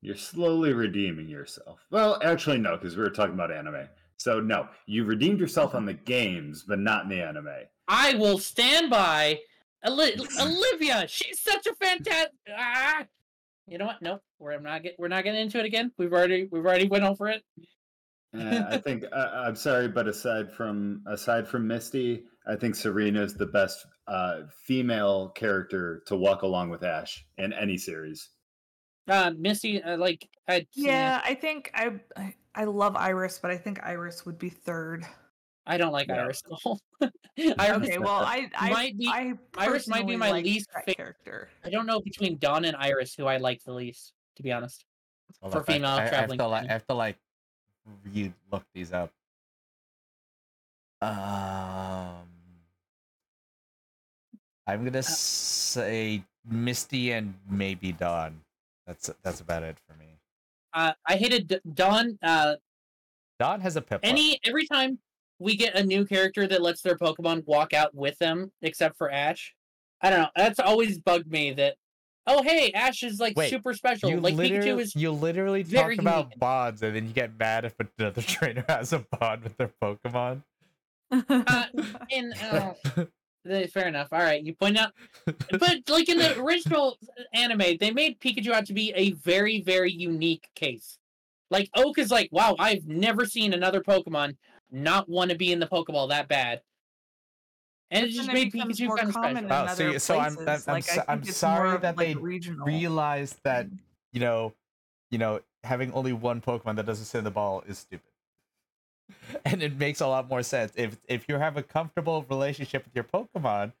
You're 0.00 0.14
slowly 0.16 0.72
redeeming 0.74 1.28
yourself. 1.28 1.80
Well, 1.90 2.20
actually, 2.22 2.58
no, 2.58 2.76
because 2.76 2.96
we 2.96 3.02
were 3.02 3.10
talking 3.10 3.34
about 3.34 3.50
anime. 3.50 3.88
So 4.16 4.38
no, 4.38 4.68
you 4.86 5.02
redeemed 5.04 5.40
yourself 5.40 5.74
on 5.74 5.86
the 5.86 5.94
games, 5.94 6.62
but 6.62 6.78
not 6.78 7.02
in 7.04 7.08
the 7.08 7.20
anime. 7.20 7.48
I 7.88 8.14
will 8.14 8.38
stand 8.38 8.90
by 8.90 9.30
Oli- 9.30 9.42
Olivia. 10.40 11.06
She's 11.08 11.40
such 11.40 11.66
a 11.66 11.74
fantastic. 11.74 12.32
Ah! 12.56 13.04
You 13.66 13.78
know 13.78 13.86
what? 13.86 14.00
Nope. 14.00 14.22
We're 14.38 14.58
not 14.60 14.82
get, 14.82 14.96
We're 14.98 15.08
not 15.08 15.24
getting 15.24 15.40
into 15.40 15.58
it 15.58 15.66
again. 15.66 15.92
We've 15.98 16.12
already 16.12 16.48
we've 16.50 16.64
already 16.64 16.88
went 16.88 17.04
over 17.04 17.28
it. 17.28 17.42
Uh, 18.36 18.64
I 18.68 18.78
think 18.78 19.04
uh, 19.10 19.30
I'm 19.34 19.56
sorry, 19.56 19.88
but 19.88 20.06
aside 20.06 20.50
from 20.52 21.02
aside 21.06 21.48
from 21.48 21.66
Misty, 21.66 22.24
I 22.46 22.56
think 22.56 22.74
Serena 22.74 23.22
is 23.22 23.34
the 23.34 23.46
best 23.46 23.86
uh, 24.06 24.40
female 24.66 25.30
character 25.30 26.02
to 26.06 26.16
walk 26.16 26.42
along 26.42 26.70
with 26.70 26.82
Ash 26.82 27.24
in 27.38 27.52
any 27.52 27.76
series. 27.76 28.30
Uh, 29.08 29.32
Misty, 29.38 29.82
uh, 29.82 29.96
like 29.96 30.28
I 30.46 30.66
Yeah, 30.74 31.22
I 31.24 31.34
think 31.34 31.70
I, 31.74 31.92
I 32.16 32.34
I 32.54 32.64
love 32.64 32.96
Iris, 32.96 33.38
but 33.40 33.50
I 33.50 33.56
think 33.56 33.82
Iris 33.82 34.26
would 34.26 34.38
be 34.38 34.50
third. 34.50 35.06
I 35.68 35.76
don't 35.76 35.92
like 35.92 36.08
Yeah. 36.08 36.22
Iris 36.22 36.42
at 36.46 36.58
all. 36.64 36.80
Iris, 37.58 37.88
Okay, 37.88 37.98
well, 37.98 38.24
I 38.24 38.50
I 38.56 38.70
Might 38.70 38.98
be- 38.98 39.06
I 39.06 39.34
Iris 39.56 39.86
might 39.86 40.06
be 40.06 40.16
my 40.16 40.30
like 40.30 40.44
least 40.44 40.68
that 40.74 40.84
fa- 40.86 40.94
character. 40.94 41.48
I 41.64 41.70
don't 41.70 41.86
know 41.86 42.00
between 42.00 42.38
Dawn 42.38 42.64
and 42.64 42.74
Iris 42.76 43.14
who 43.14 43.26
I 43.26 43.36
like 43.36 43.62
the 43.64 43.72
least, 43.72 44.12
to 44.36 44.42
be 44.42 44.50
honest. 44.50 44.84
Hold 45.42 45.52
For 45.52 45.58
up, 45.60 45.68
I- 45.68 45.72
female 45.74 45.90
I, 45.90 45.96
I, 45.96 46.00
have 46.00 46.08
traveling 46.10 46.38
to 46.38 46.46
like, 46.48 46.60
companion. 46.62 46.70
I 46.70 46.72
have 46.72 46.86
to 46.86 46.94
like 46.94 47.16
re 48.12 48.32
look 48.50 48.64
these 48.74 48.92
up. 48.92 49.12
Um, 51.00 52.26
I'm 54.66 54.84
gonna 54.84 55.02
say 55.02 56.24
Misty 56.50 57.12
and 57.12 57.34
maybe 57.48 57.92
Dawn. 57.92 58.40
That's 58.86 59.10
that's 59.22 59.40
about 59.40 59.62
it 59.62 59.76
for 59.86 59.94
me. 59.96 60.06
Uh, 60.72 60.92
I 61.06 61.16
hated 61.16 61.46
D- 61.48 61.60
Dawn. 61.74 62.18
Uh, 62.22 62.56
Dawn 63.38 63.60
has 63.60 63.76
a 63.76 63.80
Piplup. 63.82 64.00
any 64.02 64.40
every 64.44 64.66
time 64.66 64.98
we 65.38 65.56
get 65.56 65.74
a 65.76 65.84
new 65.84 66.04
character 66.04 66.46
that 66.46 66.62
lets 66.62 66.82
their 66.82 66.96
Pokemon 66.96 67.46
walk 67.46 67.72
out 67.72 67.94
with 67.94 68.18
them, 68.18 68.52
except 68.62 68.96
for 68.96 69.10
Ash. 69.10 69.54
I 70.00 70.10
don't 70.10 70.20
know. 70.20 70.28
That's 70.36 70.60
always 70.60 70.98
bugged 70.98 71.30
me. 71.30 71.52
That 71.52 71.76
oh 72.26 72.42
hey, 72.42 72.72
Ash 72.72 73.02
is 73.02 73.18
like 73.18 73.36
Wait, 73.36 73.50
super 73.50 73.74
special. 73.74 74.10
you 74.10 74.20
like 74.20 74.34
literally, 74.34 74.66
Pikachu 74.66 74.80
is. 74.80 74.96
you 74.96 75.10
literally 75.10 75.64
talk 75.64 75.98
about 75.98 76.24
unique. 76.26 76.38
bonds 76.38 76.82
and 76.82 76.94
then 76.94 77.06
you 77.06 77.12
get 77.12 77.38
mad 77.38 77.64
if 77.64 77.74
another 77.98 78.22
trainer 78.26 78.64
has 78.68 78.92
a 78.92 79.04
bond 79.18 79.44
with 79.44 79.56
their 79.56 79.72
Pokemon. 79.82 80.42
Uh, 81.10 81.64
in 82.10 82.34
uh, 82.34 82.74
fair 83.72 83.88
enough. 83.88 84.08
All 84.12 84.18
right, 84.18 84.42
you 84.42 84.54
point 84.54 84.76
out, 84.76 84.92
but 85.24 85.78
like 85.88 86.06
in 86.10 86.18
the 86.18 86.38
original 86.38 86.98
anime, 87.32 87.78
they 87.80 87.90
made 87.90 88.20
Pikachu 88.20 88.50
out 88.50 88.66
to 88.66 88.74
be 88.74 88.92
a 88.94 89.12
very 89.12 89.62
very 89.62 89.90
unique 89.90 90.50
case. 90.54 90.98
Like 91.50 91.70
Oak 91.74 91.96
is 91.96 92.10
like, 92.10 92.28
wow, 92.30 92.56
I've 92.58 92.86
never 92.86 93.24
seen 93.24 93.54
another 93.54 93.80
Pokemon 93.80 94.36
not 94.70 95.08
want 95.08 95.30
to 95.30 95.36
be 95.36 95.52
in 95.52 95.58
the 95.60 95.66
Pokeball 95.66 96.08
that 96.10 96.28
bad. 96.28 96.62
And 97.90 98.04
it 98.06 98.10
just 98.10 98.30
made 98.30 98.52
becomes 98.52 98.78
Pikachu 98.78 98.86
more 98.88 98.96
kind 98.98 99.08
of 99.08 99.14
common 99.14 99.44
special. 99.46 99.46
in 99.46 99.52
Oh, 99.52 99.66
so 99.66 99.72
other 99.84 99.90
you- 99.92 99.98
so 99.98 100.18
I'm- 100.18 100.38
I'm- 100.38 100.48
I'm 100.66 100.72
like, 100.74 100.84
so- 100.84 101.04
I'm 101.08 101.24
sorry 101.24 101.78
that 101.78 101.96
like, 101.96 102.06
they 102.08 102.14
regional. 102.14 102.66
Realize 102.66 103.32
that 103.44 103.66
you 104.12 104.20
know, 104.20 104.54
you 105.10 105.18
know, 105.18 105.40
having 105.64 105.92
only 105.92 106.12
one 106.12 106.40
Pokemon 106.40 106.76
that 106.76 106.86
doesn't 106.86 107.06
send 107.06 107.24
the 107.26 107.30
ball 107.30 107.62
is 107.66 107.78
stupid. 107.78 108.10
And 109.46 109.62
it 109.62 109.76
makes 109.78 110.00
a 110.02 110.06
lot 110.06 110.28
more 110.28 110.42
sense 110.42 110.72
if 110.76 110.98
if 111.08 111.28
you 111.28 111.36
have 111.36 111.56
a 111.56 111.62
comfortable 111.62 112.24
relationship 112.28 112.84
with 112.84 112.94
your 112.94 113.04
Pokemon, 113.04 113.72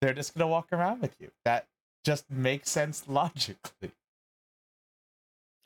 they're 0.00 0.14
just 0.14 0.34
gonna 0.34 0.48
walk 0.48 0.72
around 0.72 1.00
with 1.00 1.14
you. 1.20 1.30
That 1.44 1.68
just 2.04 2.28
makes 2.30 2.70
sense 2.70 3.06
logically. 3.08 3.92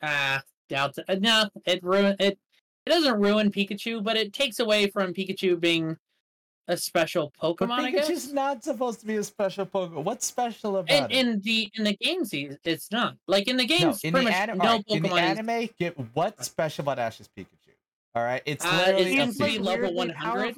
Ah, 0.01 0.43
doubt 0.69 0.97
it. 0.97 1.05
Uh, 1.07 1.15
No, 1.15 1.49
it 1.65 1.83
ruin 1.83 2.15
it. 2.19 2.37
It 2.85 2.89
doesn't 2.89 3.19
ruin 3.19 3.51
Pikachu, 3.51 4.03
but 4.03 4.17
it 4.17 4.33
takes 4.33 4.59
away 4.59 4.87
from 4.89 5.13
Pikachu 5.13 5.59
being 5.59 5.97
a 6.67 6.77
special 6.77 7.31
But 7.41 7.57
Pokemon, 7.57 7.79
I 7.79 7.91
guess. 7.91 8.09
Pikachu's 8.09 8.33
not 8.33 8.63
supposed 8.63 8.99
to 9.01 9.05
be 9.05 9.15
a 9.17 9.23
special 9.23 9.65
Pokemon. 9.65 10.03
What's 10.03 10.25
special 10.25 10.77
In, 10.79 10.85
about 10.97 11.11
it? 11.11 11.17
in 11.17 11.41
the 11.41 11.69
in 11.75 11.83
the 11.83 11.95
games, 11.97 12.33
it's 12.33 12.91
not 12.91 13.15
like 13.27 13.47
in 13.47 13.57
the 13.57 13.63
No, 13.65 13.77
games. 13.77 14.03
in 14.03 14.13
the, 14.13 14.21
much 14.21 14.33
anim- 14.33 14.57
no 14.57 14.63
alright, 14.65 14.83
in 14.87 15.03
the 15.03 15.09
Pokemon 15.09 15.31
is 15.31 15.37
anime, 15.39 15.69
get 15.79 15.95
what's 16.13 16.45
special 16.45 16.83
about 16.83 16.99
Ash's 16.99 17.29
Pikachu? 17.37 17.47
All 18.15 18.23
right, 18.23 18.41
it's 18.45 18.63
Uh, 18.65 18.69
literally 18.87 19.01
it's 19.01 19.05
a 19.05 19.09
He's 19.13 19.19
instantly 19.23 19.57
Pikachu. 19.59 19.63
like 19.65 19.79
level 19.79 19.93
100. 19.95 20.55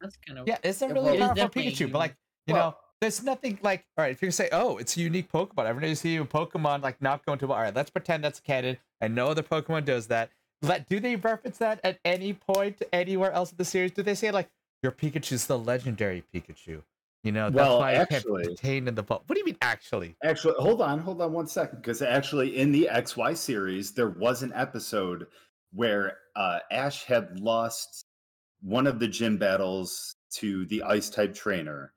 that's 0.00 0.16
kind 0.26 0.38
of 0.38 0.48
Yeah, 0.48 0.56
it's 0.62 0.80
a 0.82 0.86
Yeah, 0.86 0.92
really 0.92 1.04
well- 1.04 1.12
It 1.12 1.16
is 1.16 1.20
powerful 1.20 1.34
definitely 1.34 1.72
Pikachu, 1.72 1.92
but 1.92 1.98
like 1.98 2.16
you 2.46 2.54
Well- 2.54 2.70
know, 2.70 2.76
there's 3.00 3.22
nothing 3.22 3.58
like 3.62 3.84
all 3.98 4.04
right. 4.04 4.12
If 4.12 4.22
you 4.22 4.30
say, 4.30 4.48
oh, 4.52 4.78
it's 4.78 4.96
a 4.96 5.00
unique 5.00 5.30
Pokemon, 5.30 5.66
every 5.66 5.80
time 5.82 5.88
you 5.90 5.94
see 5.96 6.16
a 6.16 6.24
Pokemon 6.24 6.82
like 6.82 7.00
not 7.02 7.26
going 7.26 7.38
to 7.40 7.52
all 7.52 7.60
right, 7.60 7.74
let's 7.74 7.90
pretend 7.90 8.22
that's 8.24 8.40
canon. 8.40 8.78
and 9.00 9.14
no 9.16 9.26
other 9.28 9.42
Pokemon 9.42 9.84
does 9.84 10.06
that. 10.06 10.30
Let 10.62 10.88
do 10.88 11.00
they 11.00 11.16
reference 11.16 11.58
that 11.58 11.80
at 11.84 11.98
any 12.04 12.32
point 12.34 12.80
anywhere 12.92 13.32
else 13.32 13.50
in 13.50 13.56
the 13.56 13.64
series? 13.64 13.90
Do 13.92 14.02
they 14.02 14.14
say 14.14 14.30
like 14.30 14.48
your 14.82 14.92
Pikachu's 14.92 15.46
the 15.46 15.58
legendary 15.58 16.22
Pikachu? 16.32 16.82
You 17.24 17.30
know, 17.32 17.44
that's 17.50 17.54
Well, 17.54 17.78
why 17.78 17.92
it 17.92 17.96
can't 18.08 18.12
actually- 18.12 18.44
contained 18.46 18.88
in 18.88 18.94
the 18.94 19.02
book. 19.02 19.22
What 19.26 19.34
do 19.34 19.40
you 19.40 19.44
mean 19.44 19.58
actually? 19.62 20.16
Actually, 20.24 20.54
hold 20.58 20.80
on, 20.82 20.98
hold 20.98 21.20
on 21.20 21.32
one 21.32 21.46
second, 21.46 21.78
because 21.80 22.02
actually 22.02 22.56
in 22.58 22.72
the 22.72 22.88
XY 22.90 23.36
series, 23.36 23.92
there 23.92 24.08
was 24.08 24.42
an 24.42 24.52
episode 24.54 25.26
where 25.72 26.18
uh, 26.36 26.58
Ash 26.70 27.04
had 27.04 27.38
lost 27.38 28.04
one 28.60 28.86
of 28.86 28.98
the 28.98 29.06
gym 29.08 29.36
battles 29.38 30.16
to 30.32 30.64
the 30.66 30.82
Ice 30.82 31.10
type 31.10 31.32
trainer, 31.34 31.92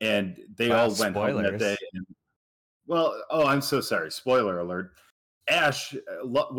and 0.00 0.38
they 0.56 0.68
Wow, 0.68 0.84
all 0.84 0.94
went 0.98 1.14
home 1.16 1.42
that 1.42 1.44
spoilers. 1.44 1.60
day. 1.60 1.76
And, 1.94 2.06
well, 2.86 3.22
oh, 3.30 3.46
I'm 3.46 3.60
so 3.62 3.80
sorry. 3.80 4.10
Spoiler 4.10 4.58
alert. 4.60 4.92
Ash, 5.50 5.94
uh, 5.94 6.26
well, 6.26 6.50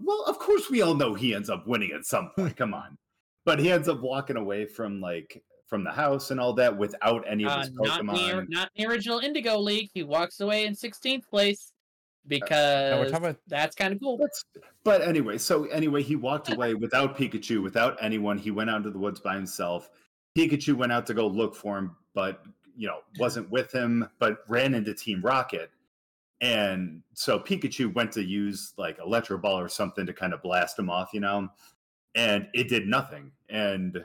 well, 0.00 0.24
of 0.26 0.38
course 0.38 0.70
we 0.70 0.82
all 0.82 0.94
know 0.94 1.14
he 1.14 1.34
ends 1.34 1.50
up 1.50 1.66
winning 1.66 1.90
at 1.92 2.04
some 2.04 2.30
point. 2.36 2.56
Come 2.56 2.74
on, 2.74 2.96
but 3.44 3.58
he 3.58 3.70
ends 3.70 3.88
up 3.88 4.00
walking 4.00 4.36
away 4.36 4.64
from 4.66 5.00
like 5.00 5.42
from 5.66 5.84
the 5.84 5.90
house 5.90 6.30
and 6.30 6.40
all 6.40 6.54
that 6.54 6.76
without 6.76 7.24
any 7.28 7.44
of 7.44 7.50
uh, 7.52 7.60
his 7.60 7.72
not 7.74 8.00
Pokemon. 8.00 8.14
the 8.14 8.46
not 8.48 8.70
the 8.76 8.86
original 8.86 9.18
Indigo 9.18 9.58
League. 9.58 9.90
He 9.92 10.02
walks 10.02 10.40
away 10.40 10.64
in 10.64 10.72
16th 10.74 11.28
place 11.28 11.72
Uh, 12.24 12.28
because 12.28 13.10
talking 13.10 13.16
about- 13.26 13.36
that's 13.48 13.76
kind 13.76 13.92
of 13.92 14.00
cool. 14.00 14.16
That's, 14.16 14.44
but 14.82 15.02
anyway, 15.02 15.36
so 15.36 15.64
anyway, 15.66 16.02
he 16.02 16.16
walked 16.16 16.50
away 16.50 16.72
without 16.74 17.16
Pikachu, 17.18 17.62
without 17.62 17.98
anyone. 18.00 18.38
He 18.38 18.50
went 18.50 18.70
out 18.70 18.78
into 18.78 18.90
the 18.90 18.98
woods 18.98 19.20
by 19.20 19.34
himself. 19.34 19.90
Pikachu 20.36 20.74
went 20.74 20.92
out 20.92 21.06
to 21.06 21.14
go 21.14 21.26
look 21.26 21.54
for 21.54 21.76
him, 21.76 21.96
but 22.14 22.42
you 22.76 22.86
know, 22.86 23.00
wasn't 23.18 23.50
with 23.50 23.72
him, 23.72 24.08
but 24.20 24.38
ran 24.48 24.72
into 24.72 24.94
Team 24.94 25.20
Rocket. 25.20 25.70
And 26.40 27.02
so 27.14 27.38
Pikachu 27.38 27.92
went 27.94 28.12
to 28.12 28.24
use 28.24 28.72
like 28.78 28.98
Electro 29.04 29.38
Ball 29.38 29.58
or 29.58 29.68
something 29.68 30.06
to 30.06 30.12
kind 30.12 30.32
of 30.32 30.42
blast 30.42 30.78
him 30.78 30.88
off, 30.88 31.10
you 31.12 31.20
know, 31.20 31.48
and 32.14 32.46
it 32.54 32.68
did 32.68 32.86
nothing. 32.86 33.32
And 33.48 34.04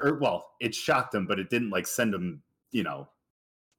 or 0.00 0.18
well, 0.18 0.50
it 0.60 0.74
shocked 0.74 1.14
him, 1.14 1.26
but 1.26 1.38
it 1.38 1.50
didn't 1.50 1.70
like 1.70 1.86
send 1.86 2.14
him, 2.14 2.42
you 2.70 2.82
know, 2.82 3.08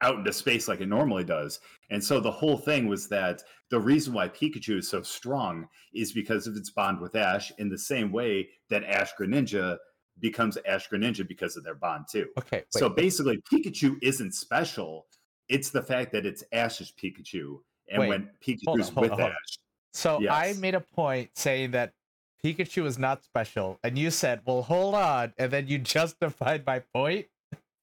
out 0.02 0.18
into 0.18 0.34
space 0.34 0.68
like 0.68 0.82
it 0.82 0.88
normally 0.88 1.24
does. 1.24 1.60
And 1.90 2.04
so 2.04 2.20
the 2.20 2.32
whole 2.32 2.58
thing 2.58 2.88
was 2.88 3.08
that 3.08 3.42
the 3.70 3.80
reason 3.80 4.14
why 4.14 4.28
Pikachu 4.28 4.80
is 4.80 4.90
so 4.90 5.02
strong 5.02 5.68
is 5.94 6.12
because 6.12 6.46
of 6.46 6.56
its 6.58 6.70
bond 6.70 7.00
with 7.00 7.16
Ash 7.16 7.52
in 7.58 7.70
the 7.70 7.78
same 7.78 8.12
way 8.12 8.50
that 8.70 8.84
Ash 8.84 9.12
Greninja 9.20 9.78
becomes 10.20 10.58
Ash 10.68 10.90
Greninja 10.90 11.28
because 11.28 11.58
of 11.58 11.64
their 11.64 11.76
bond 11.76 12.06
too. 12.12 12.28
Okay, 12.38 12.58
wait, 12.58 12.66
so 12.70 12.90
basically 12.90 13.42
Pikachu 13.52 13.96
isn't 14.02 14.34
special. 14.34 15.08
It's 15.50 15.70
the 15.70 15.82
fact 15.82 16.12
that 16.12 16.26
it's 16.26 16.44
Ash's 16.52 16.92
Pikachu. 16.92 17.60
And 17.90 18.00
Wait, 18.00 18.10
when 18.10 18.30
Pikachu's 18.42 18.90
on, 18.96 19.02
with 19.02 19.12
on. 19.14 19.22
Ash, 19.22 19.58
So 19.94 20.28
I 20.30 20.54
made 20.54 20.76
a 20.76 20.80
point 20.80 21.32
saying 21.36 21.72
that 21.72 21.94
Pikachu 22.44 22.86
is 22.86 22.98
not 22.98 23.24
special, 23.24 23.80
and 23.84 23.98
you 23.98 24.10
said, 24.12 24.42
"Well, 24.46 24.62
hold 24.64 24.96
on," 24.96 25.34
and 25.38 25.52
then 25.52 25.68
you 25.68 25.78
justified 25.98 26.66
my 26.66 26.80
point. 26.80 27.28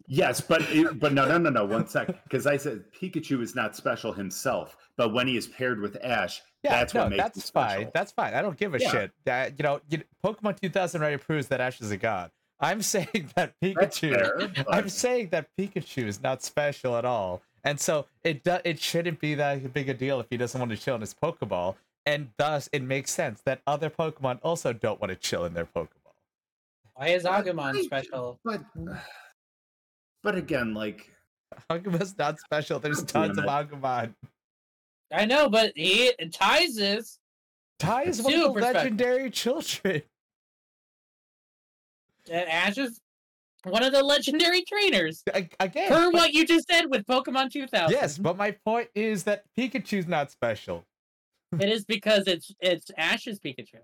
yes, 0.07 0.41
but 0.41 0.63
it, 0.71 0.99
but 1.01 1.13
no, 1.13 1.27
no, 1.27 1.39
no, 1.39 1.51
no. 1.51 1.65
One 1.65 1.87
second, 1.87 2.19
because 2.25 2.47
I 2.47 2.57
said 2.57 2.85
Pikachu 2.93 3.41
is 3.43 3.55
not 3.55 3.77
special 3.77 4.13
himself, 4.13 4.77
but 4.97 5.13
when 5.13 5.27
he 5.29 5.37
is 5.37 5.47
paired 5.47 5.81
with 5.81 5.97
Ash, 6.03 6.43
Yeah, 6.63 6.77
that's 6.77 6.95
no, 6.95 7.03
what 7.03 7.11
makes 7.11 7.19
him 7.19 7.31
that's 7.35 7.51
fine. 7.51 7.71
special. 7.71 7.91
That's 7.95 8.13
fine. 8.13 8.35
I 8.35 8.43
don't 8.43 8.57
give 8.59 8.75
a 8.75 8.81
Yeah. 8.81 8.91
shit. 8.91 9.13
That 9.25 9.59
you 9.59 9.63
know, 9.63 9.81
you, 9.89 10.03
Pokemon 10.25 10.61
2000 10.61 11.01
already 11.01 11.17
proves 11.19 11.49
that 11.49 11.61
Ash 11.61 11.81
is 11.81 11.91
a 11.91 11.97
god. 11.97 12.31
I'm 12.59 12.83
saying 12.95 13.31
that 13.37 13.55
Pikachu. 13.63 14.11
fair, 14.11 14.53
I'm 14.69 14.89
saying 14.91 15.29
that 15.31 15.49
Pikachu 15.59 16.05
is 16.07 16.21
not 16.23 16.43
special 16.43 16.97
at 16.97 17.07
all, 17.07 17.41
and 17.65 17.79
so 17.81 18.07
it 18.25 18.43
do, 18.45 18.59
it 18.65 18.81
shouldn't 18.81 19.21
be 19.21 19.35
that 19.35 19.73
big 19.73 19.89
a 19.89 19.95
deal 19.95 20.21
if 20.21 20.27
he 20.31 20.37
doesn't 20.37 20.59
want 20.59 20.71
to 20.73 20.77
chill 20.77 20.95
in 20.95 21.01
his 21.01 21.15
Pokeball, 21.15 21.77
and 22.07 22.31
thus 22.37 22.69
it 22.73 22.83
makes 22.83 23.13
sense 23.13 23.41
that 23.43 23.61
other 23.67 23.91
Pokemon 23.91 24.39
also 24.43 24.73
don't 24.73 25.01
want 25.01 25.11
to 25.11 25.17
chill 25.17 25.45
in 25.45 25.55
their 25.55 25.67
Pokeball. 25.67 25.89
Why 26.95 27.09
is 27.09 27.25
Agumon 27.25 27.77
I- 27.77 27.83
special? 27.83 28.39
But 28.45 28.63
but 30.23 30.35
again, 30.35 30.75
like 30.75 31.11
Agumon's 31.71 32.17
not 32.19 32.39
special. 32.41 32.79
There's 32.81 33.03
tons 33.05 33.39
of. 33.39 33.45
Agumon. 33.45 34.15
I 35.13 35.25
know, 35.25 35.49
but 35.49 35.73
he 35.75 36.13
ties 36.33 36.77
is 36.79 37.19
Tai 37.81 38.03
is 38.05 38.23
one 38.23 38.35
of 38.35 38.55
the 38.55 38.61
legendary 38.61 39.31
children. 39.31 40.03
and 42.31 42.49
Ash 42.49 42.79
is 42.79 43.01
one 43.65 43.83
of 43.83 43.93
the 43.93 44.03
legendary 44.03 44.63
trainers. 44.63 45.23
A- 45.35 45.49
Again, 45.61 45.89
Per 45.89 46.11
but- 46.11 46.15
what 46.15 46.33
you 46.33 46.47
just 46.47 46.69
said 46.69 46.87
with 46.91 47.07
Pokemon 47.07 47.51
2000. 47.53 47.91
yes, 47.91 48.19
but 48.19 48.37
my 48.37 48.53
point 48.65 48.89
is 48.95 49.25
that 49.25 49.45
Pikachu's 49.59 50.07
not 50.07 50.31
special. 50.31 50.85
it 51.59 51.69
is 51.69 51.85
because 51.85 52.27
it's 52.27 52.53
it's 52.61 52.91
Ash's 52.97 53.39
Pikachu. 53.41 53.81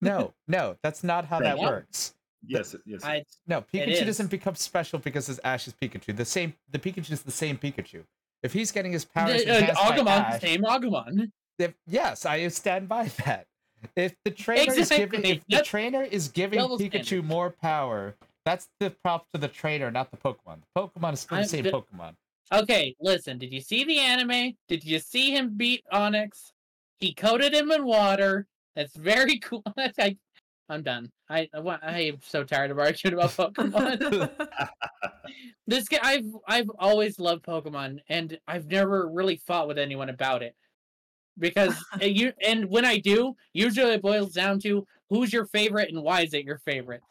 No, 0.00 0.34
no, 0.48 0.76
that's 0.82 1.02
not 1.02 1.24
how 1.24 1.40
that 1.40 1.58
works. 1.58 2.14
yes, 2.46 2.76
yes. 2.84 3.02
I 3.04 3.24
No, 3.46 3.62
Pikachu 3.62 4.04
doesn't 4.04 4.30
become 4.30 4.54
special 4.54 4.98
because 4.98 5.28
it's 5.28 5.40
Ash's 5.44 5.72
Pikachu. 5.74 6.14
The 6.14 6.24
same, 6.24 6.54
the 6.70 6.78
Pikachu 6.78 7.12
is 7.12 7.22
the 7.22 7.30
same 7.30 7.56
Pikachu. 7.58 8.04
If 8.42 8.52
he's 8.52 8.70
getting 8.70 8.92
his 8.92 9.04
powers 9.04 9.44
the, 9.44 9.70
uh, 9.72 9.74
Agumon, 9.74 10.06
Ash, 10.08 10.40
same 10.40 10.62
Agumon. 10.62 11.30
if, 11.58 11.74
yes, 11.86 12.26
I 12.26 12.46
stand 12.48 12.88
by 12.88 13.04
that. 13.24 13.46
If 13.96 14.14
the 14.24 14.30
trainer 14.30 14.72
is 14.74 14.88
giving, 14.90 15.20
Exactly, 15.24 15.30
if 15.30 15.58
the 15.58 15.62
trainer 15.64 16.02
is 16.02 16.28
giving 16.28 16.58
double 16.58 16.78
Pikachu 16.78 17.04
standard. 17.06 17.24
more 17.24 17.50
power, 17.50 18.14
that's 18.46 18.68
the 18.78 18.90
prop 18.90 19.26
to 19.34 19.40
the 19.40 19.48
trainer, 19.48 19.90
not 19.90 20.10
the 20.10 20.16
Pokemon. 20.16 20.60
The 20.74 20.80
Pokemon 20.80 21.14
is 21.14 21.20
still 21.20 21.36
the 21.36 21.42
I'm 21.42 21.48
same 21.48 21.64
Pokemon. 21.64 22.14
Okay, 22.52 22.94
listen. 23.00 23.38
Did 23.38 23.52
you 23.52 23.60
see 23.60 23.84
the 23.84 23.98
anime? 23.98 24.54
Did 24.68 24.84
you 24.84 25.00
see 25.00 25.32
him 25.32 25.56
beat 25.56 25.82
Onix? 25.92 26.52
He 27.00 27.12
coated 27.12 27.52
him 27.52 27.72
in 27.72 27.84
water. 27.84 28.46
That's 28.76 28.96
very 28.96 29.38
cool. 29.40 29.64
I, 29.76 30.16
I'm 30.68 30.82
done. 30.82 31.10
I 31.28 31.48
I 31.52 31.78
I 31.82 32.00
am 32.02 32.18
so 32.22 32.44
tired 32.44 32.70
of 32.70 32.78
arguing 32.78 33.14
about 33.14 33.30
Pokemon. 33.30 34.30
this 35.66 35.88
guy, 35.88 35.98
I've 36.02 36.36
I've 36.46 36.70
always 36.78 37.18
loved 37.18 37.44
Pokemon, 37.44 37.98
and 38.08 38.38
I've 38.46 38.68
never 38.68 39.10
really 39.10 39.42
fought 39.44 39.66
with 39.66 39.78
anyone 39.78 40.08
about 40.08 40.44
it. 40.44 40.54
Because 41.38 41.74
uh, 42.00 42.04
you 42.04 42.32
and 42.40 42.66
when 42.66 42.84
I 42.84 42.98
do, 42.98 43.34
usually 43.52 43.94
it 43.94 44.02
boils 44.02 44.32
down 44.32 44.60
to 44.60 44.86
who's 45.10 45.32
your 45.32 45.46
favorite 45.46 45.90
and 45.90 46.02
why 46.02 46.22
is 46.22 46.32
it 46.32 46.44
your 46.44 46.58
favorite. 46.58 47.02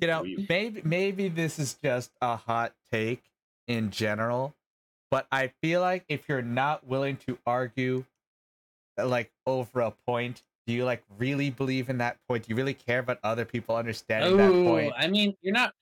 You 0.00 0.06
know 0.06 0.24
maybe 0.48 0.80
maybe 0.84 1.28
this 1.28 1.58
is 1.58 1.74
just 1.82 2.10
a 2.20 2.36
hot 2.36 2.72
take 2.92 3.22
in 3.66 3.90
general 3.90 4.54
but 5.10 5.26
i 5.32 5.48
feel 5.62 5.80
like 5.80 6.04
if 6.08 6.28
you're 6.28 6.42
not 6.42 6.86
willing 6.86 7.16
to 7.16 7.38
argue 7.46 8.04
uh, 8.98 9.06
like 9.06 9.30
over 9.46 9.80
a 9.80 9.90
point 10.06 10.42
do 10.66 10.72
you 10.72 10.84
like 10.84 11.02
really 11.18 11.50
believe 11.50 11.88
in 11.88 11.98
that 11.98 12.18
point 12.28 12.44
do 12.44 12.50
you 12.50 12.56
really 12.56 12.74
care 12.74 12.98
about 12.98 13.18
other 13.22 13.44
people 13.44 13.76
understanding 13.76 14.36
that 14.36 14.52
point 14.64 14.92
I 14.96 15.06
mean, 15.08 15.36
you're 15.42 15.52
not. 15.52 15.72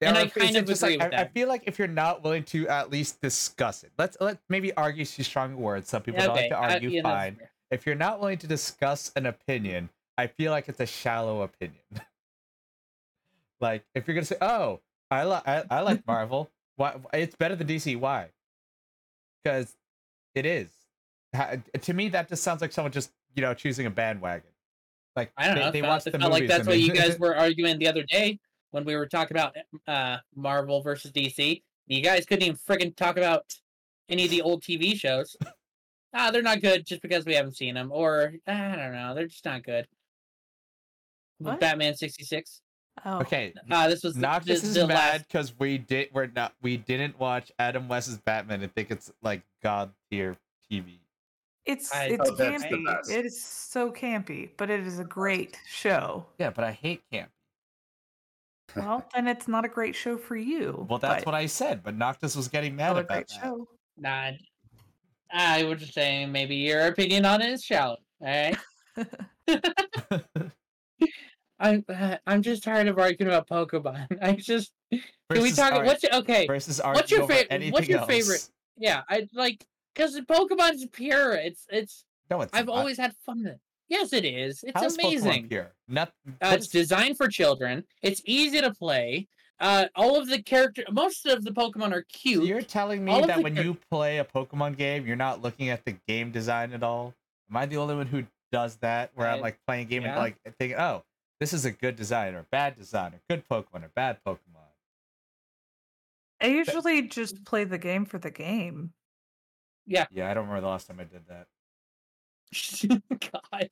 and 0.00 0.16
Or 0.16 0.20
I 0.20 0.26
kind 0.26 0.56
of 0.56 0.66
just 0.66 0.82
agree 0.82 0.96
like, 0.96 1.10
with 1.10 1.18
I, 1.18 1.22
I 1.22 1.28
feel 1.28 1.48
like 1.48 1.62
if 1.66 1.78
you're 1.78 1.88
not 1.88 2.22
willing 2.22 2.44
to 2.44 2.68
at 2.68 2.90
least 2.90 3.20
discuss 3.20 3.84
it 3.84 3.92
let's 3.98 4.16
let 4.20 4.38
maybe 4.48 4.72
argue 4.74 5.04
too 5.04 5.22
strong 5.22 5.56
words 5.56 5.88
some 5.88 6.02
people 6.02 6.20
don't 6.20 6.34
like 6.34 6.46
okay, 6.46 6.48
to 6.50 6.58
I- 6.58 6.72
argue 6.74 6.90
yeah, 6.90 7.02
fine 7.02 7.36
fair. 7.36 7.50
if 7.70 7.86
you're 7.86 7.94
not 7.94 8.20
willing 8.20 8.38
to 8.38 8.46
discuss 8.46 9.10
an 9.16 9.24
opinion, 9.26 9.88
I 10.18 10.26
feel 10.26 10.52
like 10.52 10.68
it's 10.68 10.80
a 10.80 10.86
shallow 10.86 11.40
opinion. 11.42 11.80
like 13.62 13.84
if 13.94 14.06
you're 14.06 14.14
gonna 14.14 14.26
say, 14.26 14.36
"Oh, 14.42 14.80
I 15.10 15.22
like 15.22 15.46
I, 15.48 15.64
I 15.70 15.80
like 15.80 16.04
Marvel," 16.06 16.50
why 16.76 16.96
it's 17.14 17.36
better 17.36 17.56
than 17.56 17.66
DC? 17.66 17.98
Why? 17.98 18.28
Because 19.42 19.74
it 20.34 20.44
is. 20.44 20.70
Ha- 21.34 21.56
To 21.80 21.94
me, 21.94 22.08
that 22.10 22.28
just 22.28 22.42
sounds 22.42 22.60
like 22.60 22.72
someone 22.72 22.92
just 22.92 23.12
you 23.34 23.42
know 23.42 23.54
choosing 23.54 23.86
a 23.86 23.90
bandwagon. 23.90 24.50
Like 25.16 25.32
I 25.36 25.46
don't 25.46 25.54
they, 25.54 25.60
know. 25.60 25.70
they 25.70 25.82
watch 25.82 26.04
the 26.04 26.10
felt 26.10 26.32
like 26.32 26.48
that's 26.48 26.66
what 26.66 26.78
you 26.78 26.92
guys 26.94 27.18
were 27.18 27.36
arguing 27.36 27.78
the 27.78 27.88
other 27.88 28.02
day 28.02 28.38
when 28.72 28.84
we 28.84 28.96
were 28.96 29.06
talking 29.06 29.36
about 29.36 29.56
uh 29.86 30.18
Marvel 30.34 30.82
versus 30.82 31.12
DC. 31.12 31.62
You 31.86 32.02
guys 32.02 32.26
couldn't 32.26 32.44
even 32.44 32.56
friggin' 32.56 32.96
talk 32.96 33.16
about 33.16 33.44
any 34.08 34.24
of 34.24 34.30
the 34.30 34.42
old 34.42 34.62
TV 34.62 34.98
shows. 34.98 35.36
ah, 36.14 36.30
they're 36.30 36.42
not 36.42 36.60
good 36.60 36.86
just 36.86 37.02
because 37.02 37.26
we 37.26 37.34
haven't 37.34 37.56
seen 37.56 37.74
them, 37.74 37.90
or 37.92 38.34
I 38.46 38.76
don't 38.76 38.92
know, 38.92 39.14
they're 39.14 39.26
just 39.26 39.44
not 39.44 39.62
good. 39.62 39.86
What? 41.38 41.60
Batman 41.60 41.94
sixty 41.94 42.24
six. 42.24 42.60
Oh, 43.04 43.20
okay. 43.20 43.52
Ah, 43.70 43.88
this 43.88 44.02
was 44.02 44.14
the, 44.14 44.20
Noctis 44.20 44.60
the, 44.62 44.68
is 44.68 44.74
the 44.74 44.86
mad 44.86 44.94
last. 44.94 45.28
because 45.28 45.52
we 45.58 45.78
did 45.78 46.08
we're 46.12 46.26
not 46.28 46.54
we 46.62 46.76
didn't 46.76 47.18
watch 47.18 47.50
Adam 47.58 47.88
West's 47.88 48.18
Batman 48.18 48.62
and 48.62 48.74
think 48.74 48.90
it's 48.90 49.12
like 49.22 49.42
god 49.62 49.90
tier 50.10 50.36
TV. 50.70 50.98
it's 51.66 51.92
I- 51.94 52.06
it's 52.06 52.28
Oh, 52.30 52.34
campy. 52.34 53.08
It 53.10 53.26
is 53.26 53.42
so 53.42 53.90
campy, 53.92 54.50
but 54.56 54.70
it 54.70 54.86
is 54.86 54.98
a 54.98 55.04
great 55.04 55.58
show. 55.66 56.26
Yeah, 56.38 56.50
but 56.50 56.64
I 56.64 56.72
hate 56.72 57.02
camp. 57.10 57.30
Well, 58.76 59.04
then 59.14 59.26
it's 59.28 59.48
not 59.48 59.64
a 59.64 59.68
great 59.68 59.94
show 59.94 60.16
for 60.16 60.36
you. 60.36 60.86
Well, 60.88 60.98
that's 60.98 61.26
what 61.26 61.34
I 61.34 61.46
said, 61.46 61.82
but 61.82 61.94
Noctis 61.96 62.34
was 62.36 62.48
getting 62.48 62.74
mad 62.76 62.88
Still 62.90 62.96
a 62.96 63.00
about 63.00 63.08
great 63.14 63.28
that. 63.28 63.40
show. 63.42 63.68
Nah, 63.98 64.30
I 65.32 65.64
was 65.64 65.80
just 65.80 65.94
saying 65.94 66.30
maybe 66.32 66.56
your 66.56 66.86
opinion 66.86 67.24
on 67.26 67.40
it 67.42 67.50
is 67.52 67.64
shallow. 67.64 67.96
All 68.20 68.28
right. 68.28 68.56
I'm 71.62 71.84
uh, 71.88 72.16
I'm 72.26 72.42
just 72.42 72.62
tired 72.64 72.88
of 72.88 72.98
arguing 72.98 73.32
about 73.32 73.48
Pokemon. 73.48 74.18
I 74.22 74.32
just 74.34 74.72
can 74.90 75.00
we 75.42 75.52
talk? 75.52 75.72
arg- 75.72 75.86
What's 75.86 76.02
your, 76.02 76.14
okay? 76.16 76.46
versus 76.46 76.80
What's 76.84 77.10
your 77.10 77.26
favorite? 77.26 77.72
What's 77.72 77.88
your 77.88 78.00
else. 78.00 78.08
favorite? 78.08 78.48
Yeah, 78.76 79.02
I 79.08 79.28
like 79.32 79.64
because 79.94 80.18
Pokemon 80.20 80.74
is 80.74 80.86
pure. 80.92 81.32
It's 81.34 81.66
it's. 81.70 82.04
No, 82.30 82.40
it's 82.42 82.52
I've 82.52 82.66
not. 82.66 82.76
always 82.76 82.98
had 82.98 83.14
fun 83.24 83.38
with 83.44 83.52
it. 83.52 83.60
Yes, 83.88 84.12
it 84.12 84.24
is. 84.24 84.62
It's 84.66 84.72
How 84.78 84.86
is 84.86 84.96
Pokemon 84.96 85.00
amazing. 85.08 85.48
pure. 85.48 85.72
Not, 85.86 86.12
Uh, 86.40 86.52
it's 86.54 86.68
designed 86.68 87.16
for 87.18 87.28
children. 87.28 87.84
It's 88.02 88.22
easy 88.24 88.60
to 88.60 88.72
play. 88.72 89.28
Uh, 89.60 89.84
all 89.94 90.18
of 90.18 90.28
the 90.28 90.42
character, 90.42 90.82
most 90.90 91.26
of 91.26 91.44
the 91.44 91.50
Pokemon 91.50 91.92
are 91.92 92.04
so 92.10 92.18
cute. 92.18 92.44
you're 92.44 92.62
telling 92.62 93.04
me 93.04 93.12
all 93.12 93.26
that 93.26 93.42
when 93.42 93.54
char- 93.54 93.64
you 93.64 93.76
play 93.90 94.18
a 94.18 94.24
Pokemon 94.24 94.76
game, 94.78 95.06
you're 95.06 95.14
not 95.14 95.42
looking 95.42 95.68
at 95.68 95.84
the 95.84 95.94
game 96.08 96.30
design 96.32 96.72
at 96.72 96.82
all? 96.82 97.14
Am 97.50 97.56
I 97.58 97.66
the 97.66 97.76
only 97.76 97.94
one 97.94 98.06
who 98.06 98.24
does 98.50 98.76
that? 98.76 99.10
Where 99.14 99.28
I'm 99.28 99.40
like 99.40 99.58
playing 99.66 99.82
a 99.82 99.84
game 99.90 100.04
and 100.04 100.16
like 100.16 100.36
thinking, 100.58 100.78
oh, 100.78 101.02
this 101.42 101.52
is 101.52 101.64
a 101.64 101.72
good 101.72 101.96
design 101.96 102.34
or 102.34 102.46
bad 102.52 102.76
design 102.76 103.14
or 103.14 103.20
good 103.28 103.42
Pokemon 103.48 103.84
or 103.84 103.90
bad 103.96 104.18
Pokemon. 104.24 104.38
I 106.40 106.46
usually 106.46 107.02
just 107.02 107.44
play 107.44 107.64
the 107.64 107.78
game 107.78 108.04
for 108.04 108.18
the 108.18 108.30
game. 108.30 108.92
Yeah, 109.84 110.06
Yeah, 110.12 110.30
I 110.30 110.34
don't 110.34 110.44
remember 110.44 110.60
the 110.60 110.68
last 110.68 110.86
time 110.86 111.00
I 111.00 111.04
did 111.04 111.22
that. 111.28 111.48
God, 113.32 113.70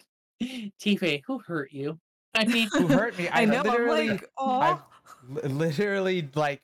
Tifa, 0.81 1.23
who 1.25 1.39
hurt 1.39 1.73
you? 1.73 2.01
I 2.35 2.45
mean, 2.45 2.69
Who 2.73 2.89
hurt 2.89 3.17
me? 3.17 3.29
I, 3.33 3.43
I, 3.43 3.45
know. 3.45 3.63
literally, 3.63 4.01
I'm 4.03 4.17
like, 4.17 4.31
oh, 4.37 4.83
li- 5.29 5.43
literally 5.43 6.29
like 6.35 6.63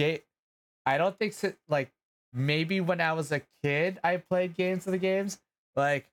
ga- 0.00 0.24
I 0.84 0.98
don't 0.98 1.16
think 1.16 1.32
so, 1.32 1.52
like 1.68 1.92
maybe 2.32 2.80
when 2.80 3.00
I 3.00 3.12
was 3.12 3.30
a 3.30 3.42
kid 3.62 4.00
I 4.02 4.16
played 4.16 4.56
games 4.56 4.86
of 4.86 4.92
the 4.92 4.98
games. 4.98 5.38
Like 5.76 6.08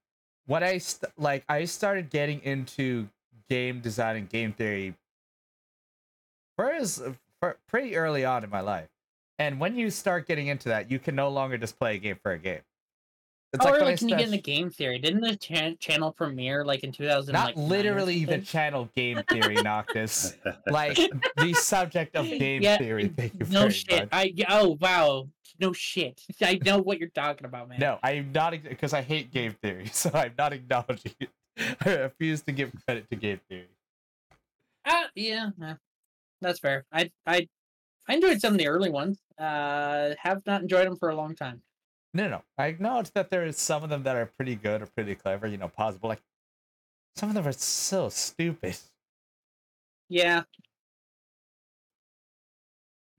when 0.45 0.61
I 0.61 0.77
st- 0.77 1.11
like 1.18 1.43
I 1.49 1.65
started 1.65 2.11
getting 2.11 2.41
into 2.43 3.09
game 3.49 3.79
design 3.81 4.15
and 4.15 4.29
game 4.29 4.53
theory 4.53 4.95
first 6.57 7.01
for 7.39 7.57
pretty 7.67 7.95
early 7.95 8.25
on 8.25 8.43
in 8.43 8.49
my 8.49 8.61
life. 8.61 8.89
And 9.39 9.59
when 9.59 9.75
you 9.75 9.89
start 9.89 10.27
getting 10.27 10.47
into 10.47 10.69
that, 10.69 10.89
you 10.89 10.97
can 10.99 11.15
no 11.15 11.29
longer 11.29 11.57
just 11.57 11.77
play 11.77 11.95
a 11.95 11.97
game 11.99 12.17
for 12.21 12.31
a 12.31 12.39
game. 12.39 12.61
It's 13.53 13.65
oh, 13.65 13.69
I 13.69 13.77
really? 13.77 13.95
Can 13.95 14.09
you 14.09 14.15
get 14.15 14.25
into 14.25 14.33
start- 14.37 14.43
game 14.43 14.69
theory? 14.69 14.99
Didn't 14.99 15.21
the 15.21 15.35
chan- 15.35 15.77
channel 15.79 16.11
premiere 16.11 16.65
like 16.65 16.83
in 16.83 16.91
2000? 16.91 17.31
not 17.31 17.45
like, 17.45 17.55
literally 17.55 18.25
the 18.25 18.39
channel 18.39 18.89
game 18.95 19.21
theory 19.29 19.55
Noctis. 19.55 20.35
like 20.67 20.97
the 21.37 21.53
subject 21.53 22.15
of 22.15 22.25
game 22.25 22.61
Yeah, 22.61 22.77
theory. 22.77 23.07
Thank 23.07 23.35
you 23.39 23.45
No 23.49 23.69
shit. 23.69 24.01
much. 24.01 24.09
I 24.11 24.33
oh 24.49 24.77
wow. 24.81 25.27
No 25.59 25.71
shit. 25.71 26.21
I 26.41 26.59
know 26.65 26.79
what 26.79 26.99
you're 26.99 27.09
talking 27.09 27.45
about, 27.45 27.69
man. 27.69 27.79
No, 27.79 27.99
I'm 28.03 28.31
not 28.31 28.51
because 28.61 28.93
I 28.93 29.01
hate 29.01 29.31
game 29.31 29.55
theory, 29.61 29.87
so 29.93 30.11
I'm 30.13 30.33
not 30.37 30.51
acknowledging 30.53 31.13
it. 31.19 31.29
I 31.85 31.95
refuse 31.95 32.41
to 32.43 32.51
give 32.51 32.71
credit 32.85 33.09
to 33.09 33.15
game 33.15 33.39
theory. 33.49 33.67
Ah, 34.85 35.09
yeah, 35.15 35.49
that's 36.41 36.59
fair. 36.59 36.85
I 36.91 37.11
I 37.25 37.47
I 38.07 38.15
enjoyed 38.15 38.41
some 38.41 38.53
of 38.53 38.59
the 38.59 38.67
early 38.67 38.89
ones. 38.89 39.19
Uh, 39.38 40.15
have 40.19 40.45
not 40.45 40.61
enjoyed 40.61 40.88
them 40.88 40.97
for 40.97 41.09
a 41.09 41.15
long 41.15 41.35
time. 41.35 41.63
No, 42.13 42.27
no. 42.29 42.43
I 42.57 42.67
acknowledge 42.67 43.11
that 43.11 43.29
there 43.29 43.45
is 43.45 43.57
some 43.57 43.84
of 43.84 43.89
them 43.89 44.03
that 44.03 44.15
are 44.15 44.25
pretty 44.25 44.55
good 44.55 44.81
or 44.81 44.88
pretty 44.88 45.15
clever, 45.15 45.47
you 45.47 45.57
know, 45.57 45.67
possible. 45.67 46.09
Like 46.09 46.21
some 47.15 47.29
of 47.29 47.35
them 47.35 47.47
are 47.47 47.51
so 47.53 48.09
stupid. 48.09 48.77
Yeah, 50.09 50.43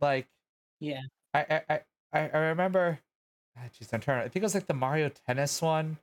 Like 0.01 0.29
Yeah. 0.81 1.03
I 1.35 1.41
I 1.41 1.63
I, 1.75 1.81
I 2.13 2.29
I 2.31 2.39
remember. 2.51 3.01
ah, 3.57 3.69
Jeez, 3.73 3.93
I'm 3.93 4.01
trying. 4.01 4.21
I 4.21 4.29
think 4.29 4.37
it 4.37 4.43
was 4.43 4.55
like 4.55 4.67
the 4.67 4.75
Mario 4.75 5.09
Tennis 5.11 5.61
one, 5.63 5.99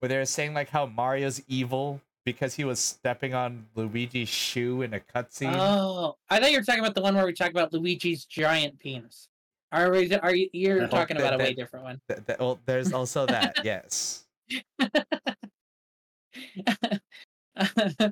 where 0.00 0.08
they 0.08 0.16
were 0.18 0.24
saying 0.26 0.54
like 0.54 0.68
how 0.70 0.86
Mario's 0.86 1.42
evil 1.48 2.00
because 2.24 2.54
he 2.54 2.64
was 2.64 2.80
stepping 2.80 3.34
on 3.34 3.66
Luigi's 3.76 4.28
shoe 4.28 4.82
in 4.82 4.92
a 4.94 5.00
cutscene. 5.00 5.54
Oh, 5.56 6.16
I 6.28 6.40
thought 6.40 6.50
you 6.50 6.58
were 6.58 6.64
talking 6.64 6.80
about 6.80 6.94
the 6.94 7.00
one 7.02 7.14
where 7.14 7.24
we 7.24 7.32
talk 7.32 7.50
about 7.50 7.72
Luigi's 7.72 8.24
giant 8.24 8.78
penis. 8.78 9.28
Are 9.72 9.90
we? 9.90 10.12
Are 10.14 10.34
you? 10.34 10.48
You're 10.52 10.82
Oh, 10.84 10.86
talking 10.88 11.16
about 11.16 11.30
that- 11.30 11.40
a 11.40 11.44
way 11.44 11.54
different 11.54 11.84
one. 11.84 12.00
Th- 12.08 12.24
th- 12.26 12.38
well, 12.38 12.58
there's 12.66 12.92
also 12.92 13.26
that. 13.26 13.58
yes. 13.64 14.24
Uh, 17.56 18.10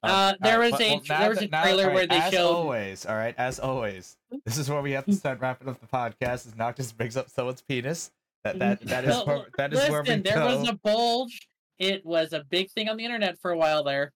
Um, 0.00 0.36
there 0.40 0.60
was 0.60 0.72
a 0.80 0.90
well, 0.94 1.00
there 1.08 1.28
was 1.28 1.38
that- 1.40 1.48
a 1.48 1.50
now- 1.50 1.62
trailer 1.64 1.82
alright, 1.84 1.94
where 1.94 2.06
they 2.06 2.16
as 2.18 2.32
showed- 2.32 2.54
always. 2.54 3.04
All 3.04 3.16
right, 3.16 3.34
as 3.36 3.58
always, 3.58 4.16
this 4.44 4.56
is 4.56 4.70
where 4.70 4.80
we 4.80 4.92
have 4.92 5.04
to 5.06 5.12
start 5.12 5.40
wrapping 5.40 5.68
up 5.68 5.80
the 5.80 5.88
podcast. 5.88 6.46
Is 6.46 6.54
Noctis 6.56 6.92
brings 6.92 7.16
up 7.16 7.28
someone's 7.28 7.62
penis. 7.62 8.12
That 8.56 8.80
that 8.80 8.80
that 8.88 9.04
is 9.04 9.26
where, 9.26 9.46
that 9.56 9.72
is 9.72 9.78
Listen, 9.78 9.92
where 9.92 10.02
we 10.02 10.22
there 10.22 10.34
go. 10.34 10.58
was 10.58 10.68
a 10.68 10.72
bulge. 10.72 11.48
It 11.78 12.04
was 12.04 12.32
a 12.32 12.44
big 12.48 12.70
thing 12.70 12.88
on 12.88 12.96
the 12.96 13.04
internet 13.04 13.38
for 13.38 13.50
a 13.50 13.56
while 13.56 13.84
there. 13.84 14.12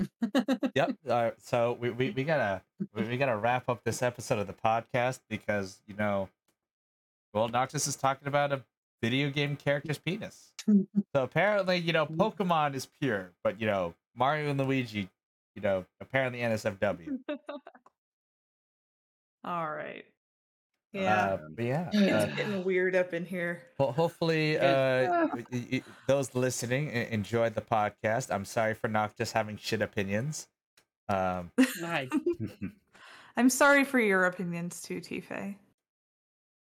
Yep. 0.74 0.96
Uh, 1.08 1.30
so 1.38 1.76
we, 1.80 1.90
we, 1.90 2.10
we 2.10 2.24
gotta 2.24 2.62
we, 2.94 3.04
we 3.04 3.16
gotta 3.16 3.36
wrap 3.36 3.68
up 3.68 3.84
this 3.84 4.02
episode 4.02 4.38
of 4.38 4.46
the 4.46 4.52
podcast 4.52 5.20
because 5.28 5.80
you 5.86 5.94
know, 5.94 6.28
well, 7.32 7.48
Noctis 7.48 7.86
is 7.86 7.94
talking 7.94 8.26
about 8.26 8.52
a 8.52 8.62
video 9.02 9.30
game 9.30 9.56
character's 9.56 9.98
penis. 9.98 10.52
so 10.66 10.84
apparently, 11.14 11.76
you 11.76 11.92
know, 11.92 12.06
Pokemon 12.06 12.74
is 12.74 12.86
pure, 13.00 13.32
but 13.44 13.60
you 13.60 13.66
know, 13.66 13.94
Mario 14.16 14.50
and 14.50 14.58
Luigi, 14.58 15.08
you 15.54 15.62
know, 15.62 15.84
apparently 16.00 16.40
NSFW. 16.40 17.18
all 19.44 19.70
right. 19.70 20.04
Yeah, 20.92 21.24
Uh, 21.24 21.38
but 21.56 21.64
yeah. 21.64 21.90
Yeah. 21.94 22.18
uh, 22.18 22.24
it's 22.26 22.36
getting 22.36 22.64
weird 22.64 22.94
up 22.94 23.14
in 23.14 23.24
here. 23.24 23.62
Well, 23.78 23.92
hopefully, 23.92 24.58
uh, 24.58 25.28
those 26.06 26.34
listening 26.34 26.90
enjoyed 26.90 27.54
the 27.54 27.62
podcast. 27.62 28.30
I'm 28.30 28.44
sorry 28.44 28.74
for 28.74 28.88
not 28.88 29.16
just 29.16 29.32
having 29.32 29.56
shit 29.56 29.80
opinions. 29.82 30.48
Um, 31.08 31.50
Nice. 31.80 32.10
I'm 33.36 33.48
sorry 33.48 33.84
for 33.84 33.98
your 33.98 34.26
opinions 34.26 34.82
too, 34.82 35.00
Tife. 35.00 35.30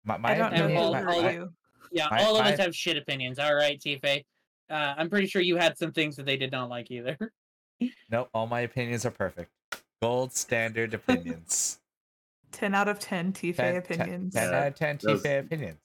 my, 0.04 0.18
my 0.18 0.32
I 0.32 0.34
don't 0.38 0.52
know 0.52 0.64
opinion- 0.66 0.82
who 0.84 0.92
my- 0.92 1.00
hurt 1.00 1.22
my- 1.22 1.32
you. 1.32 1.52
Yeah, 1.90 2.08
My- 2.10 2.22
all 2.24 2.36
of 2.36 2.44
my- 2.44 2.52
us 2.52 2.58
have 2.58 2.74
shit 2.76 2.96
opinions. 2.96 3.38
All 3.38 3.54
right, 3.54 3.80
Tife. 3.82 4.22
Uh, 4.70 4.94
I'm 4.96 5.10
pretty 5.10 5.26
sure 5.26 5.42
you 5.42 5.56
had 5.56 5.76
some 5.76 5.92
things 5.92 6.16
that 6.16 6.24
they 6.26 6.36
did 6.36 6.52
not 6.52 6.68
like 6.68 6.90
either. 6.90 7.16
Nope, 8.10 8.28
all 8.32 8.46
my 8.46 8.60
opinions 8.60 9.04
are 9.04 9.10
perfect. 9.10 9.50
Gold 10.00 10.32
standard 10.32 10.94
opinions. 10.94 11.80
10 12.52 12.74
out 12.74 12.88
of 12.88 12.98
10 12.98 13.32
Tife 13.32 13.56
10, 13.56 13.76
opinions. 13.76 14.34
10, 14.34 14.50
Yeah, 14.50 14.58
out 14.60 14.66
of 14.68 14.74
10 14.76 14.98
those- 15.02 15.22
Tifa 15.22 15.40
opinions. 15.40 15.80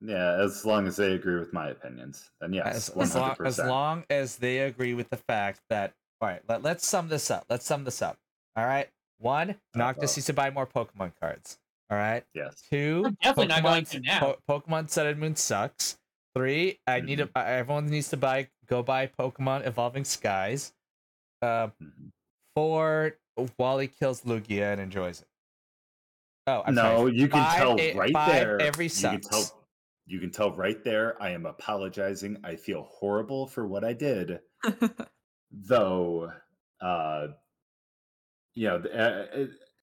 yeah, 0.00 0.32
as 0.42 0.64
long 0.64 0.86
as 0.86 0.96
they 0.96 1.12
agree 1.12 1.38
with 1.38 1.52
my 1.52 1.68
opinions, 1.70 2.30
then 2.40 2.52
yes, 2.52 2.88
As, 2.88 2.94
one 2.96 3.04
as, 3.06 3.14
long, 3.14 3.36
as 3.44 3.58
long 3.58 4.04
as 4.10 4.36
they 4.36 4.60
agree 4.60 4.94
with 4.94 5.08
the 5.10 5.16
fact 5.16 5.60
that, 5.70 5.92
all 6.20 6.28
right, 6.28 6.42
let, 6.48 6.62
let's 6.62 6.86
sum 6.86 7.08
this 7.08 7.30
up. 7.30 7.44
Let's 7.48 7.64
sum 7.66 7.84
this 7.84 8.02
up. 8.02 8.18
All 8.56 8.66
right. 8.66 8.88
One, 9.18 9.56
Noctis 9.74 10.16
needs 10.16 10.26
to 10.26 10.32
buy 10.32 10.50
more 10.50 10.66
Pokemon 10.66 11.12
cards. 11.20 11.58
All 11.90 11.98
right. 11.98 12.24
Yes. 12.34 12.62
Two, 12.70 13.02
I'm 13.06 13.16
definitely 13.22 13.48
not 13.48 13.62
going 13.62 13.84
to 13.86 14.00
now. 14.00 14.18
Po- 14.46 14.60
Pokemon 14.60 14.88
Sun 14.90 15.06
and 15.06 15.20
Moon 15.20 15.36
sucks. 15.36 15.98
Three, 16.34 16.78
I 16.86 17.00
need. 17.00 17.18
Mm-hmm. 17.18 17.36
uh, 17.36 17.42
Everyone 17.42 17.86
needs 17.86 18.08
to 18.10 18.16
buy. 18.16 18.48
Go 18.66 18.82
buy 18.82 19.08
Pokemon 19.18 19.66
Evolving 19.66 20.04
Skies. 20.04 20.72
Uh, 21.42 21.68
Mhm. 21.82 22.10
four, 22.54 23.16
Wally 23.58 23.88
kills 23.88 24.22
Lugia 24.22 24.72
and 24.72 24.80
enjoys 24.80 25.20
it. 25.22 25.26
Oh, 26.58 26.62
I'm 26.66 26.74
no, 26.74 26.82
sorry. 26.82 27.14
you 27.16 27.28
can 27.28 27.42
Five, 27.44 27.56
tell 27.56 27.80
eight- 27.80 27.96
right 27.96 28.12
there. 28.12 28.60
every 28.60 28.86
you 28.86 28.90
can 28.92 29.20
tell. 29.20 29.56
You 30.06 30.18
can 30.18 30.30
tell 30.32 30.50
right 30.56 30.82
there. 30.82 31.20
I 31.22 31.30
am 31.30 31.46
apologizing. 31.46 32.38
I 32.42 32.56
feel 32.56 32.82
horrible 32.90 33.46
for 33.46 33.66
what 33.68 33.84
I 33.84 33.92
did. 33.92 34.40
though 35.52 36.30
uh 36.80 37.26
you 38.54 38.68
know 38.68 38.82
uh, 38.94 39.40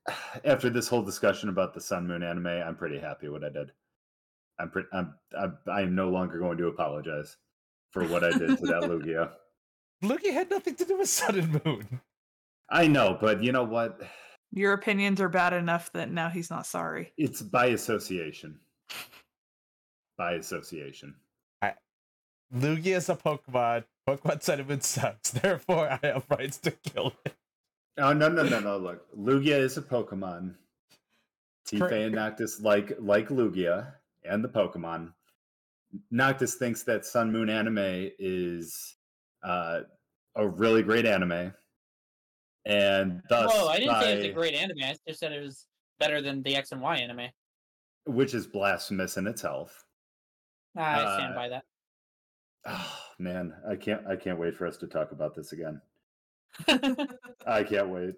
uh, 0.10 0.14
after 0.46 0.70
this 0.70 0.88
whole 0.88 1.02
discussion 1.04 1.50
about 1.50 1.74
the 1.74 1.82
sun 1.82 2.08
moon 2.08 2.24
anime 2.24 2.48
i'm 2.48 2.76
pretty 2.76 2.98
happy 2.98 3.28
what 3.28 3.44
i 3.44 3.50
did 3.50 3.72
i'm 4.60 4.70
pretty 4.70 4.88
i'm 4.94 5.14
i'm, 5.38 5.58
I'm 5.70 5.96
no 5.96 6.10
longer 6.10 6.40
going 6.40 6.58
to 6.60 6.68
apologize 6.68 7.36
for 7.92 8.06
what 8.08 8.24
i 8.24 8.30
did 8.32 8.58
to 8.58 8.66
that 8.68 8.84
lugia 8.84 9.32
Lugia 10.04 10.32
had 10.32 10.50
nothing 10.52 10.76
to 10.76 10.86
do 10.86 10.96
with 11.00 11.10
Sun 11.10 11.40
and 11.40 11.66
Moon. 11.66 12.00
i 12.70 12.88
know 12.88 13.18
but 13.20 13.44
you 13.44 13.52
know 13.52 13.64
what 13.64 14.00
Your 14.52 14.74
opinions 14.74 15.20
are 15.22 15.30
bad 15.30 15.54
enough 15.54 15.92
that 15.94 16.10
now 16.12 16.30
he's 16.30 16.50
not 16.50 16.66
sorry. 16.66 17.14
it's 17.18 17.42
by 17.42 17.68
association 17.68 18.60
by 20.18 20.34
association 20.34 21.16
Lugia 22.56 22.96
is 22.96 23.10
a 23.10 23.16
Pokemon. 23.16 23.84
Pokemon 24.08 24.42
Sun 24.42 24.60
and 24.60 24.70
Moon 24.70 24.80
sucks. 24.80 25.32
Therefore, 25.44 25.90
I 25.92 26.00
have 26.08 26.26
rights 26.30 26.58
to 26.60 26.72
kill 26.72 27.12
it. 27.26 27.36
oh 27.98 28.14
no 28.14 28.30
no 28.30 28.44
no 28.44 28.60
no 28.62 28.78
look 28.78 29.06
lugia 29.18 29.58
is 29.60 29.76
a 29.78 29.82
pokemon 29.82 30.54
Cor- 31.70 31.90
Tifa 31.90 32.06
and 32.06 32.16
Noctis 32.16 32.62
like 32.62 32.94
like 33.00 33.28
Lugia 33.28 33.94
and 34.24 34.44
the 34.44 34.48
Pokemon. 34.48 35.12
Noctis 36.12 36.56
thinks 36.56 36.84
that 36.84 37.06
Sun 37.06 37.32
Moon 37.34 37.50
anime 37.50 38.10
is 38.18 38.96
uh, 39.44 39.82
a 40.36 40.48
really 40.48 40.84
great 40.84 41.06
anime, 41.06 41.54
and 42.68 43.22
thus, 43.30 43.52
Whoa, 43.54 43.68
I 43.68 43.80
didn't 43.80 44.02
say 44.02 44.14
it 44.14 44.16
was 44.18 44.26
a 44.26 44.32
great 44.34 44.54
anime. 44.54 44.78
I 44.84 44.96
just 45.08 45.20
said 45.20 45.32
it 45.32 45.42
was 45.42 45.66
better 46.00 46.22
than 46.22 46.44
the 46.44 46.56
X 46.56 46.72
and 46.72 46.82
Y 46.82 46.98
anime. 46.98 47.28
which 48.06 48.34
is 48.34 48.46
blasphemous 48.48 49.18
in 49.18 49.26
itself. 49.28 49.86
I 50.76 51.16
stand 51.18 51.34
Uh, 51.34 51.36
by 51.36 51.50
that. 51.50 51.64
Oh, 52.70 53.00
man, 53.18 53.54
I 53.70 53.76
can't. 53.78 54.06
I 54.08 54.18
can't 54.18 54.38
wait 54.38 54.54
for 54.56 54.68
us 54.68 54.76
to 54.78 54.88
talk 54.88 55.14
about 55.14 55.34
this 55.34 55.54
again. 55.54 55.82
I 57.48 57.64
can't 57.64 57.88
wait. 57.90 58.16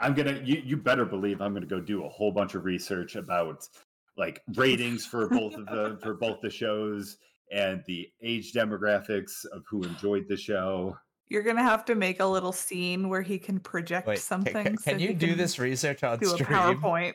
I'm 0.00 0.14
gonna. 0.14 0.40
You, 0.44 0.60
you 0.64 0.76
better 0.76 1.04
believe 1.04 1.40
I'm 1.40 1.54
gonna 1.54 1.64
go 1.66 1.80
do 1.80 2.04
a 2.04 2.08
whole 2.08 2.32
bunch 2.32 2.54
of 2.56 2.64
research 2.64 3.14
about 3.14 3.68
like 4.16 4.42
ratings 4.54 5.06
for 5.06 5.28
both 5.28 5.54
of 5.54 5.66
the 5.66 5.98
for 6.02 6.14
both 6.14 6.40
the 6.40 6.50
shows 6.50 7.18
and 7.52 7.84
the 7.86 8.08
age 8.20 8.52
demographics 8.52 9.44
of 9.52 9.62
who 9.70 9.84
enjoyed 9.84 10.26
the 10.28 10.36
show. 10.36 10.96
You're 11.28 11.42
gonna 11.42 11.62
have 11.62 11.84
to 11.86 11.94
make 11.94 12.20
a 12.20 12.26
little 12.26 12.52
scene 12.52 13.08
where 13.08 13.22
he 13.22 13.38
can 13.38 13.58
project 13.58 14.06
Wait, 14.06 14.18
something. 14.18 14.52
ca- 14.64 14.76
so 14.82 14.90
can 14.90 14.98
he 14.98 15.06
you 15.08 15.14
do 15.14 15.34
this 15.34 15.58
research 15.58 16.02
on 16.04 16.18
Do 16.18 16.30
a? 16.34 16.38
PowerPoint. 16.38 17.14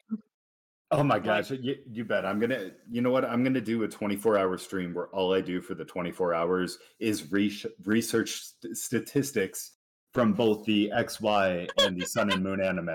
Oh 0.92 1.04
my 1.04 1.20
gosh, 1.20 1.52
you, 1.52 1.76
you 1.92 2.04
bet. 2.04 2.26
I'm 2.26 2.40
gonna. 2.40 2.72
You 2.90 3.02
know 3.02 3.12
what? 3.12 3.24
I'm 3.24 3.44
gonna 3.44 3.62
do 3.62 3.84
a 3.84 3.88
24 3.88 4.38
hour 4.40 4.58
stream 4.58 4.94
where 4.94 5.08
all 5.10 5.34
I 5.34 5.42
do 5.42 5.62
for 5.62 5.76
the 5.76 5.86
24 5.86 6.34
hours 6.34 6.80
is 7.00 7.32
re- 7.32 7.56
research 7.86 8.42
st- 8.42 8.76
statistics 8.76 9.74
from 10.14 10.34
both 10.34 10.66
the 10.66 10.92
XY 10.98 11.70
and 11.78 12.02
the 12.02 12.06
Sun 12.08 12.32
and 12.34 12.44
Moon 12.44 12.60
anime. 12.62 12.90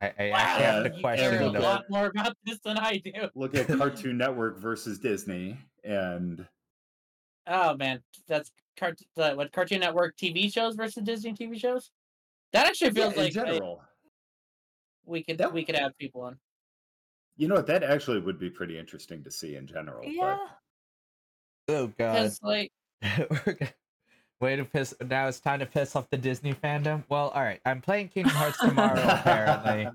I, 0.00 0.12
I 0.18 0.30
Wow, 0.30 0.36
actually 0.38 0.64
have 0.64 0.82
to 0.84 0.88
you 0.88 0.94
you 0.96 1.00
question 1.02 1.30
care 1.30 1.40
a 1.40 1.44
look 1.44 1.52
the 1.52 1.58
at- 1.58 1.62
lot 1.64 1.84
more 1.90 2.06
about 2.06 2.36
this 2.46 2.58
than 2.64 2.78
I 2.78 2.96
do. 3.04 3.12
Look 3.34 3.54
at 3.54 3.66
Cartoon 3.68 4.16
Network 4.16 4.58
versus 4.58 4.98
Disney, 4.98 5.58
and 5.84 6.46
Oh 7.46 7.76
man, 7.76 8.02
that's 8.26 8.50
cart- 8.78 9.00
the, 9.16 9.32
what 9.34 9.52
Cartoon 9.52 9.80
Network 9.80 10.16
TV 10.16 10.52
shows 10.52 10.74
versus 10.74 11.02
Disney 11.02 11.32
TV 11.32 11.58
shows. 11.58 11.90
That 12.52 12.66
actually 12.66 12.88
yeah, 12.88 12.92
feels 13.10 13.14
in 13.14 13.18
like 13.20 13.30
a- 13.30 13.34
general. 13.34 13.82
we 15.04 15.22
could 15.22 15.38
That- 15.38 15.52
we 15.52 15.64
could 15.64 15.76
have 15.76 15.96
people 15.98 16.22
on. 16.22 16.38
You 17.36 17.48
know 17.48 17.56
what? 17.56 17.66
That 17.66 17.82
actually 17.82 18.20
would 18.20 18.38
be 18.38 18.48
pretty 18.50 18.78
interesting 18.78 19.22
to 19.24 19.30
see 19.30 19.56
in 19.56 19.66
general. 19.66 20.04
Yeah. 20.08 20.38
Oh 21.68 21.86
god. 21.98 22.12
Because 22.14 22.40
like 22.42 22.72
We're 23.18 23.54
gonna- 23.58 23.72
Way 24.40 24.56
to 24.56 24.64
piss. 24.64 24.92
Now 25.08 25.28
it's 25.28 25.40
time 25.40 25.60
to 25.60 25.66
piss 25.66 25.96
off 25.96 26.10
the 26.10 26.18
Disney 26.18 26.52
fandom. 26.54 27.04
Well, 27.08 27.28
all 27.30 27.42
right. 27.42 27.60
I'm 27.64 27.80
playing 27.80 28.08
Kingdom 28.08 28.34
Hearts 28.34 28.58
tomorrow, 28.58 29.00
apparently. 29.08 29.88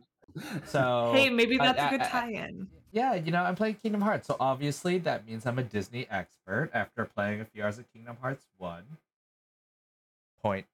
So 0.65 1.11
Hey, 1.13 1.29
maybe 1.29 1.57
that's 1.57 1.77
a 1.77 1.83
I- 1.85 1.89
good 1.91 2.01
I- 2.01 2.09
tie-in. 2.09 2.67
Yeah, 2.91 3.13
you 3.15 3.31
know, 3.31 3.43
I'm 3.43 3.55
playing 3.55 3.75
Kingdom 3.75 4.01
Hearts, 4.01 4.27
so 4.27 4.35
obviously 4.39 4.97
that 4.99 5.27
means 5.27 5.45
I'm 5.45 5.59
a 5.59 5.63
Disney 5.63 6.07
expert 6.09 6.69
after 6.73 7.05
playing 7.05 7.41
a 7.41 7.45
few 7.45 7.63
hours 7.63 7.77
of 7.77 7.91
Kingdom 7.93 8.17
Hearts 8.21 8.45
one 8.57 8.83
point 10.41 10.65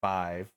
five. 0.00 0.48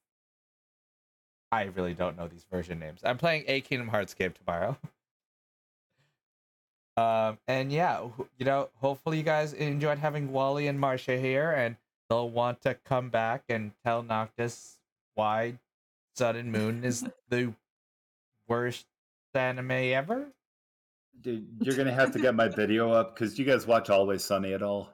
I 1.51 1.63
really 1.63 1.93
don't 1.93 2.17
know 2.17 2.27
these 2.27 2.45
version 2.51 2.79
names. 2.79 3.01
I'm 3.03 3.17
playing 3.17 3.43
a 3.47 3.61
Kingdom 3.61 3.89
Hearts 3.89 4.13
game 4.13 4.33
tomorrow. 4.33 4.77
Um, 6.97 7.37
and 7.47 7.71
yeah, 7.71 8.05
you 8.37 8.45
know, 8.45 8.69
hopefully 8.81 9.17
you 9.17 9.23
guys 9.23 9.53
enjoyed 9.53 9.97
having 9.97 10.31
Wally 10.31 10.67
and 10.67 10.77
Marcia 10.79 11.17
here, 11.17 11.49
and 11.51 11.77
they'll 12.09 12.29
want 12.29 12.61
to 12.61 12.75
come 12.85 13.09
back 13.09 13.43
and 13.47 13.71
tell 13.85 14.03
Noctis 14.03 14.77
why 15.15 15.57
Sun 16.15 16.35
and 16.35 16.51
Moon 16.51 16.83
is 16.83 17.07
the 17.29 17.53
worst 18.47 18.85
anime 19.33 19.71
ever. 19.71 20.27
Dude, 21.21 21.47
you're 21.61 21.75
gonna 21.75 21.91
have 21.93 22.11
to 22.11 22.19
get 22.19 22.35
my 22.35 22.47
video 22.47 22.91
up 22.91 23.15
because 23.15 23.37
you 23.37 23.45
guys 23.45 23.67
watch 23.67 23.89
Always 23.89 24.23
Sunny 24.23 24.53
at 24.53 24.61
all? 24.63 24.89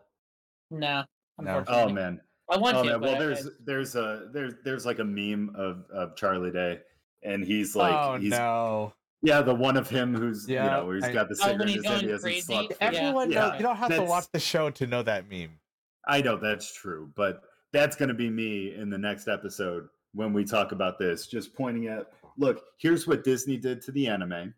no, 0.70 1.04
No. 1.40 1.64
Oh 1.68 1.88
man, 1.90 2.20
I 2.50 2.58
want 2.58 2.76
oh 2.78 2.84
to. 2.84 2.90
man. 2.90 3.00
but 3.00 3.10
Well, 3.12 3.20
there's 3.20 3.48
I- 3.48 3.52
there's 3.66 3.96
a 3.96 4.30
there's 4.34 4.54
there's 4.64 4.86
like 4.86 5.00
a 5.00 5.04
meme 5.06 5.56
of 5.56 5.86
of 5.92 6.16
Charlie 6.16 6.52
Day, 6.52 6.80
and 7.24 7.44
he's 7.44 7.76
like 7.76 7.94
oh 7.94 8.18
he's 8.20 8.32
no! 8.32 8.94
yeah 9.22 9.42
the 9.42 9.54
one 9.56 9.78
of 9.78 9.90
him 9.90 10.14
who's 10.16 10.48
you 10.50 10.56
Yeah, 10.56 10.78
know 10.78 10.86
where 10.86 10.96
he's 10.96 11.06
I- 11.06 11.14
got 11.14 11.30
the 11.30 11.36
Oh, 11.42 11.48
cigarette 11.48 11.60
when 11.60 11.70
in 11.70 11.76
his 11.76 11.86
hand, 11.86 12.02
he 12.02 12.10
hasn't 12.10 12.44
slept. 12.44 12.74
Everyone 12.82 13.32
Yeah, 13.32 13.48
knows. 13.50 13.54
You 13.60 13.64
don't 13.64 13.78
have 13.78 13.92
to 13.96 14.04
watch 14.04 14.26
the 14.34 14.40
show 14.40 14.70
to 14.72 14.88
know 14.88 15.04
that 15.04 15.30
meme. 15.30 15.60
I 16.08 16.22
know 16.22 16.38
that's 16.38 16.74
true, 16.74 17.12
but 17.16 17.42
that's 17.74 17.96
going 17.98 18.08
to 18.10 18.16
be 18.16 18.30
me 18.30 18.74
in 18.76 18.90
the 18.90 18.98
next 18.98 19.28
episode 19.28 19.88
when 20.14 20.32
we 20.34 20.46
talk 20.46 20.72
about 20.72 20.98
this. 20.98 21.28
Just 21.28 21.54
pointing 21.54 21.88
at, 21.88 22.08
look, 22.38 22.64
here's 22.78 23.06
what 23.06 23.26
Disney 23.26 23.58
did 23.58 23.82
to 23.82 23.92
the 23.92 24.08
anime, 24.08 24.30
Th- 24.32 24.54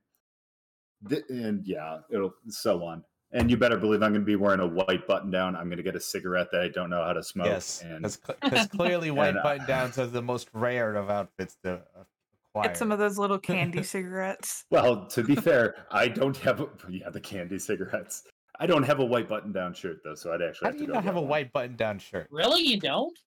and 1.29 1.65
yeah, 1.65 1.99
it'll 2.09 2.33
so 2.47 2.83
on. 2.83 3.03
And 3.31 3.51
you 3.51 3.57
better 3.57 3.77
believe 3.77 4.01
I'm 4.01 4.11
going 4.11 4.21
to 4.21 4.25
be 4.25 4.35
wearing 4.35 4.59
a 4.59 4.67
white 4.67 5.05
button 5.05 5.29
down. 5.29 5.55
I'm 5.55 5.65
going 5.65 5.77
to 5.77 5.83
get 5.83 5.95
a 5.95 5.99
cigarette 5.99 6.47
that 6.51 6.61
I 6.61 6.67
don't 6.67 6.89
know 6.89 7.03
how 7.03 7.13
to 7.13 7.21
smoke. 7.23 7.45
yes, 7.45 7.83
and 7.85 8.01
because 8.41 8.67
clearly 8.67 9.11
white 9.11 9.29
and, 9.29 9.37
uh, 9.37 9.43
button 9.43 9.67
downs 9.67 9.99
are 9.99 10.07
the 10.07 10.21
most 10.21 10.49
rare 10.53 10.95
of 10.95 11.11
outfits 11.11 11.55
to 11.63 11.73
uh, 11.73 12.03
acquire. 12.49 12.69
Get 12.69 12.77
some 12.77 12.91
of 12.91 12.97
those 12.97 13.19
little 13.19 13.37
candy 13.51 13.83
cigarettes. 13.83 14.65
well, 14.71 15.05
to 15.07 15.23
be 15.23 15.35
fair, 15.35 15.85
I 15.91 16.07
don't 16.07 16.37
have 16.37 16.59
a, 16.61 16.67
yeah 16.89 17.09
the 17.11 17.21
candy 17.21 17.59
cigarettes. 17.59 18.23
I 18.59 18.65
don't 18.65 18.83
have 18.83 18.99
a 18.99 19.05
white 19.05 19.29
button 19.29 19.51
down 19.51 19.73
shirt 19.75 20.01
though, 20.03 20.15
so 20.15 20.33
I'd 20.33 20.41
actually 20.41 20.65
How 20.65 20.71
have 20.71 20.73
do 20.73 20.79
to 20.79 20.81
you 20.83 20.87
go 20.87 20.93
not 20.95 21.03
have 21.03 21.13
get 21.13 21.23
a 21.23 21.25
white 21.27 21.53
button 21.53 21.75
down 21.75 21.99
shirt? 21.99 22.27
really 22.31 22.61
you 22.63 22.79
don't. 22.79 23.17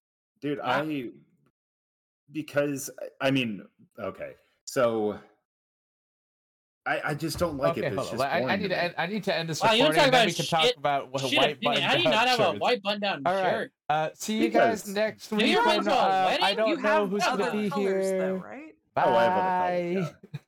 dude 0.41 0.59
Ah. 0.63 0.81
i 0.83 1.11
because 2.33 2.91
i 3.21 3.31
mean 3.31 3.63
okay 3.99 4.33
so 4.65 5.19
i 6.87 7.01
i 7.05 7.15
just 7.15 7.39
don't 7.39 7.57
like 7.57 7.73
okay, 7.79 7.87
it 7.87 7.93
it's 7.93 7.97
hold 7.97 8.09
on. 8.09 8.17
just 8.19 8.23
I, 8.29 8.43
I 8.53 8.57
need 8.57 8.63
to 8.63 8.69
to 8.71 8.83
end, 8.83 8.95
I 8.99 9.07
need 9.07 9.25
to 9.25 9.35
end 9.35 9.49
this 9.49 9.63
Wow, 9.63 9.73
you 9.73 9.87
recording, 9.89 10.01
wanna 10.01 10.03
talk 10.03 10.09
about 10.09 10.27
we 10.27 10.33
can 10.35 10.45
talk 10.47 10.77
about 10.77 11.13
what 11.13 11.23
Shit, 11.23 11.39
white 11.39 11.47
Vinny, 11.47 11.59
button 11.63 11.83
how 11.83 11.95
do 11.97 12.03
you 12.03 12.09
not 12.11 12.29
have 12.29 12.41
a 12.41 12.53
white 12.59 12.83
button 12.83 13.01
down 13.01 13.23
All 13.25 13.35
right. 13.35 13.51
shirt? 13.53 13.73
Uh, 13.89 14.09
see 14.15 14.39
you 14.39 14.49
guys 14.49 14.83
Because- 14.83 14.95
next 14.95 15.31
week. 15.33 15.47
you 15.47 15.59
when, 15.65 15.77
have 15.77 15.87
a 15.87 15.93
uh. 15.93 16.37
I 16.43 16.55
don't 16.55 16.69
you 16.71 16.77
know 16.77 16.83
have 16.83 17.11
who's 17.11 17.25
gonna 17.25 17.53
be 17.53 17.71
colors, 17.71 18.07
here. 18.11 18.19
though, 18.19 18.35
right? 18.35 18.75
Bye. 18.95 19.97
oh 19.99 20.39